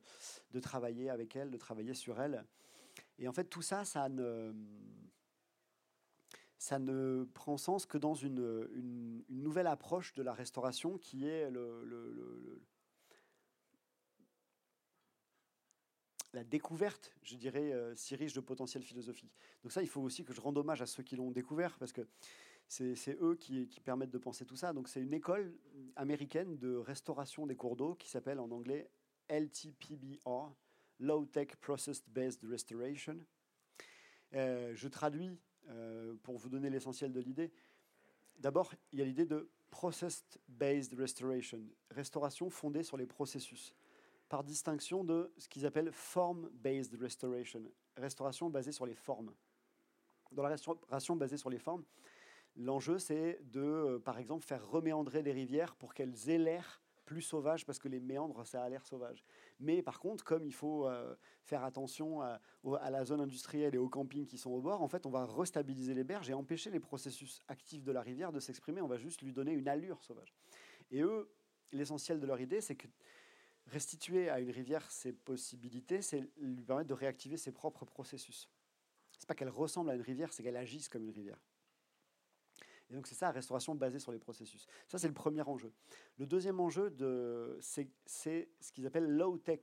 travailler 0.60 1.10
avec 1.10 1.36
elles, 1.36 1.50
de 1.50 1.58
travailler 1.58 1.94
sur 1.94 2.20
elles. 2.20 2.44
Et 3.18 3.28
en 3.28 3.32
fait, 3.32 3.44
tout 3.44 3.60
ça, 3.62 3.84
ça 3.84 4.08
ne, 4.08 4.54
prend 7.34 7.58
sens 7.58 7.84
que 7.84 7.98
dans 7.98 8.14
une, 8.14 9.22
nouvelle 9.28 9.66
approche 9.66 10.14
de 10.14 10.22
la 10.22 10.32
restauration 10.32 10.96
qui 10.96 11.28
est 11.28 11.50
la 16.34 16.44
découverte, 16.44 17.14
je 17.22 17.36
dirais, 17.36 17.72
euh, 17.72 17.94
si 17.94 18.16
riche 18.16 18.34
de 18.34 18.40
potentiel 18.40 18.82
philosophique. 18.82 19.32
Donc 19.62 19.72
ça, 19.72 19.82
il 19.82 19.88
faut 19.88 20.00
aussi 20.00 20.24
que 20.24 20.32
je 20.32 20.40
rende 20.40 20.58
hommage 20.58 20.82
à 20.82 20.86
ceux 20.86 21.02
qui 21.02 21.16
l'ont 21.16 21.30
découvert, 21.30 21.78
parce 21.78 21.92
que 21.92 22.06
c'est 22.68 23.16
eux 23.20 23.36
qui, 23.36 23.66
permettent 23.84 24.10
de 24.10 24.18
penser 24.18 24.44
tout 24.44 24.56
ça. 24.56 24.72
Donc 24.72 24.88
c'est 24.88 25.00
une 25.00 25.14
école 25.14 25.54
américaine 25.96 26.56
de 26.58 26.76
restauration 26.76 27.46
des 27.46 27.56
cours 27.56 27.76
d'eau 27.76 27.94
qui 27.94 28.08
s'appelle 28.08 28.40
en 28.40 28.50
anglais 28.50 28.90
LTPBR, 29.28 30.52
Low 31.00 31.26
Tech 31.26 31.48
Process 31.60 32.02
Based 32.08 32.44
Restoration. 32.44 33.18
Euh, 34.34 34.72
je 34.74 34.88
traduis 34.88 35.38
euh, 35.68 36.14
pour 36.22 36.36
vous 36.36 36.48
donner 36.48 36.70
l'essentiel 36.70 37.12
de 37.12 37.20
l'idée. 37.20 37.52
D'abord, 38.38 38.74
il 38.92 38.98
y 38.98 39.02
a 39.02 39.04
l'idée 39.04 39.26
de 39.26 39.48
Process 39.70 40.24
Based 40.48 40.92
Restoration, 40.94 41.60
restauration 41.90 42.50
fondée 42.50 42.82
sur 42.82 42.96
les 42.96 43.06
processus, 43.06 43.74
par 44.28 44.44
distinction 44.44 45.04
de 45.04 45.32
ce 45.38 45.48
qu'ils 45.48 45.66
appellent 45.66 45.92
Form 45.92 46.48
Based 46.52 46.94
Restoration, 47.00 47.62
restauration 47.96 48.50
basée 48.50 48.72
sur 48.72 48.86
les 48.86 48.94
formes. 48.94 49.32
Dans 50.32 50.42
la 50.42 50.50
restauration 50.50 51.16
basée 51.16 51.36
sur 51.36 51.50
les 51.50 51.58
formes, 51.58 51.84
L'enjeu, 52.56 52.98
c'est 52.98 53.40
de, 53.50 53.60
euh, 53.60 53.98
par 53.98 54.18
exemple, 54.18 54.44
faire 54.44 54.68
reméandrer 54.68 55.22
des 55.22 55.32
rivières 55.32 55.74
pour 55.74 55.92
qu'elles 55.92 56.14
l'air 56.26 56.82
plus 57.04 57.22
sauvage 57.22 57.66
parce 57.66 57.78
que 57.78 57.88
les 57.88 58.00
méandres, 58.00 58.46
ça 58.46 58.62
a 58.62 58.68
l'air 58.68 58.86
sauvage. 58.86 59.24
Mais 59.60 59.82
par 59.82 60.00
contre, 60.00 60.24
comme 60.24 60.44
il 60.46 60.54
faut 60.54 60.86
euh, 60.86 61.14
faire 61.42 61.64
attention 61.64 62.22
à, 62.22 62.40
la 62.90 63.04
zone 63.04 63.20
industrielle 63.20 63.74
et 63.74 63.78
aux 63.78 63.88
campings 63.88 64.26
qui 64.26 64.38
sont 64.38 64.50
au 64.50 64.60
bord, 64.60 64.82
en 64.82 64.88
fait, 64.88 65.06
on 65.06 65.10
va 65.10 65.26
restabiliser 65.26 65.94
les 65.94 66.04
berges 66.04 66.30
et 66.30 66.34
empêcher 66.34 66.70
les 66.70 66.80
processus 66.80 67.42
actifs 67.48 67.84
de 67.84 67.92
la 67.92 68.00
rivière 68.00 68.32
de 68.32 68.40
s'exprimer. 68.40 68.80
On 68.80 68.88
va 68.88 68.96
juste 68.96 69.22
lui 69.22 69.32
donner 69.32 69.52
une 69.52 69.68
allure 69.68 70.02
sauvage. 70.02 70.34
Et 70.90 71.02
eux, 71.02 71.30
l'essentiel 71.72 72.20
de 72.20 72.26
leur 72.26 72.40
idée, 72.40 72.60
c'est 72.60 72.76
que 72.76 72.88
restituer 73.66 74.28
à 74.28 74.40
une 74.40 74.50
rivière 74.50 74.90
ses 74.90 75.12
possibilités, 75.12 76.02
c'est 76.02 76.28
lui 76.38 76.64
permettre 76.64 76.88
de 76.88 76.94
réactiver 76.94 77.36
ses 77.36 77.52
propres 77.52 77.84
processus. 77.84 78.48
C'est 79.18 79.26
pas 79.26 79.34
qu'elle 79.34 79.48
ressemble 79.48 79.90
à 79.90 79.94
une 79.94 80.02
rivière, 80.02 80.32
c'est 80.32 80.42
qu'elle 80.42 80.56
agisse 80.56 80.88
comme 80.88 81.04
une 81.04 81.10
rivière. 81.10 81.38
Et 82.90 82.94
donc 82.94 83.06
c'est 83.06 83.14
ça, 83.14 83.30
restauration 83.30 83.74
basée 83.74 83.98
sur 83.98 84.12
les 84.12 84.18
processus. 84.18 84.66
Ça, 84.88 84.98
c'est 84.98 85.08
le 85.08 85.14
premier 85.14 85.42
enjeu. 85.42 85.72
Le 86.18 86.26
deuxième 86.26 86.60
enjeu, 86.60 86.94
c'est 87.60 87.88
ce 88.06 88.72
qu'ils 88.72 88.86
appellent 88.86 89.10
low-tech. 89.10 89.60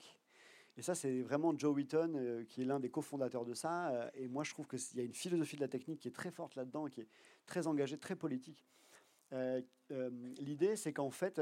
Et 0.77 0.81
ça, 0.81 0.95
c'est 0.95 1.21
vraiment 1.21 1.57
Joe 1.57 1.75
Wheaton, 1.75 2.13
euh, 2.15 2.45
qui 2.45 2.61
est 2.61 2.65
l'un 2.65 2.79
des 2.79 2.89
cofondateurs 2.89 3.45
de 3.45 3.53
ça. 3.53 3.89
Euh, 3.89 4.09
et 4.13 4.27
moi, 4.27 4.43
je 4.43 4.51
trouve 4.51 4.67
qu'il 4.67 4.79
y 4.97 5.01
a 5.01 5.03
une 5.03 5.13
philosophie 5.13 5.57
de 5.57 5.61
la 5.61 5.67
technique 5.67 5.99
qui 5.99 6.07
est 6.07 6.15
très 6.15 6.31
forte 6.31 6.55
là-dedans, 6.55 6.87
qui 6.87 7.01
est 7.01 7.07
très 7.45 7.67
engagée, 7.67 7.97
très 7.97 8.15
politique. 8.15 8.65
Euh, 9.33 9.61
l'idée, 10.39 10.75
c'est 10.75 10.93
qu'en 10.93 11.11
fait, 11.11 11.41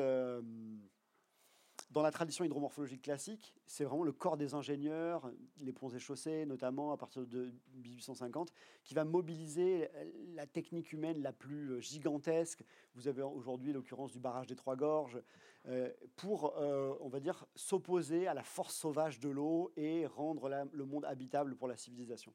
dans 1.92 2.02
la 2.02 2.12
tradition 2.12 2.46
hydromorphologique 2.46 3.02
classique, 3.02 3.56
c'est 3.66 3.84
vraiment 3.84 4.04
le 4.04 4.12
corps 4.12 4.38
des 4.38 4.54
ingénieurs, 4.54 5.32
les 5.60 5.74
ponts 5.74 5.90
et 5.90 6.00
chaussées 6.00 6.46
notamment 6.46 6.92
à 6.92 6.98
partir 6.98 7.26
de 7.26 7.52
1850, 7.74 8.54
qui 8.84 8.94
va 8.94 9.06
mobiliser 9.06 9.90
la 10.36 10.46
technique 10.46 10.94
humaine 10.94 11.22
la 11.22 11.34
plus 11.34 11.82
gigantesque. 11.82 12.64
Vous 12.94 13.08
avez 13.08 13.24
aujourd'hui 13.24 13.74
l'occurrence 13.74 14.12
du 14.12 14.20
barrage 14.20 14.46
des 14.48 14.56
Trois 14.56 14.76
Gorges, 14.76 15.20
euh, 15.68 15.92
pour, 16.16 16.58
euh, 16.58 16.96
on 17.02 17.10
va 17.10 17.20
dire, 17.20 17.46
s'opposer 17.56 18.28
à 18.28 18.34
la 18.34 18.44
force 18.44 18.76
sauvage 18.76 19.20
de 19.20 19.30
l'eau 19.30 19.72
et 19.76 20.06
rendre 20.06 20.50
le 20.72 20.86
monde 20.86 21.06
habitable 21.06 21.56
pour 21.56 21.68
la 21.68 21.76
civilisation. 21.76 22.34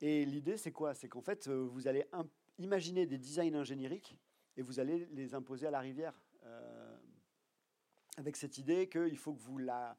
Et 0.00 0.24
l'idée, 0.24 0.56
c'est 0.56 0.70
quoi? 0.70 0.94
C'est 0.94 1.08
qu'en 1.08 1.20
fait, 1.20 1.48
euh, 1.48 1.66
vous 1.66 1.88
allez 1.88 2.04
imaginer 2.58 3.04
des 3.06 3.18
designs 3.18 3.56
ingénieriques 3.56 4.16
et 4.56 4.62
vous 4.62 4.80
allez 4.80 5.06
les 5.12 5.34
imposer 5.34 5.66
à 5.66 5.70
la 5.70 5.80
rivière 5.80 6.20
avec 8.16 8.36
cette 8.36 8.58
idée 8.58 8.88
qu'il 8.88 9.16
faut 9.16 9.32
que 9.32 9.40
vous 9.40 9.58
la 9.58 9.96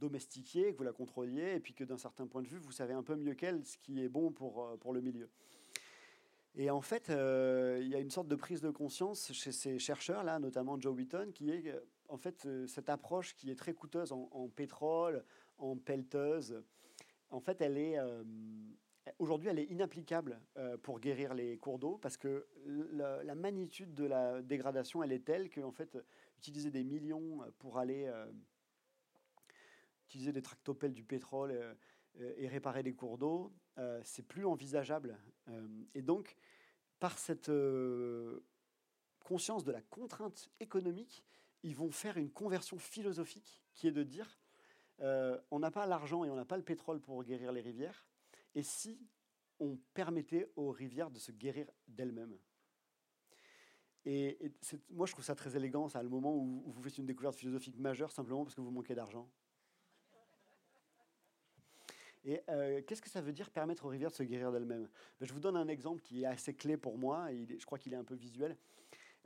domestiquiez, 0.00 0.72
que 0.72 0.78
vous 0.78 0.84
la 0.84 0.92
contrôliez, 0.92 1.54
et 1.56 1.60
puis 1.60 1.74
que 1.74 1.84
d'un 1.84 1.98
certain 1.98 2.26
point 2.26 2.42
de 2.42 2.48
vue, 2.48 2.58
vous 2.58 2.72
savez 2.72 2.94
un 2.94 3.02
peu 3.02 3.16
mieux 3.16 3.34
qu'elle 3.34 3.64
ce 3.64 3.78
qui 3.78 4.02
est 4.02 4.08
bon 4.08 4.32
pour, 4.32 4.64
euh, 4.64 4.76
pour 4.76 4.92
le 4.92 5.00
milieu. 5.00 5.30
Et 6.56 6.70
en 6.70 6.80
fait, 6.80 7.10
euh, 7.10 7.80
il 7.82 7.88
y 7.88 7.96
a 7.96 7.98
une 7.98 8.10
sorte 8.10 8.28
de 8.28 8.36
prise 8.36 8.60
de 8.60 8.70
conscience 8.70 9.32
chez 9.32 9.50
ces 9.50 9.78
chercheurs-là, 9.78 10.38
notamment 10.38 10.80
Joe 10.80 10.94
Wheaton, 10.94 11.30
qui 11.34 11.50
est 11.50 11.68
euh, 11.68 11.80
en 12.08 12.16
fait 12.16 12.46
cette 12.68 12.88
approche 12.88 13.34
qui 13.34 13.50
est 13.50 13.56
très 13.56 13.72
coûteuse 13.72 14.12
en, 14.12 14.48
pétrole, 14.54 15.24
en 15.58 15.76
pelleteuse. 15.76 16.62
En 17.30 17.40
fait, 17.40 17.60
elle 17.60 17.78
est 17.78 17.96
aujourd'hui, 19.18 19.48
elle 19.48 19.58
est 19.58 19.64
inapplicable 19.64 20.38
pour 20.82 21.00
guérir 21.00 21.32
les 21.34 21.56
cours 21.56 21.78
d'eau 21.78 21.98
parce 22.00 22.18
que 22.18 22.46
la, 22.66 23.24
la, 23.24 23.34
magnitude 23.34 23.94
de 23.94 24.04
la 24.04 24.42
dégradation, 24.42 25.02
elle 25.02 25.12
est 25.12 25.24
telle 25.24 25.50
qu'en 25.50 25.72
fait, 25.72 25.96
utiliser 26.44 26.70
des 26.70 26.84
millions 26.84 27.42
euh, 27.42 27.50
pour 27.58 27.78
aller 27.78 28.04
euh, 28.04 28.30
utiliser 30.08 30.30
des 30.30 30.42
tractopelles 30.42 30.92
du 30.92 31.02
pétrole 31.02 31.52
euh, 31.52 31.74
et 32.36 32.46
réparer 32.46 32.82
des 32.82 32.94
cours 32.94 33.18
d'eau, 33.18 33.52
c'est 34.04 34.22
plus 34.22 34.46
envisageable. 34.46 35.18
et 35.94 36.02
donc, 36.02 36.36
par 37.00 37.18
cette 37.18 37.50
conscience 39.24 39.64
de 39.64 39.72
la 39.72 39.82
contrainte 39.82 40.48
économique, 40.60 41.24
ils 41.64 41.74
vont 41.74 41.90
faire 41.90 42.16
une 42.16 42.30
conversion 42.30 42.78
philosophique 42.78 43.64
qui 43.74 43.88
est 43.88 43.90
de 43.90 44.04
dire 44.04 44.38
on 45.00 45.58
n'a 45.58 45.72
pas 45.72 45.86
l'argent 45.86 46.24
et 46.24 46.30
on 46.30 46.36
n'a 46.36 46.44
pas 46.44 46.56
le 46.56 46.62
pétrole 46.62 47.00
pour 47.00 47.24
guérir 47.24 47.50
les 47.50 47.62
rivières, 47.62 48.06
et 48.54 48.62
si 48.62 49.08
on 49.58 49.76
permettait 49.92 50.52
aux 50.54 50.70
rivières 50.70 51.10
de 51.10 51.18
se 51.18 51.32
guérir 51.32 51.66
d'elles-mêmes? 51.88 52.38
Et, 54.06 54.52
moi, 54.90 55.06
je 55.06 55.12
trouve 55.12 55.24
ça 55.24 55.34
très 55.34 55.56
élégant, 55.56 55.88
ça, 55.88 56.02
le 56.02 56.08
moment 56.08 56.34
où, 56.34 56.62
vous 56.66 56.82
faites 56.82 56.98
une 56.98 57.06
découverte 57.06 57.36
philosophique 57.36 57.78
majeure 57.78 58.12
simplement 58.12 58.44
parce 58.44 58.54
que 58.54 58.60
vous 58.60 58.70
manquez 58.70 58.94
d'argent. 58.94 59.28
Et 62.26 62.42
euh, 62.48 62.82
qu'est-ce 62.86 63.02
que 63.02 63.10
ça 63.10 63.20
veut 63.20 63.32
dire 63.32 63.50
permettre 63.50 63.84
aux 63.84 63.88
rivières 63.88 64.10
de 64.10 64.16
se 64.16 64.22
guérir 64.22 64.50
d'elles-mêmes? 64.52 64.88
Ben, 65.20 65.26
Je 65.26 65.32
vous 65.32 65.40
donne 65.40 65.56
un 65.56 65.68
exemple 65.68 66.02
qui 66.02 66.22
est 66.22 66.26
assez 66.26 66.54
clé 66.54 66.76
pour 66.76 66.98
moi, 66.98 67.28
je 67.32 67.64
crois 67.64 67.78
qu'il 67.78 67.92
est 67.92 67.96
un 67.96 68.04
peu 68.04 68.14
visuel, 68.14 68.56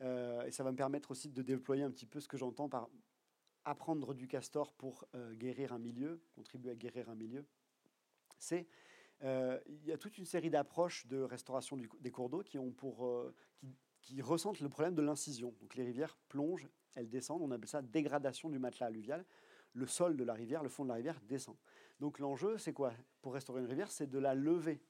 euh, 0.00 0.44
et 0.44 0.50
ça 0.50 0.62
va 0.64 0.72
me 0.72 0.76
permettre 0.76 1.10
aussi 1.10 1.28
de 1.28 1.42
déployer 1.42 1.82
un 1.82 1.90
petit 1.90 2.06
peu 2.06 2.20
ce 2.20 2.28
que 2.28 2.36
j'entends 2.36 2.68
par 2.68 2.88
apprendre 3.64 4.14
du 4.14 4.26
castor 4.26 4.72
pour 4.72 5.06
euh, 5.14 5.34
guérir 5.34 5.72
un 5.72 5.78
milieu, 5.78 6.20
contribuer 6.34 6.70
à 6.70 6.74
guérir 6.74 7.08
un 7.08 7.14
milieu. 7.14 7.44
C'est 8.38 8.66
il 9.20 9.84
y 9.84 9.90
a 9.90 9.98
toute 9.98 10.16
une 10.16 10.24
série 10.24 10.48
d'approches 10.48 11.04
de 11.08 11.20
restauration 11.20 11.76
des 11.76 12.10
cours 12.12 12.30
d'eau 12.30 12.44
qui 12.44 12.56
ont 12.56 12.70
pour 12.70 13.32
qui 14.08 14.22
ressentent 14.22 14.60
le 14.60 14.70
problème 14.70 14.94
de 14.94 15.02
l'incision. 15.02 15.54
Donc 15.60 15.74
les 15.74 15.84
rivières 15.84 16.16
plongent, 16.28 16.68
elles 16.94 17.10
descendent, 17.10 17.42
on 17.42 17.50
appelle 17.50 17.68
ça 17.68 17.82
dégradation 17.82 18.48
du 18.48 18.58
matelas 18.58 18.86
alluvial. 18.86 19.24
Le 19.74 19.86
sol 19.86 20.16
de 20.16 20.24
la 20.24 20.32
rivière, 20.32 20.62
le 20.62 20.70
fond 20.70 20.84
de 20.84 20.88
la 20.88 20.94
rivière 20.94 21.20
descend. 21.28 21.56
Donc 22.00 22.18
l'enjeu, 22.18 22.56
c'est 22.56 22.72
quoi? 22.72 22.94
Pour 23.20 23.34
restaurer 23.34 23.60
une 23.60 23.66
rivière, 23.66 23.90
c'est 23.90 24.06
de 24.06 24.18
la 24.18 24.34
lever, 24.34 24.80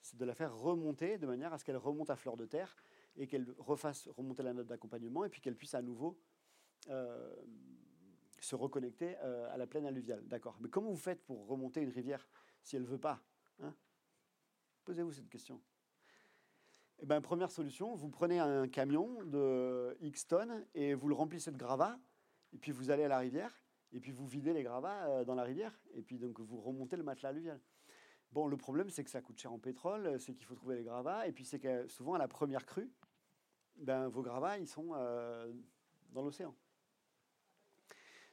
c'est 0.00 0.16
de 0.16 0.24
la 0.24 0.34
faire 0.34 0.56
remonter 0.56 1.18
de 1.18 1.26
manière 1.26 1.52
à 1.52 1.58
ce 1.58 1.66
qu'elle 1.66 1.76
remonte 1.76 2.08
à 2.08 2.16
fleur 2.16 2.38
de 2.38 2.46
terre 2.46 2.74
et 3.16 3.26
qu'elle 3.26 3.46
refasse 3.58 4.08
remonter 4.08 4.42
la 4.42 4.54
note 4.54 4.68
d'accompagnement 4.68 5.24
et 5.24 5.28
puis 5.28 5.42
qu'elle 5.42 5.56
puisse 5.56 5.74
à 5.74 5.82
nouveau 5.82 6.18
euh, 6.88 7.36
se 8.40 8.54
reconnecter 8.54 9.16
euh, 9.18 9.52
à 9.52 9.58
la 9.58 9.66
plaine 9.66 9.84
alluviale. 9.84 10.26
D'accord. 10.26 10.56
Mais 10.60 10.70
comment 10.70 10.88
vous 10.90 10.96
faites 10.96 11.22
pour 11.26 11.46
remonter 11.46 11.82
une 11.82 11.90
rivière 11.90 12.26
si 12.62 12.76
elle 12.76 12.82
ne 12.82 12.88
veut 12.88 12.98
pas 12.98 13.22
hein? 13.60 13.74
Posez-vous 14.84 15.12
cette 15.12 15.28
question. 15.28 15.60
Eh 17.04 17.06
ben, 17.06 17.20
première 17.20 17.50
solution, 17.50 17.96
vous 17.96 18.08
prenez 18.08 18.38
un 18.38 18.68
camion 18.68 19.24
de 19.24 19.96
X 20.02 20.28
tonnes 20.28 20.64
et 20.72 20.94
vous 20.94 21.08
le 21.08 21.16
remplissez 21.16 21.50
de 21.50 21.56
gravats, 21.56 21.98
et 22.52 22.58
puis 22.58 22.70
vous 22.70 22.92
allez 22.92 23.02
à 23.02 23.08
la 23.08 23.18
rivière, 23.18 23.60
et 23.90 23.98
puis 23.98 24.12
vous 24.12 24.24
videz 24.24 24.52
les 24.52 24.62
gravats 24.62 25.08
euh, 25.08 25.24
dans 25.24 25.34
la 25.34 25.42
rivière, 25.42 25.76
et 25.94 26.02
puis 26.02 26.16
donc 26.16 26.38
vous 26.38 26.60
remontez 26.60 26.96
le 26.96 27.02
matelas 27.02 27.30
alluvial. 27.30 27.60
Bon, 28.30 28.46
le 28.46 28.56
problème, 28.56 28.88
c'est 28.88 29.02
que 29.02 29.10
ça 29.10 29.20
coûte 29.20 29.36
cher 29.36 29.52
en 29.52 29.58
pétrole, 29.58 30.20
c'est 30.20 30.32
qu'il 30.32 30.46
faut 30.46 30.54
trouver 30.54 30.76
les 30.76 30.84
gravats, 30.84 31.26
et 31.26 31.32
puis 31.32 31.44
c'est 31.44 31.58
que 31.58 31.88
souvent 31.88 32.14
à 32.14 32.18
la 32.18 32.28
première 32.28 32.64
crue, 32.64 32.88
ben, 33.74 34.06
vos 34.06 34.22
gravats, 34.22 34.58
ils 34.58 34.68
sont 34.68 34.90
euh, 34.94 35.52
dans 36.12 36.22
l'océan. 36.22 36.54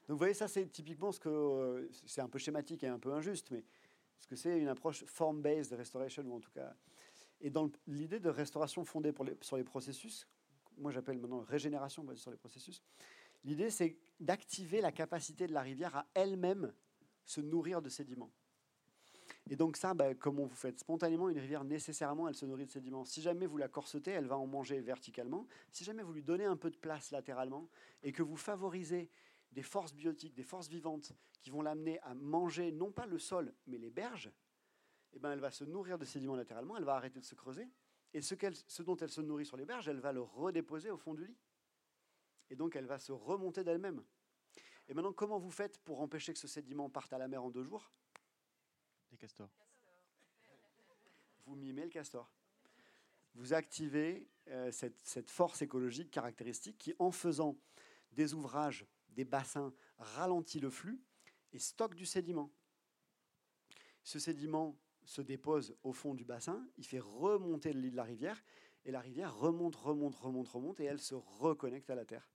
Donc 0.07 0.09
vous 0.09 0.17
voyez, 0.19 0.35
ça 0.35 0.47
c'est 0.47 0.67
typiquement 0.67 1.11
ce 1.11 1.19
que, 1.19 1.27
euh, 1.27 1.89
c'est 2.05 2.21
un 2.21 2.29
peu 2.29 2.37
schématique 2.37 2.83
et 2.83 2.87
un 2.87 2.99
peu 2.99 3.13
injuste, 3.13 3.49
mais 3.49 3.65
ce 4.19 4.27
que 4.27 4.35
c'est 4.35 4.59
une 4.59 4.67
approche 4.67 5.03
form-based 5.05 5.73
restoration, 5.73 6.21
ou 6.27 6.35
en 6.35 6.39
tout 6.39 6.51
cas 6.51 6.75
et 7.41 7.49
dans 7.49 7.69
l'idée 7.87 8.19
de 8.19 8.29
restauration 8.29 8.83
fondée 8.85 9.13
sur 9.41 9.57
les 9.57 9.63
processus, 9.63 10.27
moi 10.77 10.91
j'appelle 10.91 11.17
maintenant 11.17 11.41
régénération 11.41 12.03
basée 12.03 12.21
sur 12.21 12.31
les 12.31 12.37
processus, 12.37 12.81
l'idée 13.43 13.69
c'est 13.69 13.97
d'activer 14.19 14.81
la 14.81 14.91
capacité 14.91 15.47
de 15.47 15.53
la 15.53 15.61
rivière 15.61 15.95
à 15.95 16.07
elle-même 16.13 16.73
se 17.25 17.41
nourrir 17.41 17.81
de 17.81 17.89
sédiments. 17.89 18.31
Et 19.49 19.55
donc 19.55 19.77
ça, 19.77 19.93
ben, 19.95 20.15
comment 20.15 20.45
vous 20.45 20.55
faites 20.55 20.79
Spontanément, 20.79 21.27
une 21.27 21.39
rivière, 21.39 21.63
nécessairement, 21.63 22.27
elle 22.27 22.35
se 22.35 22.45
nourrit 22.45 22.67
de 22.67 22.71
sédiments. 22.71 23.03
Si 23.03 23.21
jamais 23.21 23.47
vous 23.47 23.57
la 23.57 23.67
corsetez, 23.67 24.11
elle 24.11 24.27
va 24.27 24.37
en 24.37 24.45
manger 24.45 24.79
verticalement. 24.79 25.47
Si 25.71 25.83
jamais 25.83 26.03
vous 26.03 26.13
lui 26.13 26.21
donnez 26.21 26.45
un 26.45 26.55
peu 26.55 26.69
de 26.69 26.77
place 26.77 27.09
latéralement 27.09 27.67
et 28.03 28.11
que 28.11 28.21
vous 28.21 28.35
favorisez 28.35 29.09
des 29.51 29.63
forces 29.63 29.93
biotiques, 29.93 30.35
des 30.35 30.43
forces 30.43 30.67
vivantes 30.67 31.13
qui 31.41 31.49
vont 31.49 31.63
l'amener 31.63 31.99
à 32.01 32.13
manger 32.13 32.71
non 32.71 32.91
pas 32.91 33.07
le 33.07 33.17
sol, 33.17 33.53
mais 33.65 33.79
les 33.79 33.89
berges, 33.89 34.31
eh 35.13 35.19
ben, 35.19 35.31
elle 35.31 35.39
va 35.39 35.51
se 35.51 35.63
nourrir 35.63 35.97
de 35.97 36.05
sédiments 36.05 36.35
latéralement, 36.35 36.77
elle 36.77 36.83
va 36.83 36.95
arrêter 36.95 37.19
de 37.19 37.25
se 37.25 37.35
creuser, 37.35 37.67
et 38.13 38.21
ce, 38.21 38.35
ce 38.67 38.83
dont 38.83 38.97
elle 38.97 39.09
se 39.09 39.21
nourrit 39.21 39.45
sur 39.45 39.57
les 39.57 39.65
berges, 39.65 39.87
elle 39.87 39.99
va 39.99 40.11
le 40.11 40.21
redéposer 40.21 40.89
au 40.89 40.97
fond 40.97 41.13
du 41.13 41.25
lit. 41.25 41.37
Et 42.49 42.55
donc 42.55 42.75
elle 42.75 42.85
va 42.85 42.99
se 42.99 43.11
remonter 43.11 43.63
d'elle-même. 43.63 44.03
Et 44.87 44.93
maintenant, 44.95 45.13
comment 45.13 45.37
vous 45.37 45.51
faites 45.51 45.77
pour 45.79 46.01
empêcher 46.01 46.33
que 46.33 46.39
ce 46.39 46.47
sédiment 46.47 46.89
parte 46.89 47.13
à 47.13 47.19
la 47.19 47.27
mer 47.27 47.43
en 47.43 47.51
deux 47.51 47.63
jours? 47.63 47.91
Les 49.11 49.17
castors. 49.17 49.51
Vous 51.45 51.55
mimez 51.55 51.83
le 51.83 51.89
castor. 51.89 52.31
Vous 53.35 53.53
activez 53.53 54.27
euh, 54.47 54.71
cette, 54.71 54.97
cette 55.03 55.29
force 55.29 55.61
écologique 55.61 56.09
caractéristique 56.09 56.79
qui, 56.79 56.95
en 56.97 57.11
faisant 57.11 57.55
des 58.11 58.33
ouvrages, 58.33 58.87
des 59.09 59.25
bassins, 59.25 59.71
ralentit 59.99 60.59
le 60.59 60.71
flux 60.71 60.99
et 61.53 61.59
stocke 61.59 61.93
du 61.93 62.07
sédiment. 62.07 62.51
Ce 64.03 64.17
sédiment 64.17 64.75
se 65.09 65.23
dépose 65.23 65.75
au 65.81 65.91
fond 65.91 66.13
du 66.13 66.23
bassin, 66.23 66.63
il 66.77 66.85
fait 66.85 66.99
remonter 66.99 67.73
le 67.73 67.81
lit 67.81 67.89
de 67.89 67.95
la 67.95 68.03
rivière, 68.03 68.43
et 68.85 68.91
la 68.91 68.99
rivière 68.99 69.35
remonte, 69.35 69.75
remonte, 69.75 70.15
remonte, 70.15 70.47
remonte, 70.47 70.79
et 70.81 70.83
elle 70.83 71.01
se 71.01 71.15
reconnecte 71.15 71.89
à 71.89 71.95
la 71.95 72.05
terre. 72.05 72.29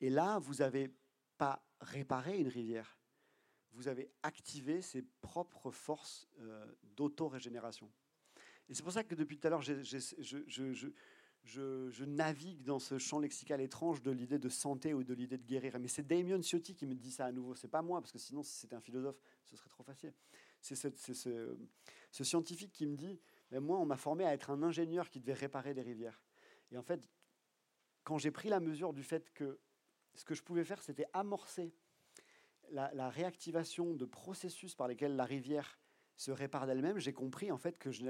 Et 0.00 0.10
là, 0.10 0.40
vous 0.40 0.54
n'avez 0.54 0.92
pas 1.36 1.64
réparé 1.80 2.40
une 2.40 2.48
rivière, 2.48 2.98
vous 3.70 3.86
avez 3.86 4.10
activé 4.24 4.82
ses 4.82 5.02
propres 5.20 5.70
forces 5.70 6.28
euh, 6.40 6.66
d'auto-régénération. 6.96 7.88
Et 8.68 8.74
c'est 8.74 8.82
pour 8.82 8.92
ça 8.92 9.04
que 9.04 9.14
depuis 9.14 9.38
tout 9.38 9.46
à 9.46 9.50
l'heure, 9.50 9.62
je, 9.62 9.74
navigue 12.06 12.64
dans 12.64 12.80
ce 12.80 12.98
champ 12.98 13.20
lexical 13.20 13.60
étrange 13.60 14.02
de 14.02 14.10
l'idée 14.10 14.40
de 14.40 14.48
santé 14.48 14.94
ou 14.94 15.04
de 15.04 15.14
l'idée 15.14 15.38
de 15.38 15.46
guérir. 15.46 15.78
Mais 15.78 15.86
c'est 15.86 16.04
Damien 16.04 16.42
Ciotti 16.42 16.74
qui 16.74 16.86
me 16.86 16.96
dit 16.96 17.12
ça 17.12 17.26
à 17.26 17.30
nouveau. 17.30 17.54
C'est 17.54 17.68
pas 17.68 17.82
moi, 17.82 18.00
parce 18.00 18.10
que 18.10 18.18
sinon, 18.18 18.42
si 18.42 18.56
c'était 18.56 18.74
un 18.74 18.80
philosophe, 18.80 19.20
ce 19.44 19.54
serait 19.54 19.70
trop 19.70 19.84
facile. 19.84 20.12
C'est 20.60 20.74
ce, 20.74 21.56
scientifique 22.10 22.72
qui 22.72 22.86
me 22.86 22.96
dit 22.96 23.20
mais 23.50 23.60
Moi, 23.60 23.78
on 23.78 23.86
m'a 23.86 23.96
formé 23.96 24.24
à 24.24 24.32
être 24.32 24.50
un 24.50 24.62
ingénieur 24.62 25.08
qui 25.10 25.20
devait 25.20 25.34
réparer 25.34 25.74
des 25.74 25.82
rivières. 25.82 26.22
Et 26.70 26.76
en 26.76 26.82
fait, 26.82 27.00
quand 28.04 28.18
j'ai 28.18 28.30
pris 28.30 28.48
la 28.48 28.60
mesure 28.60 28.92
du 28.92 29.02
fait 29.02 29.32
que 29.32 29.60
ce 30.14 30.24
que 30.24 30.34
je 30.34 30.42
pouvais 30.42 30.64
faire, 30.64 30.82
c'était 30.82 31.06
amorcer 31.12 31.72
la, 32.70 33.08
réactivation 33.08 33.94
de 33.94 34.04
processus 34.04 34.74
par 34.74 34.88
lesquels 34.88 35.16
la 35.16 35.24
rivière 35.24 35.78
se 36.16 36.30
répare 36.30 36.66
d'elle-même, 36.66 36.98
j'ai 36.98 37.12
compris 37.12 37.52
en 37.52 37.58
fait 37.58 37.78
que 37.78 37.92
ce 37.92 38.04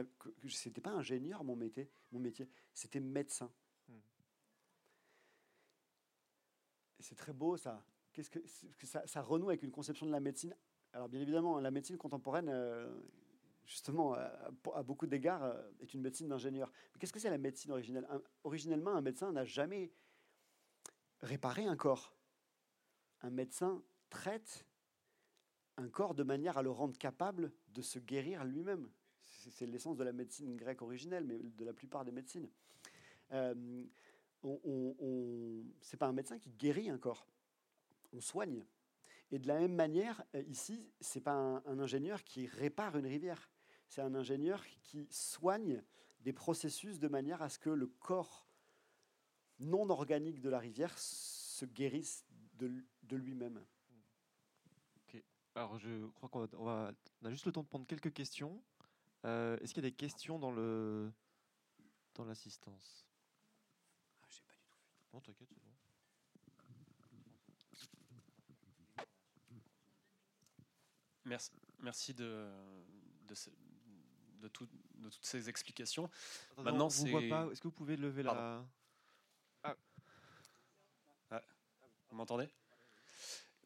n'était 0.69 0.81
pas 0.81 0.91
ingénieur 0.91 1.45
mon 1.45 1.57
métier, 1.57 1.91
mon 2.11 2.19
métier 2.19 2.49
c'était 2.73 3.01
médecin. 3.01 3.53
Hmm. 3.89 3.99
C'est 7.01 7.17
très 7.17 7.33
beau 7.33 7.57
ça. 7.57 7.85
Qu'est-ce 8.13 8.31
que, 8.31 8.41
ça, 8.85 9.07
ça, 9.07 9.23
renoue 9.23 9.51
avec 9.51 9.63
une 9.63 9.71
conception 9.71 10.07
de 10.07 10.11
la 10.11 10.19
médecine 10.19 10.57
alors 10.99 11.09
bien 11.09 11.21
évidemment, 11.21 11.61
la 11.61 11.71
médecine 11.71 11.97
contemporaine, 11.97 12.49
euh, 12.49 12.93
justement, 13.65 14.15
à 14.15 14.83
beaucoup 14.83 15.07
d'égards, 15.07 15.45
euh, 15.45 15.63
est 15.79 15.95
une 15.95 16.01
médecine 16.01 16.27
d'ingénieur. 16.27 16.73
Mais 16.93 16.99
qu'est-ce 16.99 17.13
que 17.13 17.21
c'est 17.21 17.31
la 17.31 17.39
médecine 17.39 17.71
originelle? 17.71 18.05
Originellement, 18.43 18.91
un 18.91 19.01
médecin 19.01 19.31
n'a 19.31 19.45
jamais 19.45 19.93
réparé 21.21 21.67
un 21.67 21.77
corps. 21.77 22.17
un 23.21 23.31
médecin 23.31 23.81
traite 24.11 24.67
un 25.77 25.89
corps 25.89 26.17
de 26.17 26.25
manière 26.25 26.59
à 26.59 26.63
le 26.63 26.71
rendre 26.71 26.99
capable 26.99 27.53
de 27.69 27.81
se 27.81 28.01
guérir 28.01 28.45
lui-même. 28.45 28.91
C'est 29.23 29.67
l'essence 29.67 29.97
de 29.97 30.03
la 30.03 30.13
médecine 30.13 30.57
grecque 30.57 30.83
originelle, 30.83 31.25
mais 31.25 31.39
de 31.39 31.65
la 31.65 31.73
plupart 31.73 32.05
des 32.05 32.11
médecines. 32.11 32.51
Euh, 33.31 33.85
on, 34.43 35.63
c'est 35.81 35.97
pas 35.97 36.09
un 36.09 36.13
médecin 36.13 36.41
qui 36.41 36.51
guérit 36.51 36.91
un 36.91 36.99
corps, 36.99 37.25
on 38.13 38.21
soigne. 38.21 38.65
Et 39.31 39.39
de 39.39 39.47
la 39.47 39.59
même 39.59 39.75
manière, 39.75 40.25
euh, 40.35 40.43
ici, 40.43 40.91
c'est 41.01 41.21
pas 41.21 41.33
un, 41.33 41.79
ingénieur 41.79 42.25
qui 42.25 42.47
répare 42.47 42.97
une 42.97 43.07
rivière, 43.07 43.51
c'est 43.89 44.01
un 44.01 44.15
ingénieur 44.15 44.65
qui 44.83 45.07
soigne 45.11 45.83
des 46.21 46.33
processus 46.33 46.99
de 46.99 47.09
manière 47.09 47.43
à 47.43 47.49
ce 47.49 47.59
que 47.59 47.71
le 47.71 47.87
corps 47.87 48.47
non 49.59 49.91
organique 49.91 50.41
de 50.41 50.49
la 50.49 50.59
rivière 50.59 50.97
se 50.99 51.65
guérisse 51.65 52.25
de, 52.55 53.17
lui-même. 53.17 53.65
Ok. 54.97 55.23
Alors, 55.55 55.79
je 55.79 56.07
crois 56.09 56.29
qu'on 56.29 56.65
va, 56.65 56.93
on 57.23 57.27
a 57.27 57.31
juste 57.31 57.47
le 57.47 57.53
temps 57.53 57.63
de 57.63 57.69
prendre 57.69 57.87
quelques 57.87 58.13
questions. 58.13 58.63
Euh, 59.25 59.59
est-ce 59.59 59.75
qu'il 59.75 59.83
y 59.83 59.87
a 59.87 59.91
des 59.91 59.97
questions 59.97 60.39
dans 60.39 60.53
le 60.53 61.13
dans 62.15 62.25
l'assistance? 62.25 63.07
Ah, 64.23 64.27
J'ai 64.31 64.43
pas 64.43 64.55
du 64.55 64.65
tout 64.65 64.79
vu. 64.81 64.95
Non, 65.13 65.21
t'inquiète, 65.21 65.49
c'est 65.53 65.63
bon. 65.63 65.78
Merci, 71.29 71.51
merci 71.81 72.15
de, 72.15 72.49
de, 73.27 73.35
de, 74.41 74.49
tout, 74.49 74.67
de 74.95 75.11
toutes 75.11 75.25
ces 75.25 75.49
explications. 75.49 76.11
Maintenant, 76.57 76.89
c'est. 76.89 77.11
Est-ce 77.11 77.61
que 77.61 77.69
vous 77.69 77.73
pouvez 77.73 77.97
lever 77.97 78.23
la. 78.23 78.65
Ah. 79.63 79.77
ah. 81.31 81.43
Vous 82.09 82.17
m'entendez? 82.17 82.49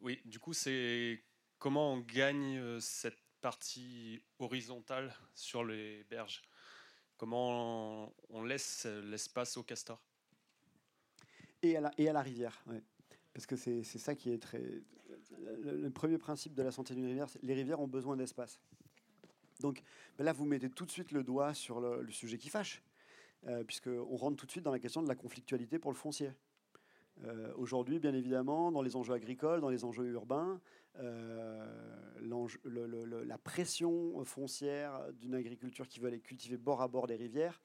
Oui, 0.01 0.21
du 0.25 0.41
coup, 0.41 0.53
c'est 0.53 1.23
comment 1.59 1.93
on 1.93 1.99
gagne 2.01 2.59
euh, 2.59 2.81
cette 2.81 3.21
partie 3.41 4.21
horizontale 4.41 5.15
sur 5.35 5.65
les 5.65 6.03
berges? 6.05 6.43
Comment 7.17 8.13
on, 8.31 8.43
laisse 8.43 8.87
l'espace 8.87 9.57
au 9.57 9.63
castor? 9.63 10.03
Et 11.63 11.77
à, 11.77 11.81
la, 11.81 11.93
et 11.97 12.09
à 12.09 12.13
la 12.13 12.23
rivière, 12.23 12.65
parce 13.33 13.47
que 13.47 13.55
c'est 13.55 13.85
ça 13.85 14.17
qui 14.17 14.31
est 14.31 14.43
très. 14.43 14.83
Le, 15.63 15.91
premier 15.91 16.19
principe 16.19 16.55
de 16.55 16.63
la 16.63 16.71
santé 16.71 16.95
d'une 16.95 17.07
rivière, 17.07 17.29
c'est 17.29 17.43
les 17.43 17.55
rivières 17.55 17.81
ont 17.81 17.89
besoin 17.89 18.17
d'espace. 18.17 18.61
Donc 19.61 19.83
ben 20.19 20.25
là, 20.25 20.33
vous 20.33 20.45
mettez 20.45 20.71
tout 20.71 20.87
de 20.87 20.91
suite 20.91 21.13
le 21.13 21.23
doigt 21.23 21.55
sur 21.55 21.81
le, 21.81 22.11
sujet 22.11 22.39
qui 22.39 22.49
fâche, 22.49 22.83
euh, 23.47 23.65
puisqu'on 23.65 24.17
rentre 24.17 24.37
tout 24.37 24.47
de 24.47 24.51
suite 24.51 24.65
dans 24.65 24.73
la 24.73 24.79
question 24.79 25.03
de 25.03 25.09
la 25.09 25.15
conflictualité 25.15 25.79
pour 25.79 25.91
le 25.91 25.97
foncier. 25.97 26.33
Euh, 27.25 27.53
aujourd'hui, 27.57 27.99
bien 27.99 28.15
évidemment, 28.15 28.73
dans 28.73 28.83
les 28.83 28.97
enjeux 28.97 29.15
agricoles, 29.15 29.61
dans 29.61 29.69
les 29.69 29.85
enjeux 29.85 30.07
urbains, 30.07 30.61
euh, 30.99 31.65
la 33.27 33.39
pression 33.39 34.25
foncière 34.25 35.13
d'une 35.15 35.35
agriculture 35.35 35.89
qui 35.89 36.01
veut 36.01 36.09
aller 36.09 36.21
cultiver 36.21 36.57
bord 36.57 36.83
à 36.83 36.89
bord 36.89 37.07
des 37.07 37.17
rivières 37.17 37.61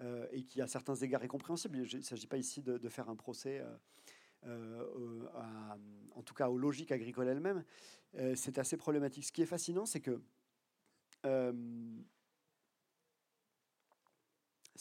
euh, 0.00 0.26
et 0.32 0.42
qui, 0.42 0.60
à 0.60 0.66
certains 0.66 0.94
égards, 0.94 1.22
est 1.22 1.28
compréhensible. 1.28 1.78
Il 1.78 1.98
ne 1.98 2.02
s'agit 2.02 2.26
pas 2.26 2.36
ici 2.36 2.62
de, 2.62 2.88
faire 2.88 3.08
un 3.08 3.16
procès, 3.16 3.62
en 4.44 6.22
tout 6.24 6.34
cas 6.34 6.48
aux 6.48 6.58
logiques 6.58 6.92
agricoles 6.92 7.28
elles-mêmes. 7.28 7.64
c'est 8.34 8.58
assez 8.58 8.76
problématique. 8.76 9.24
Ce 9.24 9.32
qui 9.32 9.42
est 9.42 9.46
fascinant, 9.46 9.86
c'est 9.86 10.00
que 10.00 10.20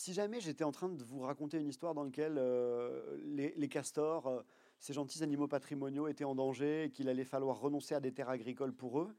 si 0.02 0.14
jamais 0.14 0.42
j'étais 0.42 0.64
en 0.64 0.72
train 0.72 0.90
de 0.90 1.04
vous 1.04 1.20
raconter 1.20 1.60
une 1.60 1.68
histoire 1.68 1.94
dans 1.94 2.04
laquelle 2.04 2.38
euh, 2.40 3.18
les, 3.24 3.70
castors, 3.70 4.26
euh, 4.28 4.42
ces 4.80 4.94
gentils 4.94 5.22
animaux 5.22 5.48
patrimoniaux, 5.48 6.08
étaient 6.08 6.24
en 6.24 6.34
danger 6.34 6.86
et 6.86 6.92
qu'il 6.92 7.08
allait 7.08 7.24
falloir 7.24 7.60
renoncer 7.60 7.94
à 7.94 8.00
des 8.00 8.12
terres 8.12 8.30
agricoles 8.30 8.74
pour 8.74 9.02
eux, 9.02 9.16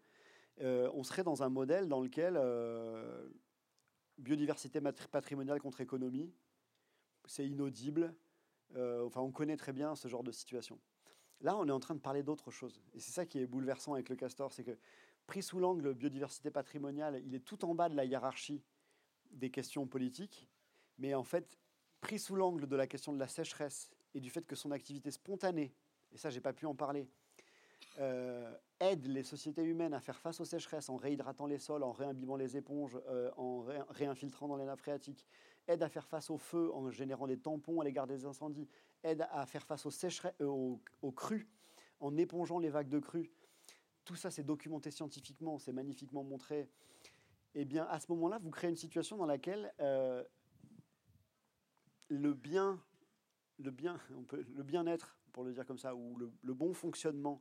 euh, 0.60 0.90
on 0.94 1.04
serait 1.04 1.22
dans 1.22 1.44
un 1.44 1.48
modèle 1.48 1.88
dans 1.88 2.00
lequel 2.00 2.36
biodiversité 4.18 4.80
patrimoniale 5.10 5.60
contre 5.60 5.80
économie, 5.80 6.32
c'est 7.26 7.46
inaudible. 7.46 8.12
Enfin, 8.74 9.20
on 9.20 9.30
connaît 9.30 9.56
très 9.56 9.72
bien 9.72 9.94
ce 9.94 10.08
genre 10.08 10.22
de 10.22 10.32
situation. 10.32 10.78
Là, 11.40 11.56
on 11.56 11.66
est 11.66 11.72
en 11.72 11.80
train 11.80 11.94
de 11.94 12.00
parler 12.00 12.22
d'autre 12.22 12.50
chose. 12.50 12.80
Et 12.94 13.00
c'est 13.00 13.12
ça 13.12 13.26
qui 13.26 13.38
est 13.40 13.46
bouleversant 13.46 13.94
avec 13.94 14.08
le 14.08 14.16
castor, 14.16 14.52
c'est 14.52 14.64
que 14.64 14.78
pris 15.26 15.42
sous 15.42 15.58
l'angle 15.58 15.94
biodiversité 15.94 16.50
patrimoniale, 16.50 17.22
il 17.24 17.34
est 17.34 17.44
tout 17.44 17.64
en 17.64 17.74
bas 17.74 17.88
de 17.88 17.96
la 17.96 18.04
hiérarchie 18.04 18.62
des 19.30 19.50
questions 19.50 19.86
politiques 19.86 20.48
mais 20.98 21.14
en 21.14 21.24
fait, 21.24 21.58
pris 22.00 22.18
sous 22.18 22.36
l'angle 22.36 22.66
de 22.66 22.76
la 22.76 22.86
question 22.86 23.12
de 23.12 23.18
la 23.18 23.28
sécheresse 23.28 23.90
et 24.14 24.20
du 24.20 24.30
fait 24.30 24.46
que 24.46 24.56
son 24.56 24.70
activité 24.70 25.10
spontanée, 25.10 25.74
et 26.12 26.16
ça 26.16 26.30
j'ai 26.30 26.40
pas 26.40 26.52
pu 26.52 26.66
en 26.66 26.74
parler, 26.74 27.08
euh, 27.98 28.54
aide 28.80 29.06
les 29.06 29.22
sociétés 29.22 29.64
humaines 29.64 29.94
à 29.94 30.00
faire 30.00 30.18
face 30.18 30.40
aux 30.40 30.44
sécheresses 30.44 30.88
en 30.88 30.96
réhydratant 30.96 31.46
les 31.46 31.58
sols, 31.58 31.82
en 31.82 31.92
réimbibant 31.92 32.36
les 32.36 32.56
éponges, 32.56 32.98
euh, 33.08 33.30
en 33.36 33.66
réinfiltrant 33.90 34.48
dans 34.48 34.56
les 34.56 34.64
nappes 34.64 34.80
phréatiques, 34.80 35.26
aide 35.68 35.82
à 35.82 35.88
faire 35.88 36.06
face 36.06 36.30
au 36.30 36.38
feu 36.38 36.72
en 36.74 36.90
générant 36.90 37.26
des 37.26 37.38
tampons 37.38 37.80
à 37.80 37.84
l'égard 37.84 38.06
des 38.06 38.24
incendies, 38.24 38.68
aide 39.02 39.26
à 39.30 39.46
faire 39.46 39.64
face 39.64 39.86
aux, 39.86 39.90
sécheresses, 39.90 40.34
euh, 40.40 40.76
aux, 41.02 41.12
crues 41.12 41.48
en 42.00 42.16
épongeant 42.16 42.58
les 42.58 42.70
vagues 42.70 42.88
de 42.88 42.98
crues. 42.98 43.30
Tout 44.04 44.16
ça, 44.16 44.30
c'est 44.30 44.42
documenté 44.42 44.90
scientifiquement, 44.90 45.58
c'est 45.58 45.72
magnifiquement 45.72 46.24
montré. 46.24 46.68
Eh 47.54 47.64
bien, 47.64 47.84
à 47.86 48.00
ce 48.00 48.10
moment-là, 48.12 48.38
vous 48.38 48.50
créez 48.50 48.70
une 48.70 48.76
situation 48.76 49.16
dans 49.16 49.26
laquelle 49.26 49.72
le 52.12 52.34
bien, 52.34 52.80
le 53.58 53.70
bien, 53.70 53.98
on 54.16 54.22
peut, 54.22 54.44
le 54.54 54.62
bien-être, 54.62 55.18
pour 55.32 55.44
le 55.44 55.52
dire 55.52 55.66
comme 55.66 55.78
ça, 55.78 55.94
ou 55.94 56.16
le, 56.16 56.54
bon 56.54 56.72
fonctionnement 56.74 57.40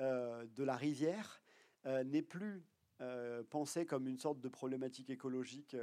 euh, 0.00 0.46
de 0.54 0.62
la 0.62 0.76
rivière 0.76 1.42
euh, 1.86 2.04
n'est 2.04 2.22
plus 2.22 2.62
euh, 3.00 3.42
pensé 3.48 3.86
comme 3.86 4.06
une 4.06 4.18
sorte 4.18 4.40
de 4.40 4.48
problématique 4.48 5.10
écologique 5.10 5.76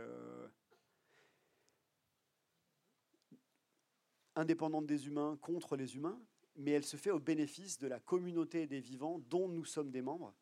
indépendante 4.37 4.85
des 4.85 5.07
humains 5.07 5.37
contre 5.41 5.75
les 5.75 5.95
humains, 5.95 6.19
mais 6.55 6.71
elle 6.71 6.85
se 6.85 6.97
fait 6.97 7.11
au 7.11 7.19
bénéfice 7.19 7.79
de 7.79 7.87
la 7.87 7.99
communauté 7.99 8.67
des 8.67 8.79
vivants 8.79 9.19
dont 9.29 9.47
nous 9.47 9.65
sommes 9.65 9.91
des 9.91 10.01
membres 10.01 10.33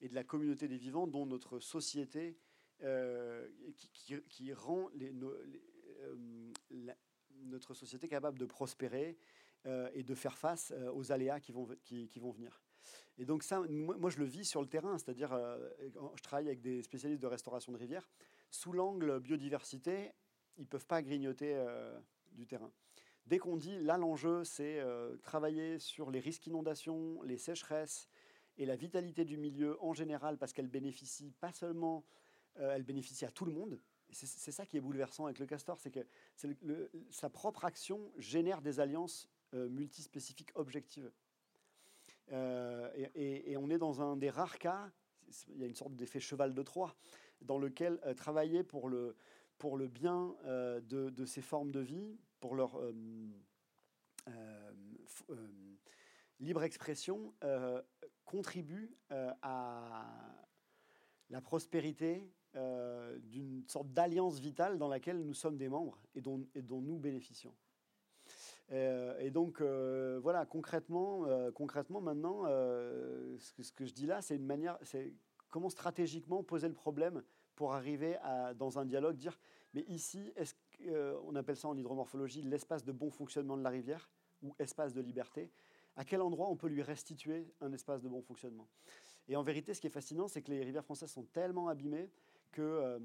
et 0.00 0.08
de 0.08 0.14
la 0.14 0.24
communauté 0.24 0.68
des 0.68 0.76
vivants 0.76 1.06
dont 1.06 1.26
notre 1.26 1.60
société 1.60 2.36
qui, 4.28 4.52
rend 4.52 4.88
les, 4.94 5.12
notre 7.44 7.74
société 7.74 8.08
capable 8.08 8.38
de 8.38 8.46
prospérer 8.46 9.16
euh, 9.66 9.88
et 9.94 10.02
de 10.02 10.14
faire 10.14 10.36
face 10.36 10.72
euh, 10.72 10.92
aux 10.92 11.12
aléas 11.12 11.40
qui 11.40 11.52
vont, 11.52 11.68
qui, 11.84 12.18
vont 12.18 12.30
venir. 12.30 12.60
Et 13.18 13.24
donc 13.24 13.42
ça, 13.42 13.60
moi, 13.68 14.10
je 14.10 14.18
le 14.18 14.24
vis 14.24 14.44
sur 14.44 14.60
le 14.60 14.68
terrain, 14.68 14.98
c'est-à-dire 14.98 15.32
euh, 15.32 15.58
je 16.16 16.22
travaille 16.22 16.46
avec 16.46 16.60
des 16.60 16.82
spécialistes 16.82 17.22
de 17.22 17.26
restauration 17.26 17.72
de 17.72 17.78
rivières. 17.78 18.08
Sous 18.50 18.72
l'angle 18.72 19.20
biodiversité, 19.20 20.10
ils 20.56 20.62
ne 20.62 20.66
peuvent 20.66 20.86
pas 20.86 21.00
grignoter 21.00 21.56
du 22.32 22.46
terrain. 22.46 22.70
Dès 23.26 23.38
qu'on 23.38 23.56
dit 23.56 23.78
là 23.80 23.96
l'enjeu 23.96 24.44
c'est 24.44 24.80
travailler 25.22 25.78
sur 25.78 26.10
les 26.10 26.20
risques 26.20 26.42
d'inondation, 26.42 27.22
les 27.22 27.38
sécheresses 27.38 28.08
et 28.58 28.66
la 28.66 28.76
vitalité 28.76 29.24
du 29.24 29.36
milieu 29.36 29.82
en 29.82 29.94
général 29.94 30.38
parce 30.38 30.52
qu'elle 30.52 30.68
bénéficie 30.68 31.32
pas 31.40 31.52
seulement, 31.52 32.04
elle 32.56 32.82
bénéficie 32.82 33.24
à 33.24 33.30
tout 33.30 33.44
le 33.44 33.52
monde, 33.52 33.78
c'est 34.12 34.52
ça 34.52 34.66
qui 34.66 34.76
est 34.76 34.80
bouleversant 34.80 35.26
avec 35.26 35.38
le 35.38 35.46
castor, 35.46 35.78
c'est 35.80 35.90
que 35.90 36.06
sa 37.10 37.30
propre 37.30 37.64
action 37.64 38.12
génère 38.18 38.60
des 38.60 38.80
alliances 38.80 39.28
euh, 39.54 39.68
multispécifiques 39.68 40.52
objectives. 40.54 41.10
Euh, 42.32 42.90
et, 43.14 43.56
on 43.56 43.68
est 43.70 43.78
dans 43.78 44.00
un 44.00 44.16
des 44.16 44.30
rares 44.30 44.58
cas, 44.58 44.90
il 45.48 45.58
y 45.58 45.64
a 45.64 45.66
une 45.66 45.74
sorte 45.74 45.94
d'effet 45.94 46.20
cheval 46.20 46.54
de 46.54 46.62
Troie, 46.62 46.94
dans 47.40 47.58
lequel 47.58 47.98
euh, 48.04 48.14
travailler 48.14 48.62
pour 48.62 48.88
le, 48.88 49.16
pour 49.58 49.76
le 49.76 49.88
bien 49.88 50.34
de, 50.44 51.24
ces 51.24 51.42
formes 51.42 51.70
de 51.70 51.80
vie, 51.80 52.18
pour 52.42 52.56
leur 52.56 52.78
libre 56.40 56.64
expression, 56.64 57.32
contribue 58.24 58.94
à 59.10 60.42
la 61.30 61.40
prospérité 61.40 62.30
euh, 62.54 63.18
d'une 63.24 63.64
sorte 63.66 63.90
d'alliance 63.94 64.38
vitale 64.38 64.76
dans 64.76 64.88
laquelle 64.88 65.24
nous 65.24 65.32
sommes 65.32 65.56
des 65.56 65.70
membres 65.70 65.98
et 66.14 66.20
dont, 66.20 66.46
et 66.54 66.60
dont 66.60 66.82
nous 66.82 66.98
bénéficions. 66.98 67.54
Euh, 68.72 69.18
et 69.18 69.30
donc, 69.30 69.62
euh, 69.62 70.20
voilà, 70.22 70.44
concrètement, 70.44 71.24
concrètement 71.54 72.02
maintenant, 72.02 72.44
ce 72.44 73.52
que, 73.54 73.62
ce, 73.62 73.72
que, 73.72 73.86
je 73.86 73.94
dis 73.94 74.06
là, 74.06 74.20
c'est 74.20 74.36
une 74.36 74.44
manière, 74.44 74.76
c'est 74.82 75.14
comment 75.48 75.70
stratégiquement 75.70 76.42
poser 76.42 76.68
le 76.68 76.74
problème 76.74 77.22
pour 77.54 77.72
arriver 77.72 78.16
à, 78.18 78.52
dans 78.52 78.78
un 78.78 78.84
dialogue, 78.84 79.16
dire, 79.16 79.38
mais 79.72 79.84
ici, 79.88 80.32
est-ce 80.36 80.54
on 81.24 81.34
appelle 81.36 81.56
ça 81.56 81.68
en 81.68 81.76
hydromorphologie 81.76 82.42
l'espace 82.42 82.84
de 82.84 82.92
bon 82.92 83.10
fonctionnement 83.10 83.56
de 83.56 83.62
la 83.62 83.70
rivière 83.70 84.10
ou 84.42 84.54
espace 84.58 84.92
de 84.92 85.00
liberté, 85.00 85.50
à 85.96 86.04
quel 86.04 86.20
endroit 86.22 86.48
on 86.48 86.56
peut 86.56 86.68
lui 86.68 86.82
restituer 86.82 87.52
un 87.60 87.72
espace 87.72 88.02
de 88.02 88.08
bon 88.08 88.22
fonctionnement? 88.22 88.68
Et 89.28 89.36
en 89.36 89.42
vérité, 89.42 89.74
ce 89.74 89.80
qui 89.80 89.86
est 89.86 89.90
fascinant, 89.90 90.28
c'est 90.28 90.42
que 90.42 90.50
les 90.50 90.64
rivières 90.64 90.84
françaises 90.84 91.10
sont 91.10 91.24
tellement 91.24 91.68
abîmées 91.68 92.10
que 92.50 92.62
euh, 92.62 92.98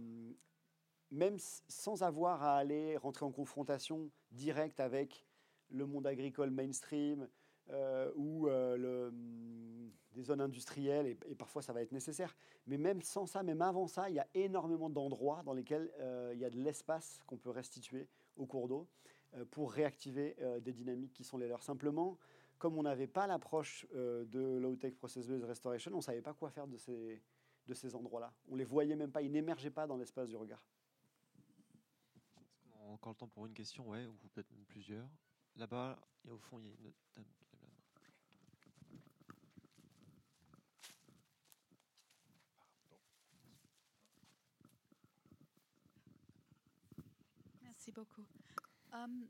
même 1.11 1.37
sans 1.39 2.03
avoir 2.03 2.43
à 2.43 2.57
aller 2.57 2.97
rentrer 2.97 3.25
en 3.25 3.31
confrontation 3.31 4.09
directe 4.31 4.79
avec 4.79 5.25
le 5.69 5.85
monde 5.85 6.07
agricole 6.07 6.49
mainstream, 6.49 7.27
euh, 7.69 8.11
ou 8.15 8.45
le, 8.47 9.07
hum, 9.07 9.91
des 10.13 10.23
zones 10.23 10.41
industrielles, 10.41 11.07
et, 11.07 11.35
parfois 11.35 11.61
ça 11.61 11.73
va 11.73 11.81
être 11.81 11.91
nécessaire. 11.91 12.35
Mais 12.65 12.77
même 12.77 13.01
sans 13.01 13.25
ça, 13.25 13.43
même 13.43 13.61
avant 13.61 13.87
ça, 13.87 14.09
il 14.09 14.15
y 14.15 14.19
a 14.19 14.27
énormément 14.33 14.89
d'endroits 14.89 15.43
dans 15.43 15.53
lesquels 15.53 15.91
il 16.33 16.39
y 16.39 16.45
a 16.45 16.49
de 16.49 16.59
l'espace 16.59 17.21
qu'on 17.27 17.37
peut 17.37 17.51
restituer 17.51 18.07
au 18.35 18.45
cours 18.45 18.67
d'eau 18.67 18.87
pour 19.51 19.71
réactiver 19.71 20.35
des 20.61 20.73
dynamiques 20.73 21.13
qui 21.13 21.23
sont 21.23 21.37
les 21.37 21.47
leurs. 21.47 21.61
Simplement, 21.61 22.17
comme 22.57 22.77
on 22.77 22.83
n'avait 22.83 23.07
pas 23.07 23.27
l'approche 23.27 23.85
de 23.93 24.57
low-tech 24.57 24.95
process-based 24.95 25.43
restoration, 25.43 25.91
on 25.93 25.97
ne 25.97 26.01
savait 26.01 26.21
pas 26.21 26.33
quoi 26.33 26.49
faire 26.49 26.67
de 26.67 26.77
ces, 26.77 27.95
endroits-là. 27.95 28.33
On 28.47 28.55
les 28.55 28.65
voyait 28.65 28.95
même 28.95 29.11
pas, 29.11 29.21
ils 29.21 29.31
n'émergeaient 29.31 29.69
pas 29.69 29.85
dans 29.85 29.97
l'espace 29.97 30.29
du 30.29 30.35
regard. 30.35 30.63
Encore 32.87 33.11
le 33.11 33.17
temps 33.17 33.27
pour 33.27 33.45
une 33.45 33.53
question, 33.53 33.89
ou 33.89 34.27
peut-être 34.33 34.49
même 34.51 34.65
plusieurs. 34.65 35.07
Là-bas, 35.55 35.99
au 36.29 36.37
fond, 36.37 36.59
il 36.59 36.65
y 36.65 36.69
a 36.69 36.73
une 37.17 37.25
Merci 47.87 47.91
beaucoup. 47.91 48.25
Um, 48.91 49.25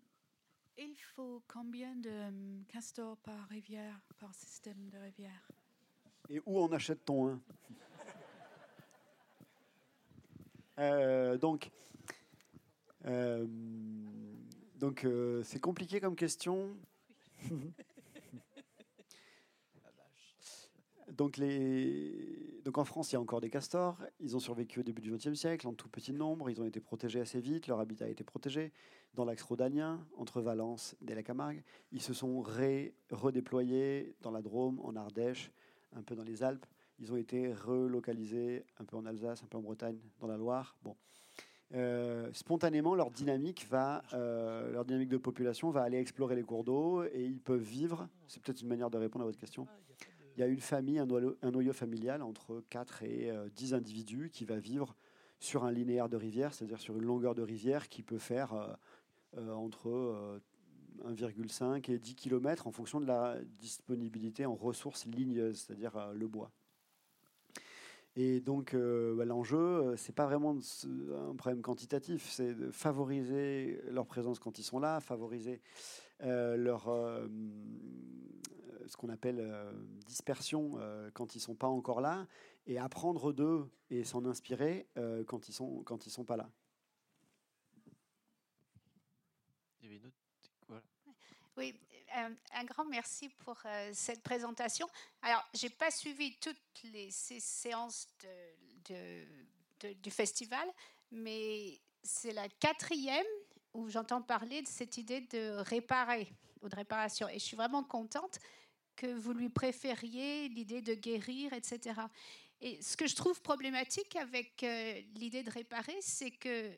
il 0.80 0.96
faut 1.16 1.44
combien 1.48 1.96
de 1.96 2.10
um, 2.10 2.64
castors 2.68 3.18
par 3.18 3.48
rivière, 3.50 4.00
par 4.20 4.34
système 4.34 4.90
de 4.90 4.98
rivière? 4.98 5.48
Et 6.28 6.42
où 6.44 6.60
en 6.60 6.72
achète-t-on 6.72 7.28
un? 7.28 7.42
Euh, 10.80 11.40
donc, 11.40 11.72
euh, 13.06 13.48
donc 14.76 15.06
euh, 15.06 15.42
c'est 15.42 15.60
compliqué 15.60 16.00
comme 16.00 16.16
question. 16.16 16.78
donc, 21.18 22.78
en 22.78 22.86
France, 22.86 23.12
il 23.12 23.16
y 23.16 23.18
a 23.18 23.22
encore 23.22 23.42
des 23.42 23.50
castors. 23.50 23.98
Ils 24.20 24.36
ont 24.36 24.40
survécu 24.40 24.82
au 24.82 24.84
début 24.84 25.02
du 25.02 25.12
XXe 25.12 25.34
siècle 25.34 25.68
en 25.68 25.74
tout 25.74 25.90
petit 25.90 26.14
nombre. 26.14 26.50
Ils 26.50 26.62
ont 26.62 26.66
été 26.66 26.80
protégés 26.80 27.20
assez 27.20 27.40
vite. 27.40 27.68
Leur 27.68 27.80
habitat 27.80 28.06
a 28.06 28.10
été 28.10 28.24
protégé. 28.24 28.72
Dans 29.16 29.26
l'axe 29.26 29.42
rhodanien, 29.42 30.06
entre 30.16 30.42
Valence 30.42 30.96
et 31.08 31.16
la 31.16 31.24
Camargue, 31.24 31.64
ils 31.92 32.02
se 32.02 32.14
sont 32.14 32.42
redéployés 33.12 34.16
dans 34.22 34.32
la 34.32 34.42
Drôme, 34.44 34.80
en 34.82 34.96
Ardèche, 34.96 35.52
un 35.96 36.04
peu 36.04 36.16
dans 36.16 36.24
les 36.24 36.44
Alpes. 36.44 36.66
Ils 37.00 37.12
ont 37.12 37.18
été 37.18 37.52
relocalisés 37.52 38.66
un 38.80 38.86
peu 38.86 38.96
en 38.96 39.06
Alsace, 39.06 39.42
un 39.44 39.48
peu 39.48 39.58
en 39.58 39.62
Bretagne, 39.62 39.98
dans 40.20 40.28
la 40.28 40.38
Loire. 40.38 40.78
Bon. 40.84 40.96
Euh, 41.74 42.30
spontanément, 42.32 42.96
leur 42.96 43.12
dynamique, 43.12 43.68
va, 43.70 44.02
euh, 44.14 44.72
leur 44.72 44.86
dynamique 44.86 45.10
de 45.10 45.18
population 45.18 45.70
va 45.70 45.82
aller 45.82 45.98
explorer 45.98 46.36
les 46.36 46.44
cours 46.44 46.64
d'eau 46.64 47.04
et 47.04 47.26
ils 47.26 47.42
peuvent 47.42 47.62
vivre. 47.62 48.08
C'est 48.28 48.42
peut-être 48.42 48.62
une 48.62 48.70
manière 48.70 48.90
de 48.90 48.98
répondre 48.98 49.24
à 49.24 49.26
votre 49.26 49.40
question. 49.40 49.68
Il 50.38 50.42
y 50.42 50.44
a 50.44 50.48
une 50.48 50.60
famille, 50.60 51.00
un 51.00 51.06
noyau, 51.06 51.74
familial 51.74 52.22
entre 52.22 52.64
4 52.70 53.04
et 53.04 53.34
10 53.56 53.74
euh, 53.74 53.78
individus 53.78 54.30
qui 54.32 54.46
va 54.46 54.58
vivre 54.58 54.96
sur 55.40 55.66
un 55.66 55.72
linéaire 55.72 56.10
de 56.10 56.16
rivière, 56.16 56.54
c'est-à-dire 56.54 56.80
sur 56.80 56.96
une 56.96 57.04
longueur 57.04 57.36
de 57.36 57.42
rivière 57.42 57.90
qui 57.90 58.04
peut 58.04 58.18
faire 58.18 58.78
entre 59.36 60.40
1,5 61.06 61.92
et 61.92 62.00
10 62.00 62.16
km 62.16 62.66
en 62.66 62.72
fonction 62.72 63.00
de 63.00 63.06
la 63.06 63.38
disponibilité 63.60 64.48
en 64.48 64.56
ressources 64.56 65.06
ligneuses, 65.06 65.60
c'est-à-dire 65.60 66.12
le 66.14 66.28
bois. 66.28 66.52
Et 68.20 68.42
donc, 68.42 68.74
euh, 68.74 69.14
bah, 69.14 69.26
l'enjeu, 69.26 69.58
euh, 69.58 69.96
pas 70.16 70.26
vraiment 70.26 70.58
un 71.30 71.36
problème 71.36 71.62
quantitatif, 71.62 72.28
c'est 72.28 72.56
de 72.56 72.72
favoriser 72.72 73.80
leur 73.92 74.08
présence 74.08 74.40
quand 74.40 74.58
ils 74.58 74.64
sont 74.64 74.80
là, 74.80 75.00
favoriser 75.00 75.54
euh, 75.54 76.07
leur 76.20 76.84
ce 78.88 78.96
qu'on 78.96 79.10
appelle 79.10 79.44
dispersion 80.06 80.80
quand 81.14 81.36
ils 81.36 81.40
sont 81.40 81.56
pas 81.56 81.68
encore 81.68 82.02
là, 82.02 82.28
et 82.66 82.80
apprendre 82.80 83.34
d'eux 83.34 83.70
et 83.90 84.04
s'en 84.04 84.26
inspirer 84.26 84.88
quand 85.28 85.50
ils 85.50 85.54
sont 85.54 85.84
quand 85.84 86.06
ils 86.06 86.12
sont 86.12 86.26
pas 86.26 86.38
là. 86.38 86.50
Oui, 91.58 91.74
euh, 92.16 92.30
un 92.54 92.64
grand 92.66 92.86
merci 92.86 93.30
pour 93.30 93.58
euh, 93.66 93.90
cette 93.92 94.22
présentation. 94.22 94.88
Alors, 95.24 95.44
je 95.56 95.66
n'ai 95.66 95.72
pas 95.72 95.90
suivi 95.90 96.38
toutes 96.40 96.84
les 96.84 97.10
séances 97.10 98.08
du 99.80 100.12
festival, 100.12 100.68
mais 101.12 101.82
c'est 102.04 102.32
la 102.32 102.48
quatrième 102.48 103.26
où 103.78 103.90
j'entends 103.90 104.24
parler 104.24 104.64
de 104.64 104.68
cette 104.68 104.98
idée 104.98 105.22
de 105.22 105.58
réparer 105.60 106.28
ou 106.62 106.68
de 106.68 106.76
réparation. 106.76 107.30
Et 107.30 107.36
je 107.36 107.46
suis 107.46 107.56
vraiment 107.56 107.84
contente 107.84 108.40
que 108.96 109.06
vous 109.06 109.34
lui 109.34 109.50
préfériez 109.50 110.50
l'idée 110.50 110.82
de 110.82 110.96
guérir, 110.96 111.54
etc. 111.54 112.02
Et 112.60 112.82
ce 112.82 112.98
que 112.98 113.06
je 113.06 113.16
trouve 113.16 113.40
problématique 113.42 114.16
avec 114.16 114.64
euh, 114.64 115.00
l'idée 115.14 115.44
de 115.44 115.52
réparer, 115.52 115.96
c'est 116.02 116.32
que, 116.32 116.76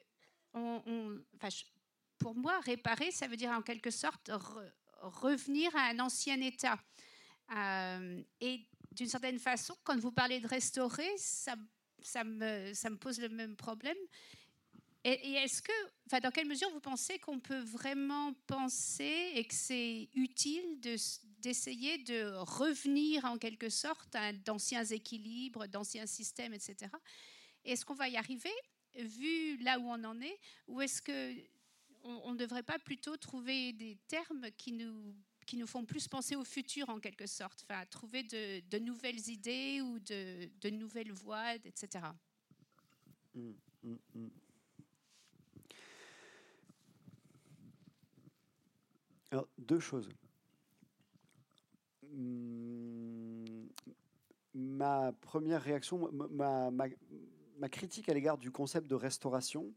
pour 2.18 2.36
moi, 2.36 2.60
réparer, 2.60 3.12
ça 3.12 3.28
veut 3.28 3.38
dire 3.38 3.52
en 3.52 3.62
quelque 3.62 3.92
sorte 3.92 4.30
revenir 5.02 5.74
à 5.78 5.84
un 5.92 6.00
ancien 6.00 6.42
état. 6.42 6.78
Euh, 7.56 8.22
et 8.42 8.68
d'une 8.92 9.08
certaine 9.08 9.40
façon, 9.40 9.74
quand 9.86 9.98
vous 9.98 10.12
parlez 10.12 10.42
de 10.42 10.48
restaurer, 10.48 11.10
ça 11.18 11.56
me 12.26 12.96
pose 12.96 13.22
le 13.22 13.30
même 13.30 13.56
problème. 13.56 13.98
Et, 15.06 15.34
est-ce 15.34 15.62
que, 15.62 15.72
enfin, 16.08 16.20
dans 16.20 16.32
quelle 16.32 16.48
mesure 16.48 16.70
vous 16.72 16.82
pensez 16.82 17.20
qu'on 17.20 17.40
peut 17.40 17.62
vraiment 17.62 18.34
penser 18.48 19.32
et 19.34 19.46
que 19.46 19.54
c'est 19.54 20.10
utile 20.14 20.80
d'essayer 21.40 22.00
de, 22.00 22.34
revenir 22.36 23.24
en 23.26 23.38
quelque 23.38 23.70
sorte 23.70 24.14
à 24.16 24.34
d'anciens 24.34 24.84
équilibres, 24.84 25.68
d'anciens 25.68 26.06
systèmes, 26.06 26.54
etc. 26.54 26.92
Est-ce 27.64 27.86
qu'on 27.86 27.94
va 27.94 28.10
y 28.10 28.18
arriver, 28.18 28.54
vu 28.96 29.58
là 29.58 29.80
où 29.80 29.84
on 29.84 30.04
en 30.04 30.20
est, 30.22 30.40
ou 30.68 30.82
est-ce 30.82 31.02
que 31.02 31.34
on 32.02 32.32
ne 32.32 32.38
devrait 32.38 32.64
pas 32.64 32.80
plutôt 32.80 33.18
trouver 33.18 33.74
des 33.74 33.98
termes 34.08 34.50
qui 34.58 34.72
nous, 34.72 35.14
qui 35.46 35.58
nous 35.58 35.68
font 35.68 35.84
plus 35.84 36.08
penser 36.08 36.36
au 36.36 36.44
futur 36.44 36.90
en 36.90 37.00
quelque 37.00 37.26
sorte, 37.26 37.66
enfin, 37.68 37.86
trouver 37.88 38.24
de, 38.24 38.80
nouvelles 38.80 39.30
idées 39.30 39.82
ou 39.82 40.00
de, 40.00 40.50
de 40.62 40.70
nouvelles 40.70 41.12
voies, 41.12 41.56
etc. 41.56 42.06
Deux 49.58 49.80
choses. 49.80 50.10
Ma 54.54 55.14
première 55.22 55.62
réaction, 55.62 56.10
ma, 56.12 56.72
ma, 56.72 56.88
ma 57.58 57.70
critique 57.70 58.10
à 58.10 58.14
l'égard 58.14 58.38
du 58.38 58.52
concept 58.52 58.88
de 58.88 58.96
restauration, 58.96 59.74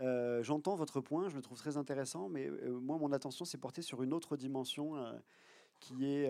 euh, 0.00 0.42
j'entends 0.42 0.74
votre 0.74 1.00
point, 1.00 1.28
je 1.28 1.36
le 1.36 1.42
trouve 1.42 1.58
très 1.58 1.76
intéressant, 1.76 2.28
mais 2.28 2.48
euh, 2.48 2.78
moi, 2.80 2.98
mon 2.98 3.12
attention 3.12 3.44
s'est 3.44 3.58
portée 3.58 3.82
sur 3.82 4.02
une 4.02 4.12
autre 4.12 4.36
dimension 4.36 4.96
euh, 4.96 5.12
qui 5.80 6.06
est 6.06 6.28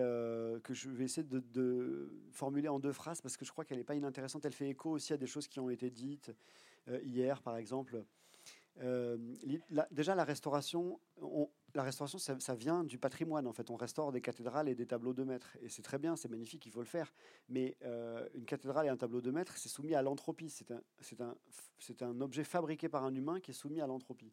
que 0.63 0.73
je 0.73 0.89
vais 0.89 1.05
essayer 1.05 1.25
de, 1.25 2.11
formuler 2.31 2.67
en 2.67 2.79
deux 2.79 2.91
phrases 2.91 3.21
parce 3.21 3.37
que 3.37 3.45
je 3.45 3.51
crois 3.51 3.63
qu'elle 3.63 3.77
n'est 3.77 3.85
pas 3.85 3.95
inintéressante. 3.95 4.43
Elle 4.43 4.53
fait 4.53 4.69
écho 4.69 4.91
aussi 4.91 5.13
à 5.13 5.17
des 5.17 5.27
choses 5.27 5.47
qui 5.47 5.59
ont 5.61 5.69
été 5.69 5.89
dites 5.89 6.31
hier, 7.03 7.41
par 7.41 7.55
exemple. 7.55 8.03
Déjà, 9.91 10.15
la 10.15 10.23
restauration, 10.23 10.99
on, 11.21 11.49
la 11.75 11.83
restauration, 11.83 12.17
ça, 12.17 12.55
vient 12.55 12.83
du 12.83 12.97
patrimoine. 12.97 13.47
En 13.47 13.53
fait, 13.53 13.69
on 13.69 13.75
restaure 13.75 14.11
des 14.11 14.21
cathédrales 14.21 14.69
et 14.69 14.75
des 14.75 14.85
tableaux 14.85 15.13
de 15.13 15.23
maître. 15.23 15.57
Et 15.61 15.69
c'est 15.69 15.81
très 15.81 15.99
bien, 15.99 16.15
c'est 16.15 16.29
magnifique, 16.29 16.65
il 16.65 16.71
faut 16.71 16.79
le 16.79 16.85
faire. 16.85 17.13
Mais 17.49 17.77
euh, 17.83 18.27
une 18.33 18.45
cathédrale 18.45 18.85
et 18.85 18.89
un 18.89 18.97
tableau 18.97 19.21
de 19.21 19.31
maître, 19.31 19.57
c'est 19.57 19.69
soumis 19.69 19.93
à 19.93 20.01
l'entropie. 20.01 20.49
C'est 20.49 22.01
un, 22.01 22.21
objet 22.21 22.43
fabriqué 22.43 22.89
par 22.89 23.03
un 23.03 23.13
humain 23.13 23.39
qui 23.39 23.51
est 23.51 23.55
soumis 23.55 23.81
à 23.81 23.87
l'entropie. 23.87 24.31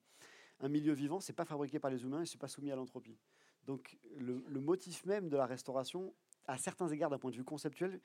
Un 0.61 0.69
milieu 0.69 0.93
vivant, 0.93 1.21
c'est 1.21 1.33
pas 1.33 1.45
fabriqué 1.45 1.79
par 1.79 1.91
les 1.91 2.03
humains 2.05 2.23
et 2.23 2.27
c'est 2.27 2.39
pas 2.41 2.49
soumis 2.49 2.71
à 2.71 2.77
l'entropie. 2.77 3.19
Donc, 3.67 3.99
le, 4.17 4.61
motif 4.61 5.05
même 5.05 5.29
de 5.29 5.37
la 5.37 5.47
restauration, 5.47 6.15
à 6.47 6.59
certains 6.59 6.89
égards, 6.89 7.11
d'un 7.11 7.19
point 7.19 7.31
de 7.31 7.37
vue 7.37 7.45
conceptuel, 7.45 8.01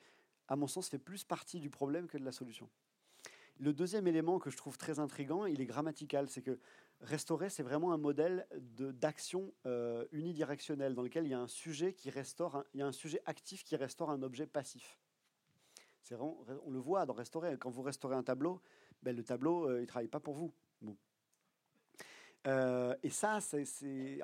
à 0.48 0.56
mon 0.56 0.66
sens, 0.66 0.88
fait 0.88 0.98
plus 0.98 1.24
partie 1.24 1.60
du 1.60 1.70
problème 1.70 2.08
que 2.08 2.18
de 2.18 2.24
la 2.24 2.32
solution. 2.32 2.68
Le 3.60 3.72
deuxième 3.72 4.06
élément 4.06 4.38
que 4.38 4.50
je 4.50 4.56
trouve 4.56 4.78
très 4.78 5.00
intrigant, 5.00 5.44
il 5.44 5.60
est 5.60 5.66
grammatical, 5.66 6.28
c'est 6.28 6.42
que 6.42 6.60
restaurer, 7.00 7.50
c'est 7.50 7.64
vraiment 7.64 7.92
un 7.92 7.98
modèle 7.98 8.46
d'action 8.52 9.52
euh, 9.66 10.06
unidirectionnelle 10.12 10.94
dans 10.94 11.02
lequel 11.02 11.24
il 11.24 11.30
y 11.30 11.34
a 11.34 11.40
un 11.40 11.48
sujet 11.48 11.92
qui 11.92 12.10
restaure, 12.10 12.64
il 12.74 12.80
y 12.80 12.82
a 12.82 12.86
un 12.86 12.92
sujet 12.92 13.20
actif 13.26 13.64
qui 13.64 13.74
restaure 13.74 14.10
un 14.10 14.22
objet 14.22 14.46
passif. 14.46 14.98
On 16.12 16.70
le 16.70 16.78
voit 16.78 17.04
dans 17.04 17.12
restaurer. 17.12 17.58
Quand 17.58 17.70
vous 17.70 17.82
restaurez 17.82 18.16
un 18.16 18.22
tableau, 18.22 18.62
ben, 19.02 19.14
le 19.14 19.22
tableau, 19.22 19.68
euh, 19.68 19.82
il 19.82 19.86
travaille 19.86 20.08
pas 20.08 20.20
pour 20.20 20.34
vous. 20.34 20.52
Bon. 20.80 20.96
Euh, 22.46 22.94
et 23.02 23.10
ça, 23.10 23.40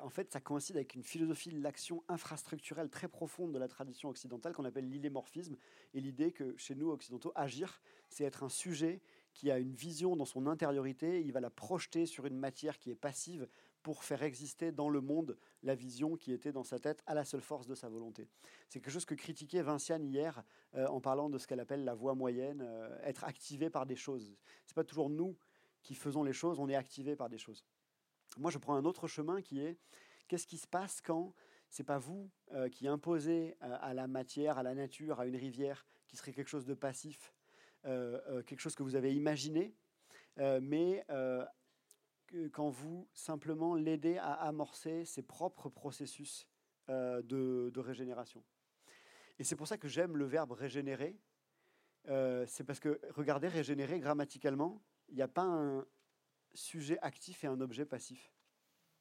en 0.01 0.09
fait, 0.09 0.31
ça 0.31 0.39
coïncide 0.39 0.77
avec 0.77 0.95
une 0.95 1.03
philosophie 1.03 1.49
de 1.49 1.61
l'action 1.61 2.03
infrastructurelle 2.07 2.89
très 2.89 3.07
profonde 3.07 3.51
de 3.51 3.59
la 3.59 3.67
tradition 3.67 4.09
occidentale 4.09 4.53
qu'on 4.53 4.65
appelle 4.65 4.89
l'illémorphisme 4.89 5.57
et 5.93 5.99
l'idée 5.99 6.31
que 6.31 6.55
chez 6.57 6.73
nous 6.73 6.89
occidentaux, 6.89 7.31
agir, 7.35 7.81
c'est 8.09 8.23
être 8.23 8.43
un 8.43 8.49
sujet 8.49 9.01
qui 9.35 9.51
a 9.51 9.59
une 9.59 9.75
vision 9.75 10.15
dans 10.15 10.25
son 10.25 10.47
intériorité, 10.47 11.21
il 11.21 11.33
va 11.33 11.41
la 11.41 11.49
projeter 11.49 12.05
sur 12.05 12.25
une 12.25 12.37
matière 12.37 12.79
qui 12.79 12.89
est 12.89 12.95
passive 12.95 13.47
pour 13.83 14.03
faire 14.03 14.23
exister 14.23 14.71
dans 14.71 14.89
le 14.89 15.01
monde 15.01 15.37
la 15.61 15.75
vision 15.75 16.15
qui 16.15 16.31
était 16.31 16.53
dans 16.53 16.63
sa 16.63 16.79
tête 16.79 17.03
à 17.05 17.13
la 17.13 17.25
seule 17.25 17.41
force 17.41 17.67
de 17.67 17.75
sa 17.75 17.89
volonté. 17.89 18.29
C'est 18.69 18.79
quelque 18.79 18.93
chose 18.93 19.05
que 19.05 19.13
critiquait 19.13 19.61
Vinciane 19.61 20.05
hier 20.05 20.41
euh, 20.73 20.87
en 20.87 21.01
parlant 21.01 21.29
de 21.29 21.37
ce 21.37 21.47
qu'elle 21.47 21.59
appelle 21.59 21.83
la 21.83 21.93
voie 21.93 22.15
moyenne, 22.15 22.63
euh, 22.65 22.97
être 23.03 23.25
activé 23.25 23.69
par 23.69 23.85
des 23.85 23.97
choses. 23.97 24.37
C'est 24.65 24.73
pas 24.73 24.85
toujours 24.85 25.09
nous 25.09 25.37
qui 25.83 25.95
faisons 25.95 26.23
les 26.23 26.33
choses, 26.33 26.57
on 26.57 26.69
est 26.69 26.75
activé 26.75 27.17
par 27.17 27.29
des 27.29 27.37
choses. 27.37 27.65
Moi, 28.37 28.49
je 28.51 28.57
prends 28.57 28.75
un 28.75 28.85
autre 28.85 29.07
chemin 29.07 29.41
qui 29.41 29.59
est 29.59 29.77
qu'est-ce 30.29 30.47
qui 30.47 30.57
se 30.57 30.67
passe 30.67 31.01
quand 31.01 31.33
c'est 31.69 31.83
pas 31.83 31.97
vous 31.97 32.31
euh, 32.53 32.69
qui 32.69 32.87
imposez 32.87 33.57
à 33.59 33.93
la 33.93 34.07
matière, 34.07 34.57
à 34.57 34.63
la 34.63 34.73
nature, 34.73 35.19
à 35.19 35.25
une 35.25 35.35
rivière, 35.35 35.85
qui 36.07 36.15
serait 36.15 36.31
quelque 36.31 36.47
chose 36.47 36.65
de 36.65 36.73
passif, 36.73 37.33
quelque 37.85 38.59
chose 38.59 38.75
que 38.75 38.83
vous 38.83 38.95
avez 38.95 39.13
imaginé, 39.13 39.73
mais 40.37 41.05
quand 42.51 42.69
vous 42.69 43.07
simplement 43.13 43.75
l'aidez 43.75 44.17
à 44.17 44.33
amorcer 44.33 45.05
ses 45.05 45.21
propres 45.21 45.69
processus 45.69 46.47
euh, 46.89 47.23
de, 47.23 47.79
régénération. 47.79 48.43
Et 49.39 49.43
c'est 49.43 49.55
pour 49.55 49.67
ça 49.67 49.77
que 49.77 49.87
j'aime 49.87 50.17
le 50.17 50.25
verbe 50.25 50.51
régénérer. 50.51 51.19
Euh, 52.07 52.45
c'est 52.47 52.63
parce 52.63 52.79
que, 52.79 53.01
regardez, 53.09 53.47
régénérer 53.47 53.99
grammaticalement, 53.99 54.83
il 55.09 55.15
n'y 55.15 55.23
a 55.23 55.27
pas 55.27 55.43
un 55.43 55.85
sujet 56.53 56.99
actif 57.01 57.43
et 57.43 57.47
un 57.47 57.59
objet 57.59 57.85
passif. 57.85 58.31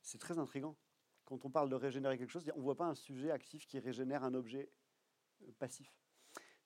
C'est 0.01 0.19
très 0.19 0.39
intrigant. 0.39 0.77
Quand 1.27 1.45
on 1.45 1.51
parle 1.51 1.69
de 1.69 1.75
régénérer 1.75 2.17
quelque 2.17 2.31
chose, 2.31 2.45
on 2.55 2.59
ne 2.59 2.63
voit 2.63 2.77
pas 2.77 2.87
un 2.87 2.95
sujet 2.95 3.31
actif 3.31 3.67
qui 3.67 3.79
régénère 3.79 4.25
un 4.25 4.33
objet 4.33 4.71
euh, 5.43 5.53
passif. 5.59 5.95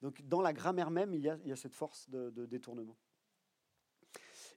Donc 0.02 0.22
dans 0.22 0.40
la 0.40 0.52
grammaire 0.52 0.90
même, 0.90 1.14
il 1.14 1.22
y 1.22 1.28
a, 1.28 1.56
cette 1.56 1.74
force 1.74 2.08
de, 2.08 2.46
détournement. 2.46 2.96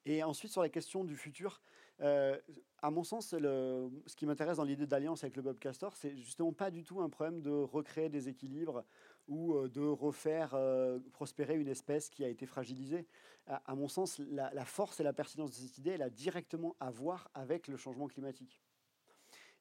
Et 0.05 0.23
ensuite, 0.23 0.51
sur 0.51 0.61
la 0.61 0.69
question 0.69 1.03
du 1.03 1.15
futur, 1.15 1.61
euh, 2.01 2.39
à 2.81 2.89
mon 2.89 3.03
sens, 3.03 3.27
ce 3.30 4.15
qui 4.15 4.26
m'intéresse 4.26 4.57
dans 4.57 4.63
l'idée 4.63 4.88
d'alliance 4.88 5.23
avec 5.23 5.35
le 5.35 5.43
Bob 5.43 5.59
Castor, 5.59 5.95
c'est 5.95 6.18
justement 6.18 6.51
pas 6.51 6.72
du 6.72 6.84
tout 6.84 7.01
un 7.01 7.09
problème 7.09 7.41
de 7.41 7.51
recréer 7.51 8.09
des 8.09 8.27
équilibres 8.27 8.84
ou 9.27 9.53
euh, 9.53 9.69
de 9.69 9.81
refaire 9.81 10.55
euh, 10.55 10.99
prospérer 11.13 11.55
une 11.55 11.68
espèce 11.68 12.09
qui 12.09 12.23
a 12.23 12.27
été 12.27 12.47
fragilisée. 12.47 13.05
À, 13.47 13.76
mon 13.76 13.88
sens, 13.88 14.19
la, 14.19 14.65
force 14.65 14.99
et 14.99 15.03
la 15.03 15.13
pertinence 15.13 15.51
de 15.51 15.55
cette 15.55 15.77
idée, 15.77 15.91
elle 15.91 16.03
a 16.03 16.09
directement 16.09 16.76
à 16.80 16.89
voir 16.89 17.30
avec 17.34 17.68
le 17.68 17.76
changement 17.76 18.07
climatique. 18.07 18.61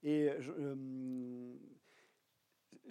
Et 0.03 0.31
je, 0.39 0.53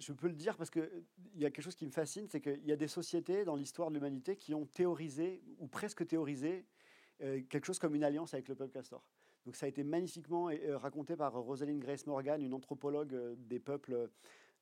je 0.00 0.12
peux 0.12 0.26
le 0.26 0.34
dire 0.34 0.56
parce 0.56 0.70
qu'il 0.70 1.04
y 1.36 1.44
a 1.44 1.50
quelque 1.50 1.64
chose 1.64 1.76
qui 1.76 1.86
me 1.86 1.92
fascine, 1.92 2.26
c'est 2.28 2.40
qu'il 2.40 2.64
y 2.64 2.72
a 2.72 2.76
des 2.76 2.88
sociétés 2.88 3.44
dans 3.44 3.54
l'histoire 3.54 3.90
de 3.90 3.94
l'humanité 3.94 4.36
qui 4.36 4.54
ont 4.54 4.66
théorisé, 4.66 5.42
ou 5.58 5.68
presque 5.68 6.06
théorisé, 6.06 6.66
quelque 7.18 7.66
chose 7.66 7.78
comme 7.78 7.94
une 7.94 8.02
alliance 8.02 8.32
avec 8.32 8.48
le 8.48 8.54
peuple 8.54 8.72
castor. 8.72 9.04
Donc 9.46 9.56
ça 9.56 9.66
a 9.66 9.68
été 9.68 9.82
magnifiquement 9.84 10.50
euh, 10.50 10.76
raconté 10.76 11.16
par 11.16 11.32
Rosalind 11.32 11.80
Grace 11.80 12.06
Morgan, 12.06 12.42
une 12.42 12.54
anthropologue 12.54 13.14
euh, 13.14 13.34
des 13.36 13.58
peuples, 13.58 13.94
euh, 13.94 14.06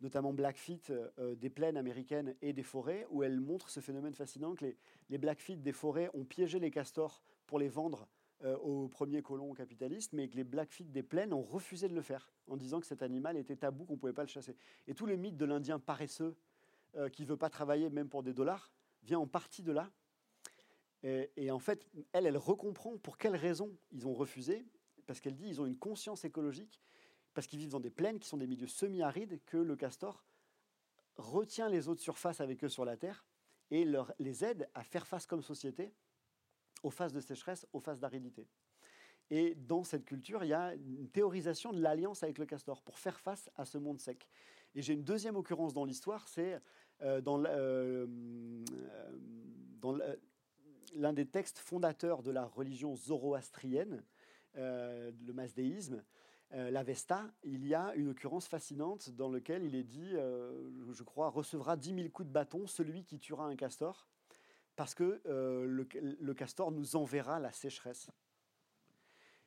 notamment 0.00 0.32
Blackfeet, 0.32 0.92
des 1.36 1.50
plaines 1.50 1.76
américaines 1.76 2.36
et 2.40 2.52
des 2.52 2.62
forêts, 2.62 3.04
où 3.10 3.24
elle 3.24 3.40
montre 3.40 3.68
ce 3.68 3.80
phénomène 3.80 4.14
fascinant 4.14 4.54
que 4.54 4.72
les 5.10 5.18
Blackfeet 5.18 5.56
des 5.56 5.72
forêts 5.72 6.08
ont 6.14 6.24
piégé 6.24 6.60
les 6.60 6.70
castors 6.70 7.20
pour 7.48 7.58
les 7.58 7.66
vendre 7.66 8.06
aux 8.44 8.88
premiers 8.88 9.22
colons 9.22 9.52
capitalistes, 9.52 10.12
mais 10.12 10.28
que 10.28 10.36
les 10.36 10.44
Blackfeet 10.44 10.84
des 10.84 11.02
plaines 11.02 11.32
ont 11.32 11.42
refusé 11.42 11.88
de 11.88 11.94
le 11.94 12.02
faire, 12.02 12.30
en 12.46 12.56
disant 12.56 12.80
que 12.80 12.86
cet 12.86 13.02
animal 13.02 13.36
était 13.36 13.56
tabou, 13.56 13.84
qu'on 13.84 13.94
ne 13.94 13.98
pouvait 13.98 14.12
pas 14.12 14.22
le 14.22 14.28
chasser. 14.28 14.56
Et 14.86 14.94
tout 14.94 15.06
le 15.06 15.16
mythe 15.16 15.36
de 15.36 15.44
l'Indien 15.44 15.78
paresseux, 15.78 16.36
qui 17.12 17.22
ne 17.22 17.28
veut 17.28 17.36
pas 17.36 17.50
travailler 17.50 17.90
même 17.90 18.08
pour 18.08 18.22
des 18.22 18.32
dollars, 18.32 18.72
vient 19.02 19.18
en 19.18 19.26
partie 19.26 19.62
de 19.62 19.72
là, 19.72 19.90
et, 21.02 21.50
en 21.50 21.58
fait, 21.58 21.86
elle, 22.12 22.26
elle 22.26 22.36
recomprend 22.36 22.96
pour 22.98 23.18
quelles 23.18 23.36
raisons 23.36 23.70
ils 23.92 24.06
ont 24.06 24.14
refusé, 24.14 24.64
parce 25.06 25.20
qu'elle 25.20 25.36
dit 25.36 25.44
qu'ils 25.44 25.60
ont 25.60 25.66
une 25.66 25.78
conscience 25.78 26.24
écologique, 26.24 26.80
parce 27.34 27.46
qu'ils 27.46 27.58
vivent 27.58 27.70
dans 27.70 27.80
des 27.80 27.90
plaines 27.90 28.18
qui 28.18 28.28
sont 28.28 28.36
des 28.36 28.46
milieux 28.46 28.66
semi-arides, 28.66 29.40
que 29.46 29.56
le 29.56 29.76
castor 29.76 30.24
retient 31.16 31.68
les 31.68 31.88
eaux 31.88 31.94
de 31.94 32.00
surface 32.00 32.40
avec 32.40 32.64
eux 32.64 32.68
sur 32.68 32.84
la 32.84 32.96
Terre 32.96 33.24
et 33.70 33.84
les 34.18 34.44
aide 34.44 34.68
à 34.74 34.82
faire 34.82 35.06
face 35.06 35.26
comme 35.26 35.42
société 35.42 35.92
aux 36.82 36.90
phases 36.90 37.12
de 37.12 37.20
sécheresse, 37.20 37.66
aux 37.72 37.80
phases 37.80 38.00
d'aridité. 38.00 38.46
Et 39.30 39.54
dans 39.54 39.84
cette 39.84 40.04
culture, 40.04 40.42
il 40.42 40.48
y 40.48 40.54
a 40.54 40.74
une 40.74 41.08
théorisation 41.08 41.72
de 41.72 41.80
l'alliance 41.80 42.22
avec 42.22 42.38
le 42.38 42.46
castor 42.46 42.82
pour 42.82 42.98
faire 42.98 43.20
face 43.20 43.50
à 43.56 43.64
ce 43.64 43.76
monde 43.76 44.00
sec. 44.00 44.26
Et 44.74 44.82
j'ai 44.82 44.94
une 44.94 45.04
deuxième 45.04 45.36
occurrence 45.36 45.74
dans 45.74 45.84
l'histoire, 45.84 46.28
c'est 46.28 46.58
euh, 47.02 47.20
dans, 47.20 47.42
euh, 47.44 48.06
dans 49.80 49.98
l'un 50.94 51.12
des 51.12 51.26
textes 51.26 51.58
fondateurs 51.58 52.22
de 52.22 52.30
la 52.30 52.46
religion 52.46 52.96
zoroastrienne, 52.96 54.02
euh, 54.56 55.12
le 55.26 55.32
masdéisme, 55.32 56.02
euh, 56.54 56.70
l'Avesta, 56.70 57.30
il 57.44 57.66
y 57.66 57.74
a 57.74 57.94
une 57.94 58.08
occurrence 58.08 58.48
fascinante 58.48 59.10
dans 59.10 59.30
laquelle 59.30 59.64
il 59.64 59.74
est 59.74 59.84
dit, 59.84 60.12
euh, 60.14 60.70
je 60.92 61.02
crois, 61.02 61.28
recevra 61.28 61.76
10 61.76 61.94
000 61.94 62.08
coups 62.08 62.26
de 62.28 62.32
bâton 62.32 62.66
celui 62.66 63.04
qui 63.04 63.18
tuera 63.18 63.46
un 63.46 63.56
castor, 63.56 64.06
parce 64.78 64.94
que 64.94 65.20
le, 65.26 66.34
castor 66.34 66.70
nous 66.70 66.94
enverra 66.94 67.40
la 67.40 67.50
sécheresse. 67.50 68.12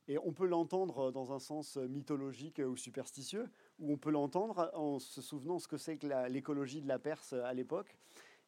Et 0.10 0.18
on 0.18 0.34
peut 0.34 0.46
l'entendre 0.46 1.10
dans 1.14 1.32
un 1.32 1.40
sens 1.40 1.78
mythologique 1.78 2.60
ou 2.60 2.76
superstitieux, 2.76 3.50
ou 3.80 3.94
on 3.94 3.98
peut 3.98 4.12
l'entendre 4.12 4.70
en 4.74 5.00
se 5.00 5.22
souvenant 5.22 5.58
ce 5.58 5.70
que 5.70 5.78
c'est 5.78 5.96
que 5.96 6.28
l'écologie 6.28 6.82
de 6.82 6.88
la 6.90 7.00
Perse 7.00 7.32
à 7.32 7.54
l'époque, 7.54 7.96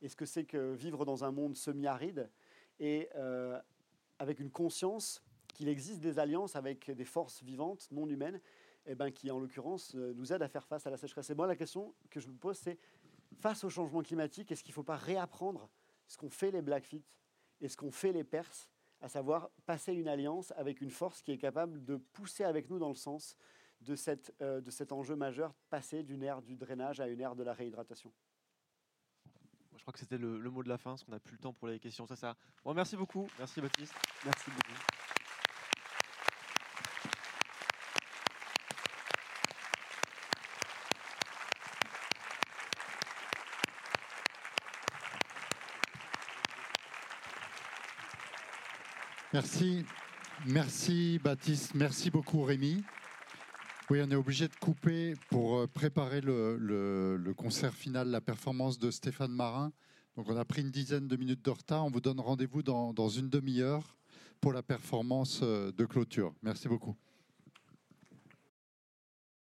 et 0.02 0.10
ce 0.10 0.18
que 0.18 0.26
c'est 0.26 0.44
que 0.44 0.74
vivre 0.74 1.06
dans 1.06 1.24
un 1.24 1.32
monde 1.32 1.56
semi-aride, 1.56 2.30
et 2.82 3.08
euh, 3.16 3.58
avec 4.20 4.42
une 4.42 4.52
conscience 4.52 5.24
qu'il 5.54 5.70
existe 5.70 6.02
des 6.02 6.20
alliances 6.20 6.58
avec 6.58 6.92
des 6.92 7.06
forces 7.06 7.44
vivantes, 7.44 7.88
non 7.92 8.10
humaines, 8.10 8.42
eh 8.88 8.96
ben, 8.96 9.10
qui 9.10 9.32
en 9.32 9.40
l'occurrence 9.40 9.96
euh, 9.96 10.12
nous 10.18 10.34
aident 10.34 10.42
à 10.42 10.50
faire 10.50 10.68
face 10.68 10.86
à 10.86 10.90
la 10.90 10.98
sécheresse. 10.98 11.30
Et 11.30 11.34
moi, 11.34 11.48
la 11.48 11.56
question 11.56 11.96
que 12.10 12.20
je 12.20 12.28
me 12.28 12.36
pose, 12.36 12.58
c'est 12.58 12.78
face 13.40 13.64
au 13.64 13.70
changement 13.70 14.02
climatique, 14.02 14.52
est-ce 14.52 14.66
qu'il 14.66 14.74
ne 14.74 14.76
faut 14.76 14.84
pas 14.84 14.98
réapprendre 14.98 15.70
ce 16.14 16.18
qu'ont 16.18 16.30
fait 16.30 16.52
les 16.52 16.62
Blackfeet 16.62 17.04
et 17.60 17.68
ce 17.68 17.76
qu'ont 17.76 17.92
fait 17.92 18.12
les 18.12 18.24
Perses, 18.24 18.70
à 19.02 19.10
savoir 19.10 19.50
passer 19.66 19.94
une 19.94 20.08
alliance 20.08 20.54
avec 20.56 20.80
une 20.80 20.92
force 20.92 21.22
qui 21.22 21.32
est 21.32 21.38
capable 21.38 21.84
de 21.84 21.98
pousser 21.98 22.44
avec 22.44 22.70
nous 22.70 22.78
dans 22.78 22.90
le 22.90 22.96
sens 22.96 23.36
de, 23.82 23.96
cette, 23.96 24.34
euh, 24.42 24.62
de 24.62 24.70
cet 24.70 24.92
enjeu 24.92 25.16
majeur, 25.16 25.54
passer 25.70 26.04
d'une 26.04 26.24
ère 26.24 26.42
du 26.42 26.56
drainage 26.56 27.00
à 27.00 27.08
une 27.08 27.20
ère 27.20 27.36
de 27.36 27.44
la 27.44 27.54
réhydratation 27.54 28.14
je 29.76 29.86
crois 29.86 29.92
que 29.92 30.00
c'était 30.00 30.18
le, 30.18 30.50
mot 30.50 30.64
de 30.64 30.70
la 30.70 30.78
fin, 30.78 30.92
parce 30.92 31.04
qu'on 31.04 31.12
n'a 31.12 31.20
plus 31.20 31.34
le 31.34 31.40
temps 31.40 31.52
pour 31.52 31.68
les 31.68 31.78
questions. 31.78 32.08
Ça, 32.08 32.16
ça. 32.16 32.38
Bon, 32.64 32.74
merci 32.74 32.96
beaucoup. 32.96 33.28
Merci 33.38 33.60
Baptiste. 33.60 33.94
Merci 34.24 34.50
beaucoup. 34.52 35.03
Merci. 49.34 49.84
Merci 50.46 51.20
Baptiste. 51.24 51.74
Merci 51.74 52.12
beaucoup 52.12 52.44
Rémi. 52.44 52.84
Oui, 53.90 54.00
on 54.04 54.12
est 54.12 54.16
obligé 54.16 54.48
de 54.48 54.54
couper 54.56 55.16
pour 55.30 55.58
euh, 55.58 55.68
préparer 55.68 56.22
le, 56.22 57.34
concert 57.36 57.74
final, 57.74 58.10
la 58.10 58.22
performance 58.22 58.78
de 58.78 58.92
Stéphane 58.92 59.32
Marin. 59.32 59.72
Donc 60.16 60.30
on 60.30 60.38
a 60.38 60.46
pris 60.46 60.62
une 60.62 60.70
dizaine 60.70 61.08
de 61.08 61.16
minutes 61.16 61.44
de 61.44 61.50
retard. 61.50 61.84
On 61.84 61.90
vous 61.90 62.00
donne 62.00 62.20
rendez-vous 62.20 62.62
dans 62.62 63.10
une 63.10 63.30
demi-heure 63.30 63.98
pour 64.40 64.54
la 64.54 64.62
performance 64.62 65.40
euh, 65.42 65.72
de 65.72 65.86
clôture. 65.86 66.34
Merci 66.44 66.68
beaucoup. 66.68 66.96